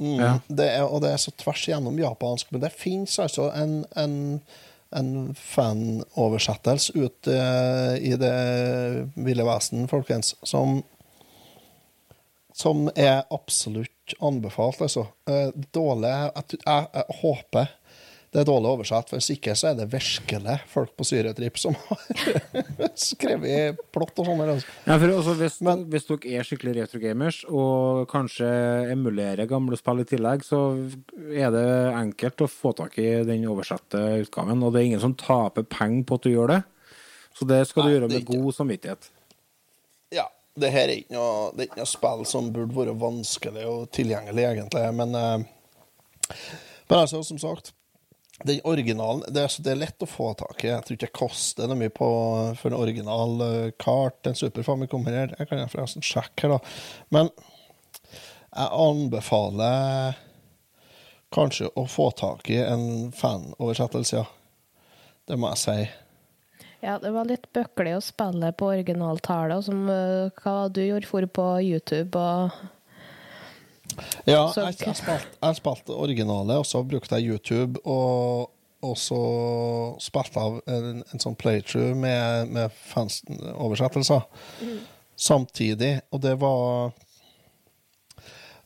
Mm, 0.00 0.16
Ja. 0.18 0.30
det 0.48 0.66
er, 0.72 0.82
og 0.82 1.02
det 1.04 1.10
er 1.12 1.16
så 1.22 1.30
tvers 1.38 1.68
igjennom 1.68 1.98
japansk. 2.00 2.50
Men 2.50 2.60
det 2.64 2.72
fins 2.72 3.18
altså 3.22 3.52
en, 3.54 3.84
en, 3.96 4.40
en 4.96 5.34
fanoversettelse 5.38 6.92
ute 6.96 7.30
eh, 7.30 7.94
i 8.10 8.16
det 8.18 9.10
ville 9.14 9.44
vesen, 9.46 9.86
folkens, 9.88 10.34
som 10.42 10.80
som 12.54 12.86
er 12.94 13.24
absolutt 13.34 14.14
anbefalt, 14.22 14.78
altså. 14.84 15.08
Eh, 15.26 15.50
Dårlig 15.74 16.10
jeg, 16.12 16.58
jeg, 16.62 16.90
jeg 16.94 17.18
håper 17.22 17.72
det 18.34 18.40
er 18.42 18.46
dårlig 18.48 18.66
oversatt, 18.66 19.06
for 19.06 19.20
hvis 19.20 19.28
ikke 19.30 19.52
så 19.54 19.68
er 19.68 19.76
det 19.78 19.84
virkelig 19.92 20.56
folk 20.66 20.90
på 20.98 21.04
syretripp 21.06 21.54
som 21.62 21.76
har 21.84 22.00
skrevet 22.98 23.78
plott 23.94 24.18
og 24.18 24.26
sånn. 24.26 24.40
Altså. 24.42 24.72
Ja, 24.88 24.96
for 24.98 25.12
også 25.14 25.34
hvis, 25.38 25.60
Men- 25.62 25.84
hvis 25.92 26.08
dere 26.08 26.32
er 26.40 26.42
skikkelig 26.48 26.72
retrogamers 26.80 27.38
og 27.46 28.08
kanskje 28.10 28.48
emulerer 28.90 29.46
gamle 29.46 29.78
spill 29.78 30.02
i 30.02 30.06
tillegg, 30.10 30.42
så 30.42 30.58
er 31.30 31.54
det 31.54 31.64
enkelt 31.94 32.42
å 32.42 32.50
få 32.50 32.74
tak 32.74 32.98
i 32.98 33.06
den 33.22 33.46
oversatte 33.46 34.02
utgaven. 34.24 34.66
Og 34.66 34.72
det 34.74 34.82
er 34.82 34.88
ingen 34.90 35.04
som 35.06 35.14
taper 35.14 35.62
penger 35.70 36.02
på 36.10 36.18
at 36.18 36.26
du 36.26 36.30
gjør 36.34 36.56
det. 36.56 36.60
Så 37.38 37.46
det 37.46 37.62
skal 37.70 37.84
du 37.86 37.88
Nei, 37.88 37.94
gjøre 38.00 38.10
med 38.16 38.26
god 38.34 38.50
samvittighet. 38.58 39.10
Ja, 40.14 40.26
det 40.60 40.70
her 40.70 40.88
er 40.88 41.00
ikke 41.00 41.16
noe, 41.16 41.48
det 41.54 41.64
er 41.64 41.70
ikke 41.70 41.80
noe 41.82 41.90
spill 41.90 42.26
som 42.30 42.50
burde 42.54 42.76
være 42.76 42.98
vanskelig 42.98 43.64
og 43.66 43.88
tilgjengelig, 43.94 44.44
egentlig. 44.52 44.84
Men, 44.94 45.16
eh, 45.18 46.36
men 46.88 46.98
altså, 47.00 47.22
som 47.26 47.40
sagt, 47.42 47.72
den 48.42 48.60
originalen 48.66 49.22
det 49.30 49.44
er, 49.44 49.56
det 49.62 49.72
er 49.72 49.80
lett 49.80 50.04
å 50.04 50.10
få 50.10 50.32
tak 50.38 50.64
i. 50.64 50.70
Jeg 50.70 50.84
tror 50.84 50.96
ikke 50.96 51.06
det 51.06 51.16
koster 51.16 51.70
noe 51.70 51.78
mye 51.78 51.94
på, 51.94 52.08
for 52.58 52.70
en 52.70 52.78
original 52.78 53.34
eh, 53.46 53.72
kart. 53.80 54.20
En 54.26 54.38
Super 54.38 54.66
Famicom 54.66 55.06
her. 55.08 55.34
Jeg 55.38 55.50
kan 55.50 55.70
forresten 55.72 56.04
sjekke 56.04 56.46
her, 56.46 56.56
da. 56.56 56.60
Men 57.14 57.30
jeg 58.54 58.70
anbefaler 58.86 60.22
kanskje 61.34 61.70
å 61.74 61.86
få 61.90 62.12
tak 62.14 62.50
i 62.54 62.60
en 62.62 63.10
fanoversettelse, 63.14 64.22
ja. 64.22 64.26
Det 65.24 65.38
må 65.40 65.50
jeg 65.54 65.62
si. 65.62 66.03
Ja, 66.84 66.98
det 67.00 67.14
var 67.14 67.24
litt 67.24 67.46
bøklig 67.56 67.94
å 67.96 68.02
spille 68.04 68.50
på 68.52 68.66
originaltale, 68.74 69.56
som 69.64 69.86
eh, 69.88 70.42
hva 70.42 70.66
du 70.68 70.82
gjorde, 70.84 71.08
for 71.08 71.24
på 71.32 71.46
YouTube 71.64 72.20
og 72.20 72.52
Ja, 74.28 74.42
jeg, 74.52 74.74
jeg, 74.82 74.96
spilte, 74.98 75.30
jeg 75.38 75.58
spilte 75.60 75.96
originale, 75.96 76.58
og 76.60 76.66
så 76.68 76.82
brukte 76.84 77.16
jeg 77.16 77.32
YouTube, 77.32 77.80
og, 77.88 78.50
og 78.84 78.98
så 79.00 79.20
spilte 80.02 80.44
jeg 80.44 80.76
en, 80.76 81.00
en 81.08 81.24
sånn 81.24 81.38
playthrough 81.40 81.94
med, 81.96 82.52
med 82.52 82.76
fans-oversettelser. 82.90 84.28
Samtidig, 85.16 85.94
og 86.12 86.20
det 86.26 86.34
var 86.42 86.92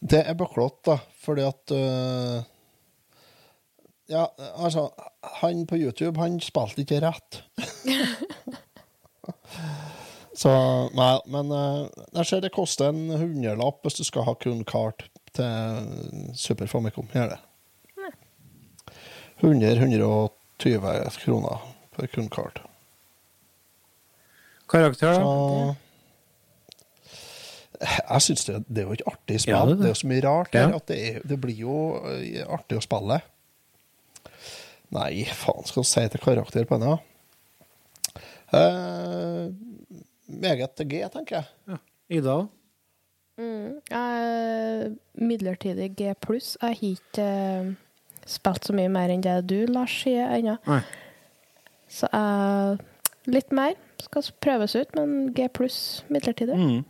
Det 0.01 0.25
er 0.25 0.39
bøklete, 0.39 0.91
da, 0.91 0.99
fordi 1.23 1.47
at 1.47 1.77
øh, 1.77 2.43
Ja, 4.09 4.27
altså, 4.57 4.87
han 5.43 5.67
på 5.69 5.77
YouTube, 5.77 6.17
han 6.21 6.39
spilte 6.41 6.81
ikke 6.85 7.01
rett. 7.05 7.43
Så 10.39 10.51
Nei, 10.95 11.15
men 11.27 11.51
eh, 11.51 11.89
jeg 12.21 12.29
ser 12.29 12.41
det 12.45 12.53
koster 12.55 12.93
en 12.93 13.09
hundrelapp 13.19 13.83
hvis 13.85 13.99
du 13.99 14.05
skal 14.07 14.23
ha 14.29 14.35
kun 14.39 14.61
kart 14.69 15.09
til 15.35 16.31
Super 16.39 16.71
Famicom. 16.71 17.09
Gjør 17.13 17.35
det. 17.35 17.41
100-120 19.43 21.19
kroner 21.25 21.67
for 21.95 22.07
kun 22.15 22.31
kart. 22.33 22.63
Karakter, 24.69 25.19
da? 25.23 25.75
Jeg 27.79 28.23
syns 28.25 28.45
det, 28.49 28.57
det 28.67 28.83
er 28.83 28.89
jo 28.89 28.97
et 28.97 29.05
artig 29.07 29.39
spill. 29.43 29.55
Ja, 29.55 29.61
det 29.69 29.77
det, 29.77 29.79
det. 29.79 29.87
er 29.87 29.93
jo 29.95 30.01
så 30.01 30.09
mye 30.11 30.25
rart 30.25 30.55
her 30.57 30.65
Ja. 30.67 30.77
at 30.81 30.89
det, 30.91 30.99
er, 31.09 31.21
det 31.31 31.39
blir 31.41 31.55
jo 31.63 31.77
eh, 32.11 32.43
artig 32.51 32.79
å 32.81 32.83
spille. 32.83 33.21
Nei, 34.95 35.25
faen 35.37 35.67
skal 35.69 35.85
du 35.85 35.89
si 35.89 36.05
til 36.13 36.23
karakter 36.23 36.69
på 36.69 36.79
henne? 36.79 36.99
Uh, 38.49 39.49
Eh, 39.49 39.55
meget 40.41 40.71
til 40.77 40.89
G, 40.89 41.03
tenker 41.13 41.37
jeg. 41.37 41.45
Ja. 41.69 41.77
Ida? 42.11 42.37
mm, 43.39 43.81
jeg, 43.91 44.97
Midlertidig 45.15 45.91
G 45.97 46.15
pluss. 46.21 46.57
Jeg 46.63 46.69
har 46.69 46.79
ikke 46.83 47.27
uh, 47.69 47.75
spilt 48.27 48.65
så 48.65 48.77
mye 48.77 48.89
mer 48.93 49.13
enn 49.13 49.25
det 49.25 49.37
du, 49.49 49.61
Lars, 49.69 50.01
sier 50.03 50.33
ennå. 50.37 50.57
Så 51.89 52.09
jeg 52.13 52.79
Litt 53.29 53.53
mer. 53.53 53.77
Skal 54.01 54.25
prøves 54.41 54.73
ut, 54.79 54.95
men 54.97 55.33
G 55.37 55.49
pluss 55.53 56.05
midlertidig. 56.09 56.57
Mm. 56.57 56.85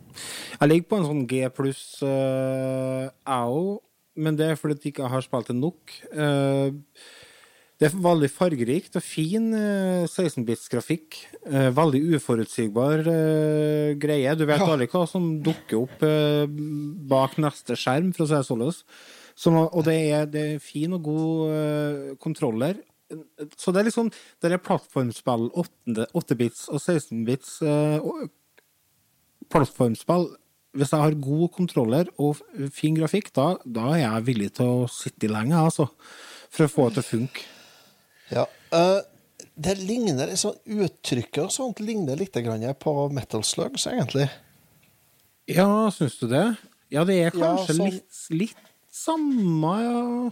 Jeg 0.61 0.69
ligger 0.69 0.87
på 0.87 0.99
en 0.99 1.07
sånn 1.07 1.23
G 1.27 1.41
pluss 1.51 1.81
uh, 2.05 3.09
òg, 3.25 3.81
men 4.19 4.37
det 4.39 4.51
er 4.51 4.59
fordi 4.59 4.77
jeg 4.77 4.93
ikke 4.93 5.09
har 5.11 5.25
spilt 5.25 5.49
det 5.49 5.55
nok. 5.57 5.95
Eh, 6.11 6.69
det 7.79 7.87
er 7.87 7.93
veldig 8.03 8.27
fargerikt 8.35 8.97
og 8.99 9.03
fin 9.05 9.53
eh, 9.55 10.03
16-bits 10.03 10.65
grafikk. 10.73 11.15
Eh, 11.47 11.69
veldig 11.71 12.01
uforutsigbar 12.17 13.05
eh, 13.07 13.93
greie. 14.01 14.33
Du 14.35 14.43
vet 14.49 14.59
aldri 14.65 14.89
hva 14.91 15.05
som 15.07 15.29
dukker 15.45 15.77
opp 15.85 16.03
eh, 16.03 16.43
bak 17.07 17.37
neste 17.39 17.77
skjerm, 17.79 18.09
for 18.15 18.25
å 18.25 18.27
si 18.27 18.35
det 18.35 18.47
sånn. 18.49 19.59
Og 19.63 19.85
det 19.87 19.95
er, 20.11 20.25
det 20.27 20.43
er 20.57 20.59
fin 20.63 20.91
og 20.97 21.05
god 21.07 21.53
eh, 21.55 22.01
kontroller. 22.19 22.81
Så 23.57 23.71
det 23.73 23.79
er 23.81 23.87
liksom 23.87 24.11
Det 24.11 24.51
er 24.51 24.59
plattformspill, 24.61 25.47
8-bits 25.57 26.67
og 26.69 26.77
16-bits 26.83 27.55
eh, 27.65 27.95
og- 28.03 28.27
plattformspill 29.49 30.27
Hvis 30.77 30.91
jeg 30.93 31.01
har 31.01 31.15
god 31.17 31.47
kontroller 31.55 32.11
og 32.21 32.43
fin 32.75 32.93
grafikk, 32.99 33.31
da, 33.33 33.55
da 33.65 33.87
er 33.95 34.03
jeg 34.03 34.27
villig 34.27 34.51
til 34.59 34.83
å 34.83 34.91
sitte 34.93 35.31
lenge, 35.31 35.55
altså. 35.57 35.87
For 36.53 36.67
å 36.67 36.69
få 36.69 36.89
det 36.89 36.99
til 36.99 37.05
å 37.05 37.09
funke. 37.13 37.47
Ja. 38.33 38.45
Uh, 38.73 38.99
det 39.59 39.75
ligner 39.81 40.31
sånn 40.39 40.55
Uttrykket 40.85 41.41
og 41.43 41.51
sånt 41.51 41.81
ligner 41.83 42.19
litt 42.19 42.37
grann 42.39 42.63
på 42.79 42.93
Metal 43.11 43.43
Slugs, 43.43 43.87
egentlig. 43.89 44.29
Ja, 45.49 45.89
syns 45.91 46.19
du 46.21 46.27
det? 46.31 46.45
Ja, 46.93 47.03
det 47.05 47.17
er 47.19 47.31
Ja, 47.33 47.55
kanskje 47.55 47.75
sånn- 47.75 47.91
litt, 47.91 48.21
litt 48.29 48.69
samme, 48.91 49.73
ja. 49.83 50.31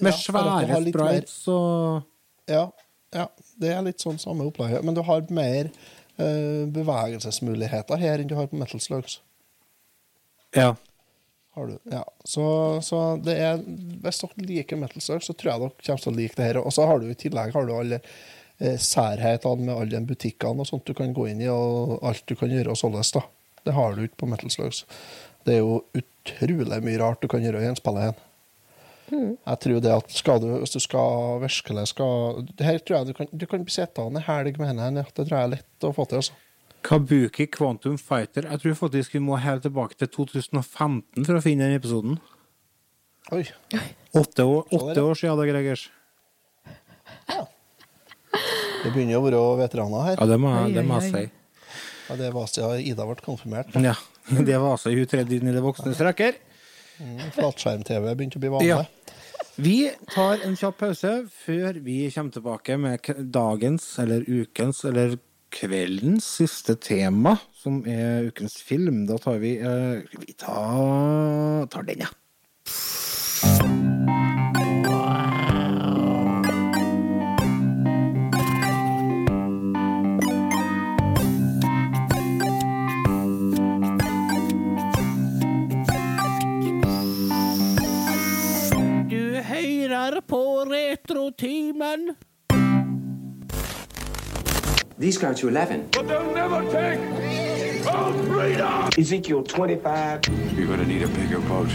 Med 0.00 0.12
Ja, 0.12 0.18
svære 0.18 0.82
sprites 0.88 1.48
og 1.48 2.02
Ja, 2.48 2.70
ja, 3.14 3.26
det 3.60 3.72
er 3.74 3.82
litt 3.82 4.00
sånn 4.00 4.18
samme 4.18 4.46
opplegget. 4.48 4.82
Men 4.84 4.94
du 4.94 5.02
har 5.02 5.24
mer 5.30 5.70
uh, 6.18 6.66
bevegelsesmuligheter 6.66 7.96
her 8.00 8.18
enn 8.18 8.28
du 8.28 8.34
har 8.34 8.46
på 8.50 8.58
Metal 8.58 8.80
Slugs. 8.80 9.20
Ja. 10.56 10.74
Har 11.58 11.66
du, 11.66 11.78
ja. 11.90 12.04
Så, 12.24 12.44
så 12.86 12.98
det 13.18 13.34
er 13.42 13.62
Hvis 14.04 14.20
dere 14.22 14.46
liker 14.46 14.78
Metal 14.78 15.02
Slugs, 15.02 15.26
så 15.26 15.34
tror 15.34 15.52
jeg 15.52 15.62
dere 15.64 15.86
kommer 15.86 16.04
til 16.04 16.12
å 16.12 16.16
like 16.18 16.38
det 16.38 16.46
her. 16.46 16.60
Og 16.62 16.74
så 16.74 16.86
har 16.86 17.02
du 17.02 17.08
i 17.10 17.18
tillegg 17.18 17.56
har 17.56 17.66
du 17.66 17.74
alle 17.74 17.98
eh, 17.98 18.78
særhetene 18.78 19.66
med 19.66 19.74
alle 19.74 19.96
de 19.96 20.12
butikkene 20.12 20.62
og 20.62 20.70
sånt 20.70 20.86
du 20.86 20.94
kan 20.96 21.14
gå 21.16 21.26
inn 21.32 21.42
i, 21.42 21.50
og 21.50 21.98
alt 22.06 22.22
du 22.30 22.36
kan 22.38 22.52
gjøre 22.52 22.74
og 22.74 22.78
således, 22.78 23.12
da. 23.16 23.24
Det 23.66 23.74
har 23.76 23.96
du 23.96 24.04
ikke 24.06 24.22
på 24.22 24.30
Metal 24.30 24.52
Slugs. 24.52 24.84
Det 25.44 25.56
er 25.56 25.64
jo 25.64 25.80
utrolig 25.96 26.80
mye 26.84 27.00
rart 27.00 27.22
du 27.22 27.28
kan 27.32 27.42
gjøre 27.44 27.64
i 27.64 27.70
en 27.70 27.78
spillet 27.78 28.06
igjen. 28.06 28.26
Jeg 29.10 29.58
tror 29.64 29.80
det 29.82 29.90
at 29.90 30.12
skal 30.14 30.38
du, 30.42 30.46
hvis 30.60 30.74
du 30.76 30.78
skal 30.82 31.40
virkelig 31.42 31.88
skal 31.90 32.44
det 32.46 32.66
her 32.66 32.78
tror 32.78 33.00
jeg 33.00 33.08
du 33.08 33.16
kan, 33.18 33.30
du 33.32 33.46
kan 33.50 33.66
sittende 33.66 34.20
en 34.20 34.26
helg 34.28 34.60
med 34.60 34.70
henne. 34.70 35.02
Det 35.02 35.24
tror 35.24 35.34
jeg 35.34 35.48
er 35.48 35.54
lett 35.56 35.86
å 35.86 35.92
få 35.96 36.06
til. 36.06 36.22
altså. 36.22 36.36
Kabuki 36.82 37.46
Quantum 37.52 37.98
Fighter. 38.00 38.46
Jeg 38.50 38.60
tror 38.62 38.74
faktisk 38.78 39.14
vi 39.14 39.20
må 39.22 39.36
helt 39.40 39.62
tilbake 39.66 39.96
til 40.00 40.08
2015 40.08 41.26
for 41.26 41.36
å 41.38 41.42
finne 41.44 41.66
den 41.68 41.76
episoden. 41.80 42.18
Oi. 43.32 43.44
Åtte 44.16 44.42
år, 44.48 44.64
Så 44.64 44.70
der, 44.70 44.78
åtte 44.80 44.96
ja. 45.00 45.04
år 45.06 45.18
siden, 45.20 45.38
det, 45.38 45.48
Gregers. 45.52 45.84
Det 48.80 48.90
begynner 48.94 49.18
å 49.20 49.24
være 49.26 49.40
veteraner 49.60 50.06
her. 50.06 50.16
Ja, 50.22 50.26
det 50.30 50.38
må, 50.40 50.50
jeg- 50.56 50.74
det 50.78 50.84
må 50.88 51.00
jeg 51.00 51.12
si. 51.12 51.30
Ja, 52.10 52.16
det 52.16 52.30
var 52.34 52.46
siden 52.50 52.80
Ida 52.90 53.04
ble 53.06 53.14
konfirmert. 53.22 53.74
Ja, 53.76 53.94
det 54.48 54.56
var 54.58 54.72
altså 54.78 54.90
hun 54.94 55.06
tredje 55.06 55.36
inn 55.38 55.48
i 55.50 55.52
det 55.54 55.62
voksne 55.62 55.92
strekker. 55.94 56.38
Mm, 57.00 57.20
Flatskjerm-TV 57.36 58.14
begynte 58.16 58.40
å 58.40 58.42
bli 58.42 58.50
vanlig. 58.50 58.72
Ja. 58.72 58.84
Vi 59.60 59.76
tar 60.14 60.40
en 60.46 60.56
kjapp 60.56 60.78
pause 60.80 61.12
før 61.44 61.78
vi 61.84 61.98
kommer 62.14 62.32
tilbake 62.34 62.76
med 62.80 63.04
dagens, 63.32 63.86
eller 64.00 64.24
ukens, 64.26 64.82
eller 64.88 65.18
kveldens 65.50 66.26
siste 66.38 66.76
tema, 66.80 67.36
som 67.52 67.82
er 67.88 68.30
ukens 68.30 68.56
film. 68.62 69.04
Da 69.08 69.18
tar 69.18 69.40
vi 69.42 69.56
eh, 69.58 70.02
Vi 70.24 70.32
tar, 70.38 71.66
tar 71.66 71.82
den, 71.82 72.06
ja. 72.06 72.10
Du 89.10 89.42
hører 89.50 90.20
på 90.20 90.42
Retrotimen. 90.70 92.14
These 95.00 95.16
go 95.16 95.32
to 95.32 95.48
11. 95.48 95.88
But 95.92 96.08
they'll 96.08 96.34
never 96.34 96.60
take 96.70 97.00
our 97.86 98.12
freedom! 98.28 98.90
Ezekiel 98.98 99.42
25. 99.42 100.28
You're 100.54 100.66
gonna 100.66 100.84
need 100.84 101.02
a 101.02 101.08
bigger 101.08 101.40
boat. 101.40 101.70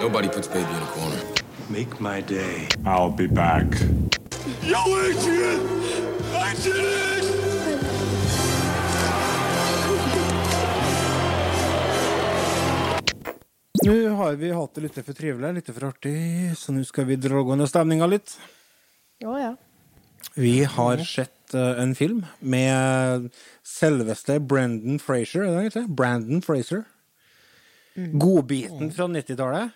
Nobody 0.00 0.28
puts 0.28 0.46
baby 0.46 0.70
in 0.70 0.82
a 0.82 0.86
corner. 0.94 1.22
Make 1.68 2.00
my 2.00 2.20
day. 2.20 2.68
I'll 2.84 3.10
be 3.10 3.26
back. 3.26 3.66
Yo, 4.62 4.78
Adrian! 4.78 5.58
Adrian! 6.38 7.26
Nå 13.82 14.08
har 14.22 14.38
vi 14.38 14.52
hatt 14.54 14.74
det 14.74 14.84
litt 14.86 15.00
for 15.02 15.18
trivelig, 15.18 15.50
litt 15.58 15.74
for 15.74 15.88
artig, 15.90 16.54
så 16.54 16.70
nå 16.74 16.86
skal 16.86 17.10
vi 17.10 17.18
dra 17.18 17.42
gående 17.42 17.66
stemninga 17.66 18.06
litt. 18.06 18.38
Å 19.26 19.34
ja. 19.34 19.52
Vi 20.38 20.62
har 20.62 21.02
sett 21.02 21.35
eh, 21.54 21.82
en 21.82 21.94
film 21.94 22.24
med 22.40 23.28
selveste 23.64 24.40
Brendan 24.40 24.98
Fraser, 25.00 25.42
er 25.42 25.46
det 25.50 25.58
egentlig? 25.60 25.96
Brandon 25.96 26.42
Fraser. 26.42 26.82
Godbiten 28.20 28.92
fra 28.92 29.06
90-tallet. 29.08 29.70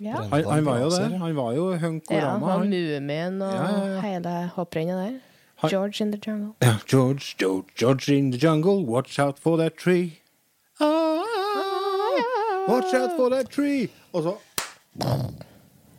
Ja, 0.00 0.22
Han, 0.30 0.44
han 0.44 0.64
var 0.64 0.78
jo 0.80 0.88
der. 0.90 1.18
Han 1.18 1.36
var 1.36 1.52
jo 1.52 1.72
ja 1.72 1.78
hunkorama. 1.78 2.30
han 2.30 2.40
var 2.40 2.58
Mumien 2.64 3.42
og 3.42 3.52
Ja, 3.52 3.66
ja, 3.70 3.86
ja. 3.94 4.00
hele 4.00 4.50
hopprennet 4.54 4.96
der. 4.96 5.68
George 5.68 6.04
in 6.04 6.10
the 6.12 6.20
jungle. 6.26 6.54
Ja, 6.62 6.74
George, 6.88 7.34
George, 7.38 7.68
George 7.78 8.16
in 8.16 8.32
the 8.32 8.38
jungle, 8.46 8.84
watch 8.84 9.18
out 9.18 9.38
for 9.38 9.56
that 9.56 9.76
tree. 9.76 10.18
Ah, 10.80 11.22
watch 12.68 12.94
out 12.94 13.10
for 13.16 13.28
that 13.30 13.50
tree. 13.50 13.88
Og 14.12 14.22
så 14.22 14.34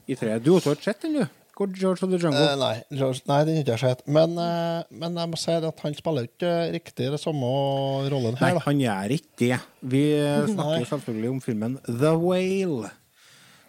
I 0.08 0.16
treet. 0.16 0.46
Du 0.46 0.52
har 0.52 0.60
også 0.60 0.76
sett 0.82 1.02
den, 1.02 1.14
du? 1.14 1.26
George 1.54 2.02
of 2.04 2.10
the 2.10 2.18
Jungle. 2.18 2.42
Eh, 2.42 2.56
nei, 2.58 2.84
George, 2.98 3.22
nei, 3.30 3.40
den 3.46 3.56
har 3.60 3.62
ikke 3.64 3.76
jeg 3.76 3.82
sett. 3.84 4.02
Men, 4.10 4.34
eh, 4.42 4.84
men 4.90 5.20
jeg 5.22 5.30
må 5.30 5.38
si 5.38 5.54
at 5.54 5.84
han 5.86 5.94
spiller 5.98 6.26
ikke 6.26 6.52
riktig 6.74 7.12
det 7.14 7.20
samme 7.22 7.52
rollen 8.10 8.34
Nei, 8.40 8.42
her. 8.42 8.58
Da. 8.58 8.64
han 8.66 8.82
gjør 8.82 9.14
ikke 9.20 9.38
det. 9.44 9.60
Vi 9.94 10.02
eh, 10.18 10.48
snakker 10.56 10.82
Nei. 10.82 10.90
selvfølgelig 10.90 11.30
om 11.36 11.42
filmen 11.46 11.78
The 11.86 12.14
Whale. 12.18 12.90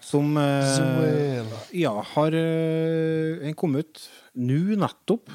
Som 0.05 0.37
eh, 0.41 0.73
The 0.73 0.89
Whale. 0.97 1.61
Ja, 1.77 1.93
har 2.15 2.39
eh, 2.41 3.45
Den 3.45 3.55
kom 3.61 3.77
ut 3.77 4.07
nå 4.35 4.79
nettopp. 4.81 5.29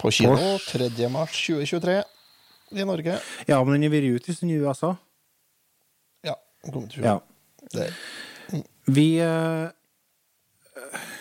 På 0.00 0.12
kino 0.12 0.36
Års. 0.36 0.68
3. 0.72 0.92
mars 1.12 1.34
2023 1.46 1.98
i 2.80 2.84
Norge. 2.88 3.16
Ja, 3.48 3.58
men 3.64 3.74
den 3.76 3.88
har 3.88 3.96
vært 3.96 4.20
ute 4.20 4.32
i 4.32 4.36
sin 4.36 4.52
i 4.52 4.60
USA. 4.60 4.94
Ja, 6.24 6.36
den 6.64 6.76
kom 6.76 6.86
til 6.88 7.04
Ja. 7.04 7.18
Det. 7.72 7.90
Vi 8.90 9.08
eh, 9.22 9.68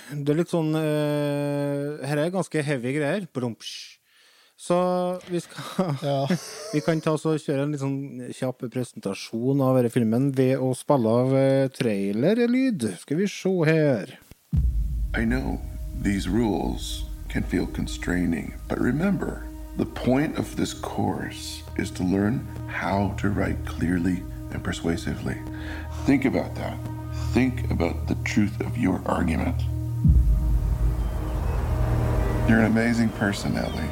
Det 0.09 0.33
er 0.33 0.37
litt 0.39 0.51
sånn 0.51 0.73
uh, 0.73 2.01
Her 2.05 2.21
er 2.25 2.33
ganske 2.33 2.63
heavy 2.65 2.93
greier. 2.97 3.25
Brumsj. 3.33 3.99
Så 4.59 4.75
vi 5.29 5.39
skal 5.39 5.95
Ja. 6.03 6.27
Vi 6.73 6.81
kan 6.83 6.99
ta 7.01 7.13
oss 7.15 7.25
og 7.29 7.39
kjøre 7.39 7.63
en 7.63 7.71
litt 7.73 7.83
sånn 7.83 8.31
kjapp 8.35 8.65
presentasjon 8.73 9.61
av 9.63 9.79
denne 9.79 9.91
filmen 9.93 10.31
ved 10.35 10.59
å 10.59 10.73
spille 10.75 11.13
av 11.21 11.35
eh, 11.39 11.69
trailerlyd. 11.71 12.89
Skal 12.99 13.21
vi 13.21 13.29
se 13.31 13.53
her. 13.69 14.17
I 15.15 15.23
know 15.23 15.61
these 16.03 16.27
rules 16.27 17.05
can 17.29 17.43
feel 17.43 17.67
constraining, 17.67 18.53
but 18.67 18.79
remember, 18.79 19.45
the 19.77 19.85
point 19.85 20.37
of 20.37 20.55
this 20.57 20.73
course 20.73 21.63
is 21.77 21.89
to 21.91 22.03
learn 22.03 22.43
how 22.67 23.15
to 23.21 23.29
write 23.29 23.63
clearly 23.65 24.23
and 24.51 24.63
persuasively. 24.63 25.37
Think 26.05 26.25
about 26.25 26.55
that. 26.55 26.98
Think 27.31 27.69
about 27.69 28.07
the 28.07 28.15
truth 28.25 28.59
of 28.61 28.77
your 28.77 29.01
argument. 29.05 29.61
You're 32.49 32.59
an 32.59 32.65
amazing 32.65 33.09
person, 33.09 33.55
Ellie. 33.55 33.89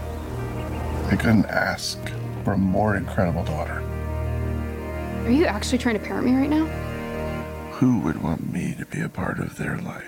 I 1.11 1.15
couldn't 1.15 1.45
ask 1.45 1.99
for 2.43 2.53
a 2.53 2.57
more 2.57 2.95
incredible 2.95 3.43
daughter. 3.43 3.79
Are 5.25 5.29
you 5.31 5.45
actually 5.45 5.77
trying 5.77 5.99
to 5.99 6.03
parent 6.03 6.25
me 6.25 6.33
right 6.35 6.49
now? 6.49 6.65
Who 7.73 7.99
would 7.99 8.23
want 8.23 8.51
me 8.51 8.73
to 8.79 8.85
be 8.85 9.01
a 9.01 9.09
part 9.09 9.39
of 9.39 9.55
their 9.57 9.77
life? 9.77 10.03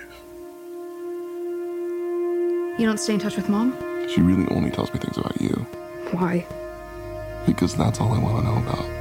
You 2.80 2.86
don't 2.86 2.98
stay 2.98 3.14
in 3.14 3.20
touch 3.20 3.36
with 3.36 3.48
mom? 3.48 3.76
She 4.08 4.20
really 4.22 4.48
only 4.54 4.70
tells 4.70 4.92
me 4.92 4.98
things 4.98 5.16
about 5.18 5.40
you 5.40 5.54
Why? 6.12 6.44
because 7.46 7.74
that's 7.76 8.00
all 8.00 8.12
I 8.12 8.18
want 8.18 8.38
to 8.38 8.42
know 8.44 8.58
about. 8.58 8.99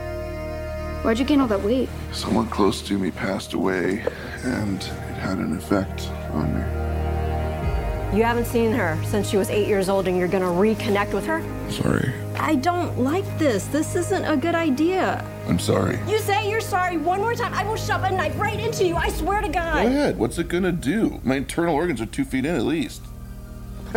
Why'd 1.04 1.18
you 1.18 1.26
gain 1.26 1.40
all 1.42 1.48
that 1.48 1.62
weight? 1.62 1.90
Someone 2.12 2.48
close 2.48 2.82
to 2.84 2.98
me 2.98 3.10
passed 3.12 3.54
away, 3.54 4.06
and 4.44 4.78
it 4.82 5.16
had 5.16 5.38
an 5.38 5.56
effect 5.58 6.10
on 6.34 6.54
me. 6.54 8.18
You 8.18 8.24
haven't 8.24 8.46
seen 8.46 8.72
her 8.72 8.98
since 9.06 9.30
she 9.30 9.38
was 9.38 9.52
eight 9.52 9.68
years 9.68 9.88
old 9.88 10.08
and 10.08 10.18
you're 10.18 10.28
gonna 10.28 10.46
reconnect 10.46 11.14
with 11.14 11.28
her? 11.28 11.44
Sorry. 11.70 12.12
I 12.40 12.56
don't 12.56 13.00
like 13.00 13.24
this. 13.38 13.68
This 13.68 13.96
isn't 13.96 14.26
a 14.26 14.36
good 14.36 14.56
idea. 14.56 15.24
I'm 15.48 15.60
sorry. 15.60 16.00
You 16.08 16.18
say 16.18 16.50
you're 16.50 16.60
sorry 16.60 16.98
one 16.98 17.20
more 17.20 17.36
time, 17.36 17.54
I 17.54 17.64
will 17.64 17.76
shove 17.76 18.04
a 18.04 18.10
knife 18.10 18.38
right 18.40 18.60
into 18.60 18.84
you. 18.88 18.96
I 18.96 19.10
swear 19.10 19.42
to 19.42 19.48
God. 19.48 19.74
Go 19.76 19.84
God. 19.84 19.86
ahead. 19.86 20.18
What's 20.18 20.40
it 20.40 20.48
gonna 20.48 20.72
do? 20.72 21.22
My 21.24 21.36
internal 21.36 21.76
organs 21.76 22.02
are 22.02 22.08
two 22.08 22.26
feet 22.26 22.46
in 22.46 22.56
at 22.56 22.64
least. 22.64 23.04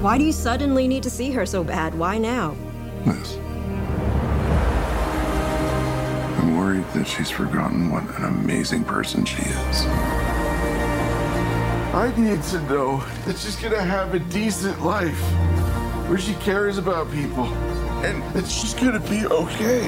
Why 0.00 0.16
do 0.16 0.24
you 0.24 0.32
suddenly 0.32 0.88
need 0.88 1.02
to 1.02 1.10
see 1.10 1.30
her 1.32 1.44
so 1.44 1.62
bad? 1.62 1.94
Why 1.94 2.16
now? 2.16 2.56
Liz. 3.06 3.36
I'm 6.38 6.56
worried 6.56 6.84
that 6.94 7.06
she's 7.06 7.30
forgotten 7.30 7.90
what 7.90 8.02
an 8.18 8.24
amazing 8.24 8.84
person 8.84 9.24
she 9.24 9.42
is. 9.42 9.86
I 11.94 12.12
need 12.16 12.42
to 12.42 12.60
know 12.62 13.02
that 13.24 13.38
she's 13.38 13.56
gonna 13.56 13.80
have 13.80 14.14
a 14.14 14.18
decent 14.18 14.84
life 14.84 15.20
where 16.08 16.18
she 16.18 16.34
cares 16.34 16.78
about 16.78 17.10
people 17.12 17.44
and 18.04 18.22
that 18.34 18.46
she's 18.46 18.74
gonna 18.74 19.00
be 19.00 19.24
okay. 19.26 19.86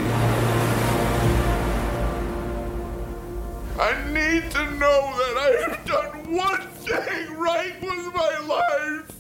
I 3.81 3.93
need 4.13 4.51
to 4.53 4.71
know 4.77 5.01
that 5.21 5.37
I 5.39 5.69
have 5.69 5.85
done 5.87 6.35
one 6.35 6.61
thing 6.61 7.37
right 7.37 7.75
with 7.83 8.15
my 8.15 8.39
life. 8.47 9.18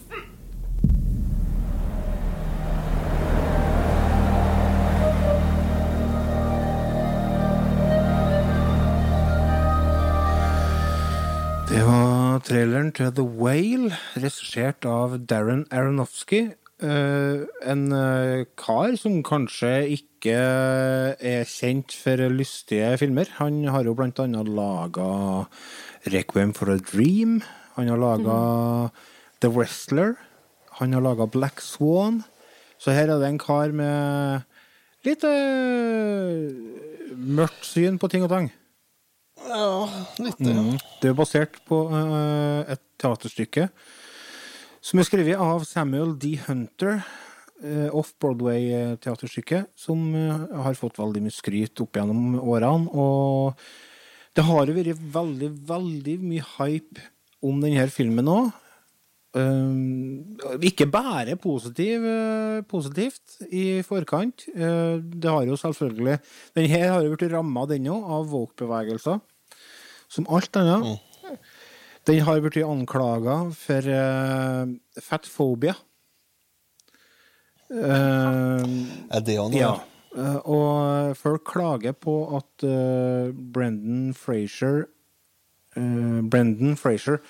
Det 11.68 11.82
var 11.84 12.38
traileren 12.48 12.94
til 12.96 13.10
The 13.12 13.24
Whale, 13.28 13.90
regissert 14.16 14.86
av 14.88 15.18
Darren 15.28 15.66
Aronofsky. 15.68 16.38
Eh, 16.80 17.42
en 17.68 17.82
eh, 17.92 18.46
kar 18.56 18.94
som 18.96 19.18
kanskje 19.26 19.72
ikke 19.98 20.32
er 20.32 21.44
kjent 21.44 21.92
for 21.92 22.22
lystige 22.32 22.94
filmer. 22.96 23.28
Han 23.36 23.66
har 23.68 23.84
jo 23.84 23.92
blant 23.98 24.16
annet 24.24 24.48
laga 24.48 25.10
Requiem 26.08 26.54
for 26.56 26.72
a 26.72 26.78
Dream. 26.80 27.42
Han 27.76 27.92
har 27.92 28.00
laga 28.00 28.38
The 29.44 29.52
Wrestler. 29.52 30.16
Han 30.80 30.96
har 30.96 31.04
laga 31.04 31.28
Black 31.28 31.60
Swan. 31.60 32.22
Så 32.80 32.96
her 32.96 33.12
er 33.12 33.20
det 33.20 33.28
en 33.28 33.42
kar 33.44 33.76
med 33.76 34.48
litt 35.04 35.28
eh, 35.28 36.48
mørkt 37.12 37.68
syn 37.68 38.00
på 38.00 38.08
ting 38.08 38.24
og 38.24 38.32
tang. 38.32 38.48
Ja, 39.48 39.88
litt. 40.20 40.40
Mm. 40.44 40.76
Det 41.00 41.10
er 41.10 41.16
basert 41.16 41.56
på 41.68 41.86
uh, 41.88 42.68
et 42.68 42.82
teaterstykke 43.00 43.68
som 44.84 45.00
er 45.00 45.08
skrevet 45.08 45.40
av 45.40 45.64
Samuel 45.68 46.14
D. 46.20 46.36
Hunter. 46.46 47.00
Uh, 47.58 47.88
Off-Broadway-teaterstykke 47.98 49.64
som 49.74 49.98
eh, 50.14 50.42
har 50.62 50.76
fått 50.78 51.00
veldig 51.00 51.24
mye 51.24 51.34
skryt 51.34 51.80
opp 51.82 51.98
gjennom 51.98 52.36
årene. 52.38 52.86
Og 52.94 53.58
det 54.38 54.44
har 54.46 54.70
jo 54.70 54.76
vært 54.76 55.00
veldig, 55.16 55.48
veldig 55.66 56.14
mye 56.22 56.44
hype 56.52 57.02
om 57.42 57.58
denne 57.64 57.88
filmen 57.90 58.30
òg. 58.30 58.52
ikke 60.70 60.86
bare 60.86 61.34
positiv, 61.36 62.06
uh, 62.06 62.62
positivt 62.70 63.40
i 63.50 63.82
forkant. 63.82 64.46
Uh, 64.54 65.02
det 65.02 65.28
har 65.30 65.42
jo 65.42 65.58
selvfølgelig 65.58 66.18
Den 66.54 66.70
her 66.70 66.92
har 66.92 67.02
jo 67.02 67.16
blitt 67.16 67.32
ramma, 67.32 67.66
den 67.66 67.90
òg, 67.90 68.06
av 68.06 68.30
woke-bevegelser. 68.30 69.18
Som 70.08 70.28
alt 70.32 70.56
annet. 70.56 71.02
Den 72.08 72.22
har 72.24 72.40
blitt 72.40 72.64
anklaga 72.64 73.36
for 73.52 73.88
uh, 73.92 74.70
fettfobia. 75.04 75.74
Uh, 77.68 78.64
Er 79.12 79.20
det 79.20 79.36
han? 79.36 79.52
Ja. 79.52 79.74
Uh, 80.16 80.38
og 80.48 81.16
folk 81.20 81.44
klager 81.44 81.92
på 81.92 82.14
at 82.38 82.64
uh, 82.64 83.28
Brendan 83.52 84.14
Frazier 84.16 84.86
uh, 85.76 86.20
Brendan 86.24 86.76
Frazier 86.80 87.20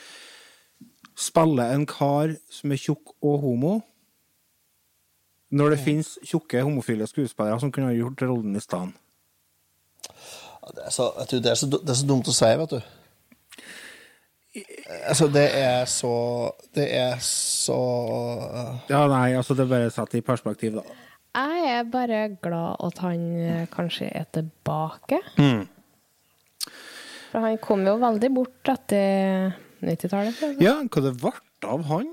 spiller 1.19 1.75
en 1.75 1.87
kar 1.91 2.37
som 2.55 2.71
er 2.73 2.79
tjukk 2.79 3.17
og 3.19 3.41
homo. 3.43 3.75
Når 5.51 5.75
det 5.75 5.81
finnes 5.83 6.15
tjukke 6.23 6.63
homofile 6.63 7.07
skuespillere 7.09 7.59
som 7.59 7.73
kunne 7.73 7.91
ha 7.91 7.97
gjort 7.97 8.23
rollen 8.23 8.55
i 8.55 8.63
stedet. 8.63 8.95
Det 10.75 10.85
er, 10.87 10.95
så, 10.95 11.11
vet 11.19 11.33
du, 11.33 11.39
det, 11.41 11.51
er 11.53 11.59
så, 11.59 11.69
det 11.73 11.93
er 11.93 11.99
så 12.01 12.09
dumt 12.09 12.31
å 12.31 12.35
si, 12.37 12.53
vet 12.61 12.77
du. 12.77 12.81
Altså, 15.07 15.29
det 15.31 15.45
er 15.55 15.85
så 15.87 16.13
Det 16.75 16.87
er 16.97 17.19
så 17.23 17.77
Ja, 18.89 19.05
nei, 19.11 19.37
altså 19.39 19.55
det 19.55 19.67
er 19.67 19.71
bare 19.71 19.91
satt 19.95 20.17
i 20.19 20.25
perspektiv, 20.25 20.81
da. 20.81 20.97
Jeg 21.39 21.67
er 21.71 21.91
bare 21.93 22.23
glad 22.43 22.81
at 22.83 23.03
han 23.05 23.27
eh, 23.45 23.67
kanskje 23.71 24.09
er 24.17 24.25
tilbake. 24.35 25.21
Mm. 25.39 25.69
For 27.29 27.45
han 27.45 27.59
kom 27.63 27.85
jo 27.87 27.99
veldig 28.01 28.31
bort 28.35 28.71
etter 28.73 29.53
90-tallet. 29.85 30.41
Ja, 30.65 30.79
hva 30.83 31.05
det 31.05 31.15
ble 31.21 31.35
av 31.69 31.85
han? 31.93 32.09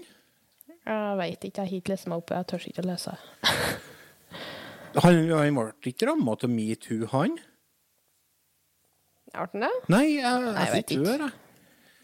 Jeg 0.85 1.17
veit 1.17 1.47
ikke, 1.47 1.63
jeg 1.63 1.71
har 1.71 1.79
ikke 1.79 1.93
lest 1.95 2.09
meg 2.11 2.21
opp, 2.21 2.35
jeg 2.35 2.49
tør 2.51 2.67
ikke 2.69 2.83
å 2.83 2.89
lese. 2.91 3.15
Han, 5.03 5.17
han 5.27 5.57
ble 5.57 5.91
ikke 5.91 6.07
ramma 6.07 6.37
av 6.39 6.47
metoo, 6.47 7.03
han? 7.11 7.33
Ble 9.35 9.47
den 9.53 9.65
det? 9.67 9.73
Nei, 9.89 10.05
jeg, 10.17 10.21
jeg, 10.21 10.55
jeg 10.55 10.85
fikk 10.85 11.07
høre. 11.07 11.31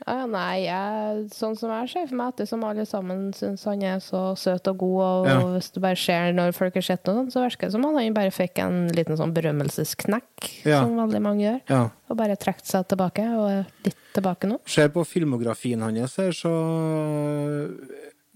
Ja, 0.01 0.25
nei, 0.25 0.63
jeg, 0.65 1.25
sånn 1.37 1.53
som 1.59 1.69
jeg 1.69 1.89
ser 1.91 2.07
for 2.09 2.17
meg, 2.17 2.31
ettersom 2.33 2.63
alle 2.65 2.85
sammen 2.89 3.27
syns 3.37 3.61
han 3.69 3.83
er 3.85 3.99
så 4.01 4.31
søt 4.35 4.65
og 4.71 4.79
god, 4.81 5.01
og 5.05 5.27
Ja. 5.29 5.35
hvis 5.53 5.69
du 5.75 5.77
bare 5.83 5.95
ser 5.95 6.33
når 6.33 6.55
folk 6.57 6.73
har 6.73 6.81
sett 6.87 7.05
noe 7.05 7.19
sånt, 7.19 7.33
så 7.35 7.43
virker 7.45 7.67
det 7.69 7.71
som 7.75 7.85
om 7.85 7.95
han 7.99 8.13
bare 8.17 8.31
fikk 8.33 8.57
en 8.63 8.87
liten 8.97 9.15
sånn 9.19 9.33
berømmelsesknekk, 9.35 10.65
Ja. 10.65 10.81
som 10.81 10.97
veldig 10.97 11.21
mange 11.21 11.43
gjør, 11.45 11.61
Ja. 11.69 11.83
og 12.09 12.17
bare 12.17 12.35
trukket 12.35 12.65
seg 12.65 12.87
tilbake, 12.89 13.27
og 13.37 13.45
er 13.51 13.67
litt 13.85 13.95
tilbake 14.15 14.49
nå. 14.49 14.57
Ser 14.65 14.89
på 14.89 15.05
filmografien 15.05 15.79
hans 15.85 16.15
her, 16.17 16.31
så 16.33 16.49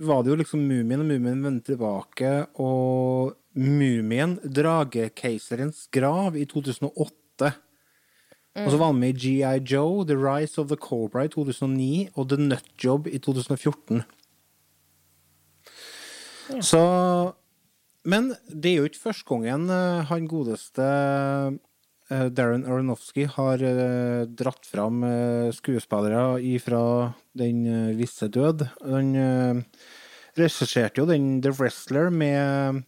var 0.05 0.21
det 0.23 0.29
jo 0.33 0.37
liksom 0.43 0.61
Mumien, 0.67 1.01
og 1.01 1.07
Mumien 1.07 1.41
vendte 1.41 1.73
tilbake, 1.73 2.47
og 2.59 3.33
Mumien, 3.55 4.37
Dragekeiserens 4.45 5.87
grav, 5.91 6.35
i 6.37 6.45
2008. 6.45 7.53
Og 8.56 8.72
så 8.72 8.80
var 8.80 8.93
han 8.93 8.99
med 9.01 9.18
i 9.18 9.41
G.I. 9.41 9.60
Joe, 9.68 10.06
The 10.08 10.16
Rise 10.16 10.62
of 10.62 10.70
the 10.72 10.78
Cobra 10.80 11.26
i 11.28 11.32
2009, 11.32 12.16
og 12.16 12.30
The 12.32 12.39
Nut 12.39 12.70
Job 12.80 13.10
i 13.12 13.20
2014. 13.20 14.06
Så 16.64 16.82
Men 18.06 18.36
det 18.47 18.72
er 18.72 18.84
jo 18.84 18.88
ikke 18.88 19.08
første 19.08 19.26
gangen 19.26 19.70
eh, 19.74 20.06
han 20.06 20.28
godeste 20.30 20.86
eh, 20.86 22.28
Darren 22.38 22.68
Aronofsky 22.70 23.26
har 23.34 23.64
eh, 23.66 24.28
dratt 24.30 24.68
fram 24.70 25.01
skuespillere 25.58 26.38
ifra 26.45 27.16
den 27.34 27.66
visse 27.97 28.30
død. 28.30 28.68
Han 28.86 29.66
regisserte 30.38 31.01
jo 31.01 31.08
den 31.10 31.41
The 31.41 31.51
Wrestler 31.58 32.12
med 32.14 32.84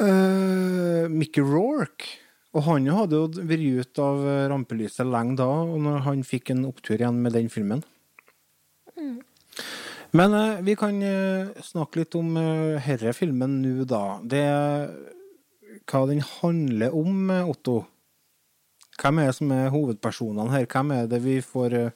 uh, 0.00 1.06
Mickey 1.10 1.44
Rourke. 1.44 2.18
Og 2.56 2.64
han 2.64 2.88
hadde 2.88 3.18
jo 3.18 3.44
vært 3.44 3.82
ute 3.82 4.04
av 4.04 4.24
eh, 4.24 4.46
rampelyset 4.48 5.06
lenge 5.06 5.36
da, 5.40 5.48
og 5.68 5.82
når 5.84 6.04
han 6.06 6.24
fikk 6.24 6.54
en 6.54 6.64
opptur 6.70 6.96
igjen 6.96 7.20
med 7.22 7.36
den 7.36 7.50
filmen. 7.52 7.84
Men 10.16 10.34
eh, 10.34 10.60
vi 10.64 10.76
kan 10.78 11.02
eh, 11.04 11.52
snakke 11.64 12.02
litt 12.02 12.16
om 12.16 12.32
uh, 12.40 12.80
herre 12.80 13.12
filmen 13.16 13.60
nå, 13.62 13.84
da. 13.88 14.18
Det 14.24 14.44
Hva 15.88 16.04
den 16.08 16.22
handler 16.24 16.96
om, 16.96 17.28
eh, 17.32 17.48
Otto? 17.48 17.82
Hvem 18.98 19.20
er 19.20 19.28
det 19.30 19.36
som 19.36 19.52
er 19.54 19.70
hovedpersonene 19.72 20.54
her? 20.54 20.66
Hvem 20.66 20.94
er 20.96 21.10
det 21.10 21.20
vi 21.24 21.36
får 21.44 21.76
uh, 21.76 21.90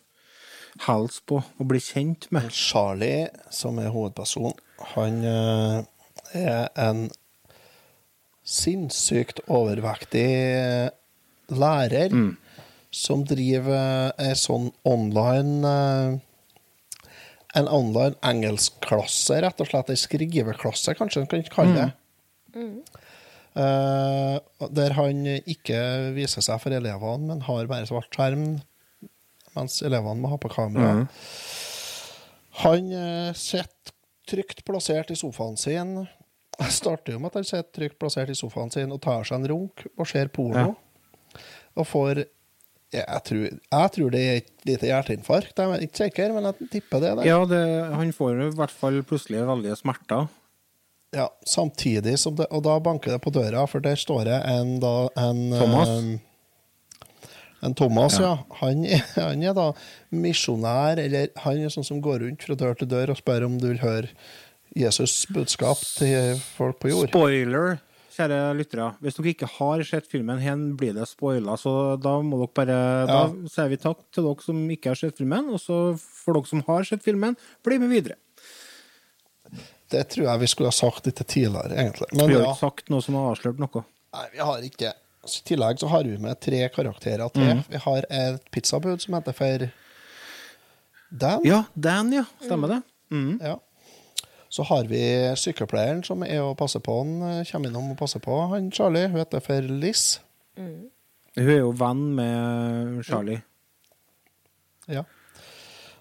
hals 0.87 1.23
på 1.25 1.41
og 1.41 1.69
bli 1.69 1.81
kjent 1.83 2.29
med? 2.33 2.53
Charlie, 2.53 3.31
som 3.51 3.81
er 3.81 3.93
hovedperson, 3.95 4.55
han 4.95 5.25
eh, 5.25 5.81
er 6.37 6.69
en 6.81 7.09
sinnssykt 8.43 9.43
overvektig 9.53 10.29
lærer 11.53 12.15
som 12.93 13.25
driver 13.25 14.13
en 14.21 14.37
sånn 14.37 14.69
online 14.89 15.69
eh, 15.69 16.21
En 17.53 17.67
online 17.69 18.17
engelskklasse, 18.25 19.43
rett 19.45 19.59
og 19.61 19.69
slett. 19.69 19.91
En 19.93 19.99
skriveklasse, 20.01 20.95
kanskje 20.97 21.21
en 21.21 21.27
kan 21.29 21.43
kalle 21.53 21.75
det. 21.77 21.91
Eh, 23.61 24.37
der 24.73 24.95
han 24.97 25.27
ikke 25.29 25.81
viser 26.17 26.41
seg 26.45 26.63
for 26.63 26.73
elevene, 26.73 27.29
men 27.29 27.45
har 27.45 27.69
bare 27.69 27.91
svart 27.91 28.09
skjerm, 28.17 28.63
mens 29.53 29.83
elevene 29.85 30.25
må 30.25 30.33
ha 30.33 30.41
på 30.41 30.49
kamera. 30.55 30.95
Mm. 31.03 31.05
Han 32.63 32.89
eh, 32.97 33.37
sitter 33.37 33.93
trygt 34.33 34.65
plassert 34.65 35.13
i 35.13 35.19
sofaen 35.19 35.61
sin. 35.61 36.07
Jeg 36.61 36.75
starter 36.77 37.15
jo 37.15 37.23
med 37.23 37.33
at 37.33 37.41
han 37.41 37.49
sitter 37.49 37.71
trygt 37.75 37.99
plassert 38.01 38.31
i 38.31 38.37
sofaen 38.37 38.71
sin 38.75 38.93
og 38.93 39.01
tar 39.03 39.25
seg 39.27 39.41
en 39.41 39.49
runk 39.55 39.87
og 39.97 40.07
ser 40.09 40.31
porno. 40.35 40.75
Og 41.79 41.89
får 41.89 42.25
jeg 42.93 43.25
tror, 43.25 43.45
jeg 43.49 43.93
tror 43.95 44.11
det 44.13 44.21
er 44.21 44.35
et 44.43 44.67
lite 44.69 44.89
hjerteinfarkt. 44.91 45.57
Jeg 45.57 45.73
er 45.73 45.85
ikke 45.87 46.01
sikker, 46.03 46.35
men 46.37 46.51
jeg 46.51 46.69
tipper 46.75 47.01
det. 47.01 47.13
Der. 47.17 47.29
Ja, 47.31 47.39
det, 47.49 47.61
han 47.97 48.13
får 48.13 48.37
i 48.37 48.49
hvert 48.59 48.75
fall 48.83 48.99
plutselig 49.09 49.47
veldige 49.49 49.79
smerter. 49.81 50.27
Ja, 51.13 51.31
samtidig 51.45 52.15
som 52.21 52.37
det 52.39 52.47
Og 52.57 52.63
da 52.65 52.79
banker 52.81 53.13
det 53.13 53.21
på 53.21 53.33
døra, 53.33 53.67
for 53.69 53.85
der 53.85 53.97
står 54.01 54.25
det 54.29 54.37
en 54.49 54.79
da 54.81 55.09
en 55.21 55.43
Thomas? 55.53 55.89
Um, 55.89 56.13
En 57.63 57.75
Thomas, 57.79 58.17
ja. 58.19 58.31
Ja. 58.33 58.57
Han, 58.59 58.81
han 59.15 59.43
er 59.47 59.53
da 59.55 59.69
misjonær, 60.11 60.99
eller 60.99 61.29
han 61.45 61.61
er 61.63 61.71
sånn 61.71 61.87
som 61.87 62.01
går 62.03 62.25
rundt 62.25 62.43
fra 62.43 62.57
dør 62.59 62.75
til 62.81 62.89
dør 62.91 63.13
og 63.15 63.21
spør 63.21 63.47
om 63.47 63.61
du 63.63 63.69
vil 63.69 63.85
høre 63.85 64.09
Jesus' 64.77 65.27
budskap 65.33 65.77
til 65.99 66.39
folk 66.57 66.79
på 66.81 66.89
jord. 66.93 67.09
Spoiler, 67.11 67.79
kjære 68.17 68.39
lyttere. 68.57 68.87
Hvis 69.05 69.17
dere 69.19 69.33
ikke 69.35 69.49
har 69.59 69.83
sett 69.89 70.07
filmen, 70.09 70.39
hen 70.41 70.77
blir 70.81 70.95
det 70.97 71.07
spoila, 71.11 71.57
så 71.61 71.75
da 72.01 72.15
må 72.25 72.39
dere 72.41 72.55
bare 72.57 72.79
Da 73.07 73.19
Ja. 73.27 73.49
sier 73.53 73.69
vi 73.69 73.77
takk 73.77 73.99
til 74.13 74.25
dere 74.25 74.43
som 74.43 74.63
ikke 74.71 74.91
har 74.93 74.95
sett 74.97 75.17
filmen, 75.19 75.51
og 75.53 75.61
så 75.61 75.99
for 75.99 76.35
dere 76.35 76.47
som 76.49 76.63
har 76.67 76.85
sett 76.85 77.03
filmen, 77.05 77.37
bli 77.65 77.79
med 77.79 77.91
videre. 77.91 78.17
Det 79.93 80.07
tror 80.09 80.25
jeg 80.31 80.41
vi 80.41 80.47
skulle 80.49 80.71
ha 80.73 80.77
sagt 80.77 81.05
litt 81.09 81.21
tidligere, 81.29 81.75
egentlig. 81.77 82.09
Men 82.17 82.29
vi 82.31 82.35
har 82.39 82.47
ikke 82.47 82.61
sagt 82.63 82.89
noe 82.93 83.03
som 83.05 83.15
har 83.19 83.35
avslørt 83.35 83.59
noe. 83.61 83.85
nei, 84.15 84.27
vi 84.33 84.39
har 84.39 84.59
ikke 84.69 84.93
Så 85.25 85.39
I 85.39 85.55
tillegg 85.55 85.79
så 85.79 85.87
har 85.89 86.03
vi 86.03 86.17
med 86.19 86.41
tre 86.41 86.69
karakterer 86.69 87.31
til. 87.33 87.43
Mm. 87.47 87.61
Vi 87.71 87.79
har 87.79 88.03
et 88.11 88.41
pizzabud 88.51 89.01
som 89.01 89.15
heter 89.15 89.33
for 89.33 89.69
Dan. 91.13 91.45
Ja, 91.45 91.61
Dan, 91.79 92.11
ja. 92.13 92.25
Stemmer 92.43 92.69
det. 92.73 92.83
Mm. 93.13 93.39
Ja. 93.41 93.59
Så 94.53 94.67
har 94.69 94.85
vi 94.85 94.99
sykepleieren 95.41 96.03
som 96.05 96.21
er 96.27 96.43
og 96.45 96.57
passer 96.61 96.83
på 96.85 96.99
han, 97.01 97.13
eh, 97.25 97.45
kommer 97.49 97.71
innom 97.71 97.91
og 97.95 97.97
passer 98.03 98.21
på 98.21 98.35
han 98.53 98.67
Charlie. 98.75 99.07
Hun 99.09 99.23
heter 99.23 99.41
for 99.41 99.65
Liz. 99.65 100.19
Hun 100.59 100.91
er 101.37 101.63
jo 101.63 101.71
venn 101.81 102.03
med 102.19 103.01
Charlie. 103.09 103.41
Ja. 104.93 105.05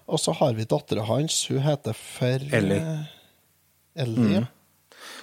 Og 0.06 0.20
så 0.20 0.34
har 0.36 0.52
vi 0.58 0.66
dattera 0.68 1.04
hans. 1.08 1.46
Hun 1.48 1.62
heter 1.64 1.94
for 1.96 2.44
Ellie. 2.52 2.76
eh, 2.82 4.02
Ellie. 4.04 4.40
Mm. 4.42 4.46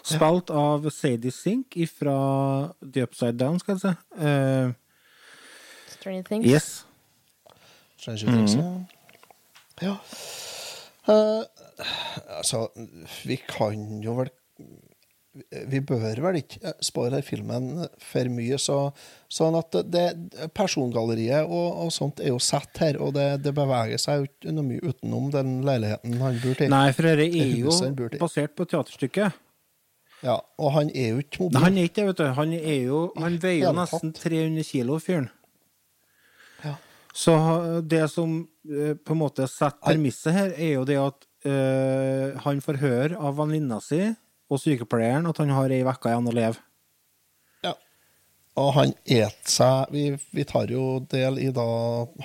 Spilt 0.03 0.49
av 0.49 0.89
Sadie 0.89 1.31
Sink 1.31 1.75
fra 1.99 2.73
The 2.81 3.03
Upside 3.05 3.37
Down, 3.37 3.59
skal 3.59 3.75
jeg 3.75 3.81
si. 3.81 3.93
Uh, 4.17 4.71
Stranger 5.99 6.23
Things. 6.23 6.45
yes. 6.47 6.85
Stranger 7.99 8.31
Things, 8.31 8.55
Mhm. 8.55 8.85
ja. 9.81 9.87
ja. 9.89 9.95
Eh, 11.13 11.43
altså, 12.37 12.67
vi 13.27 13.39
kan 13.47 13.99
jo 14.03 14.19
vel 14.21 14.31
Vi 15.69 15.79
bør 15.85 16.19
vel 16.23 16.39
ikke 16.39 16.57
eh, 16.67 16.79
spoile 16.83 17.21
filmen 17.23 17.85
for 18.03 18.27
mye, 18.33 18.57
så, 18.59 18.77
sånn 19.31 19.55
at 19.55 19.77
det, 19.87 20.07
persongalleriet 20.57 21.45
og, 21.45 21.83
og 21.85 21.91
sånt 21.95 22.19
er 22.19 22.33
jo 22.33 22.39
sett 22.43 22.81
her, 22.81 22.97
og 22.99 23.13
det, 23.15 23.27
det 23.45 23.53
beveger 23.55 24.01
seg 24.01 24.17
jo 24.17 24.27
ikke 24.27 24.55
noe 24.57 24.67
mye 24.67 24.89
utenom 24.89 25.29
den 25.31 25.53
leiligheten 25.67 26.17
han 26.19 26.41
bor 26.43 26.57
til. 26.59 26.73
Nei, 26.73 26.89
for 26.97 27.07
dette 27.07 27.29
er 27.29 27.53
jo 27.61 28.09
basert 28.19 28.57
på 28.57 28.67
teaterstykket. 28.73 29.37
Ja, 30.25 30.35
og 30.59 30.73
han 30.75 30.89
er 30.91 31.13
jo 31.13 31.23
ikke 31.23 31.45
mobil. 31.45 31.55
Nei, 31.55 31.63
han 31.63 31.77
er 31.77 31.87
ikke 31.87 32.01
det, 32.01 32.07
vet 32.09 32.19
du. 32.19 32.25
Han, 32.41 32.53
er 32.57 32.79
jo, 32.89 33.03
han 33.15 33.39
veier 33.39 33.69
jo 33.69 33.75
nesten 33.77 34.11
300 34.17 34.67
kilo, 34.67 34.99
fyren. 35.03 35.29
Ja. 36.65 36.75
Så 37.15 37.35
det 37.87 38.03
som 38.11 38.41
eh, 38.67 38.95
på 38.97 39.15
en 39.15 39.21
måte 39.21 39.47
setter 39.47 39.79
premisset 39.85 40.35
her, 40.35 40.51
er 40.57 40.73
jo 40.75 40.85
det 40.89 40.99
at 40.99 41.28
eh, 41.45 42.39
han 42.43 42.61
får 42.63 42.81
høre 42.81 43.19
av 43.19 43.37
venninna 43.39 43.79
si 43.83 44.01
og 44.49 44.61
sykepleieren 44.61 45.27
at 45.29 45.37
han 45.41 45.53
har 45.53 45.71
ei 45.71 45.83
uke 45.85 46.09
igjen 46.09 46.29
å 46.29 46.33
leve. 46.35 46.57
Ja. 47.65 47.75
Og 48.57 48.71
han 48.79 48.93
et 49.05 49.51
seg 49.51 49.93
vi, 49.93 50.05
vi 50.33 50.45
tar 50.49 50.71
jo 50.73 50.99
del 51.11 51.37
i 51.39 51.51
da 51.53 51.67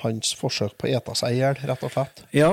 hans 0.03 0.33
forsøk 0.39 0.79
på 0.81 0.89
å 0.89 0.95
ete 0.97 1.17
seg 1.21 1.37
i 1.37 1.43
hjel, 1.43 1.61
rett 1.69 1.85
og 1.85 1.93
slett. 1.93 2.25
Ja. 2.33 2.53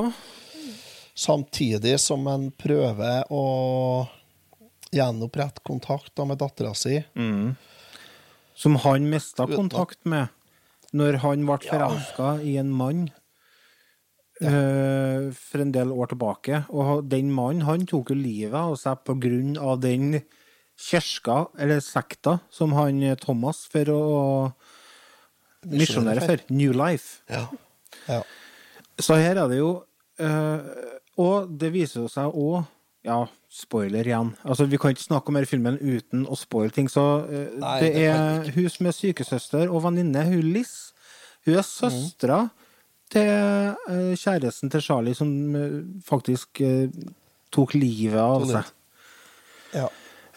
Samtidig 1.15 1.97
som 1.99 2.27
han 2.27 2.49
prøver 2.59 3.27
å 3.31 3.45
gjenopprette 4.91 5.63
kontakt 5.63 6.15
da 6.19 6.25
med 6.27 6.39
dattera 6.41 6.73
si. 6.75 6.99
Mm. 7.15 7.55
Som 8.55 8.75
han 8.83 9.07
mista 9.09 9.47
kontakt 9.47 10.03
med 10.03 10.27
når 10.91 11.21
han 11.23 11.45
ble 11.47 11.71
Ja. 11.71 12.35
i 12.43 12.57
en 12.57 12.71
mann 12.71 13.09
eh, 14.41 15.31
for 15.37 15.61
en 15.63 15.71
del 15.73 15.91
år 15.93 16.11
tilbake. 16.13 16.63
Og 16.69 17.05
den 17.09 17.31
mannen 17.33 17.65
han 17.67 17.85
tok 17.89 18.11
jo 18.13 18.17
livet 18.17 18.57
av 18.57 18.75
seg 18.81 19.03
på 19.07 19.15
grunn 19.21 19.57
av 19.61 19.79
den 19.83 20.21
kirka, 20.81 21.45
eller 21.61 21.81
sekta, 21.85 22.39
som 22.49 22.73
han 22.73 23.01
eh, 23.05 23.15
Thomas 23.21 23.65
for 23.69 23.91
å 23.93 24.03
misjonere 25.69 26.23
for. 26.25 26.41
New 26.49 26.73
Life. 26.73 27.21
Ja. 27.29 27.47
ja. 28.07 28.21
Så 29.01 29.17
her 29.21 29.37
er 29.37 29.49
det 29.49 29.57
jo 29.59 29.71
eh, 30.21 30.61
Og 31.21 31.49
det 31.61 31.71
viser 31.73 32.07
seg 32.11 32.33
òg 32.37 32.63
Ja, 33.05 33.23
spoiler 33.49 34.05
igjen. 34.05 34.33
Altså, 34.45 34.67
Vi 34.69 34.77
kan 34.77 34.93
ikke 34.93 35.05
snakke 35.07 35.31
om 35.31 35.37
denne 35.37 35.49
filmen 35.49 35.77
uten 35.81 36.27
å 36.29 36.37
spoile 36.37 36.73
ting. 36.73 36.89
Så 36.89 37.01
Nei, 37.57 37.77
det 37.81 37.93
det 37.95 38.03
er 38.11 38.51
hun 38.53 38.67
som 38.69 38.89
er 38.89 38.93
sykesøster 38.93 39.71
og 39.71 39.81
venninne, 39.87 40.21
hun 40.29 40.51
Liss. 40.53 40.93
Hun 41.47 41.57
er 41.57 41.65
søstera 41.65 42.43
Mhm. 42.43 42.51
Til 43.11 43.27
eh, 43.27 44.13
kjæresten 44.19 44.71
til 44.71 44.83
Charlie, 44.83 45.17
som 45.17 45.31
eh, 45.55 45.79
faktisk 46.07 46.61
eh, 46.65 46.87
tok 47.51 47.75
livet 47.75 48.21
av 48.21 48.47
seg. 48.49 48.71
Ja. 49.75 49.89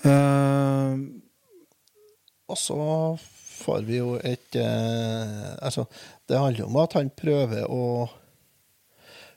Uh, 0.05 1.01
Og 2.53 2.59
så 2.61 2.77
får 3.65 3.87
vi 3.87 3.97
jo 3.97 4.17
et 4.21 4.57
eh, 4.61 5.55
Altså, 5.65 5.87
det 6.29 6.39
handler 6.39 6.69
om 6.69 6.77
at 6.83 6.97
han 6.99 7.11
prøver 7.17 7.65
å 7.71 7.85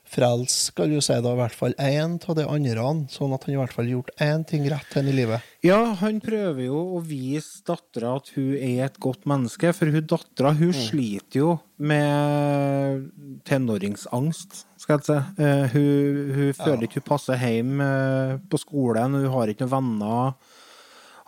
frelse, 0.08 0.70
skal 0.70 0.92
du 0.92 0.98
si, 1.04 1.14
da, 1.22 1.32
i 1.32 1.38
hvert 1.38 1.56
fall 1.56 1.74
én 1.82 2.16
av 2.18 2.36
de 2.38 2.44
andre, 2.48 2.86
sånn 3.12 3.34
at 3.36 3.46
han 3.46 3.54
i 3.54 3.58
hvert 3.60 3.74
fall 3.74 3.90
gjort 3.90 4.12
én 4.24 4.44
ting 4.48 4.64
rett 4.70 4.96
henne 4.96 5.12
i 5.12 5.16
livet. 5.16 5.44
Ja, 5.64 5.78
han 6.00 6.20
prøver 6.24 6.64
jo 6.68 6.80
å 6.96 7.02
vise 7.04 7.64
dattera 7.66 8.14
at 8.20 8.32
hun 8.36 8.54
er 8.56 8.86
et 8.86 8.98
godt 9.02 9.26
menneske, 9.28 9.72
for 9.76 9.92
hun 9.92 10.06
dattera 10.08 10.54
hun 10.58 10.72
sliter 10.76 11.42
jo 11.42 11.50
med 11.78 13.08
tenåringsangst, 13.48 14.62
skal 14.80 14.98
jeg 14.98 15.08
si. 15.08 15.18
Uh, 15.42 15.66
hun, 15.74 16.22
hun 16.36 16.56
føler 16.58 16.86
ikke 16.88 17.02
hun 17.02 17.08
passer 17.10 17.42
hjemme 17.42 17.90
uh, 17.90 18.38
på 18.48 18.62
skolen, 18.62 19.18
hun 19.18 19.30
har 19.34 19.52
ikke 19.52 19.66
noen 19.66 19.76
venner. 19.76 20.56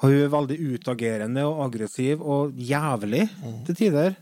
Hun 0.00 0.16
er 0.16 0.32
veldig 0.32 0.56
utagerende 0.72 1.44
og 1.44 1.66
aggressiv 1.66 2.22
og 2.24 2.56
jævlig 2.56 3.26
til 3.66 3.76
tider. 3.76 4.14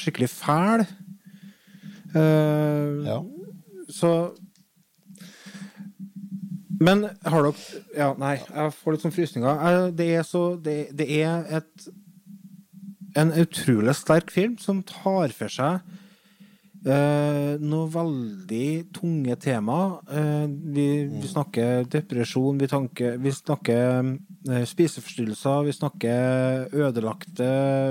Skikkelig 0.00 0.30
fæl. 0.32 0.86
Eh, 2.14 3.24
Så 3.92 4.34
Men 6.80 7.06
har 7.24 7.44
dere 7.46 7.82
Ja, 7.96 8.14
nei, 8.18 8.38
jeg 8.42 8.72
får 8.78 8.94
litt 8.96 9.04
sånn 9.04 9.14
frysninger. 9.14 9.92
Det 9.96 10.08
er 10.18 10.24
så 10.26 10.46
Det, 10.56 10.78
det 10.96 11.10
er 11.22 11.44
et 11.60 11.90
en 13.14 13.30
utrolig 13.38 13.94
sterk 13.94 14.32
film 14.34 14.56
som 14.58 14.80
tar 14.82 15.30
for 15.36 15.52
seg 15.52 15.84
eh, 16.84 17.54
noe 17.62 17.88
veldig 17.92 18.68
tunge 18.96 19.36
tema. 19.40 19.78
Eh, 20.10 20.46
vi, 20.48 20.86
vi 21.12 21.30
snakker 21.30 21.86
depresjon, 21.90 22.60
vi, 22.60 22.68
tanker, 22.70 23.18
vi 23.22 23.32
snakker 23.34 24.14
eh, 24.50 24.64
spiseforstyrrelser, 24.68 25.64
vi 25.68 25.76
snakker 25.78 26.74
ødelagte 26.84 27.48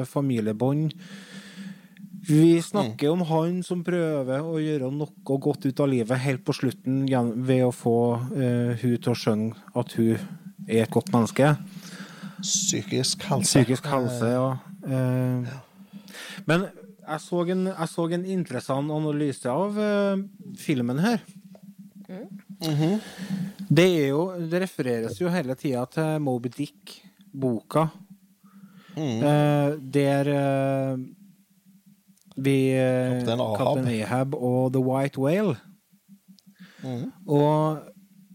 familiebånd. 0.09 0.93
Vi 2.27 2.61
snakker 2.61 3.11
om 3.11 3.21
han 3.27 3.57
som 3.67 3.81
prøver 3.83 4.45
å 4.45 4.55
gjøre 4.61 4.91
noe 4.95 5.39
godt 5.43 5.65
ut 5.67 5.81
av 5.83 5.89
livet 5.91 6.21
helt 6.23 6.43
på 6.47 6.55
slutten 6.55 7.03
ved 7.43 7.65
å 7.65 7.73
få 7.75 7.97
uh, 8.15 8.71
hun 8.79 8.95
til 8.95 9.11
å 9.11 9.17
skjønne 9.17 9.75
at 9.75 9.97
hun 9.97 10.15
er 10.67 10.85
et 10.85 10.93
godt 10.93 11.11
menneske. 11.11 11.55
Psykisk 12.43 13.25
helse. 13.27 13.49
Psykisk 13.49 13.87
helse, 13.91 14.29
ja. 14.31 14.47
Eh, 14.83 15.51
Men 16.47 16.65
jeg 17.03 17.19
så, 17.23 17.43
en, 17.53 17.67
jeg 17.69 17.89
så 17.91 18.07
en 18.15 18.25
interessant 18.35 18.91
analyse 18.91 19.51
av 19.51 19.79
uh, 19.79 20.19
filmen 20.59 20.99
her. 21.03 21.23
Det 23.73 23.85
er 23.87 24.09
jo 24.11 24.25
Det 24.51 24.59
refereres 24.61 25.19
jo 25.19 25.31
hele 25.31 25.55
tida 25.59 25.85
til 25.91 26.19
Moby 26.23 26.51
Dick, 26.53 26.97
boka, 27.33 27.87
eh, 28.95 29.73
der 29.79 30.29
vi 32.35 32.73
eh, 32.77 33.23
Kaptein 33.25 33.89
Ahab. 34.01 34.35
Og 34.35 34.73
The 34.73 34.83
White 34.83 35.21
Whale. 35.21 35.57
Og 37.27 37.83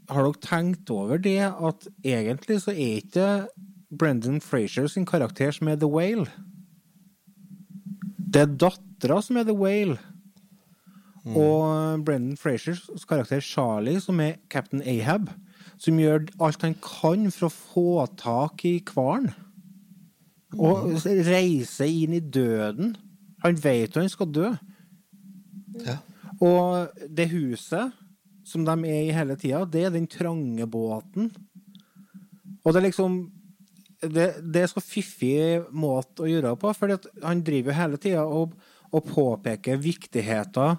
har 0.09 0.25
dere 0.25 0.41
tenkt 0.41 0.91
over 0.91 1.21
det 1.21 1.41
at 1.45 1.89
egentlig 2.05 2.63
så 2.65 2.73
er 2.73 3.03
ikke 3.03 3.31
Brendan 3.99 4.41
Frazier 4.41 4.89
sin 4.89 5.07
karakter 5.09 5.53
som 5.53 5.69
er 5.69 5.77
The 5.77 5.89
Whale? 5.89 6.29
Det 8.29 8.45
er 8.45 8.57
dattera 8.61 9.21
som 9.25 9.37
er 9.41 9.49
The 9.49 9.57
Whale. 9.57 9.99
Og 11.37 12.05
Brendan 12.05 12.37
Frazers 12.37 13.05
karakter 13.09 13.41
Charlie, 13.41 14.01
som 14.01 14.21
er 14.21 14.39
Captain 14.51 14.83
Ahab, 14.83 15.29
som 15.79 15.99
gjør 16.01 16.25
alt 16.41 16.65
han 16.65 16.77
kan 16.81 17.29
for 17.35 17.49
å 17.49 17.53
få 17.53 18.07
tak 18.21 18.65
i 18.69 18.79
hvalen. 18.89 19.33
Og 20.57 20.95
reise 21.05 21.85
inn 21.85 22.17
i 22.17 22.23
døden. 22.25 22.95
Han 23.45 23.59
vet 23.63 23.97
han 23.99 24.11
skal 24.11 24.31
dø. 24.35 24.51
Og 26.45 27.01
det 27.11 27.31
huset 27.33 27.95
som 28.49 28.65
de 28.65 28.75
er 28.89 29.09
i 29.09 29.15
hele 29.15 29.37
tida, 29.39 29.65
det 29.69 29.85
er 29.87 29.95
den 29.95 30.09
trange 30.11 30.67
båten. 30.71 31.31
Og 32.65 32.73
det 32.73 32.81
er 32.81 32.89
liksom 32.91 33.19
Det, 33.99 34.45
det 34.47 34.61
er 34.63 34.69
så 34.71 34.79
fiffig 34.79 35.59
måte 35.75 36.23
å 36.23 36.29
gjøre 36.31 36.53
det 36.53 36.59
på, 36.63 36.71
for 36.71 36.93
han 37.25 37.41
driver 37.43 37.73
jo 37.73 37.79
hele 37.81 37.99
tida 37.99 38.21
og, 38.31 38.53
og 38.95 39.09
påpeker 39.09 39.81
viktigheten 39.83 40.77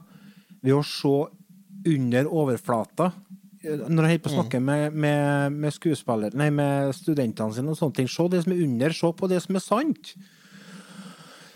ved 0.64 0.72
å 0.77 0.86
se 0.88 1.27
under 1.91 2.30
overflata. 2.31 3.10
Når 3.60 3.90
han 3.90 4.07
holder 4.07 4.23
på 4.23 4.31
å 4.31 4.38
snakke 4.38 4.61
med, 4.64 4.95
med, 4.95 5.52
med 5.52 6.31
nei, 6.40 6.48
med 6.48 6.95
studentene 6.95 7.57
sine 7.57 7.73
og 7.73 7.81
sånne 7.81 7.98
ting. 7.98 8.07
Se 8.07 8.30
det 8.31 8.45
som 8.45 8.56
er 8.56 8.64
under, 8.64 8.95
se 8.95 9.11
på 9.19 9.27
det 9.27 9.41
som 9.44 9.60
er 9.60 9.65
sant. 9.68 10.14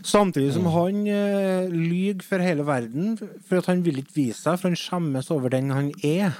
Samtidig 0.03 0.51
som 0.55 0.67
han 0.73 1.05
uh, 1.07 1.71
lyver 1.71 2.25
for 2.27 2.43
hele 2.43 2.65
verden, 2.67 3.15
for 3.47 3.61
at 3.61 3.69
han 3.71 3.83
vil 3.85 4.01
ikke 4.01 4.17
vise 4.17 4.41
seg, 4.41 4.59
for 4.59 4.71
han 4.71 4.79
skjemmes 4.79 5.31
over 5.31 5.53
den 5.53 5.71
han 5.71 5.91
er. 6.03 6.35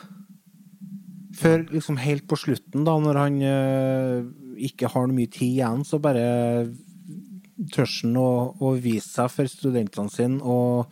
For 1.40 1.64
liksom 1.72 1.98
helt 2.04 2.28
på 2.30 2.38
slutten, 2.40 2.84
da, 2.84 2.98
når 3.00 3.22
han 3.22 3.40
uh, 3.42 4.28
ikke 4.60 4.92
har 4.92 5.08
noe 5.08 5.16
mye 5.16 5.32
tid 5.32 5.56
igjen, 5.56 5.88
så 5.88 6.02
bare 6.04 6.28
tør 7.74 7.88
han 7.88 8.20
å, 8.20 8.30
å 8.60 8.76
vise 8.84 9.08
seg 9.08 9.32
for 9.32 9.50
studentene 9.50 10.12
sine, 10.12 10.44
og 10.44 10.92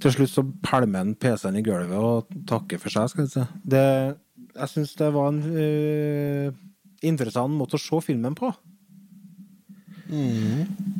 til 0.00 0.14
slutt 0.14 0.32
så 0.32 0.46
pælmer 0.64 1.02
han 1.02 1.14
PC-en 1.20 1.58
i 1.58 1.64
gulvet 1.66 1.98
og 1.98 2.30
takker 2.48 2.80
for 2.80 2.94
seg, 2.94 3.10
skal 3.10 3.26
jeg 3.26 3.34
si. 3.34 3.46
Det, 3.74 3.84
jeg 4.54 4.72
syns 4.72 4.96
det 5.02 5.10
var 5.18 5.32
en 5.32 5.42
uh, 5.50 6.66
interessant 7.10 7.58
måte 7.58 7.76
å 7.76 7.82
se 7.82 8.04
filmen 8.06 8.38
på. 8.38 8.52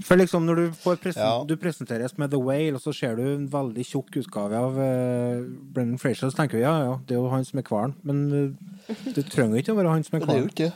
For 0.06 0.20
liksom 0.20 0.46
når 0.46 0.60
du, 0.60 0.64
får 0.78 1.00
presen 1.02 1.46
du 1.48 1.56
presenteres 1.60 2.14
med 2.18 2.30
The 2.30 2.38
Whale, 2.38 2.78
og 2.78 2.84
så 2.84 2.94
ser 2.94 3.16
du 3.18 3.24
en 3.26 3.48
veldig 3.50 3.84
tjukk 3.86 4.20
utgave 4.22 4.58
av 4.58 4.78
uh, 4.78 5.42
Brendan 5.74 5.98
Frazier, 5.98 6.30
så 6.30 6.36
tenker 6.38 6.60
du 6.60 6.64
ja, 6.64 6.76
ja, 6.86 6.94
det 7.08 7.16
er 7.16 7.20
jo 7.20 7.32
han 7.32 7.46
som 7.46 7.58
er 7.58 7.66
hvalen. 7.66 7.96
Men 8.06 8.22
uh, 8.30 8.94
det 9.16 9.26
trenger 9.32 9.60
ikke 9.60 9.74
å 9.74 9.80
være 9.80 9.96
han 9.96 10.06
som 10.06 10.18
er 10.20 10.26
Men 10.26 10.30
det 10.34 10.38
er 10.38 10.46
jo 10.46 10.54
ikke 10.54 10.72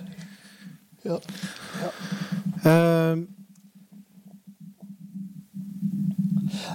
ja. 1.05 1.19
Eh, 2.65 3.17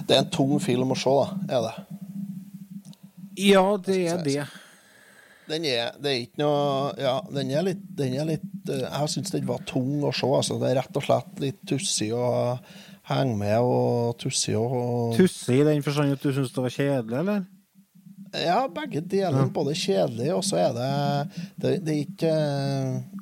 Det 0.06 0.16
er 0.16 0.22
en 0.22 0.30
tung 0.30 0.58
film 0.62 0.92
å 0.94 0.98
se, 0.98 1.10
da. 1.10 1.56
Er 1.56 1.66
det. 1.66 1.74
ja, 3.50 3.64
det 3.86 3.98
er 4.10 4.22
det. 4.26 4.44
Den 5.50 5.66
er, 5.68 5.94
det 6.00 6.10
er 6.10 6.20
ikke 6.24 6.42
noe 6.42 6.92
Ja, 7.00 7.16
den 7.34 7.50
er 7.54 7.64
litt, 7.66 7.82
den 7.98 8.14
er 8.18 8.28
litt 8.28 8.70
eh, 8.70 8.84
Jeg 8.86 9.12
syns 9.14 9.34
den 9.34 9.48
var 9.48 9.64
tung 9.68 10.04
å 10.06 10.12
se. 10.14 10.28
Altså. 10.28 10.58
Det 10.62 10.70
er 10.70 10.78
rett 10.80 11.00
og 11.00 11.06
slett 11.06 11.42
litt 11.42 11.60
tussig 11.68 12.10
å 12.14 12.26
henge 13.10 13.38
med, 13.40 13.56
og 13.60 14.18
tussig 14.22 14.54
å 14.58 14.68
Tussig 15.16 15.62
i 15.62 15.66
den 15.66 15.82
forstand 15.82 16.14
at 16.14 16.22
du 16.22 16.30
syns 16.36 16.54
det 16.54 16.66
var 16.66 16.76
kjedelig, 16.76 17.22
eller? 17.24 17.48
Ja, 18.30 18.60
begge 18.70 19.02
deler. 19.02 19.48
Både 19.50 19.74
kjedelig, 19.74 20.28
og 20.36 20.44
så 20.46 20.60
er 20.62 20.76
det 20.76 20.90
Det, 21.56 21.72
det 21.82 21.94
er 21.96 22.02
ikke 22.04 22.34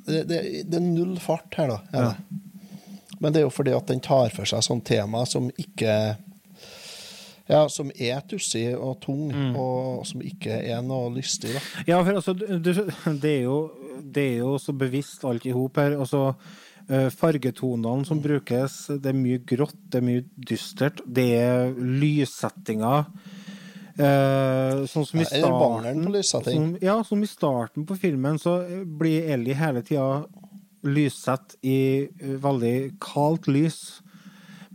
det, 0.05 0.21
det, 0.29 0.39
det 0.69 0.77
er 0.77 0.85
null 0.85 1.17
fart 1.21 1.57
her, 1.57 1.73
da. 1.73 1.79
Ja. 1.93 2.37
Men 3.19 3.33
det 3.33 3.41
er 3.41 3.47
jo 3.47 3.53
fordi 3.53 3.73
at 3.75 3.89
den 3.89 4.01
tar 4.03 4.29
for 4.31 4.47
seg 4.47 4.63
sånne 4.63 4.85
tema 4.87 5.25
som 5.27 5.49
ikke 5.59 5.95
Ja, 7.49 7.63
som 7.73 7.89
er 7.95 8.21
tussig 8.29 8.67
og 8.77 8.99
tung, 9.01 9.31
og 9.57 10.05
som 10.05 10.21
ikke 10.21 10.59
er 10.69 10.83
noe 10.85 11.09
lystig, 11.15 11.55
da. 11.55 11.61
Ja, 11.87 11.99
for 12.03 12.21
altså, 12.21 12.35
det, 12.37 13.31
er 13.31 13.43
jo, 13.47 13.59
det 14.05 14.25
er 14.35 14.41
jo 14.43 14.57
så 14.61 14.75
bevisst 14.77 15.25
alt 15.25 15.47
i 15.49 15.53
hop 15.55 15.81
her. 15.81 15.97
Altså, 15.97 16.35
Eh, 16.89 17.09
Fargetonene 17.13 18.05
som 18.05 18.17
brukes, 18.21 18.87
det 18.97 19.11
er 19.11 19.17
mye 19.17 19.41
grått, 19.45 19.77
det 19.93 19.99
er 19.99 20.05
mye 20.07 20.23
dystert. 20.49 21.03
Det 21.05 21.27
er 21.37 21.75
lyssettinger. 21.77 23.05
Eh, 23.99 24.85
sånn 24.89 25.05
som 25.05 25.21
i 25.21 25.27
starten 25.27 26.07
som, 26.23 26.69
Ja, 26.81 26.95
som 27.05 27.21
i 27.21 27.29
starten 27.29 27.85
på 27.85 27.97
filmen, 27.99 28.39
så 28.41 28.63
blir 28.97 29.29
Ellie 29.35 29.57
hele 29.59 29.83
tida 29.85 30.23
lyssett 30.87 31.59
i 31.61 32.07
eh, 32.07 32.37
veldig 32.41 32.75
kaldt 33.03 33.51
lys. 33.51 34.01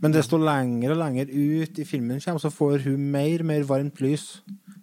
Men 0.05 0.13
desto 0.13 0.37
lenger 0.37 0.93
og 0.93 0.99
lenger 1.01 1.31
ut 1.33 1.79
i 1.81 1.87
filmen 1.89 2.21
kommer, 2.21 2.41
så 2.43 2.51
får 2.53 2.83
hun 2.85 3.07
mer 3.09 3.41
og 3.41 3.49
mer 3.49 3.63
varmt 3.65 4.01
lys. 4.05 4.27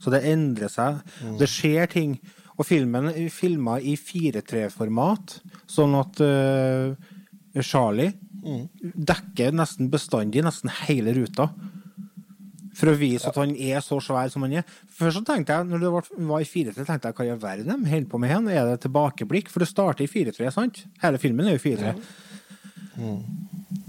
Så 0.02 0.10
det 0.10 0.24
endrer 0.26 0.72
seg. 0.72 0.98
Det 1.38 1.46
skjer 1.46 1.86
ting. 1.92 2.16
Og 2.58 2.66
filmen 2.66 3.06
er 3.12 3.28
filma 3.32 3.76
i 3.78 3.94
4-3-format, 3.96 5.36
sånn 5.70 5.94
at 5.96 6.18
uh, 6.26 6.90
Charlie 7.62 8.10
dekker 8.82 9.54
nesten 9.54 9.92
bestandig 9.92 10.42
nesten 10.42 10.72
hele 10.82 11.14
ruta. 11.16 11.46
For 12.74 12.90
å 12.90 12.96
vise 12.98 13.28
at 13.28 13.38
han 13.38 13.54
er 13.54 13.82
så 13.84 14.00
svær 14.02 14.30
som 14.32 14.42
han 14.46 14.58
er. 14.58 14.68
Først 14.90 15.20
så 15.20 15.24
tenkte 15.28 15.54
jeg, 15.54 15.68
når 15.70 15.84
det 15.84 15.90
var, 15.94 16.12
var 16.32 16.42
i 16.42 16.48
4-3, 16.48 16.86
tenkte 16.88 17.10
jeg 17.12 17.18
hva 17.18 17.26
i 17.28 17.32
all 17.36 17.42
verden 17.42 17.84
de 17.84 17.94
holder 17.94 18.10
på 18.10 18.20
med 18.22 18.32
her? 18.32 18.46
Er 18.50 18.70
det 18.72 18.82
tilbakeblikk? 18.88 19.52
For 19.52 19.62
det 19.62 19.70
starter 19.70 20.06
i 20.06 20.10
4-3, 20.10 20.50
sant? 20.54 20.82
Hele 21.04 21.20
filmen 21.22 21.46
er 21.46 21.60
jo 21.60 21.62
4-3. 21.68 21.94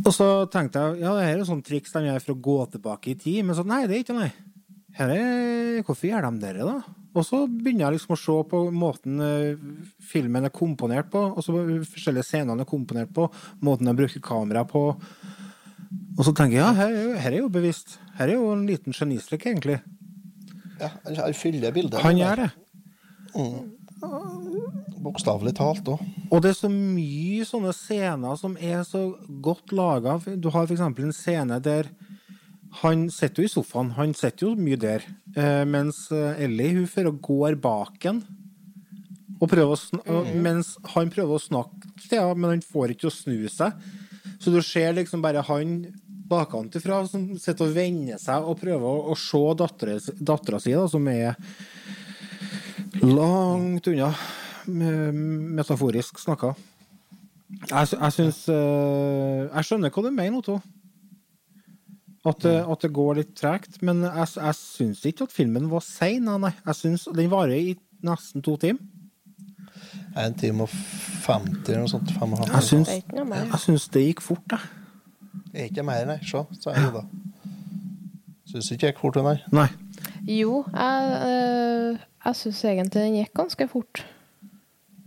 Og 0.04 0.12
så 0.12 0.28
tenkte 0.52 0.82
jeg 0.82 1.04
ja, 1.04 1.14
det 1.16 1.28
her 1.28 1.38
er 1.40 1.48
sånn 1.48 1.64
triks 1.66 1.94
de 1.96 2.08
gjør 2.08 2.26
for 2.26 2.36
å 2.36 2.42
gå 2.48 2.58
tilbake 2.76 3.14
i 3.14 3.20
tid. 3.20 3.44
Men 3.48 3.58
så 3.58 3.64
nei, 3.68 3.86
det 3.88 3.96
er 3.96 4.04
ikke 4.04 4.18
nei. 4.18 4.32
Her 4.94 5.14
er, 5.16 5.80
hvorfor 5.86 6.10
gjør 6.10 6.28
de 6.28 6.42
det, 6.44 6.68
da? 6.68 6.76
Og 7.14 7.26
så 7.26 7.44
begynner 7.46 7.88
jeg 7.88 7.96
liksom 7.96 8.16
å 8.16 8.20
se 8.20 8.36
på 8.50 8.60
måten 8.74 9.22
eh, 9.22 9.64
filmen 10.10 10.48
er 10.48 10.54
komponert 10.54 11.12
på, 11.14 11.22
og 11.34 11.46
så 11.46 11.54
forskjellige 11.54 12.26
scenene 12.26 12.66
er 12.66 12.70
komponert 12.70 13.12
på, 13.14 13.28
måten 13.66 13.90
de 13.90 13.94
bruker 13.98 14.22
kamera 14.26 14.64
på. 14.70 14.84
Og 16.18 16.24
så 16.26 16.34
tenker 16.34 16.58
jeg 16.58 16.64
ja, 16.64 16.72
her, 16.78 16.94
er 16.94 17.22
her 17.22 17.38
er 17.38 17.44
jo 17.44 17.52
bevisst. 17.54 18.00
Her 18.18 18.34
er 18.34 18.38
jo 18.40 18.50
en 18.54 18.66
liten 18.70 18.98
genistrek, 18.98 19.46
egentlig. 19.50 19.80
Ja, 20.82 20.90
han 21.06 21.38
fyller 21.38 21.74
bildet. 21.74 22.02
Han 22.02 22.18
gjør 22.18 22.44
det. 22.44 22.50
Bokstavelig 25.04 25.56
talt 25.58 25.90
òg. 25.92 26.02
Og 26.30 26.42
det 26.44 26.54
er 26.54 26.58
så 26.58 26.70
mye 26.72 27.46
sånne 27.48 27.74
scener 27.76 28.38
som 28.40 28.56
er 28.58 28.84
så 28.88 29.06
godt 29.44 29.74
laga. 29.76 30.18
Du 30.36 30.50
har 30.50 30.66
for 30.66 30.76
eksempel 30.76 31.10
en 31.10 31.16
scene 31.16 31.60
der 31.64 31.92
han 32.82 33.06
sitter 33.14 33.44
jo 33.44 33.50
i 33.50 33.52
sofaen, 33.52 33.92
han 34.00 34.16
sitter 34.18 34.48
jo 34.48 34.56
mye 34.58 34.80
der, 34.82 35.04
eh, 35.38 35.62
mens 35.70 36.08
eh, 36.10 36.40
Ellie 36.42 36.74
hun 36.80 36.88
fører 36.90 37.12
og 37.12 37.20
går 37.22 37.60
bak 37.62 38.08
han. 38.08 38.24
Og 39.38 39.50
prøver 39.52 39.76
å 39.76 39.78
sn 39.78 40.00
og, 40.08 40.32
mens 40.40 40.72
han 40.96 41.12
prøver 41.14 41.36
å 41.36 41.44
snakke 41.44 41.92
til 42.08 42.18
henne, 42.18 42.40
men 42.40 42.56
han 42.56 42.64
får 42.66 42.94
ikke 42.94 43.06
til 43.06 43.12
å 43.12 43.18
snu 43.18 43.52
seg. 43.52 43.86
Så 44.42 44.54
du 44.54 44.58
ser 44.66 44.96
liksom 44.98 45.22
bare 45.24 45.44
han 45.46 45.84
bakenfra 46.30 47.04
som 47.10 47.28
sitter 47.38 47.68
og 47.68 47.76
vender 47.76 48.18
seg 48.22 48.48
og 48.48 48.58
prøver 48.62 48.88
å, 48.88 49.12
å 49.12 49.18
se 49.20 49.44
dattera 49.60 50.60
si, 50.64 50.74
da, 50.74 50.88
som 50.90 51.08
er 51.12 51.36
langt 53.02 53.88
unna, 53.88 54.12
metaforisk 55.58 56.20
snakka. 56.22 56.54
Jeg, 57.70 57.88
jeg 57.94 58.14
syns 58.16 58.40
eh, 58.50 59.44
Jeg 59.54 59.66
skjønner 59.68 59.92
hva 59.94 60.02
du 60.04 60.10
mener, 60.12 60.38
Otto. 60.40 60.56
At, 62.26 62.40
det- 62.40 62.64
at 62.72 62.82
det 62.86 62.94
går 62.96 63.16
litt 63.20 63.34
tregt. 63.38 63.82
Men 63.84 64.02
jeg, 64.08 64.28
jeg 64.40 64.56
syns 64.58 65.04
ikke 65.06 65.28
at 65.28 65.36
filmen 65.36 65.68
var 65.70 65.84
sein. 65.86 66.24
Nei, 66.26 66.38
nei. 66.48 66.54
Jeg 66.66 66.76
synes, 66.80 67.08
den 67.14 67.30
varer 67.34 67.54
i 67.58 67.76
nesten 68.04 68.42
to 68.46 68.56
timer. 68.58 68.80
En 70.18 70.34
time 70.38 70.64
og 70.68 70.70
50 70.70 71.68
eller 71.74 71.84
noe 71.84 71.90
sånt. 71.92 72.12
Fem 72.14 72.34
Jeg 72.38 72.64
syns, 72.68 72.88
Det 72.88 73.28
jeg 73.28 73.60
syns 73.64 73.88
det 73.90 74.04
gikk 74.08 74.22
fort, 74.22 74.44
jeg. 74.54 74.60
Er 75.54 75.66
ikke 75.70 75.84
mer, 75.86 76.06
nei. 76.10 76.20
Se, 76.26 76.42
sa 76.62 76.74
jeg 76.78 76.92
da. 76.94 77.02
Syns 78.50 78.72
ikke 78.76 78.88
jeg 78.92 78.98
fort, 79.02 79.18
nei. 79.26 79.36
Nei. 79.54 79.68
Jo, 80.30 80.60
jeg, 80.70 81.96
uh, 81.98 82.04
jeg 82.24 82.40
syns 82.40 82.64
egentlig 82.66 83.02
den 83.02 83.18
gikk 83.20 83.34
ganske 83.36 83.68
fort. 83.72 84.04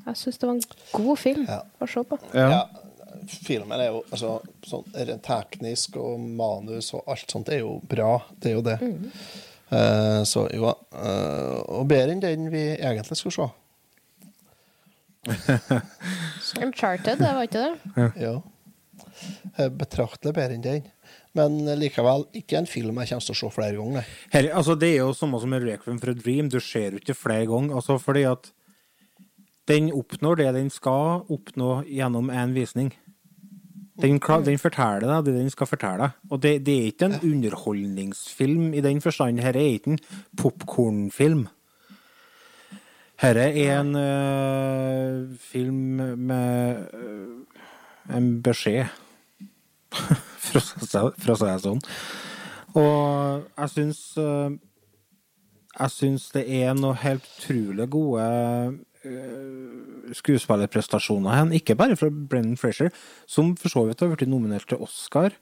Jeg 0.07 0.19
syns 0.21 0.39
det 0.39 0.49
var 0.49 0.55
en 0.55 0.67
god 0.93 1.19
film 1.19 1.47
Ja. 1.49 1.63
å 1.81 1.89
se 1.91 2.03
på. 2.07 2.19
Ja. 2.35 2.67
Filmen 3.27 3.81
er 3.81 3.89
jo 3.91 4.03
altså, 4.13 4.37
sånn 4.63 4.85
rent 4.95 5.25
teknisk 5.27 5.97
og 5.99 6.21
manus 6.21 6.93
og 6.95 7.09
alt 7.11 7.31
sånt 7.33 7.49
er 7.51 7.65
jo 7.65 7.81
bra. 7.83 8.21
Det 8.39 8.53
er 8.53 8.55
jo 8.55 8.65
det. 8.67 8.77
Eh, 9.67 10.23
så 10.23 10.45
jo 10.55 10.69
uh, 10.71 11.59
Og 11.75 11.89
bedre 11.91 12.13
enn 12.15 12.21
den 12.23 12.51
vi 12.53 12.69
egentlig 12.77 13.17
skulle 13.19 13.35
se. 13.35 13.49
Uncharted, 16.63 17.19
det 17.19 17.33
var 17.35 17.49
ikke 17.49 17.65
det? 17.65 17.75
Ja. 17.97 18.11
ja. 18.29 19.69
Betraktelig 19.75 20.37
bedre 20.37 20.55
enn 20.55 20.63
den. 20.63 20.87
Men 21.37 21.59
likevel 21.81 22.27
ikke 22.37 22.61
en 22.61 22.69
film 22.71 23.01
jeg 23.03 23.13
kommer 23.13 23.27
til 23.27 23.37
å 23.37 23.41
se 23.43 23.53
flere 23.55 23.79
ganger. 23.79 24.13
Her, 24.33 24.51
altså, 24.57 24.77
det 24.79 24.93
er 24.95 25.03
jo 25.03 25.17
samme 25.17 25.41
som 25.43 25.53
med 25.53 25.67
Requiem 25.67 25.99
for 26.03 26.13
a 26.13 26.17
Dream. 26.17 26.51
Du 26.53 26.61
ser 26.65 26.97
jo 26.97 27.03
ikke 27.03 27.17
flere 27.19 27.49
ganger. 27.51 27.77
Altså, 27.77 27.99
fordi 28.03 28.25
at 28.29 28.53
den 29.69 29.91
oppnår 29.95 30.41
det 30.41 30.53
den 30.55 30.71
skal 30.71 31.27
oppnå 31.33 31.83
gjennom 31.91 32.31
én 32.31 32.55
visning. 32.57 32.95
Den, 33.97 34.19
den 34.45 34.59
forteller 34.61 35.09
deg 35.09 35.29
det 35.29 35.35
den 35.39 35.53
skal 35.53 35.69
fortelle. 35.71 36.11
Og 36.31 36.41
det, 36.45 36.59
det 36.67 36.75
er 36.77 36.89
ikke 36.91 37.09
en 37.09 37.21
underholdningsfilm 37.25 38.75
i 38.77 38.83
den 38.85 39.01
forstand. 39.01 39.41
Her 39.41 39.57
er 39.57 39.77
ikke 39.79 39.97
en 39.97 40.03
popkornfilm. 40.37 41.47
Dette 43.17 43.47
er 43.49 43.79
en 43.81 43.97
øh, 43.97 45.37
film 45.41 46.03
med 46.29 46.77
øh, 46.95 48.17
en 48.17 48.43
beskjed, 48.43 48.85
for 50.47 50.61
å 50.61 50.65
si 50.65 51.03
for 51.23 51.35
å 51.35 51.39
si 51.39 51.49
det 51.49 51.61
sånn. 51.65 51.83
Og 52.77 53.47
jeg 53.57 53.73
syns 53.73 54.01
øh, 54.21 54.57
Jeg 55.77 55.93
syns 55.95 56.29
det 56.35 56.45
er 56.59 56.75
noe 56.77 56.97
helt 57.01 57.25
utrolig 57.25 57.87
gode 57.93 58.27
øh, 59.05 60.13
skuespillerprestasjoner 60.17 61.37
her. 61.37 61.51
Ikke 61.57 61.77
bare 61.79 61.97
fra 62.01 62.11
Brennan 62.11 62.57
Frazier, 62.61 62.93
som 63.29 63.55
for 63.61 63.73
så 63.73 63.85
vidt 63.89 64.01
har 64.01 64.13
blitt 64.13 64.29
nominert 64.33 64.69
til 64.69 64.81
Oscar 64.85 65.37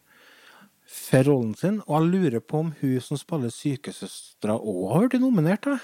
for 0.91 1.27
rollen 1.31 1.55
sin. 1.59 1.81
Og 1.87 2.01
jeg 2.01 2.11
lurer 2.11 2.43
på 2.43 2.65
om 2.65 2.73
hun 2.81 2.97
som 3.03 3.19
spiller 3.21 3.55
sykesøstera 3.55 4.59
òg 4.59 4.89
har 4.93 5.09
blitt 5.09 5.23
nominert. 5.23 5.71
Da. 5.71 5.79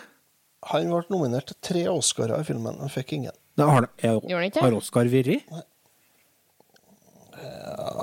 Han 0.74 0.90
ble 0.92 1.04
nominert 1.12 1.50
til 1.50 1.60
tre 1.64 1.86
Oscarer 1.92 2.42
i 2.42 2.46
filmen, 2.48 2.76
men 2.80 2.92
fikk 2.92 3.14
ingen. 3.16 3.36
Det 3.56 3.66
har, 3.66 3.86
er, 3.98 4.18
han 4.24 4.64
har 4.64 4.76
Oscar 4.76 5.08
vært? 5.10 5.48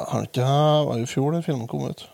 Ikke 0.08 0.32
Det 0.40 0.46
var 0.88 0.98
jo 0.98 1.04
i 1.04 1.10
fjor 1.10 1.34
den 1.36 1.44
filmen 1.44 1.68
kom 1.68 1.88
ut. 1.90 2.06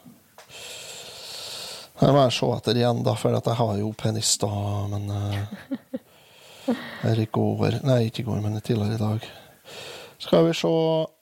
Jeg 2.02 2.12
må 2.16 2.24
se 2.34 2.48
etter 2.56 2.80
igjen, 2.80 3.04
da, 3.06 3.14
for 3.16 3.36
jeg 3.36 3.56
har 3.60 3.76
jo 3.80 3.92
penis, 3.96 4.32
da, 4.42 4.50
men 4.92 5.06
uh, 5.14 6.74
Her 7.04 7.22
i 7.22 7.28
går 7.32 7.78
Nei, 7.86 8.00
ikke 8.10 8.24
i 8.24 8.28
går, 8.28 8.42
men 8.44 8.58
tidligere 8.66 8.98
i 8.98 9.02
dag. 9.04 9.28
Skal 10.24 10.48
vi 10.50 10.56
se 10.58 10.72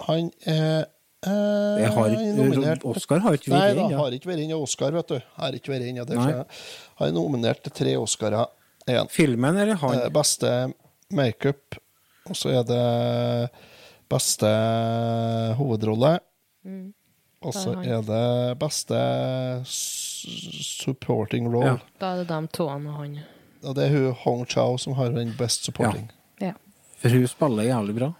Han 0.07 0.31
er 0.47 0.87
eh, 1.27 1.91
har 1.91 2.09
ikke- 2.15 2.33
nominert- 2.39 2.85
Oscar 2.87 3.19
har 3.21 3.33
ikke 3.37 3.51
vært 3.51 3.75
da, 3.75 3.83
Nei, 3.83 3.91
ja. 3.91 3.97
har 3.99 4.11
ikke 4.17 4.31
vært 4.31 4.43
inne 4.45 4.57
Oscar, 4.57 4.91
vet 4.95 5.07
du. 5.11 5.19
Har 5.37 5.51
ikke 5.57 5.73
vært 5.73 5.89
inne, 5.91 6.05
det 6.07 6.17
Nei. 6.17 6.31
ser. 6.31 6.45
Han 7.01 7.07
er 7.11 7.13
nominert 7.19 7.61
til 7.67 7.71
tre 7.77 7.95
Oscarer. 7.97 8.47
En. 8.87 9.07
Filmen 9.13 9.57
eller 9.61 9.75
han? 9.77 9.99
Eh, 9.99 10.09
Beste 10.09 10.73
makeup, 11.11 11.77
og 12.25 12.35
så 12.35 12.49
er 12.57 12.63
det 12.65 13.51
beste 14.09 14.49
hovedrolle. 15.59 16.15
Og 17.41 17.53
så 17.57 17.73
er 17.81 18.01
det 18.05 18.59
beste 18.61 18.97
supporting 19.65 21.47
role. 21.49 21.65
Ja. 21.65 21.77
Da 22.01 22.13
er 22.13 22.23
det 22.23 22.29
de 22.29 22.47
to 22.53 22.67
og 22.69 22.89
han. 22.97 23.19
Og 23.63 23.75
det 23.77 23.85
er 23.87 23.95
hun 23.95 24.13
Hong 24.23 24.45
Chao 24.49 24.77
som 24.81 24.93
har 24.97 25.09
den 25.15 25.33
best 25.37 25.65
supporting. 25.65 26.09
Ja. 26.41 26.53
For 27.01 27.09
hun 27.09 27.27
spiller 27.29 27.63
jævlig 27.69 27.95
bra. 27.97 28.11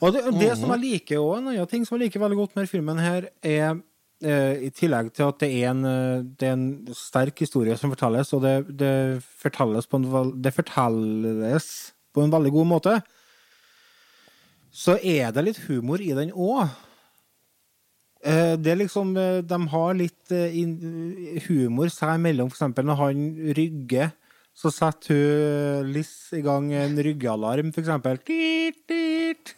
Og 0.00 0.12
det, 0.14 0.22
det 0.40 0.56
som 0.56 0.70
Mhm. 0.70 0.80
jeg 0.80 0.80
liker 0.80 1.18
også, 1.18 1.38
en 1.38 1.48
annen 1.48 1.66
ting 1.66 1.84
som 1.86 1.98
jeg 1.98 2.06
liker 2.06 2.20
veldig 2.20 2.36
godt 2.36 2.56
med 2.56 2.68
filmen, 2.68 2.98
her, 2.98 3.28
er 3.42 3.80
eh, 4.22 4.54
i 4.66 4.70
tillegg 4.70 5.12
til 5.12 5.22
at 5.24 5.38
det 5.40 5.48
er 5.64 5.70
en, 5.70 5.84
eh, 5.84 6.22
det 6.22 6.48
er 6.48 6.52
en 6.52 6.86
sterk 6.94 7.38
historie 7.38 7.76
som 7.76 7.90
fortelles, 7.90 8.32
og 8.32 8.42
det, 8.42 8.76
det, 8.78 9.22
fortelles 9.22 9.86
på 9.86 9.96
en, 9.96 10.42
det 10.42 10.52
fortelles 10.54 11.92
på 12.14 12.22
en 12.22 12.30
veldig 12.30 12.52
god 12.52 12.66
måte, 12.66 13.02
så 14.72 14.98
er 15.02 15.30
det 15.32 15.44
litt 15.44 15.58
humor 15.68 16.00
i 16.00 16.12
den 16.14 16.30
òg. 16.32 16.68
Det 18.20 18.72
er 18.72 18.80
liksom 18.82 19.14
eh, 19.16 19.40
De 19.48 19.58
har 19.72 19.94
litt 19.96 20.32
eh, 20.36 20.56
humor 21.46 21.92
seg 21.92 22.18
imellom, 22.18 22.50
eksempel 22.52 22.88
når 22.88 22.98
han 23.00 23.28
rygger. 23.56 24.12
Så 24.60 24.68
setter 24.74 25.16
hun 25.16 25.92
Liss 25.94 26.34
i 26.36 26.42
gang 26.44 26.66
en 26.76 26.98
ryggealarm. 27.00 27.70
Tiit, 27.72 28.82
tiit. 28.90 29.54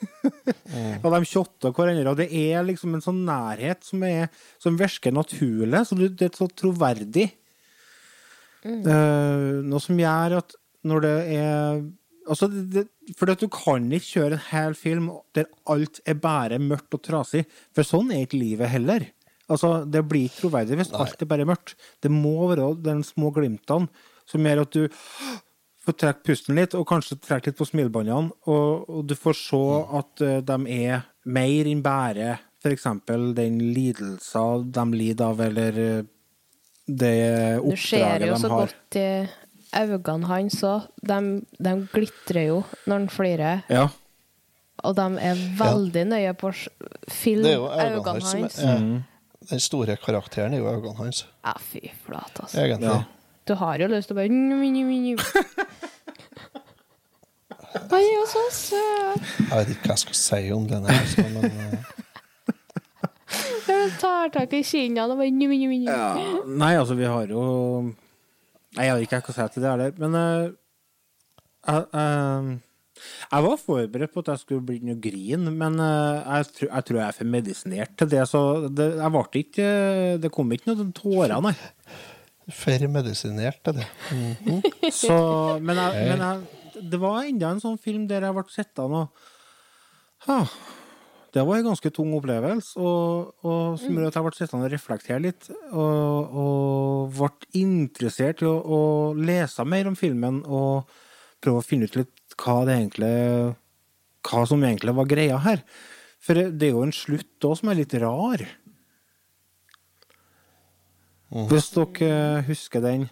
og 1.03 1.09
de 1.17 1.21
shotter 1.27 1.75
hverandre. 1.75 2.13
Og 2.13 2.21
det 2.21 2.29
er 2.31 2.63
liksom 2.69 2.95
en 2.95 3.03
sånn 3.03 3.25
nærhet 3.27 3.83
som, 3.83 4.05
er, 4.07 4.31
som 4.63 4.79
virker 4.79 5.15
naturlig. 5.17 5.83
Så 5.89 5.99
det 5.99 6.13
det 6.21 6.31
er 6.31 6.39
så 6.39 6.47
troverdig. 6.49 7.33
Mm. 8.63 8.85
noe 9.67 9.83
som 9.83 9.99
gjør 9.99 10.37
at 10.37 10.53
når 10.87 11.03
det 11.03 11.17
er 11.35 11.81
Altså, 12.33 12.49
det, 12.49 12.63
det, 12.73 13.17
for 13.19 13.29
at 13.33 13.43
du 13.43 13.49
kan 13.53 13.89
ikke 13.93 14.09
kjøre 14.15 14.39
en 14.39 14.47
hel 14.49 14.77
film 14.79 15.11
der 15.37 15.51
alt 15.73 16.01
er 16.09 16.17
bare 16.23 16.61
mørkt 16.63 16.97
og 16.97 17.03
trasig, 17.05 17.45
for 17.77 17.85
sånn 17.87 18.13
er 18.15 18.25
ikke 18.25 18.41
livet 18.41 18.73
heller. 18.73 19.07
Altså, 19.53 19.83
Det 19.85 20.05
blir 20.09 20.29
ikke 20.31 20.47
troverdig 20.47 20.79
hvis 20.81 20.95
alt 20.97 21.21
er 21.21 21.29
bare 21.29 21.49
mørkt. 21.49 21.75
Det 22.01 22.11
må 22.13 22.49
være 22.51 22.73
de 22.81 22.97
små 23.05 23.33
glimtene 23.37 23.91
som 24.29 24.47
gjør 24.47 24.63
at 24.65 24.77
du 24.79 24.87
får 25.83 25.97
trekke 25.99 26.27
pusten 26.29 26.59
litt, 26.59 26.77
og 26.79 26.87
kanskje 26.89 27.19
trekke 27.19 27.51
litt 27.51 27.59
på 27.59 27.67
smilebåndene, 27.67 28.31
og, 28.47 28.89
og 28.89 29.05
du 29.11 29.17
får 29.19 29.39
se 29.41 29.63
at 29.99 30.23
uh, 30.23 30.39
de 30.47 30.59
er 30.77 31.03
mer 31.27 31.71
enn 31.71 31.83
bare 31.85 32.37
f.eks. 32.63 32.87
den 33.35 33.59
lidelsen 33.75 34.69
de 34.71 34.85
lider 34.95 35.33
av, 35.33 35.41
eller 35.43 35.81
eh, 35.83 36.05
det 36.87 37.17
Du 37.59 37.75
ser 37.75 37.83
skjer 37.83 38.27
jo 38.29 38.37
de 38.37 38.39
så 38.39 38.51
har. 38.53 38.71
godt 38.71 38.99
i 39.01 39.09
øynene 39.77 40.27
hans 40.31 40.59
òg. 40.67 40.89
De, 41.09 41.19
de 41.59 41.73
glitrer 41.95 42.47
jo 42.51 42.63
når 42.87 42.99
han 42.99 43.09
flirer. 43.13 43.63
Ja. 43.73 43.87
Og 44.83 44.97
de 44.99 45.07
er 45.23 45.41
veldig 45.59 46.05
nøye 46.11 46.35
på 46.35 46.51
å 46.51 46.55
filme 47.13 47.49
øynene 47.55 47.71
øynene 47.71 48.05
hans 48.13 48.31
som 48.31 48.45
er 48.45 48.79
Mm. 48.83 49.03
Den 49.51 49.61
store 49.61 49.97
karakteren 49.99 50.55
er 50.55 50.59
jo 50.63 50.69
øynene 50.71 50.95
hans, 51.01 51.25
Ja, 51.45 51.53
fy 51.59 51.81
flate, 52.05 52.43
altså. 52.45 52.61
egentlig. 52.63 52.89
Ja. 52.91 53.03
Du 53.49 53.55
har 53.59 53.79
jo 53.83 53.89
lyst 53.91 54.09
til 54.09 54.15
å 54.17 54.21
bare. 54.21 54.29
Han 57.73 57.95
er 57.97 58.05
jo 58.05 58.25
så 58.29 58.43
søt! 58.53 59.23
Jeg 59.39 59.57
vet 59.57 59.69
ikke 59.73 59.89
hva 59.89 59.95
jeg 59.97 60.03
skal 60.05 60.19
si 60.19 60.41
om 60.53 60.67
den 60.69 60.85
her, 60.87 61.05
men 61.33 61.45
eh, 61.49 61.79
du 63.67 63.95
tar 64.03 64.29
tak 64.35 64.53
i 64.53 64.63
kinnene 64.67 65.07
og 65.09 65.19
bare. 65.19 65.33
Ja, 65.89 66.11
nei, 66.47 66.73
altså, 66.77 66.95
vi 66.99 67.09
har 67.09 67.27
jo 67.33 67.45
Nei, 68.77 68.89
jeg 68.89 68.97
vet 68.97 69.07
ikke 69.07 69.23
skal 69.27 69.37
si 69.37 69.49
til 69.55 69.65
det 69.65 69.73
heller, 69.73 69.97
men 70.01 70.15
uh, 70.17 70.53
jeg, 71.63 71.83
eh, 71.95 72.47
jeg 73.33 73.45
var 73.47 73.61
forberedt 73.61 74.15
på 74.15 74.23
at 74.23 74.31
jeg 74.33 74.43
skulle 74.43 74.65
bli 74.67 74.79
noe 74.87 74.99
grin, 75.03 75.47
men 75.59 75.79
eh, 75.83 76.23
jeg, 76.39 76.49
tror, 76.57 76.69
jeg 76.69 76.87
tror 76.89 76.99
jeg 76.99 77.07
er 77.07 77.19
for 77.19 77.31
medisinert 77.35 77.95
til 77.99 78.11
det, 78.13 78.23
så 78.31 78.43
det, 78.69 78.89
ikke 79.41 79.69
Det 80.23 80.33
kom 80.35 80.53
ikke 80.53 80.73
noen 80.73 80.93
tårer, 80.97 81.37
nei. 81.45 81.55
for 82.51 82.89
medisinert 82.89 83.63
til 83.65 83.79
det. 83.79 83.87
Mhm. 84.11 84.63
Så, 85.03 85.17
men 85.63 85.79
jeg, 85.79 86.09
men 86.11 86.27
jeg, 86.27 86.83
det 86.93 87.01
var 87.01 87.23
enda 87.23 87.53
en 87.53 87.63
sånn 87.63 87.79
film 87.81 88.09
der 88.11 88.27
jeg 88.27 88.37
ble 88.37 88.45
sittende 88.51 89.05
og 89.05 89.29
Det 91.33 91.43
var 91.49 91.57
en 91.57 91.65
ganske 91.71 91.91
tung 91.97 92.11
opplevelse, 92.13 92.75
og, 92.77 93.31
og 93.49 93.79
som 93.81 93.95
gjorde 93.95 94.11
at 94.11 94.19
jeg 94.19 94.25
ble 94.27 94.33
sittende 94.37 94.67
og 94.67 94.75
reflektere 94.75 95.23
litt. 95.25 95.47
Og, 95.73 96.35
og 96.43 97.15
ble 97.17 97.49
interessert 97.57 98.43
i 98.45 98.49
å, 98.51 98.53
å 98.61 98.81
lese 99.17 99.65
mer 99.65 99.89
om 99.89 99.97
filmen 99.97 100.43
og 100.45 100.91
prøve 101.43 101.63
å 101.63 101.65
finne 101.65 101.89
ut 101.89 101.97
litt 101.97 102.37
hva 102.43 102.63
det 102.69 102.77
egentlig 102.79 103.15
Hva 104.29 104.45
som 104.47 104.61
egentlig 104.63 104.95
var 104.95 105.09
greia 105.11 105.41
her. 105.43 105.65
For 106.23 106.39
det 106.39 106.69
er 106.69 106.77
jo 106.77 106.85
en 106.85 106.95
slutt 106.95 107.49
òg 107.49 107.57
som 107.59 107.73
er 107.73 107.81
litt 107.81 107.97
rar. 107.99 108.45
Hvis 111.49 111.73
dere 111.73 112.45
husker 112.47 112.85
den. 112.85 113.09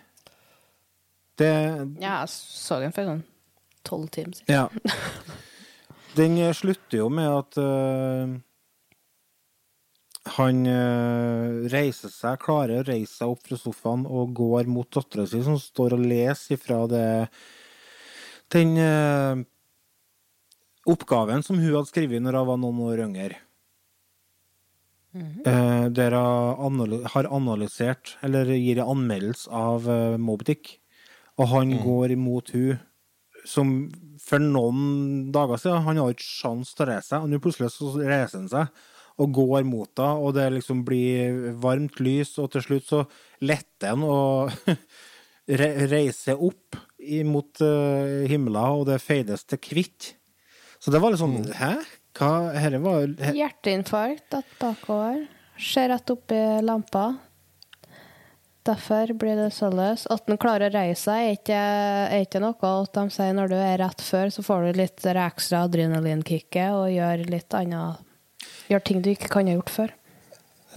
Det, 1.41 1.51
Ja, 1.99 2.21
jeg 2.21 2.29
så 2.37 2.83
den 2.85 2.93
for 2.93 3.09
sånn 3.09 3.25
tolv 3.89 4.13
timer 4.13 4.37
siden. 4.37 4.53
ja. 4.53 4.69
Den 6.16 6.39
eh, 6.39 6.55
slutter 6.57 7.03
jo 7.03 7.09
med 7.12 7.28
at 7.31 7.59
uh, 7.61 8.32
han 10.37 10.65
uh, 10.66 11.69
reiser 11.73 12.12
seg, 12.12 12.41
klarer 12.43 12.81
å 12.81 12.87
reise 12.89 13.20
seg 13.20 13.35
opp 13.35 13.47
fra 13.47 13.59
sofaen 13.61 14.07
og 14.09 14.35
går 14.37 14.70
mot 14.70 14.91
dattera 14.91 15.27
si, 15.28 15.43
som 15.47 15.59
står 15.61 15.97
og 15.97 16.05
leser 16.05 16.57
ifra 16.59 16.82
det 16.91 17.07
Den 18.51 18.74
uh, 18.77 19.45
oppgaven 20.91 21.47
som 21.47 21.61
hun 21.61 21.70
hadde 21.70 21.93
skrevet 21.93 22.23
når 22.23 22.41
hun 22.41 22.51
var 22.51 22.61
noen 22.61 22.82
år 22.89 23.05
yngre. 23.07 23.39
Eh, 25.11 25.87
der 25.91 26.15
hun 26.15 27.05
har 27.05 27.27
analysert, 27.35 28.16
eller 28.23 28.47
gir 28.55 28.78
en 28.78 28.93
anmeldelse 28.95 29.51
av 29.51 29.89
uh, 29.89 30.19
Moby 30.19 30.47
Dick. 30.53 30.77
Og 31.41 31.49
han 31.51 31.73
går 31.82 32.15
imot 32.15 32.53
hun 32.55 32.78
som 33.49 33.75
for 34.21 34.43
noen 34.43 35.31
dager 35.35 35.61
siden 35.61 35.85
Han 35.87 36.01
har 36.03 36.15
ikke 36.15 36.27
sjans 36.27 36.75
til 36.75 36.87
å 36.87 36.91
reise 36.93 37.09
seg, 37.12 37.25
og 37.25 37.31
nå 37.31 37.41
plutselig 37.43 37.71
så 37.75 37.93
reiser 37.99 38.43
han 38.43 38.51
seg 38.53 38.89
og 39.21 39.35
går 39.37 39.67
mot 39.69 39.91
henne, 40.01 40.12
og 40.17 40.35
det 40.37 40.47
liksom 40.55 40.85
blir 40.87 41.51
varmt 41.61 41.99
lys, 42.01 42.33
og 42.41 42.53
til 42.55 42.65
slutt 42.65 42.87
så 42.89 43.01
letter 43.45 43.93
han 43.93 44.05
og 44.07 44.55
re 45.61 45.69
reiser 45.91 46.41
opp 46.41 46.79
mot 47.29 47.62
uh, 47.65 48.25
himmelen, 48.31 48.81
og 48.81 48.87
det 48.89 49.01
feides 49.05 49.45
til 49.49 49.61
hvitt. 49.61 50.15
Så 50.81 50.93
det 50.93 51.01
var 51.03 51.12
litt 51.12 51.21
sånn 51.21 51.43
Hæ? 51.57 51.75
Hva 52.17 52.31
Herre 52.57 52.81
var 52.83 53.05
he 53.23 53.35
Hjerteinfarkt 53.39 54.31
datt 54.33 54.55
bakover. 54.61 55.27
Ser 55.61 55.91
rett 55.93 56.11
opp 56.11 56.33
i 56.33 56.41
lampa. 56.65 57.05
Derfor 58.69 59.12
blir 59.16 59.39
det 59.41 59.51
således. 59.57 60.05
At 60.12 60.27
den 60.28 60.39
klarer 60.41 60.69
å 60.69 60.74
reise 60.74 61.07
seg, 61.07 61.20
er 61.23 61.39
ikke, 61.39 61.61
er 62.12 62.27
ikke 62.27 62.43
noe 62.45 62.73
at 62.74 62.93
de 62.99 63.15
sier 63.15 63.32
når 63.37 63.53
du 63.53 63.57
er 63.57 63.78
rett 63.81 64.05
før, 64.05 64.32
så 64.35 64.45
får 64.45 64.66
du 64.66 64.81
litt 64.82 65.07
ekstra 65.11 65.65
adrenalinkicket 65.69 66.77
og 66.77 66.91
gjør 66.93 67.24
litt 67.32 67.57
annet 67.57 68.07
Gjør 68.70 68.82
ting 68.87 69.01
du 69.03 69.11
ikke 69.11 69.28
kan 69.32 69.49
ha 69.51 69.57
gjort 69.57 69.73
før. 69.74 69.95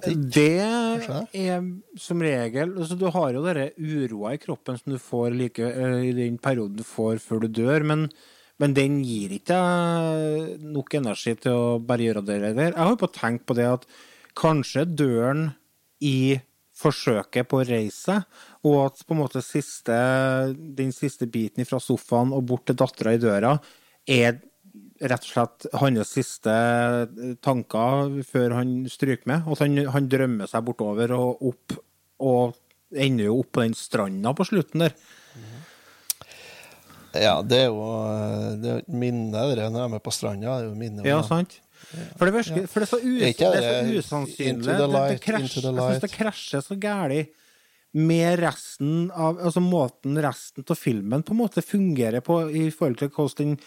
Det 0.03 0.59
er 0.59 1.59
som 2.01 2.21
regel 2.25 2.71
altså 2.73 2.97
Du 2.97 3.05
har 3.13 3.35
jo 3.35 3.43
denne 3.45 3.69
uroa 3.77 4.33
i 4.33 4.39
kroppen 4.41 4.79
som 4.79 4.95
du 4.95 4.99
får 4.99 5.35
like, 5.37 5.61
eh, 5.61 5.99
i 6.09 6.15
den 6.17 6.39
perioden 6.41 6.79
du 6.79 6.83
får 6.83 7.21
før 7.23 7.45
du 7.45 7.61
dør, 7.61 7.85
men, 7.87 8.07
men 8.59 8.73
den 8.75 8.97
gir 9.05 9.35
ikke 9.37 9.53
deg 9.53 10.65
nok 10.73 10.97
energi 10.99 11.35
til 11.45 11.53
å 11.53 11.77
bare 11.79 12.07
gjøre 12.07 12.25
det 12.25 12.39
der. 12.41 12.57
Jeg 12.73 12.79
har 12.81 12.91
jo 12.95 12.99
på 13.03 13.11
tenkt 13.13 13.45
på 13.47 13.55
det 13.59 13.69
at 13.69 13.87
kanskje 14.39 14.87
døren 14.89 15.51
i 16.03 16.41
forsøket 16.83 17.47
på 17.49 17.61
å 17.61 17.67
reise 17.67 18.11
seg, 18.11 18.39
og 18.67 18.79
at 18.85 19.03
på 19.03 19.15
en 19.15 19.21
måte 19.23 19.43
siste, 19.43 19.95
den 20.55 20.91
siste 20.95 21.27
biten 21.31 21.67
fra 21.67 21.79
sofaen 21.83 22.33
og 22.35 22.45
bort 22.51 22.67
til 22.69 22.77
dattera 22.79 23.15
i 23.15 23.21
døra 23.21 23.55
er 24.09 24.41
rett 25.03 25.25
og 25.25 25.29
slett 25.29 25.67
hans 25.81 26.13
siste 26.15 26.53
tanker 27.43 28.19
før 28.27 28.57
han 28.59 28.75
stryker 28.91 29.29
med. 29.29 29.49
At 29.51 29.63
han, 29.63 29.79
han 29.95 30.09
drømmer 30.11 30.49
seg 30.49 30.65
bortover 30.67 31.13
og 31.17 31.43
opp, 31.51 31.75
og 32.23 32.55
ender 32.93 33.29
jo 33.29 33.41
opp 33.41 33.51
på 33.57 33.65
den 33.65 33.75
stranda 33.77 34.33
på 34.37 34.47
slutten 34.47 34.85
der. 34.85 34.95
Ja, 37.13 37.35
det 37.45 37.59
er 37.65 37.67
jo 37.69 37.83
eh, 37.85 38.53
det 38.57 38.69
er 38.71 38.79
jo 38.79 38.97
minne, 38.97 39.29
der 39.33 39.67
når 39.69 39.83
jeg 39.83 39.85
er 39.85 39.91
med 39.93 40.03
på 40.05 40.13
stranda. 40.13 40.55
Det 40.57 40.65
er 40.65 40.69
jo 40.71 40.77
minnet, 40.79 41.05
Ja, 41.05 41.19
sant? 41.25 41.59
For 42.17 42.25
det, 42.25 42.33
virker, 42.33 42.67
for 42.71 42.83
det 42.83 42.87
er 42.87 42.91
så, 42.91 42.99
us, 42.99 43.37
det 43.37 43.47
er 43.47 43.65
så 43.67 43.99
usannsynlig. 43.99 44.65
Det, 44.65 44.89
det, 44.93 45.21
krasj, 45.23 45.57
jeg 45.61 45.73
syns 45.77 46.03
det 46.03 46.11
krasjer 46.13 46.63
så 46.65 46.77
gæli 46.79 47.23
med 47.93 48.39
resten 48.41 49.11
av 49.13 49.37
Altså 49.37 49.61
måten 49.61 50.17
resten 50.23 50.65
av 50.65 50.79
filmen 50.79 51.21
på 51.21 51.35
en 51.35 51.41
måte 51.43 51.61
fungerer 51.61 52.23
på 52.25 52.39
i 52.49 52.69
forhold 52.73 52.97
til 53.03 53.11
hvordan 53.13 53.53
den 53.53 53.57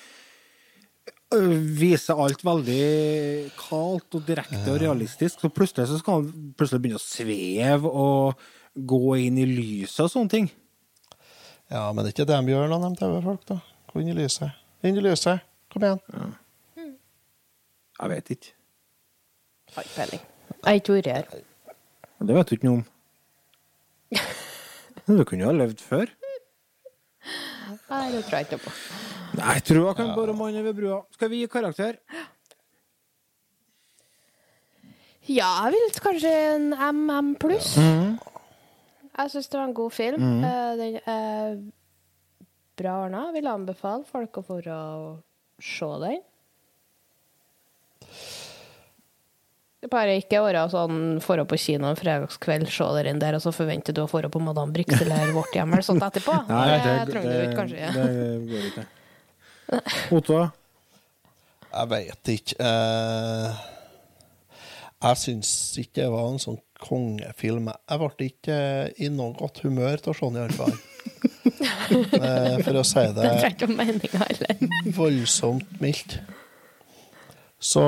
viser 1.78 2.18
alt 2.22 2.42
veldig 2.46 3.50
kaldt 3.58 4.14
og 4.14 4.26
direkte 4.28 4.70
og 4.70 4.78
realistisk. 4.78 5.40
Så 5.42 5.50
plutselig 5.50 5.88
så 5.90 5.98
skal 5.98 6.20
han 6.20 6.52
plutselig 6.58 6.84
begynne 6.84 7.00
å 7.00 7.02
sveve 7.02 7.90
og 7.90 8.46
gå 8.76 9.16
inn 9.24 9.40
i 9.42 9.48
lyset 9.48 10.04
og 10.06 10.12
sånne 10.12 10.34
ting. 10.36 10.48
Ja, 11.72 11.88
men 11.90 12.04
det 12.04 12.12
er 12.12 12.14
ikke 12.14 12.28
det 12.30 12.38
de 12.38 12.54
gjør 12.54 12.70
når 12.70 12.84
de 12.84 12.92
TV-folk. 13.00 13.46
da. 13.50 13.60
Gå 13.90 14.02
inn 14.02 14.12
i 14.14 14.18
lyset. 14.20 14.54
Inn 14.86 14.98
i 15.00 15.02
lyset. 15.02 15.42
Kom 15.72 15.86
igjen. 15.86 16.36
Jeg 18.00 18.10
vet 18.12 18.30
ikke. 18.36 18.52
Har 19.74 19.82
ikke 19.86 19.96
peiling. 19.96 20.22
Jeg 20.50 20.66
har 20.66 20.78
ikke 20.80 20.96
vært 20.96 21.10
her. 21.12 21.24
Det 22.26 22.34
vet 22.36 22.48
du 22.50 22.54
ikke 22.56 22.68
noe 22.70 22.78
om. 22.82 22.86
Du 25.06 25.22
kunne 25.22 25.44
jo 25.44 25.50
ha 25.52 25.54
levd 25.54 25.78
før. 25.86 26.10
Nei, 27.86 28.06
det 28.10 28.24
tror 28.26 28.40
jeg 28.40 28.46
ikke 28.48 28.58
på. 28.64 28.70
Nei, 29.38 29.52
jeg 29.54 29.62
tror 29.68 29.84
jeg 29.86 29.96
kan 30.00 30.08
bare 30.16 30.34
manne 30.34 30.62
ved 30.66 30.74
brua. 30.74 30.96
Skal 31.14 31.30
vi 31.30 31.44
gi 31.44 31.48
karakter? 31.52 31.98
Ja, 35.26 35.48
jeg 35.66 35.74
vil 35.76 35.94
kanskje 36.02 36.32
en 36.56 36.66
MM 36.96 37.32
pluss. 37.42 37.76
Mhm. 37.78 38.16
Jeg 39.16 39.30
syns 39.32 39.48
det 39.48 39.58
var 39.58 39.64
en 39.70 39.74
god 39.78 39.92
film. 39.96 40.20
Mm. 40.22 40.44
Eh, 40.44 40.76
Den 40.76 40.98
er 41.08 41.56
bra 42.76 42.96
ordna. 43.06 43.22
Vil 43.32 43.46
anbefale 43.48 44.04
folk 44.04 44.36
å 44.36 44.44
få 44.44 44.58
se 45.62 45.86
den. 46.02 46.20
Det 49.82 49.90
Bare 49.92 50.16
ikke 50.18 50.40
være 50.42 50.64
sånn 50.72 51.18
dra 51.22 51.44
på 51.46 51.58
kino 51.60 51.86
en 51.90 51.98
fredagskveld, 51.98 52.66
se 52.72 53.04
den 53.06 53.20
der, 53.22 53.36
og 53.38 53.42
så 53.44 53.52
forventer 53.54 53.94
du 53.94 54.00
å 54.02 54.08
dra 54.10 54.30
på 54.32 54.40
Madame 54.42 54.74
Brix 54.74 54.96
eller 55.04 55.30
Vårt 55.36 55.54
hjem 55.54 55.74
eller 55.76 55.86
sånt 55.86 56.02
etterpå. 56.02 56.38
det, 56.48 56.78
det, 56.82 56.94
du 57.12 57.34
ut, 57.44 57.56
kanskje. 57.60 57.90
det 57.94 58.10
går 58.50 58.68
ikke. 58.70 58.86
Otto? 60.16 60.40
Jeg 61.76 61.90
veit 61.92 62.30
ikke. 62.32 62.56
Eh, 62.66 63.64
jeg 65.06 65.20
syns 65.20 65.50
ikke 65.82 66.00
det 66.06 66.10
var 66.14 66.30
en 66.32 66.40
sånn 66.40 66.58
kongefilm. 66.82 67.68
Jeg 67.68 68.00
ble 68.00 68.28
ikke 68.30 68.58
i 69.02 69.10
noe 69.12 69.36
godt 69.36 69.60
humør 69.66 70.00
av 70.00 70.14
å 70.14 70.16
se 70.16 70.30
den, 70.32 70.38
i 70.40 70.44
hvert 70.46 70.60
fall. 70.64 70.76
Eh, 71.86 72.56
For 72.66 72.74
å 72.80 72.82
si 72.84 73.02
Det 73.14 73.28
det 74.40 74.66
voldsomt 74.96 75.76
mildt. 75.80 76.16
Så 77.58 77.86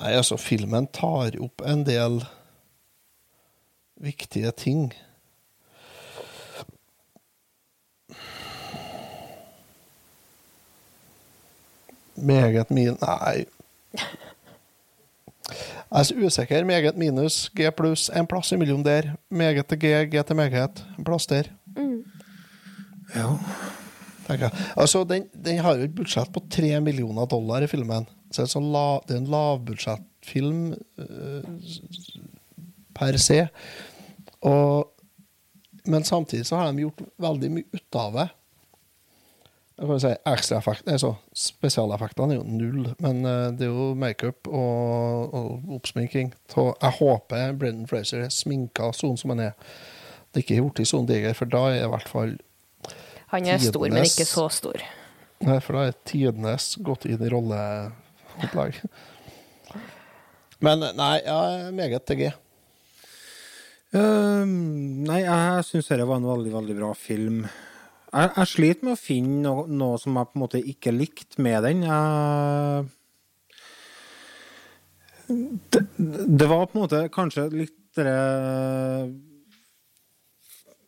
Nei, 0.00 0.12
altså, 0.16 0.36
filmen 0.40 0.86
tar 0.96 1.34
opp 1.42 1.60
en 1.66 1.82
del 1.84 2.22
viktige 4.00 4.52
ting. 4.56 4.94
Meget 12.14 12.70
min... 12.70 12.96
Nei. 13.00 13.44
Jeg 15.90 15.98
er 15.98 16.02
så 16.02 16.14
usikker. 16.14 16.64
Meget 16.64 16.96
minus, 16.96 17.50
G 17.56 17.68
pluss, 17.76 18.08
en 18.08 18.26
plass 18.26 18.52
imellom 18.52 18.84
der. 18.84 19.02
Meget 19.28 19.66
til 19.66 19.78
G, 19.78 19.84
G 20.14 20.26
til 20.26 20.36
meget. 20.36 20.84
En 20.98 21.04
plass 21.04 21.26
der. 21.26 21.50
Ja. 23.14 23.26
Tenker. 24.30 24.64
Altså, 24.80 25.04
den, 25.08 25.28
den 25.34 25.60
har 25.64 25.76
jo 25.76 25.88
et 25.88 25.96
budsjett 25.96 26.32
på 26.34 26.42
tre 26.52 26.72
millioner 26.84 27.28
dollar 27.30 27.66
i 27.66 27.70
filmen. 27.70 28.08
Så 28.30 28.42
det 28.42 28.46
er, 28.46 28.52
sånn 28.54 28.70
la, 28.72 28.86
det 29.06 29.16
er 29.16 29.22
en 29.24 29.30
lavbudsjettfilm 29.32 30.60
uh, 31.02 31.46
per 32.96 33.18
se. 33.20 33.40
Og, 34.46 34.90
men 35.90 36.06
samtidig 36.06 36.46
så 36.48 36.60
har 36.60 36.70
de 36.70 36.86
gjort 36.86 37.02
veldig 37.20 37.50
mye 37.56 37.80
ut 37.80 37.98
av 37.98 38.20
det. 38.20 38.28
Si 39.80 40.10
altså, 40.28 41.14
Spesialeffektene 41.32 42.34
er 42.34 42.38
jo 42.42 42.44
null, 42.44 42.90
men 43.00 43.22
uh, 43.24 43.48
det 43.56 43.64
er 43.66 43.72
jo 43.72 43.94
makeup 43.98 44.50
og, 44.50 45.32
og 45.34 45.72
oppsminking. 45.78 46.34
Så 46.52 46.68
jeg 46.74 46.98
håper 47.00 47.56
Brendan 47.56 47.88
Fraser 47.90 48.26
er 48.26 48.34
sminka 48.34 48.92
sånn 48.96 49.16
som 49.18 49.32
han 49.34 49.48
er. 49.48 49.72
Det 50.30 50.42
er 50.42 50.44
ikke 50.44 50.60
gjort 50.60 50.82
i 50.84 50.86
sånn 50.86 51.08
diger, 51.08 51.34
for 51.34 51.50
da 51.50 51.64
er 51.72 51.86
i 51.86 51.90
hvert 51.90 52.12
fall 52.12 52.36
Han 53.30 53.46
er 53.46 53.62
stor, 53.62 53.86
men 53.86 54.06
ikke 54.06 54.26
så 54.26 54.48
stor. 54.50 54.82
Nei, 55.46 55.56
for 55.64 55.78
da 55.78 55.86
er 55.88 55.98
tidenes 56.08 56.74
gått 56.84 57.06
inn 57.08 57.22
i 57.22 57.30
rolleopplegg. 57.32 58.80
Men 60.60 60.84
nei, 60.98 61.14
ja, 61.24 61.70
meget 61.72 62.04
til 62.08 62.18
G. 62.20 62.30
Uh, 63.94 64.44
nei, 64.46 65.22
jeg 65.22 65.66
syns 65.66 65.88
dette 65.90 66.06
var 66.06 66.20
en 66.20 66.28
veldig, 66.28 66.52
veldig 66.52 66.76
bra 66.78 66.90
film. 66.98 67.44
Jeg, 68.10 68.32
jeg 68.36 68.50
sliter 68.50 68.86
med 68.86 68.96
å 68.96 69.00
finne 69.00 69.40
noe, 69.46 69.64
noe 69.70 69.98
som 70.02 70.18
jeg 70.18 70.28
på 70.28 70.36
en 70.36 70.44
måte 70.44 70.60
ikke 70.74 70.92
likte 70.94 71.42
med 71.42 71.64
den. 71.66 71.86
Jeg, 71.86 72.84
det, 75.30 75.84
det 75.96 76.50
var 76.50 76.66
på 76.66 76.76
en 76.76 76.82
måte 76.84 77.04
kanskje 77.14 77.48
litt 77.54 77.76
det 77.98 78.10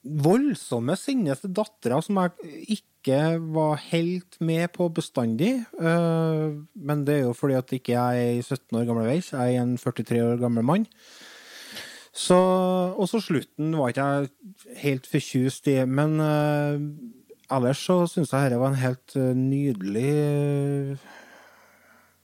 voldsomme 0.03 0.97
sinneste 0.99 1.47
til 1.47 1.57
dattera 1.61 2.01
som 2.03 2.19
jeg 2.19 2.67
ikke 2.77 3.19
var 3.55 3.79
helt 3.91 4.39
med 4.43 4.73
på 4.75 4.89
bestandig. 4.95 5.53
Eh, 5.79 6.47
men 6.75 7.05
det 7.07 7.19
er 7.19 7.27
jo 7.29 7.37
fordi 7.39 7.59
at 7.59 7.75
ikke 7.77 7.95
jeg 7.95 8.39
er 8.39 8.43
17 8.43 8.81
år 8.81 8.89
gammel 8.89 9.11
veis, 9.11 9.33
jeg 9.35 9.57
er 9.57 9.63
en 9.63 9.77
43 9.79 10.25
år 10.27 10.43
gammel 10.43 10.67
mann. 10.67 10.89
Så, 12.13 12.37
og 12.37 13.09
så 13.09 13.23
slutten 13.25 13.73
var 13.79 13.93
ikke 13.93 14.05
jeg 14.05 14.77
helt 14.83 15.09
fortjust 15.09 15.69
i, 15.73 15.79
men 15.89 16.19
eh, 16.21 16.83
ellers 17.57 17.81
så 17.87 18.03
syns 18.11 18.35
jeg 18.35 18.51
dette 18.51 18.61
var 18.61 18.75
en 18.75 18.83
helt 18.83 19.17
eh, 19.17 19.33
nydelig 19.39 20.99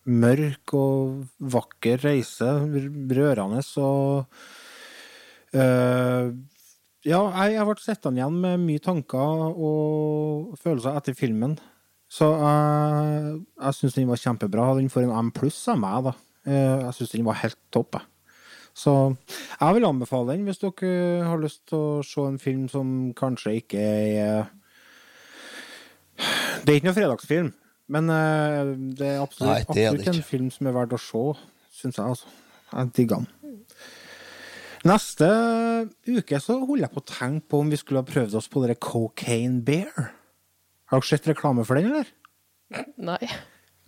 mørk 0.08 0.74
og 0.76 1.24
vakker 1.54 2.04
reise. 2.04 2.50
Rørende 3.16 3.62
og 3.80 4.38
eh, 5.56 6.32
Ja, 7.08 7.22
jeg, 7.40 7.54
jeg 7.56 7.64
ble 7.68 7.74
sittende 7.80 8.20
igjen 8.20 8.38
med 8.42 8.60
mye 8.66 8.82
tanker 8.84 9.54
og 9.56 10.54
følelser 10.60 10.98
etter 11.00 11.16
filmen. 11.16 11.54
Så 12.08 12.28
jeg, 12.36 13.32
jeg 13.60 13.76
syns 13.78 13.96
den 13.96 14.08
var 14.10 14.20
kjempebra. 14.20 14.66
Den 14.78 14.90
får 14.92 15.06
en 15.06 15.14
M 15.28 15.32
pluss 15.36 15.58
av 15.72 15.80
meg, 15.80 16.04
da. 16.08 16.12
Eh, 16.48 16.84
Jeg 16.86 16.94
syns 16.98 17.14
den 17.16 17.26
var 17.26 17.40
helt 17.42 17.58
topp, 17.74 17.98
jeg. 17.98 18.06
Så 18.78 18.92
jeg 19.58 19.74
vil 19.74 19.86
anbefale 19.88 20.36
den 20.36 20.44
hvis 20.46 20.60
dere 20.62 20.90
har 21.26 21.40
lyst 21.42 21.64
til 21.66 21.80
å 21.80 22.02
se 22.06 22.22
en 22.28 22.36
film 22.38 22.68
som 22.70 22.90
kanskje 23.18 23.56
ikke 23.58 23.80
er 23.82 24.52
Det 26.62 26.70
er 26.70 26.76
ikke 26.78 26.88
noen 26.90 26.96
fredagsfilm, 26.98 27.48
men 27.94 28.10
eh, 28.14 28.70
det 29.00 29.08
er 29.16 29.20
absolutt, 29.24 29.50
Nei, 29.50 29.74
det 29.74 29.82
er 29.82 29.96
det 29.96 30.02
absolutt 30.04 30.12
en 30.14 30.28
film 30.28 30.48
som 30.54 30.68
er 30.70 30.76
verdt 30.76 30.94
å 30.94 31.00
se, 31.02 31.24
syns 31.80 31.98
jeg. 31.98 32.14
altså. 32.14 32.30
Jeg 32.68 32.92
digger 32.98 33.22
den. 33.22 33.28
Neste 34.86 35.28
uke 36.06 36.38
så 36.42 36.58
holder 36.60 36.86
jeg 36.86 36.94
på 36.94 37.02
å 37.02 37.08
tenke 37.10 37.50
på 37.50 37.62
om 37.62 37.72
vi 37.72 37.78
skulle 37.80 38.02
ha 38.02 38.06
prøvd 38.06 38.36
oss 38.38 38.50
på 38.52 38.62
dere 38.62 38.78
Cocaine 38.78 39.62
Bear. 39.66 40.12
Har 40.88 41.00
dere 41.00 41.08
sett 41.08 41.26
reklame 41.28 41.64
for 41.66 41.78
den, 41.78 41.90
eller? 41.90 42.12
Nei. 43.00 43.20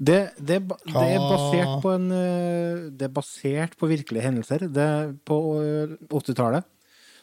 Det, 0.00 0.20
det, 0.40 0.62
det 0.64 1.02
er 1.04 1.20
basert 1.20 1.82
på 1.84 1.90
en 1.92 2.06
eh, 2.16 2.86
Det 2.96 3.04
er 3.04 3.12
basert 3.12 3.74
på 3.76 3.88
virkelige 3.90 4.24
hendelser. 4.24 4.64
Det, 4.72 4.86
på 5.28 5.36
eh, 5.60 5.98
80-tallet 6.08 6.64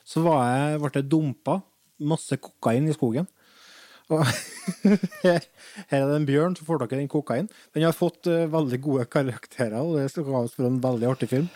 så 0.08 0.22
var 0.24 0.46
jeg, 0.46 0.78
ble 0.80 0.92
jeg 0.96 1.10
dumpa 1.12 1.58
masse 2.08 2.38
kokain 2.40 2.86
i 2.88 2.94
skogen. 2.96 3.26
Og 4.08 4.22
her, 5.26 5.42
her 5.90 5.98
er 5.98 6.06
det 6.08 6.20
en 6.22 6.28
bjørn 6.30 6.56
som 6.56 6.70
får 6.70 6.80
tak 6.84 6.94
i 6.96 7.02
den 7.02 7.12
kokain. 7.12 7.50
Den 7.76 7.84
har 7.90 7.98
fått 7.98 8.30
eh, 8.32 8.46
veldig 8.54 8.80
gode 8.86 9.10
karakterer, 9.12 9.82
og 9.82 9.98
det 9.98 10.08
skal 10.14 10.30
oss 10.40 10.56
for 10.56 10.70
en 10.70 10.80
veldig 10.86 11.12
artig 11.12 11.34
film. 11.34 11.52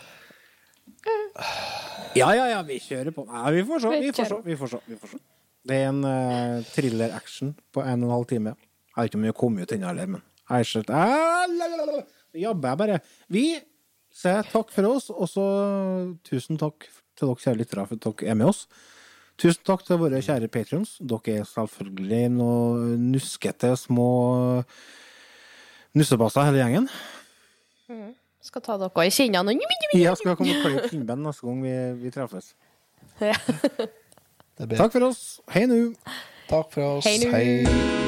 Ja, 2.18 2.32
ja, 2.36 2.48
ja, 2.52 2.60
vi 2.68 2.80
kjører 2.84 3.14
på. 3.16 3.24
Nei, 3.30 3.52
vi 3.56 3.64
får 3.68 3.84
se. 3.84 3.92
Vi 4.02 4.12
får 4.12 4.28
se. 4.28 4.40
Vi 4.46 4.58
får 4.60 4.72
se, 4.74 4.80
vi 4.90 4.98
får 5.00 5.14
se. 5.14 5.20
Det 5.68 5.78
er 5.78 5.92
en 5.92 6.02
uh, 6.04 6.64
thriller-action 6.74 7.54
på 7.74 7.84
en 7.86 8.04
og 8.04 8.10
en 8.10 8.16
halv 8.16 8.30
time. 8.32 8.56
Jeg 8.92 8.98
vet 8.98 9.12
ikke 9.12 9.20
om 9.20 9.26
vi 9.26 9.32
har 9.32 9.38
kommet 9.40 9.68
ut 9.70 9.76
ennå 9.78 9.92
men 9.96 10.22
jeg 10.52 10.58
har 10.58 10.68
sett 10.68 10.90
Ah, 10.92 11.46
jabber 12.36 12.74
jeg 12.74 12.80
bare. 12.82 12.98
Vi 13.32 13.46
sier 14.12 14.48
takk 14.52 14.74
for 14.74 14.90
oss, 14.90 15.08
og 15.14 15.30
så 15.32 15.46
tusen 16.28 16.60
takk 16.60 16.90
til 17.16 17.30
dere 17.30 17.44
kjære 17.44 17.62
lyttere 17.62 17.86
for 17.88 18.00
at 18.00 18.08
dere 18.08 18.34
er 18.34 18.40
med 18.40 18.52
oss. 18.52 18.66
Tusen 19.40 19.64
takk 19.66 19.86
til 19.88 20.02
våre 20.02 20.20
kjære 20.20 20.50
patrions. 20.52 20.98
Dere 21.00 21.38
er 21.40 21.48
selvfølgelig 21.48 22.24
noen 22.36 23.08
nuskete 23.14 23.72
små 23.80 24.10
nussebasser, 25.96 26.50
hele 26.50 26.66
gjengen. 26.66 26.90
Skal 28.42 28.62
ta 28.66 28.78
dere 28.82 29.06
i 29.06 29.14
kinnene. 29.14 29.58
Ja, 29.98 30.16
skal 30.18 30.36
komme 30.40 30.56
og 30.58 30.66
klippe 30.66 30.90
kinnbein 30.90 31.22
neste 31.26 31.46
gang 31.46 31.62
vi, 31.64 31.76
vi 32.02 32.14
treffes. 32.14 32.54
Ja. 33.22 33.38
Takk 34.58 34.92
for 34.92 35.10
oss. 35.12 35.24
Hei 35.54 35.68
nå. 35.70 35.82
Takk 36.50 36.74
for 36.74 36.98
oss. 36.98 37.06
Hei. 37.06 38.01